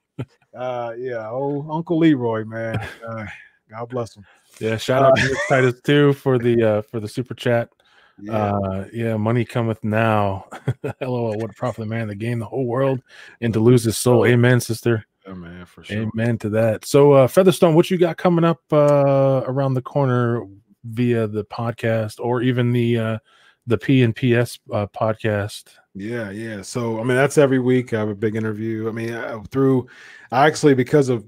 uh, 0.55 0.93
yeah, 0.99 1.31
oh 1.31 1.67
Uncle 1.71 1.99
Leroy, 1.99 2.45
man. 2.45 2.87
Uh, 3.09 3.25
God 3.71 3.89
bless 3.89 4.15
him. 4.15 4.27
Yeah, 4.61 4.77
shout 4.77 5.03
out 5.03 5.19
uh, 5.19 5.23
to 5.23 5.37
Titus 5.49 5.81
too 5.81 6.13
for 6.13 6.39
the 6.39 6.63
uh, 6.63 6.83
for 6.83 7.01
the 7.01 7.09
super 7.09 7.33
chat. 7.33 7.71
Yeah. 8.21 8.33
Uh, 8.33 8.85
yeah, 8.93 9.17
money 9.17 9.45
cometh 9.45 9.83
now. 9.83 10.47
LOL, 11.01 11.37
what 11.39 11.51
a 11.51 11.55
profit 11.55 11.89
man 11.89 12.09
that 12.09 12.17
gain 12.17 12.39
the 12.39 12.47
whole 12.47 12.67
world 12.67 13.01
and 13.41 13.53
to 13.53 13.61
lose 13.61 13.85
his 13.85 13.99
soul. 13.99 14.25
Amen, 14.27 14.61
sister. 14.61 15.05
Amen, 15.27 15.65
for 15.65 15.83
sure. 15.85 16.03
Amen 16.03 16.39
to 16.39 16.49
that. 16.51 16.85
So, 16.85 17.13
uh, 17.13 17.27
Featherstone, 17.27 17.75
what 17.75 17.91
you 17.91 17.99
got 17.99 18.17
coming 18.17 18.45
up 18.45 18.61
uh, 18.73 19.43
around 19.47 19.75
the 19.75 19.83
corner 19.83 20.47
via 20.85 21.27
the 21.27 21.45
podcast 21.45 22.21
or 22.21 22.43
even 22.43 22.73
the 22.73 22.99
uh, 22.99 23.19
the 23.67 23.79
P 23.79 24.03
and 24.03 24.15
PS 24.15 24.59
uh, 24.73 24.87
podcast? 24.87 25.71
Yeah, 25.95 26.31
yeah. 26.31 26.61
So, 26.63 27.01
I 27.01 27.05
mean, 27.05 27.17
that's 27.17 27.39
every 27.39 27.59
week. 27.59 27.95
I 27.95 28.01
have 28.01 28.09
a 28.09 28.15
big 28.15 28.37
interview. 28.37 28.89
I 28.89 28.93
mean, 28.93 29.13
uh, 29.13 29.43
through 29.51 29.89
actually 30.31 30.75
because 30.75 31.09
of 31.09 31.25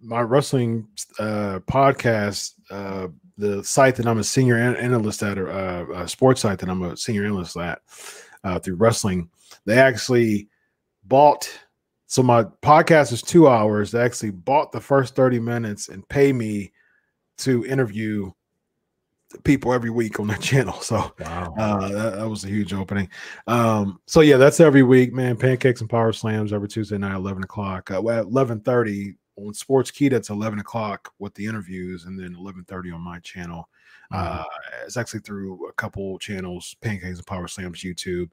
my 0.00 0.20
wrestling 0.20 0.86
uh, 1.18 1.60
podcast, 1.66 2.52
uh, 2.70 3.08
the 3.38 3.62
site 3.62 3.96
that 3.96 4.06
I'm 4.06 4.18
a 4.18 4.24
senior 4.24 4.56
analyst 4.56 5.22
at, 5.22 5.38
or 5.38 5.50
uh, 5.50 6.02
a 6.02 6.08
sports 6.08 6.40
site 6.40 6.58
that 6.58 6.68
I'm 6.68 6.82
a 6.82 6.96
senior 6.96 7.24
analyst 7.24 7.56
at 7.56 7.80
uh, 8.44 8.58
through 8.58 8.76
wrestling, 8.76 9.28
they 9.64 9.78
actually 9.78 10.48
bought. 11.04 11.50
So 12.06 12.22
my 12.22 12.44
podcast 12.44 13.12
is 13.12 13.22
two 13.22 13.48
hours. 13.48 13.90
They 13.90 14.00
actually 14.00 14.30
bought 14.30 14.72
the 14.72 14.80
first 14.80 15.16
30 15.16 15.40
minutes 15.40 15.88
and 15.88 16.08
pay 16.08 16.32
me 16.32 16.72
to 17.38 17.66
interview 17.66 18.30
people 19.44 19.72
every 19.72 19.90
week 19.90 20.20
on 20.20 20.28
their 20.28 20.36
channel. 20.38 20.80
So 20.80 21.12
wow. 21.18 21.54
uh, 21.58 21.88
that, 21.88 22.16
that, 22.16 22.28
was 22.28 22.44
a 22.44 22.48
huge 22.48 22.72
opening. 22.72 23.08
Um, 23.46 24.00
so 24.06 24.20
yeah, 24.20 24.36
that's 24.36 24.60
every 24.60 24.82
week, 24.82 25.12
man. 25.12 25.36
Pancakes 25.36 25.80
and 25.80 25.90
power 25.90 26.12
slams 26.12 26.52
every 26.52 26.68
Tuesday 26.68 26.98
night, 26.98 27.16
11 27.16 27.42
o'clock. 27.42 27.90
Uh, 27.90 28.00
well, 28.00 28.24
11:30 28.24 29.16
on 29.36 29.52
Sportskeeda, 29.52 30.10
That's 30.10 30.30
11 30.30 30.58
o'clock 30.58 31.12
with 31.18 31.34
the 31.34 31.46
interviews, 31.46 32.04
and 32.04 32.18
then 32.18 32.34
11:30 32.34 32.94
on 32.94 33.00
my 33.00 33.18
channel. 33.20 33.68
Mm-hmm. 34.12 34.40
Uh, 34.40 34.44
it's 34.84 34.96
actually 34.96 35.20
through 35.20 35.68
a 35.68 35.72
couple 35.72 36.18
channels, 36.18 36.76
Pancakes 36.80 37.18
and 37.18 37.26
Power 37.26 37.48
Slams 37.48 37.80
YouTube. 37.80 38.30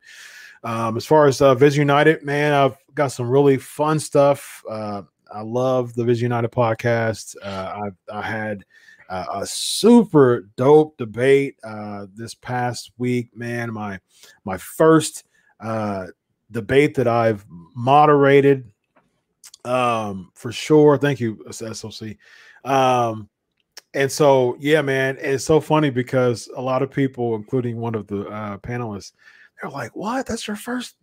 Um, 0.63 0.97
as 0.97 1.05
far 1.05 1.27
as 1.27 1.41
uh, 1.41 1.55
Vision 1.55 1.81
United, 1.81 2.23
man, 2.23 2.53
I've 2.53 2.77
got 2.93 3.07
some 3.07 3.29
really 3.29 3.57
fun 3.57 3.99
stuff. 3.99 4.63
Uh, 4.69 5.03
I 5.33 5.41
love 5.41 5.93
the 5.93 6.03
Vision 6.03 6.25
United 6.25 6.51
podcast. 6.51 7.35
Uh, 7.43 7.89
I, 8.11 8.17
I 8.17 8.21
had 8.21 8.63
uh, 9.09 9.25
a 9.33 9.45
super 9.45 10.49
dope 10.55 10.97
debate 10.97 11.55
uh, 11.63 12.07
this 12.13 12.33
past 12.35 12.91
week, 12.97 13.35
man. 13.35 13.73
My 13.73 13.99
my 14.45 14.57
first 14.57 15.25
uh, 15.59 16.07
debate 16.51 16.95
that 16.95 17.07
I've 17.07 17.45
moderated 17.75 18.71
um, 19.65 20.31
for 20.35 20.51
sure. 20.51 20.97
Thank 20.97 21.19
you, 21.19 21.43
SOC. 21.51 22.17
Um, 22.63 23.29
and 23.93 24.11
so, 24.11 24.57
yeah, 24.59 24.81
man, 24.81 25.17
it's 25.19 25.43
so 25.43 25.59
funny 25.59 25.89
because 25.89 26.49
a 26.55 26.61
lot 26.61 26.81
of 26.81 26.89
people, 26.89 27.35
including 27.35 27.77
one 27.77 27.95
of 27.95 28.07
the 28.07 28.25
uh, 28.27 28.57
panelists, 28.57 29.13
they're 29.61 29.69
like, 29.69 29.95
"What? 29.95 30.25
That's 30.25 30.47
your 30.47 30.57
first 30.57 30.95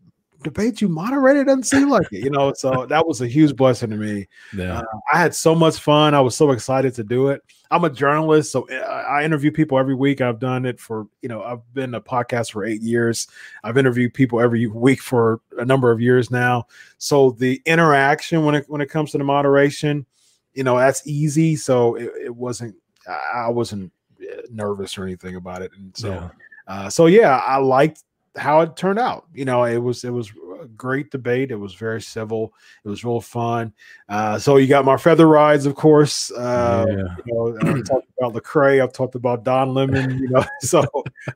debate 0.43 0.81
you 0.81 0.89
moderated 0.89 1.47
doesn't 1.47 1.65
seem 1.65 1.89
like 1.89 2.07
it, 2.13 2.25
you 2.25 2.31
know. 2.31 2.53
So 2.55 2.87
that 2.87 3.07
was 3.07 3.21
a 3.21 3.27
huge 3.27 3.57
blessing 3.57 3.91
to 3.91 3.97
me. 3.97 4.29
Yeah. 4.57 4.79
Uh, 4.79 4.85
I 5.13 5.19
had 5.19 5.35
so 5.35 5.55
much 5.55 5.79
fun. 5.79 6.15
I 6.15 6.21
was 6.21 6.37
so 6.37 6.51
excited 6.51 6.95
to 6.95 7.05
do 7.05 7.29
it. 7.29 7.43
I'm 7.71 7.85
a 7.85 7.91
journalist, 7.91 8.51
so 8.51 8.69
uh, 8.69 9.05
I 9.09 9.25
interview 9.25 9.53
people 9.53 9.79
every 9.79 9.95
week. 9.95 10.21
I've 10.21 10.41
done 10.41 10.67
it 10.67 10.81
for, 10.81 11.07
you 11.23 11.29
know, 11.29 11.43
I've 11.43 11.63
been 11.73 11.95
a 11.95 12.01
podcast 12.01 12.51
for 12.51 12.65
eight 12.65 12.83
years. 12.83 13.29
I've 13.63 13.79
interviewed 13.79 14.13
people 14.13 14.41
every 14.41 14.67
week 14.67 15.01
for 15.01 15.41
a 15.57 15.65
number 15.65 15.93
of 15.93 16.01
years 16.01 16.31
now. 16.31 16.67
So 16.99 17.31
the 17.33 17.63
interaction 17.67 18.45
when 18.45 18.57
it 18.57 18.65
when 18.69 18.81
it 18.81 18.91
comes 18.91 19.13
to 19.13 19.19
the 19.19 19.25
moderation, 19.25 20.05
you 20.53 20.65
know, 20.65 20.77
that's 20.79 21.07
easy. 21.07 21.55
So 21.57 21.95
it, 21.95 22.11
it 22.25 22.35
wasn't. 22.35 22.75
I 23.09 23.49
wasn't 23.49 23.93
uh, 24.21 24.43
nervous 24.51 24.99
or 24.99 25.05
anything 25.05 25.37
about 25.37 25.63
it, 25.63 25.71
and 25.77 25.97
so. 25.97 26.09
Yeah. 26.11 26.29
Uh, 26.67 26.89
so 26.89 27.07
yeah, 27.07 27.39
I 27.39 27.57
liked 27.57 28.05
how 28.37 28.61
it 28.61 28.77
turned 28.77 28.99
out. 28.99 29.27
You 29.35 29.45
know, 29.45 29.65
it 29.65 29.79
was 29.79 30.05
it 30.05 30.11
was 30.11 30.33
a 30.63 30.67
great 30.67 31.11
debate. 31.11 31.51
It 31.51 31.57
was 31.57 31.75
very 31.75 32.01
civil. 32.03 32.53
It 32.85 32.89
was 32.89 33.05
real 33.05 33.21
fun. 33.21 33.73
Uh, 34.09 34.39
so 34.39 34.57
you 34.57 34.67
got 34.67 34.85
my 34.85 34.97
feather 34.97 35.27
rides, 35.27 35.67
of 35.67 35.75
course. 35.75 36.31
Uh, 36.31 36.87
Yeah. 36.89 37.17
You 37.27 37.35
know, 37.35 37.59
I 37.61 37.81
talked 37.83 38.09
about 38.19 38.35
Lecrae. 38.35 38.83
I've 38.83 38.93
talked 38.93 39.15
about 39.15 39.45
Don 39.45 39.75
Lemon. 39.75 40.19
You 40.19 40.29
know, 40.29 40.45
so 40.61 40.85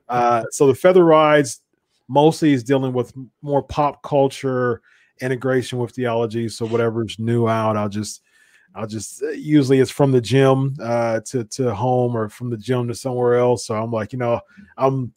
uh, 0.09 0.43
so 0.51 0.67
the 0.67 0.75
feather 0.75 1.03
rides 1.03 1.61
mostly 2.07 2.53
is 2.53 2.63
dealing 2.63 2.93
with 2.93 3.13
more 3.41 3.63
pop 3.63 4.03
culture 4.03 4.81
integration 5.21 5.79
with 5.79 5.91
theology. 5.91 6.49
So 6.49 6.67
whatever's 6.67 7.17
new 7.19 7.47
out, 7.47 7.77
I'll 7.77 7.89
just 7.89 8.21
I'll 8.75 8.87
just 8.87 9.23
uh, 9.23 9.29
usually 9.29 9.79
it's 9.79 9.91
from 9.91 10.11
the 10.11 10.21
gym 10.21 10.75
uh, 10.81 11.21
to 11.27 11.45
to 11.45 11.73
home 11.73 12.15
or 12.15 12.29
from 12.29 12.49
the 12.49 12.57
gym 12.57 12.87
to 12.89 12.95
somewhere 12.95 13.35
else. 13.35 13.65
So 13.67 13.75
I'm 13.75 13.91
like, 13.91 14.13
you 14.13 14.19
know, 14.19 14.41
I'm 14.77 15.13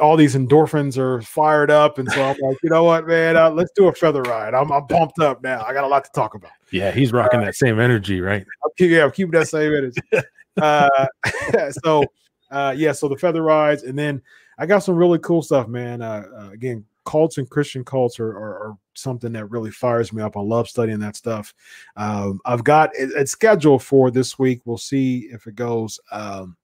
all 0.00 0.16
these 0.16 0.34
endorphins 0.34 0.98
are 0.98 1.22
fired 1.22 1.70
up, 1.70 1.98
and 1.98 2.10
so 2.10 2.22
I'm 2.22 2.36
like, 2.40 2.56
you 2.62 2.70
know 2.70 2.84
what, 2.84 3.06
man, 3.06 3.36
uh, 3.36 3.50
let's 3.50 3.70
do 3.74 3.88
a 3.88 3.92
feather 3.92 4.22
ride. 4.22 4.54
I'm 4.54 4.70
I'm 4.72 4.86
pumped 4.86 5.18
up 5.20 5.42
now. 5.42 5.64
I 5.64 5.72
got 5.72 5.84
a 5.84 5.88
lot 5.88 6.04
to 6.04 6.10
talk 6.14 6.34
about. 6.34 6.52
Yeah, 6.70 6.90
he's 6.90 7.12
rocking 7.12 7.40
that 7.40 7.54
same 7.54 7.80
energy, 7.80 8.20
right? 8.20 8.44
I'm 8.64 8.70
keep, 8.76 8.90
yeah, 8.90 9.04
I'm 9.04 9.10
keeping 9.10 9.32
that 9.32 9.48
same 9.48 9.74
energy. 9.74 10.00
uh, 10.62 11.06
so 11.84 12.04
uh, 12.50 12.74
yeah, 12.76 12.92
so 12.92 13.08
the 13.08 13.16
feather 13.16 13.42
rides, 13.42 13.82
and 13.82 13.98
then 13.98 14.22
I 14.58 14.66
got 14.66 14.80
some 14.80 14.96
really 14.96 15.18
cool 15.20 15.42
stuff, 15.42 15.68
man. 15.68 16.02
Uh, 16.02 16.24
uh, 16.36 16.50
again, 16.50 16.84
cults 17.08 17.38
and 17.38 17.48
Christian 17.48 17.82
cults 17.84 18.20
are, 18.20 18.30
are, 18.30 18.68
are 18.68 18.78
something 18.92 19.32
that 19.32 19.46
really 19.46 19.70
fires 19.70 20.12
me 20.12 20.20
up. 20.20 20.36
I 20.36 20.40
love 20.40 20.68
studying 20.68 20.98
that 21.00 21.16
stuff. 21.16 21.54
Um, 21.96 22.38
I've 22.44 22.64
got 22.64 22.90
it, 22.94 23.10
it's 23.16 23.32
scheduled 23.32 23.82
for 23.82 24.10
this 24.10 24.38
week. 24.38 24.60
We'll 24.66 24.76
see 24.76 25.30
if 25.32 25.46
it 25.46 25.54
goes. 25.54 25.98
Um, 26.12 26.57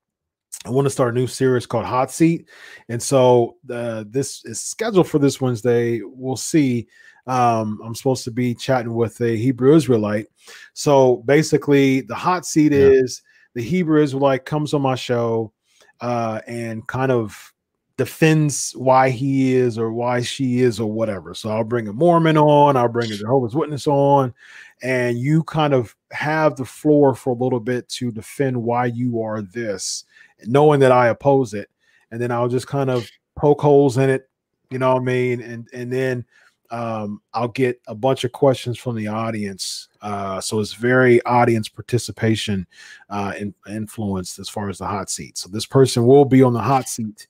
I 0.66 0.70
want 0.70 0.86
to 0.86 0.90
start 0.90 1.14
a 1.14 1.18
new 1.18 1.26
series 1.26 1.66
called 1.66 1.84
Hot 1.84 2.10
Seat, 2.10 2.48
and 2.88 3.02
so 3.02 3.56
uh, 3.70 4.04
this 4.08 4.42
is 4.46 4.60
scheduled 4.60 5.08
for 5.08 5.18
this 5.18 5.38
Wednesday. 5.38 6.00
We'll 6.02 6.36
see. 6.36 6.88
Um, 7.26 7.80
I'm 7.84 7.94
supposed 7.94 8.24
to 8.24 8.30
be 8.30 8.54
chatting 8.54 8.94
with 8.94 9.20
a 9.20 9.36
Hebrew 9.36 9.74
Israelite. 9.74 10.28
So 10.72 11.16
basically, 11.26 12.00
the 12.00 12.14
hot 12.14 12.46
seat 12.46 12.72
Yeah. 12.72 12.88
is 12.88 13.22
the 13.54 13.62
Hebrew 13.62 14.02
Israelite 14.02 14.46
comes 14.46 14.72
on 14.72 14.80
my 14.80 14.94
show 14.94 15.52
uh, 16.00 16.40
and 16.46 16.86
kind 16.86 17.12
of 17.12 17.52
defends 17.96 18.72
why 18.72 19.10
he 19.10 19.54
is 19.54 19.78
or 19.78 19.92
why 19.92 20.20
she 20.20 20.60
is 20.60 20.80
or 20.80 20.90
whatever. 20.90 21.34
So 21.34 21.50
I'll 21.50 21.62
bring 21.62 21.88
a 21.88 21.92
Mormon 21.92 22.36
on, 22.36 22.76
I'll 22.76 22.88
bring 22.88 23.12
a 23.12 23.16
Jehovah's 23.16 23.54
Witness 23.54 23.86
on, 23.86 24.34
and 24.82 25.18
you 25.18 25.44
kind 25.44 25.72
of 25.72 25.94
have 26.10 26.56
the 26.56 26.64
floor 26.64 27.14
for 27.14 27.30
a 27.30 27.38
little 27.38 27.60
bit 27.60 27.88
to 27.90 28.10
defend 28.10 28.60
why 28.60 28.86
you 28.86 29.22
are 29.22 29.42
this, 29.42 30.04
knowing 30.46 30.80
that 30.80 30.92
I 30.92 31.08
oppose 31.08 31.54
it. 31.54 31.68
And 32.10 32.20
then 32.20 32.30
I'll 32.30 32.48
just 32.48 32.66
kind 32.66 32.90
of 32.90 33.08
poke 33.36 33.60
holes 33.60 33.98
in 33.98 34.10
it, 34.10 34.28
you 34.70 34.78
know 34.78 34.94
what 34.94 35.02
I 35.02 35.04
mean? 35.04 35.40
And 35.40 35.68
and 35.72 35.92
then 35.92 36.24
um, 36.70 37.20
I'll 37.32 37.48
get 37.48 37.80
a 37.86 37.94
bunch 37.94 38.24
of 38.24 38.32
questions 38.32 38.78
from 38.78 38.96
the 38.96 39.06
audience. 39.06 39.88
Uh, 40.02 40.40
so 40.40 40.60
it's 40.60 40.72
very 40.72 41.22
audience 41.24 41.68
participation 41.68 42.66
uh, 43.10 43.32
in, 43.38 43.54
influenced 43.68 44.38
as 44.38 44.48
far 44.48 44.68
as 44.68 44.78
the 44.78 44.86
hot 44.86 45.10
seat. 45.10 45.38
So 45.38 45.48
this 45.48 45.66
person 45.66 46.06
will 46.06 46.24
be 46.24 46.42
on 46.42 46.52
the 46.52 46.60
hot 46.60 46.88
seat. 46.88 47.28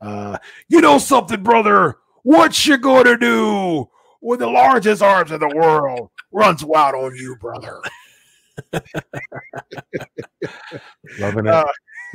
Uh, 0.00 0.38
you 0.68 0.80
know 0.80 0.98
something, 0.98 1.42
brother? 1.42 1.98
What 2.22 2.66
you 2.66 2.78
gonna 2.78 3.18
do 3.18 3.88
when 4.20 4.38
the 4.38 4.48
largest 4.48 5.02
arms 5.02 5.30
in 5.30 5.40
the 5.40 5.54
world 5.54 6.10
runs 6.32 6.64
wild 6.64 6.94
on 6.94 7.14
you, 7.16 7.36
brother? 7.36 7.80
Loving 11.18 11.46
it. 11.46 11.52
Uh, 11.52 11.64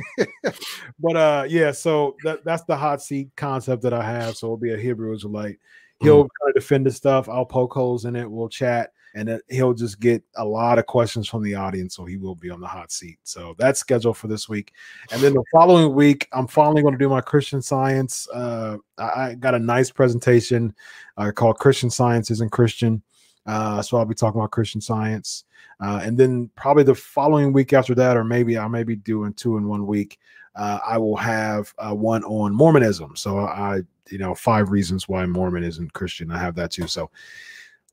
but 0.98 1.16
uh, 1.16 1.44
yeah, 1.48 1.72
so 1.72 2.16
that, 2.24 2.44
that's 2.44 2.64
the 2.64 2.76
hot 2.76 3.02
seat 3.02 3.30
concept 3.36 3.82
that 3.82 3.92
I 3.92 4.02
have. 4.02 4.36
So 4.36 4.46
it'll 4.46 4.56
be 4.56 4.74
a 4.74 4.78
Hebrew 4.78 5.14
Israelite. 5.14 5.58
He'll 6.00 6.22
kind 6.22 6.48
of 6.48 6.54
defend 6.54 6.86
the 6.86 6.90
stuff. 6.90 7.28
I'll 7.28 7.46
poke 7.46 7.72
holes 7.74 8.06
in 8.06 8.16
it. 8.16 8.28
We'll 8.28 8.48
chat, 8.48 8.90
and 9.14 9.28
then 9.28 9.40
he'll 9.48 9.72
just 9.72 10.00
get 10.00 10.22
a 10.34 10.44
lot 10.44 10.80
of 10.80 10.86
questions 10.86 11.28
from 11.28 11.44
the 11.44 11.54
audience. 11.54 11.94
So 11.94 12.04
he 12.04 12.16
will 12.16 12.34
be 12.34 12.50
on 12.50 12.60
the 12.60 12.66
hot 12.66 12.90
seat. 12.90 13.18
So 13.22 13.54
that's 13.56 13.78
scheduled 13.78 14.16
for 14.16 14.26
this 14.26 14.48
week, 14.48 14.72
and 15.12 15.22
then 15.22 15.32
the 15.32 15.44
following 15.52 15.94
week, 15.94 16.26
I'm 16.32 16.48
finally 16.48 16.82
going 16.82 16.94
to 16.94 16.98
do 16.98 17.08
my 17.08 17.20
Christian 17.20 17.62
Science. 17.62 18.28
Uh, 18.34 18.78
I, 18.98 19.04
I 19.04 19.34
got 19.34 19.54
a 19.54 19.60
nice 19.60 19.92
presentation 19.92 20.74
uh, 21.16 21.30
called 21.30 21.58
"Christian 21.58 21.90
Science 21.90 22.32
Isn't 22.32 22.50
Christian." 22.50 23.00
Uh, 23.46 23.82
so 23.82 23.96
I'll 23.96 24.04
be 24.04 24.14
talking 24.14 24.40
about 24.40 24.50
Christian 24.50 24.80
Science, 24.80 25.44
uh, 25.80 26.00
and 26.02 26.16
then 26.16 26.50
probably 26.54 26.84
the 26.84 26.94
following 26.94 27.52
week 27.52 27.72
after 27.72 27.94
that, 27.96 28.16
or 28.16 28.24
maybe 28.24 28.56
I 28.58 28.68
may 28.68 28.84
be 28.84 28.96
doing 28.96 29.32
two 29.34 29.56
in 29.56 29.68
one 29.68 29.86
week. 29.86 30.18
Uh, 30.54 30.78
I 30.86 30.98
will 30.98 31.16
have 31.16 31.72
uh, 31.78 31.94
one 31.94 32.22
on 32.24 32.54
Mormonism. 32.54 33.16
So 33.16 33.38
I, 33.38 33.80
you 34.10 34.18
know, 34.18 34.34
five 34.34 34.70
reasons 34.70 35.08
why 35.08 35.24
Mormon 35.26 35.64
isn't 35.64 35.92
Christian. 35.92 36.30
I 36.30 36.38
have 36.38 36.54
that 36.56 36.70
too. 36.70 36.86
So 36.86 37.10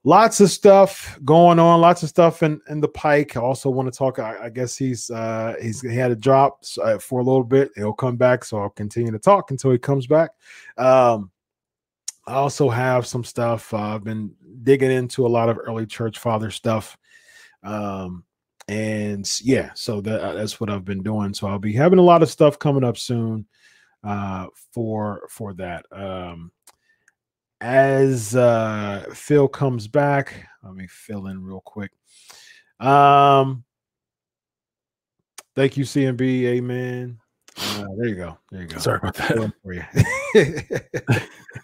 lots 0.04 0.40
of 0.40 0.50
stuff 0.50 1.20
going 1.26 1.60
on, 1.60 1.82
lots 1.82 2.04
of 2.04 2.10
stuff 2.10 2.44
in 2.44 2.62
in 2.70 2.80
the 2.80 2.88
pike. 2.88 3.36
I 3.38 3.42
also 3.42 3.70
want 3.70 3.92
to 3.92 3.98
talk. 3.98 4.20
I, 4.20 4.46
I 4.46 4.50
guess 4.50 4.76
he's 4.78 5.10
uh 5.10 5.56
he's 5.62 5.82
he 5.82 5.96
had 5.96 6.12
a 6.12 6.16
drop 6.16 6.64
uh, 6.82 6.98
for 6.98 7.20
a 7.20 7.24
little 7.24 7.44
bit. 7.44 7.72
He'll 7.76 7.94
come 7.94 8.18
back, 8.18 8.44
so 8.44 8.60
I'll 8.60 8.70
continue 8.70 9.12
to 9.12 9.20
talk 9.20 9.52
until 9.52 9.72
he 9.72 9.78
comes 9.78 10.08
back. 10.08 10.32
Um, 10.78 11.32
I 12.30 12.34
also 12.34 12.70
have 12.70 13.08
some 13.08 13.24
stuff. 13.24 13.74
Uh, 13.74 13.96
I've 13.96 14.04
been 14.04 14.32
digging 14.62 14.92
into 14.92 15.26
a 15.26 15.28
lot 15.28 15.50
of 15.50 15.58
early 15.58 15.88
church 15.88 16.20
father 16.20 16.52
stuff. 16.52 16.96
Um, 17.64 18.24
and 18.68 19.28
yeah, 19.42 19.72
so 19.74 20.00
that, 20.02 20.22
uh, 20.22 20.34
that's 20.34 20.60
what 20.60 20.70
I've 20.70 20.86
been 20.86 21.02
doing. 21.02 21.34
So 21.34 21.48
I'll 21.48 21.58
be 21.58 21.74
having 21.74 21.98
a 21.98 22.04
lot 22.04 22.22
of 22.22 22.30
stuff 22.30 22.60
coming 22.60 22.84
up 22.84 22.98
soon 22.98 23.48
uh, 24.04 24.46
for 24.74 25.24
for 25.28 25.54
that. 25.56 25.88
Um, 25.92 26.52
as 27.62 28.36
uh, 28.36 29.06
Phil 29.12 29.48
comes 29.48 29.88
back, 29.88 30.48
let 30.64 30.76
me 30.76 30.86
fill 30.88 31.28
in 31.28 31.44
real 31.44 31.62
quick. 31.66 31.92
Um, 32.80 33.64
thank 35.56 35.78
you, 35.78 35.84
CMB. 35.84 36.22
Amen. 36.22 37.18
Uh, 37.58 37.86
there 37.98 38.08
you 38.08 38.16
go. 38.16 38.38
There 38.52 38.62
you 38.62 38.68
go. 38.68 38.78
Sorry 38.78 39.00
about 39.00 39.16
that. 39.16 39.52
for 39.64 39.74
you. 39.74 39.84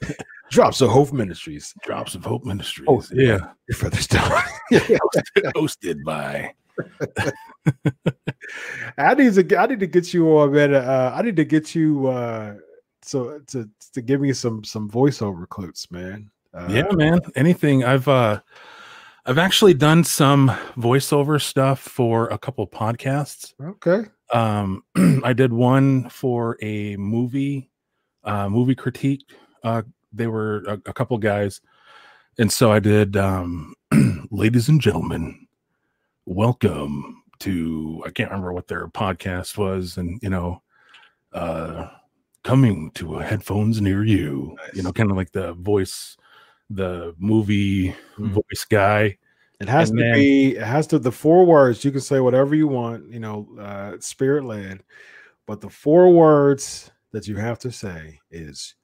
Drops 0.55 0.79
of 0.79 0.89
Hope 0.89 1.11
Ministries. 1.11 1.73
Drops 1.83 2.15
of 2.15 2.23
Hope 2.23 2.45
Ministries. 2.45 2.87
Oh, 2.87 3.03
yeah. 3.11 3.51
Your 3.67 3.75
feathers 3.75 4.07
down. 4.07 4.31
Hosted 5.53 6.01
by. 6.05 6.53
I 8.97 9.13
need 9.15 9.33
to 9.33 9.57
I 9.57 9.65
need 9.65 9.81
to 9.81 9.87
get 9.87 10.13
you 10.13 10.29
on 10.37 10.53
man. 10.53 10.73
Uh, 10.73 11.13
I 11.13 11.21
need 11.23 11.35
to 11.35 11.43
get 11.43 11.75
you 11.75 12.07
uh 12.07 12.55
so 13.01 13.39
to 13.47 13.69
to 13.93 14.01
give 14.01 14.21
me 14.21 14.31
some 14.31 14.63
some 14.63 14.89
voiceover 14.89 15.47
clips, 15.47 15.91
man. 15.91 16.31
Uh, 16.53 16.67
yeah, 16.69 16.87
man. 16.91 17.19
Anything. 17.35 17.83
I've 17.83 18.07
uh 18.07 18.39
I've 19.25 19.37
actually 19.37 19.73
done 19.73 20.05
some 20.05 20.49
voiceover 20.77 21.41
stuff 21.41 21.81
for 21.81 22.29
a 22.29 22.37
couple 22.37 22.65
podcasts. 22.65 23.53
Okay. 23.61 24.09
Um 24.31 24.83
I 25.23 25.33
did 25.33 25.51
one 25.51 26.09
for 26.09 26.57
a 26.61 26.95
movie, 26.95 27.71
uh 28.23 28.47
movie 28.47 28.75
critique. 28.75 29.29
Uh 29.63 29.81
they 30.15 30.27
were 30.27 30.63
a, 30.67 30.73
a 30.73 30.93
couple 30.93 31.17
guys. 31.17 31.61
And 32.37 32.51
so 32.51 32.71
I 32.71 32.79
did 32.79 33.15
um 33.17 33.73
ladies 34.31 34.69
and 34.69 34.81
gentlemen, 34.81 35.47
welcome 36.25 37.23
to 37.39 38.01
I 38.05 38.09
can't 38.11 38.29
remember 38.31 38.53
what 38.53 38.67
their 38.67 38.87
podcast 38.87 39.57
was, 39.57 39.97
and 39.97 40.19
you 40.21 40.29
know, 40.29 40.61
uh 41.33 41.87
coming 42.43 42.91
to 42.91 43.15
a 43.15 43.23
headphones 43.23 43.81
near 43.81 44.03
you, 44.03 44.55
you 44.73 44.83
know, 44.83 44.91
kind 44.93 45.09
of 45.09 45.17
like 45.17 45.31
the 45.31 45.53
voice, 45.53 46.15
the 46.69 47.15
movie 47.17 47.95
Mhm. 48.17 48.33
voice 48.33 48.65
guy. 48.69 49.17
It 49.59 49.67
has 49.69 49.89
And 49.89 49.99
to 49.99 50.03
then- 50.03 50.13
be. 50.15 50.55
It 50.57 50.61
has 50.63 50.85
to. 50.87 50.99
The 50.99 51.11
four 51.11 51.45
words 51.45 51.83
you 51.85 51.91
can 51.91 52.01
say 52.01 52.19
whatever 52.19 52.53
you 52.55 52.67
want. 52.67 53.09
You 53.11 53.19
know, 53.19 53.47
uh, 53.59 53.93
spirit 53.99 54.43
led, 54.43 54.83
but 55.47 55.61
the 55.61 55.69
four 55.69 56.11
words 56.11 56.91
that 57.13 57.27
you 57.27 57.37
have 57.37 57.57
to 57.59 57.71
say 57.71 58.19
is 58.29 58.75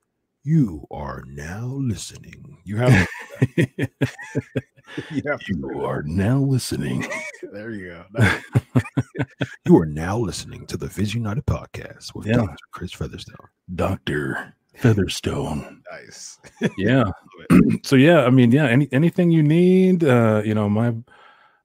"You 0.43 0.85
are 0.91 1.23
now 1.27 1.65
listening." 1.65 2.57
You 2.63 2.77
have. 2.77 3.07
you 3.57 5.21
have 5.25 5.41
you 5.47 5.81
are 5.85 6.03
now 6.03 6.39
listening. 6.39 7.05
there 7.53 7.71
you 7.71 8.03
go. 8.17 8.29
you 9.65 9.77
are 9.77 9.85
now 9.85 10.17
listening 10.17 10.65
to 10.67 10.77
the 10.77 10.87
Vision 10.87 11.21
United 11.21 11.45
podcast 11.45 12.13
with 12.15 12.27
Yeah. 12.27 12.37
Dr. 12.37 12.55
Chris 12.71 12.91
Featherstone. 12.93 13.47
Doctor 13.75 14.53
Featherstone. 14.75 15.81
Nice. 15.91 16.39
Yeah. 16.77 17.03
so 17.83 17.95
yeah, 17.95 18.25
I 18.25 18.29
mean, 18.29 18.51
yeah, 18.51 18.67
any 18.67 18.87
anything 18.91 19.31
you 19.31 19.43
need, 19.43 20.03
uh, 20.03 20.41
you 20.45 20.53
know, 20.53 20.69
my 20.69 20.93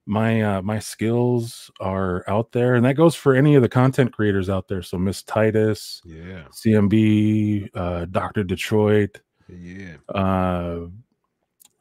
my 0.07 0.41
uh 0.41 0.61
my 0.61 0.79
skills 0.79 1.69
are 1.81 2.23
out 2.27 2.51
there 2.53 2.75
and 2.75 2.85
that 2.85 2.95
goes 2.95 3.13
for 3.13 3.35
any 3.35 3.55
of 3.55 3.61
the 3.61 3.67
content 3.69 4.11
creators 4.13 4.49
out 4.49 4.67
there 4.69 4.81
so 4.81 4.97
miss 4.97 5.21
titus 5.23 6.01
Yeah. 6.05 6.43
cmb 6.51 7.69
uh 7.75 8.05
dr 8.05 8.43
detroit 8.45 9.19
Yeah. 9.49 9.97
uh 10.15 10.85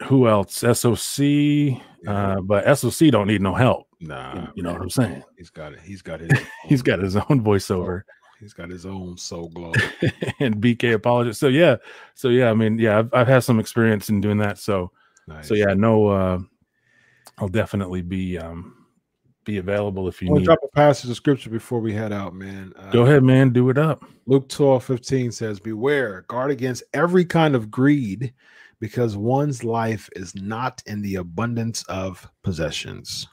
who 0.04 0.28
else 0.28 0.56
soc 0.56 1.80
uh 2.08 2.40
but 2.40 2.76
soc 2.78 3.10
don't 3.10 3.28
need 3.28 3.40
no 3.42 3.54
help 3.54 3.86
Nah. 4.00 4.48
you 4.54 4.62
know 4.62 4.72
what 4.72 4.82
i'm 4.82 4.90
saying 4.90 5.22
He's 5.38 5.48
got 5.50 5.72
it. 5.72 5.78
He's 5.82 6.02
got 6.02 6.20
it. 6.20 6.30
he's 6.64 6.82
got 6.82 6.98
his 6.98 7.16
own 7.16 7.42
voiceover 7.42 8.02
He's 8.40 8.52
got 8.52 8.68
his 8.68 8.84
own 8.84 9.16
soul 9.16 9.48
glow. 9.48 9.72
and 10.40 10.56
bk 10.56 10.92
apologist 10.92 11.40
so 11.40 11.48
yeah 11.48 11.76
so 12.14 12.28
yeah 12.28 12.50
i 12.50 12.54
mean 12.54 12.76
yeah 12.78 12.98
I've, 12.98 13.14
I've 13.14 13.28
had 13.28 13.44
some 13.44 13.58
experience 13.60 14.08
in 14.10 14.20
doing 14.20 14.38
that 14.38 14.58
so 14.58 14.90
Nice. 15.28 15.48
so 15.48 15.54
yeah 15.54 15.72
no 15.74 16.08
uh 16.08 16.38
i'll 17.38 17.48
definitely 17.48 18.02
be 18.02 18.38
um 18.38 18.72
be 19.44 19.58
available 19.58 20.08
if 20.08 20.20
you 20.20 20.28
I 20.28 20.30
want 20.32 20.38
to 20.38 20.40
need 20.40 20.46
drop 20.46 20.58
a 20.64 20.74
passage 20.74 21.08
of 21.08 21.14
scripture 21.14 21.50
before 21.50 21.78
we 21.78 21.92
head 21.92 22.12
out, 22.12 22.34
man. 22.34 22.72
Uh, 22.76 22.90
go 22.90 23.02
ahead 23.02 23.22
man 23.22 23.50
do 23.50 23.70
it 23.70 23.78
up 23.78 24.04
Luke 24.28 24.48
12, 24.48 24.82
15 24.82 25.32
says, 25.32 25.60
Beware, 25.60 26.22
guard 26.22 26.50
against 26.50 26.82
every 26.92 27.24
kind 27.24 27.54
of 27.54 27.70
greed, 27.70 28.34
because 28.80 29.16
one's 29.16 29.62
life 29.62 30.10
is 30.16 30.34
not 30.34 30.82
in 30.86 31.00
the 31.00 31.16
abundance 31.16 31.84
of 31.84 32.28
possessions. 32.42 33.28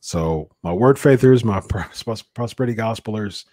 So, 0.00 0.50
my 0.62 0.72
word 0.72 0.98
faithers, 0.98 1.44
my 1.44 1.60
prosperity 2.34 2.74
gospelers, 2.74 3.44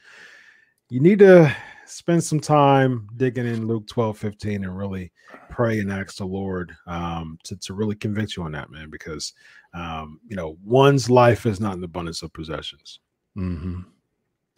you 0.89 0.99
need 0.99 1.19
to 1.19 1.55
spend 1.85 2.23
some 2.23 2.39
time 2.39 3.07
digging 3.17 3.47
in 3.47 3.67
Luke 3.67 3.87
12, 3.87 4.17
15 4.17 4.63
and 4.63 4.77
really 4.77 5.11
pray 5.49 5.79
and 5.79 5.91
ask 5.91 6.17
the 6.17 6.25
Lord 6.25 6.75
um, 6.87 7.37
to, 7.43 7.55
to 7.57 7.73
really 7.73 7.95
convict 7.95 8.35
you 8.35 8.43
on 8.43 8.51
that, 8.53 8.69
man, 8.71 8.89
because, 8.89 9.33
um, 9.73 10.19
you 10.27 10.35
know, 10.35 10.57
one's 10.63 11.09
life 11.09 11.45
is 11.45 11.59
not 11.59 11.79
the 11.79 11.85
abundance 11.85 12.21
of 12.23 12.33
possessions. 12.33 12.99
Mm-hmm. 13.37 13.81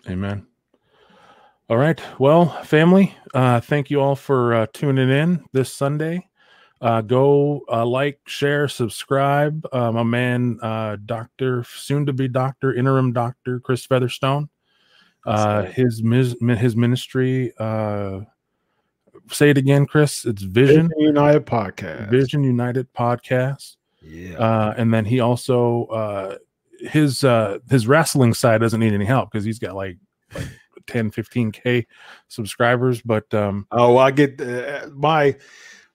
Amen. 0.10 0.48
All 1.70 1.78
right. 1.78 2.02
Well, 2.20 2.48
family, 2.64 3.16
uh, 3.34 3.62
thank 3.62 3.90
you 3.90 4.02
all 4.02 4.16
for 4.16 4.54
uh, 4.54 4.68
tuning 4.74 5.10
in 5.10 5.46
this 5.54 5.74
Sunday. 5.74 6.28
Uh, 6.82 7.02
go 7.02 7.62
uh, 7.72 7.86
like, 7.86 8.20
share, 8.26 8.68
subscribe. 8.68 9.66
Uh, 9.72 9.92
my 9.92 10.04
man, 10.04 10.60
uh, 10.62 10.98
Doctor, 11.06 11.64
soon 11.64 12.06
to 12.08 12.14
be 12.14 12.28
Doctor, 12.28 12.74
interim 12.74 13.14
Doctor 13.14 13.60
Chris 13.60 13.86
Featherstone. 13.86 14.50
Uh, 15.26 15.64
his 15.66 16.02
his 16.02 16.76
ministry. 16.76 17.54
Uh, 17.58 18.22
say 19.30 19.50
it 19.50 19.58
again, 19.58 19.86
Chris. 19.86 20.26
It's 20.26 20.42
Vision 20.42 20.90
Vision 20.90 20.92
United 20.98 21.46
Podcast. 21.46 22.10
Vision 22.10 22.44
United 22.44 22.92
Podcast. 22.94 23.76
Yeah. 24.02 24.38
uh, 24.38 24.74
and 24.78 24.92
then 24.94 25.06
he 25.06 25.20
also 25.20 25.86
uh, 25.86 26.38
his 26.80 27.24
uh, 27.24 27.60
his 27.70 27.88
wrestling 27.88 28.34
side 28.34 28.62
doesn't 28.62 28.80
need 28.80 28.94
any 28.94 29.06
help 29.06 29.32
because 29.32 29.46
he's 29.46 29.60
got 29.60 29.76
like 29.76 29.98
like 30.34 30.48
10 30.88 31.12
15k 31.12 31.86
subscribers 32.28 33.02
but 33.04 33.32
um 33.36 33.68
Oh, 33.72 33.98
I 33.98 34.10
get 34.10 34.42
uh, 34.42 34.88
my, 34.94 35.36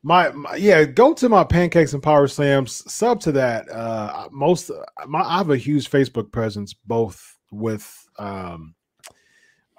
my 0.05 0.31
my 0.31 0.55
yeah. 0.55 0.85
Go 0.85 1.13
to 1.15 1.29
my 1.29 1.43
pancakes 1.43 1.93
and 1.93 2.03
power 2.03 2.29
slams. 2.29 2.91
Sub 2.93 3.21
to 3.23 3.33
that. 3.33 3.69
Uh, 3.69 4.29
most 4.31 4.71
my 5.09 5.23
I 5.23 5.39
have 5.39 5.51
a 5.51 5.57
huge 5.57 5.91
Facebook 5.91 6.31
presence, 6.31 6.73
both 6.73 7.37
with 7.51 7.93
um, 8.19 8.75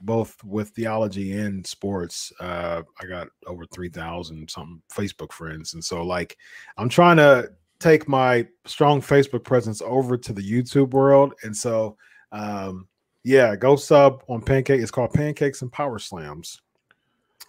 both 0.01 0.43
with 0.43 0.69
theology 0.69 1.33
and 1.33 1.65
sports. 1.65 2.31
Uh, 2.39 2.83
I 3.01 3.05
got 3.05 3.27
over 3.45 3.65
three 3.65 3.89
thousand 3.89 4.49
something 4.49 4.81
Facebook 4.91 5.31
friends, 5.31 5.73
and 5.73 5.83
so 5.83 6.03
like 6.03 6.37
I'm 6.77 6.89
trying 6.89 7.17
to 7.17 7.49
take 7.79 8.07
my 8.07 8.47
strong 8.65 9.01
Facebook 9.01 9.43
presence 9.43 9.81
over 9.81 10.17
to 10.17 10.33
the 10.33 10.41
YouTube 10.41 10.91
world, 10.91 11.33
and 11.43 11.55
so 11.55 11.97
um, 12.31 12.87
yeah, 13.23 13.55
go 13.55 13.75
sub 13.75 14.23
on 14.27 14.41
Pancake. 14.41 14.81
It's 14.81 14.91
called 14.91 15.13
Pancakes 15.13 15.61
and 15.61 15.71
Power 15.71 15.99
Slams. 15.99 16.61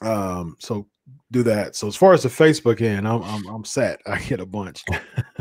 Um, 0.01 0.57
so 0.59 0.87
do 1.31 1.43
that. 1.43 1.75
So 1.75 1.87
as 1.87 1.97
far 1.97 2.13
as 2.13 2.23
the 2.23 2.29
Facebook 2.29 2.81
end, 2.81 3.07
I'm 3.07 3.23
I'm, 3.23 3.47
I'm 3.47 3.65
set. 3.65 4.01
I 4.07 4.19
get 4.21 4.41
a 4.41 4.47
bunch, 4.47 4.85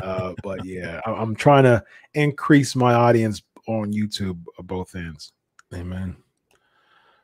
uh, 0.02 0.34
but 0.44 0.66
yeah, 0.66 1.02
I, 1.06 1.12
I'm 1.12 1.36
trying 1.36 1.64
to 1.64 1.84
increase 2.14 2.76
my 2.76 2.94
audience 2.94 3.42
on 3.68 3.92
YouTube 3.92 4.42
both 4.64 4.96
ends. 4.96 5.34
amen 5.74 6.16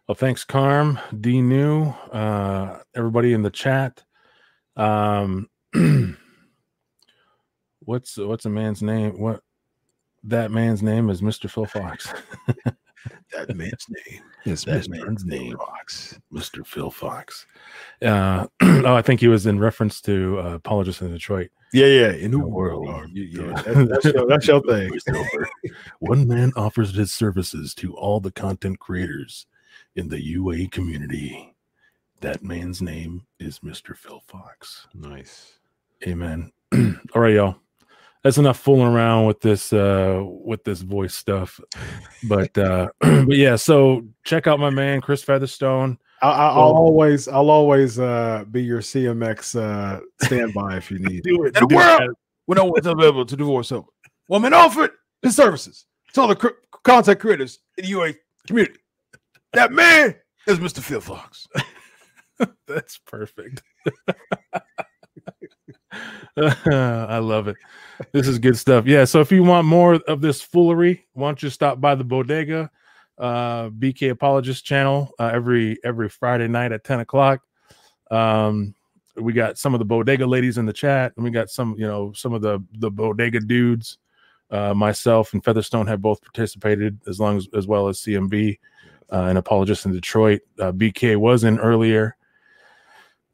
well 0.08 0.16
thanks 0.16 0.44
carm 0.44 1.00
d 1.22 1.42
new 1.42 1.86
uh 2.12 2.80
everybody 2.96 3.34
in 3.34 3.42
the 3.42 3.50
chat 3.50 4.04
um 4.76 5.48
what's 7.80 8.18
what's 8.18 8.46
a 8.46 8.50
man's 8.50 8.82
name 8.82 9.20
what 9.20 9.42
that 10.24 10.52
man's 10.52 10.82
name 10.82 11.10
is 11.10 11.22
mr 11.22 11.50
phil 11.50 11.66
fox 11.66 12.14
That 13.34 13.54
man's 13.58 13.86
name 13.90 14.22
is 14.46 14.64
That 14.64 14.84
Mr. 14.86 14.90
man's 15.06 15.26
name. 15.26 15.58
Fox. 15.58 16.18
mr 16.32 16.66
phil 16.66 16.90
fox 16.90 17.46
uh 18.02 18.46
oh 18.62 18.94
i 18.96 19.02
think 19.02 19.20
he 19.20 19.28
was 19.28 19.46
in 19.46 19.60
reference 19.60 20.00
to 20.02 20.40
uh 20.40 20.54
apologist 20.56 21.02
in 21.02 21.12
detroit 21.12 21.50
Yeah, 21.74 21.88
yeah. 21.88 22.12
In 22.12 22.32
the 22.32 22.38
The 22.38 22.46
world, 22.48 22.86
world. 22.88 23.10
yeah, 23.14 23.42
yeah, 23.48 23.62
that- 23.64 23.88
that's, 23.90 24.06
your, 24.06 24.28
that's 24.28 24.48
your 24.48 24.62
thing. 24.62 24.92
One 26.00 26.28
man 26.28 26.54
offers 26.56 26.94
his 26.96 27.12
services 27.12 27.74
to 27.76 27.94
all 27.96 28.20
the 28.22 28.32
content 28.32 28.80
creators 28.80 29.48
in 29.96 30.08
the 30.08 30.22
UA 30.22 30.68
community. 30.70 31.54
That 32.22 32.44
man's 32.44 32.82
name 32.82 33.26
is 33.40 33.60
Mr. 33.60 33.96
Phil 33.98 34.22
Fox. 34.28 34.88
Nice. 34.94 35.54
Amen. 36.08 36.52
all 36.74 37.22
right, 37.22 37.34
y'all. 37.36 37.56
That's 38.24 38.38
enough 38.38 38.58
fooling 38.60 38.88
around 38.94 39.26
with 39.26 39.42
this 39.42 39.74
uh 39.74 40.24
with 40.26 40.64
this 40.64 40.82
voice 40.82 41.14
stuff. 41.14 41.60
But 42.30 42.58
uh 42.58 42.88
but 43.02 43.36
yeah, 43.36 43.58
so 43.58 44.06
check 44.24 44.48
out 44.48 44.60
my 44.60 44.70
man 44.70 45.02
Chris 45.02 45.22
Featherstone. 45.24 45.98
I, 46.22 46.30
I, 46.30 46.48
I'll 46.52 46.56
Well- 46.56 46.82
always, 46.84 47.28
I'll 47.28 47.50
always 47.50 48.00
uh, 48.00 48.46
be 48.50 48.64
your 48.64 48.80
CMX 48.80 49.60
uh, 49.60 50.00
standby 50.22 50.78
if 50.78 50.90
you 50.90 51.00
need. 51.10 51.24
Do 51.24 51.44
it. 51.44 51.48
In 51.48 51.54
the 51.64 51.68
do 51.68 51.76
world, 51.76 52.02
it. 52.04 52.10
we 52.48 52.56
know 52.56 52.64
what's 52.66 52.88
available 52.88 53.26
to 53.26 53.36
divorce 53.36 53.74
over. 53.74 53.88
Woman 54.30 54.54
offered 54.54 54.92
his 55.22 55.36
services 55.36 55.86
to 56.14 56.22
all 56.22 56.28
the 56.30 56.36
cr- 56.38 56.48
content 56.86 57.20
creators 57.20 57.60
in 57.78 57.84
the 57.84 57.90
UA 57.90 58.14
community. 58.48 58.80
That 59.54 59.72
man 59.72 60.16
is 60.48 60.60
Mr. 60.60 60.80
Phil 60.80 61.00
Fox. 61.02 61.48
That's 62.68 62.98
perfect. 62.98 63.62
I 66.36 67.20
love 67.20 67.48
it. 67.48 67.56
This 68.12 68.28
is 68.28 68.40
good 68.40 68.58
stuff. 68.58 68.88
Yeah. 68.88 69.06
So 69.06 69.22
if 69.22 69.32
you 69.32 69.44
want 69.44 69.68
more 69.68 69.96
of 70.08 70.22
this 70.22 70.42
foolery, 70.42 71.06
why 71.14 71.28
don't 71.28 71.44
you 71.44 71.52
stop 71.52 71.80
by 71.80 71.94
the 71.94 72.04
bodega, 72.04 72.72
uh, 73.20 73.70
BK 73.70 74.10
Apologist 74.10 74.66
channel 74.66 75.12
uh, 75.20 75.30
every 75.32 75.78
every 75.84 76.10
Friday 76.10 76.48
night 76.48 76.72
at 76.72 76.84
10 76.84 77.02
o'clock. 77.02 77.42
Um, 78.10 78.74
we 79.16 79.34
got 79.34 79.60
some 79.60 79.76
of 79.76 79.80
the 79.80 79.86
bodega 79.86 80.26
ladies 80.26 80.58
in 80.58 80.66
the 80.66 80.74
chat, 80.74 81.14
and 81.16 81.24
we 81.24 81.30
got 81.30 81.52
some, 81.52 81.76
you 81.78 81.86
know, 81.86 82.12
some 82.14 82.34
of 82.34 82.42
the 82.42 82.60
the 82.80 82.90
bodega 82.90 83.40
dudes. 83.40 84.00
Uh, 84.50 84.74
myself 84.74 85.34
and 85.34 85.44
Featherstone 85.44 85.88
have 85.88 86.02
both 86.02 86.22
participated 86.22 87.00
as 87.08 87.20
long 87.20 87.38
as 87.38 87.48
as 87.56 87.68
well 87.68 87.88
as 87.88 88.00
CMB 88.00 88.58
uh, 89.12 89.26
and 89.30 89.38
Apologist 89.38 89.86
in 89.86 89.92
Detroit. 89.92 90.42
Uh, 90.60 90.72
BK 90.72 91.18
was 91.18 91.44
in 91.44 91.60
earlier. 91.60 92.16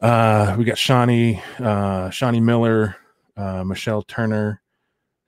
Uh, 0.01 0.55
we 0.57 0.63
got 0.63 0.77
Shawnee, 0.77 1.41
uh, 1.59 2.09
Shawnee 2.09 2.39
Miller, 2.39 2.95
uh, 3.35 3.63
Michelle 3.63 4.01
Turner, 4.03 4.61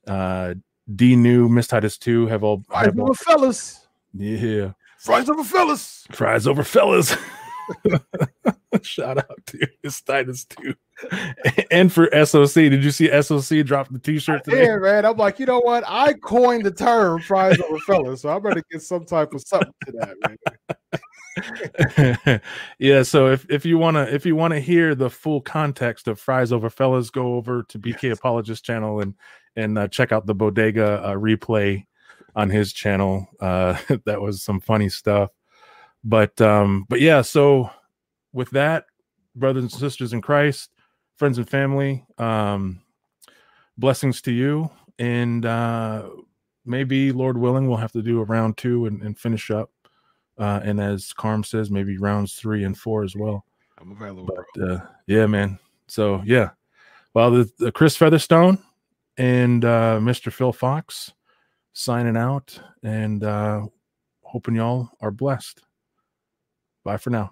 uh, 0.08 0.54
D 0.96 1.16
New, 1.16 1.50
Miss 1.50 1.68
Titus 1.68 1.98
2 1.98 2.28
have 2.28 2.44
all, 2.44 2.64
Fries 2.70 2.86
have 2.86 3.00
all 3.00 3.06
over 3.10 3.14
fellas. 3.14 3.88
yeah, 4.14 4.72
Fries 5.00 5.30
over 5.30 5.44
fellas. 5.44 6.06
fries 6.12 6.48
over 6.48 6.64
fellas. 6.64 7.16
Shout 8.82 9.18
out 9.18 9.40
to 9.48 9.68
Miss 9.84 10.02
Titus 10.02 10.46
2. 10.46 10.74
and 11.72 11.92
for 11.92 12.10
SOC, 12.26 12.54
did 12.54 12.84
you 12.84 12.92
see 12.92 13.10
SOC 13.22 13.66
drop 13.66 13.90
the 13.90 14.00
t 14.00 14.20
shirt 14.20 14.44
today? 14.44 14.66
Yeah, 14.66 14.78
man. 14.78 15.06
I'm 15.06 15.18
like, 15.18 15.40
you 15.40 15.46
know 15.46 15.60
what? 15.60 15.84
I 15.88 16.14
coined 16.14 16.66
the 16.66 16.72
term 16.72 17.22
fries 17.22 17.60
over 17.60 17.80
fellas, 17.80 18.22
so 18.22 18.36
I 18.36 18.40
better 18.40 18.64
get 18.72 18.82
some 18.82 19.06
type 19.06 19.34
of 19.34 19.42
something 19.42 19.74
to 19.86 19.92
that, 19.94 20.16
man. 20.28 20.38
yeah 22.80 23.02
so 23.02 23.28
if, 23.28 23.46
if 23.50 23.66
you 23.66 23.78
want 23.78 23.96
to 23.96 24.14
if 24.14 24.26
you 24.26 24.36
want 24.36 24.54
to 24.54 24.60
hear 24.60 24.94
the 24.94 25.10
full 25.10 25.40
context 25.40 26.10
of 26.10 26.20
fries 26.20 26.52
over 26.52 26.70
fellas 26.70 27.10
go 27.10 27.36
over 27.36 27.64
to 27.64 27.80
bk 27.80 28.04
Yes. 28.04 28.18
apologist 28.18 28.66
channel 28.66 29.00
and 29.00 29.16
and 29.56 29.78
uh, 29.78 29.88
check 29.88 30.12
out 30.12 30.26
the 30.26 30.36
bodega 30.36 31.02
uh, 31.04 31.14
replay 31.14 31.86
on 32.36 32.50
his 32.50 32.74
channel 32.74 33.28
uh 33.40 33.78
that 34.06 34.22
was 34.22 34.44
some 34.44 34.60
funny 34.60 34.90
stuff 34.90 35.32
but 36.04 36.40
um 36.42 36.86
but 36.90 37.00
yeah 37.00 37.22
so 37.22 37.70
with 38.34 38.50
that 38.52 38.86
brothers 39.36 39.64
and 39.64 39.72
sisters 39.72 40.12
in 40.12 40.22
christ 40.22 40.70
friends 41.22 41.38
and 41.38 41.48
family. 41.48 42.04
Um, 42.18 42.82
blessings 43.78 44.24
to 44.24 44.32
you. 44.32 44.72
And 44.98 45.46
uh, 45.46 46.10
maybe, 46.66 47.12
Lord 47.12 47.38
willing, 47.38 47.68
we'll 47.68 47.78
have 47.78 47.92
to 47.92 48.02
do 48.02 48.22
a 48.22 48.24
round 48.24 48.58
two 48.58 48.88
and, 48.88 49.04
and 49.04 49.16
finish 49.16 49.52
up. 49.52 49.70
Uh, 50.40 50.62
and 50.64 50.82
as 50.82 51.14
Carm 51.14 51.44
says, 51.44 51.70
maybe 51.70 52.00
rounds 52.00 52.34
three 52.34 52.64
and 52.64 52.76
four 52.76 53.04
as 53.04 53.16
well. 53.16 53.46
I'm 53.80 53.92
available. 53.92 54.36
But, 54.56 54.68
uh, 54.68 54.80
yeah, 55.06 55.28
man. 55.28 55.60
So, 55.86 56.24
yeah. 56.26 56.50
Well, 57.14 57.30
the, 57.30 57.52
the 57.60 57.72
Chris 57.72 57.96
Featherstone 57.96 58.58
and 59.16 59.64
uh, 59.64 60.00
Mr. 60.02 60.34
Phil 60.34 60.52
Fox 60.52 61.14
signing 61.74 62.18
out 62.18 62.60
and 62.82 63.24
uh, 63.24 63.68
hoping 64.24 64.56
y'all 64.56 64.90
are 65.02 65.12
blessed. 65.12 65.62
Bye 66.84 66.98
for 66.98 67.12
now. 67.12 67.32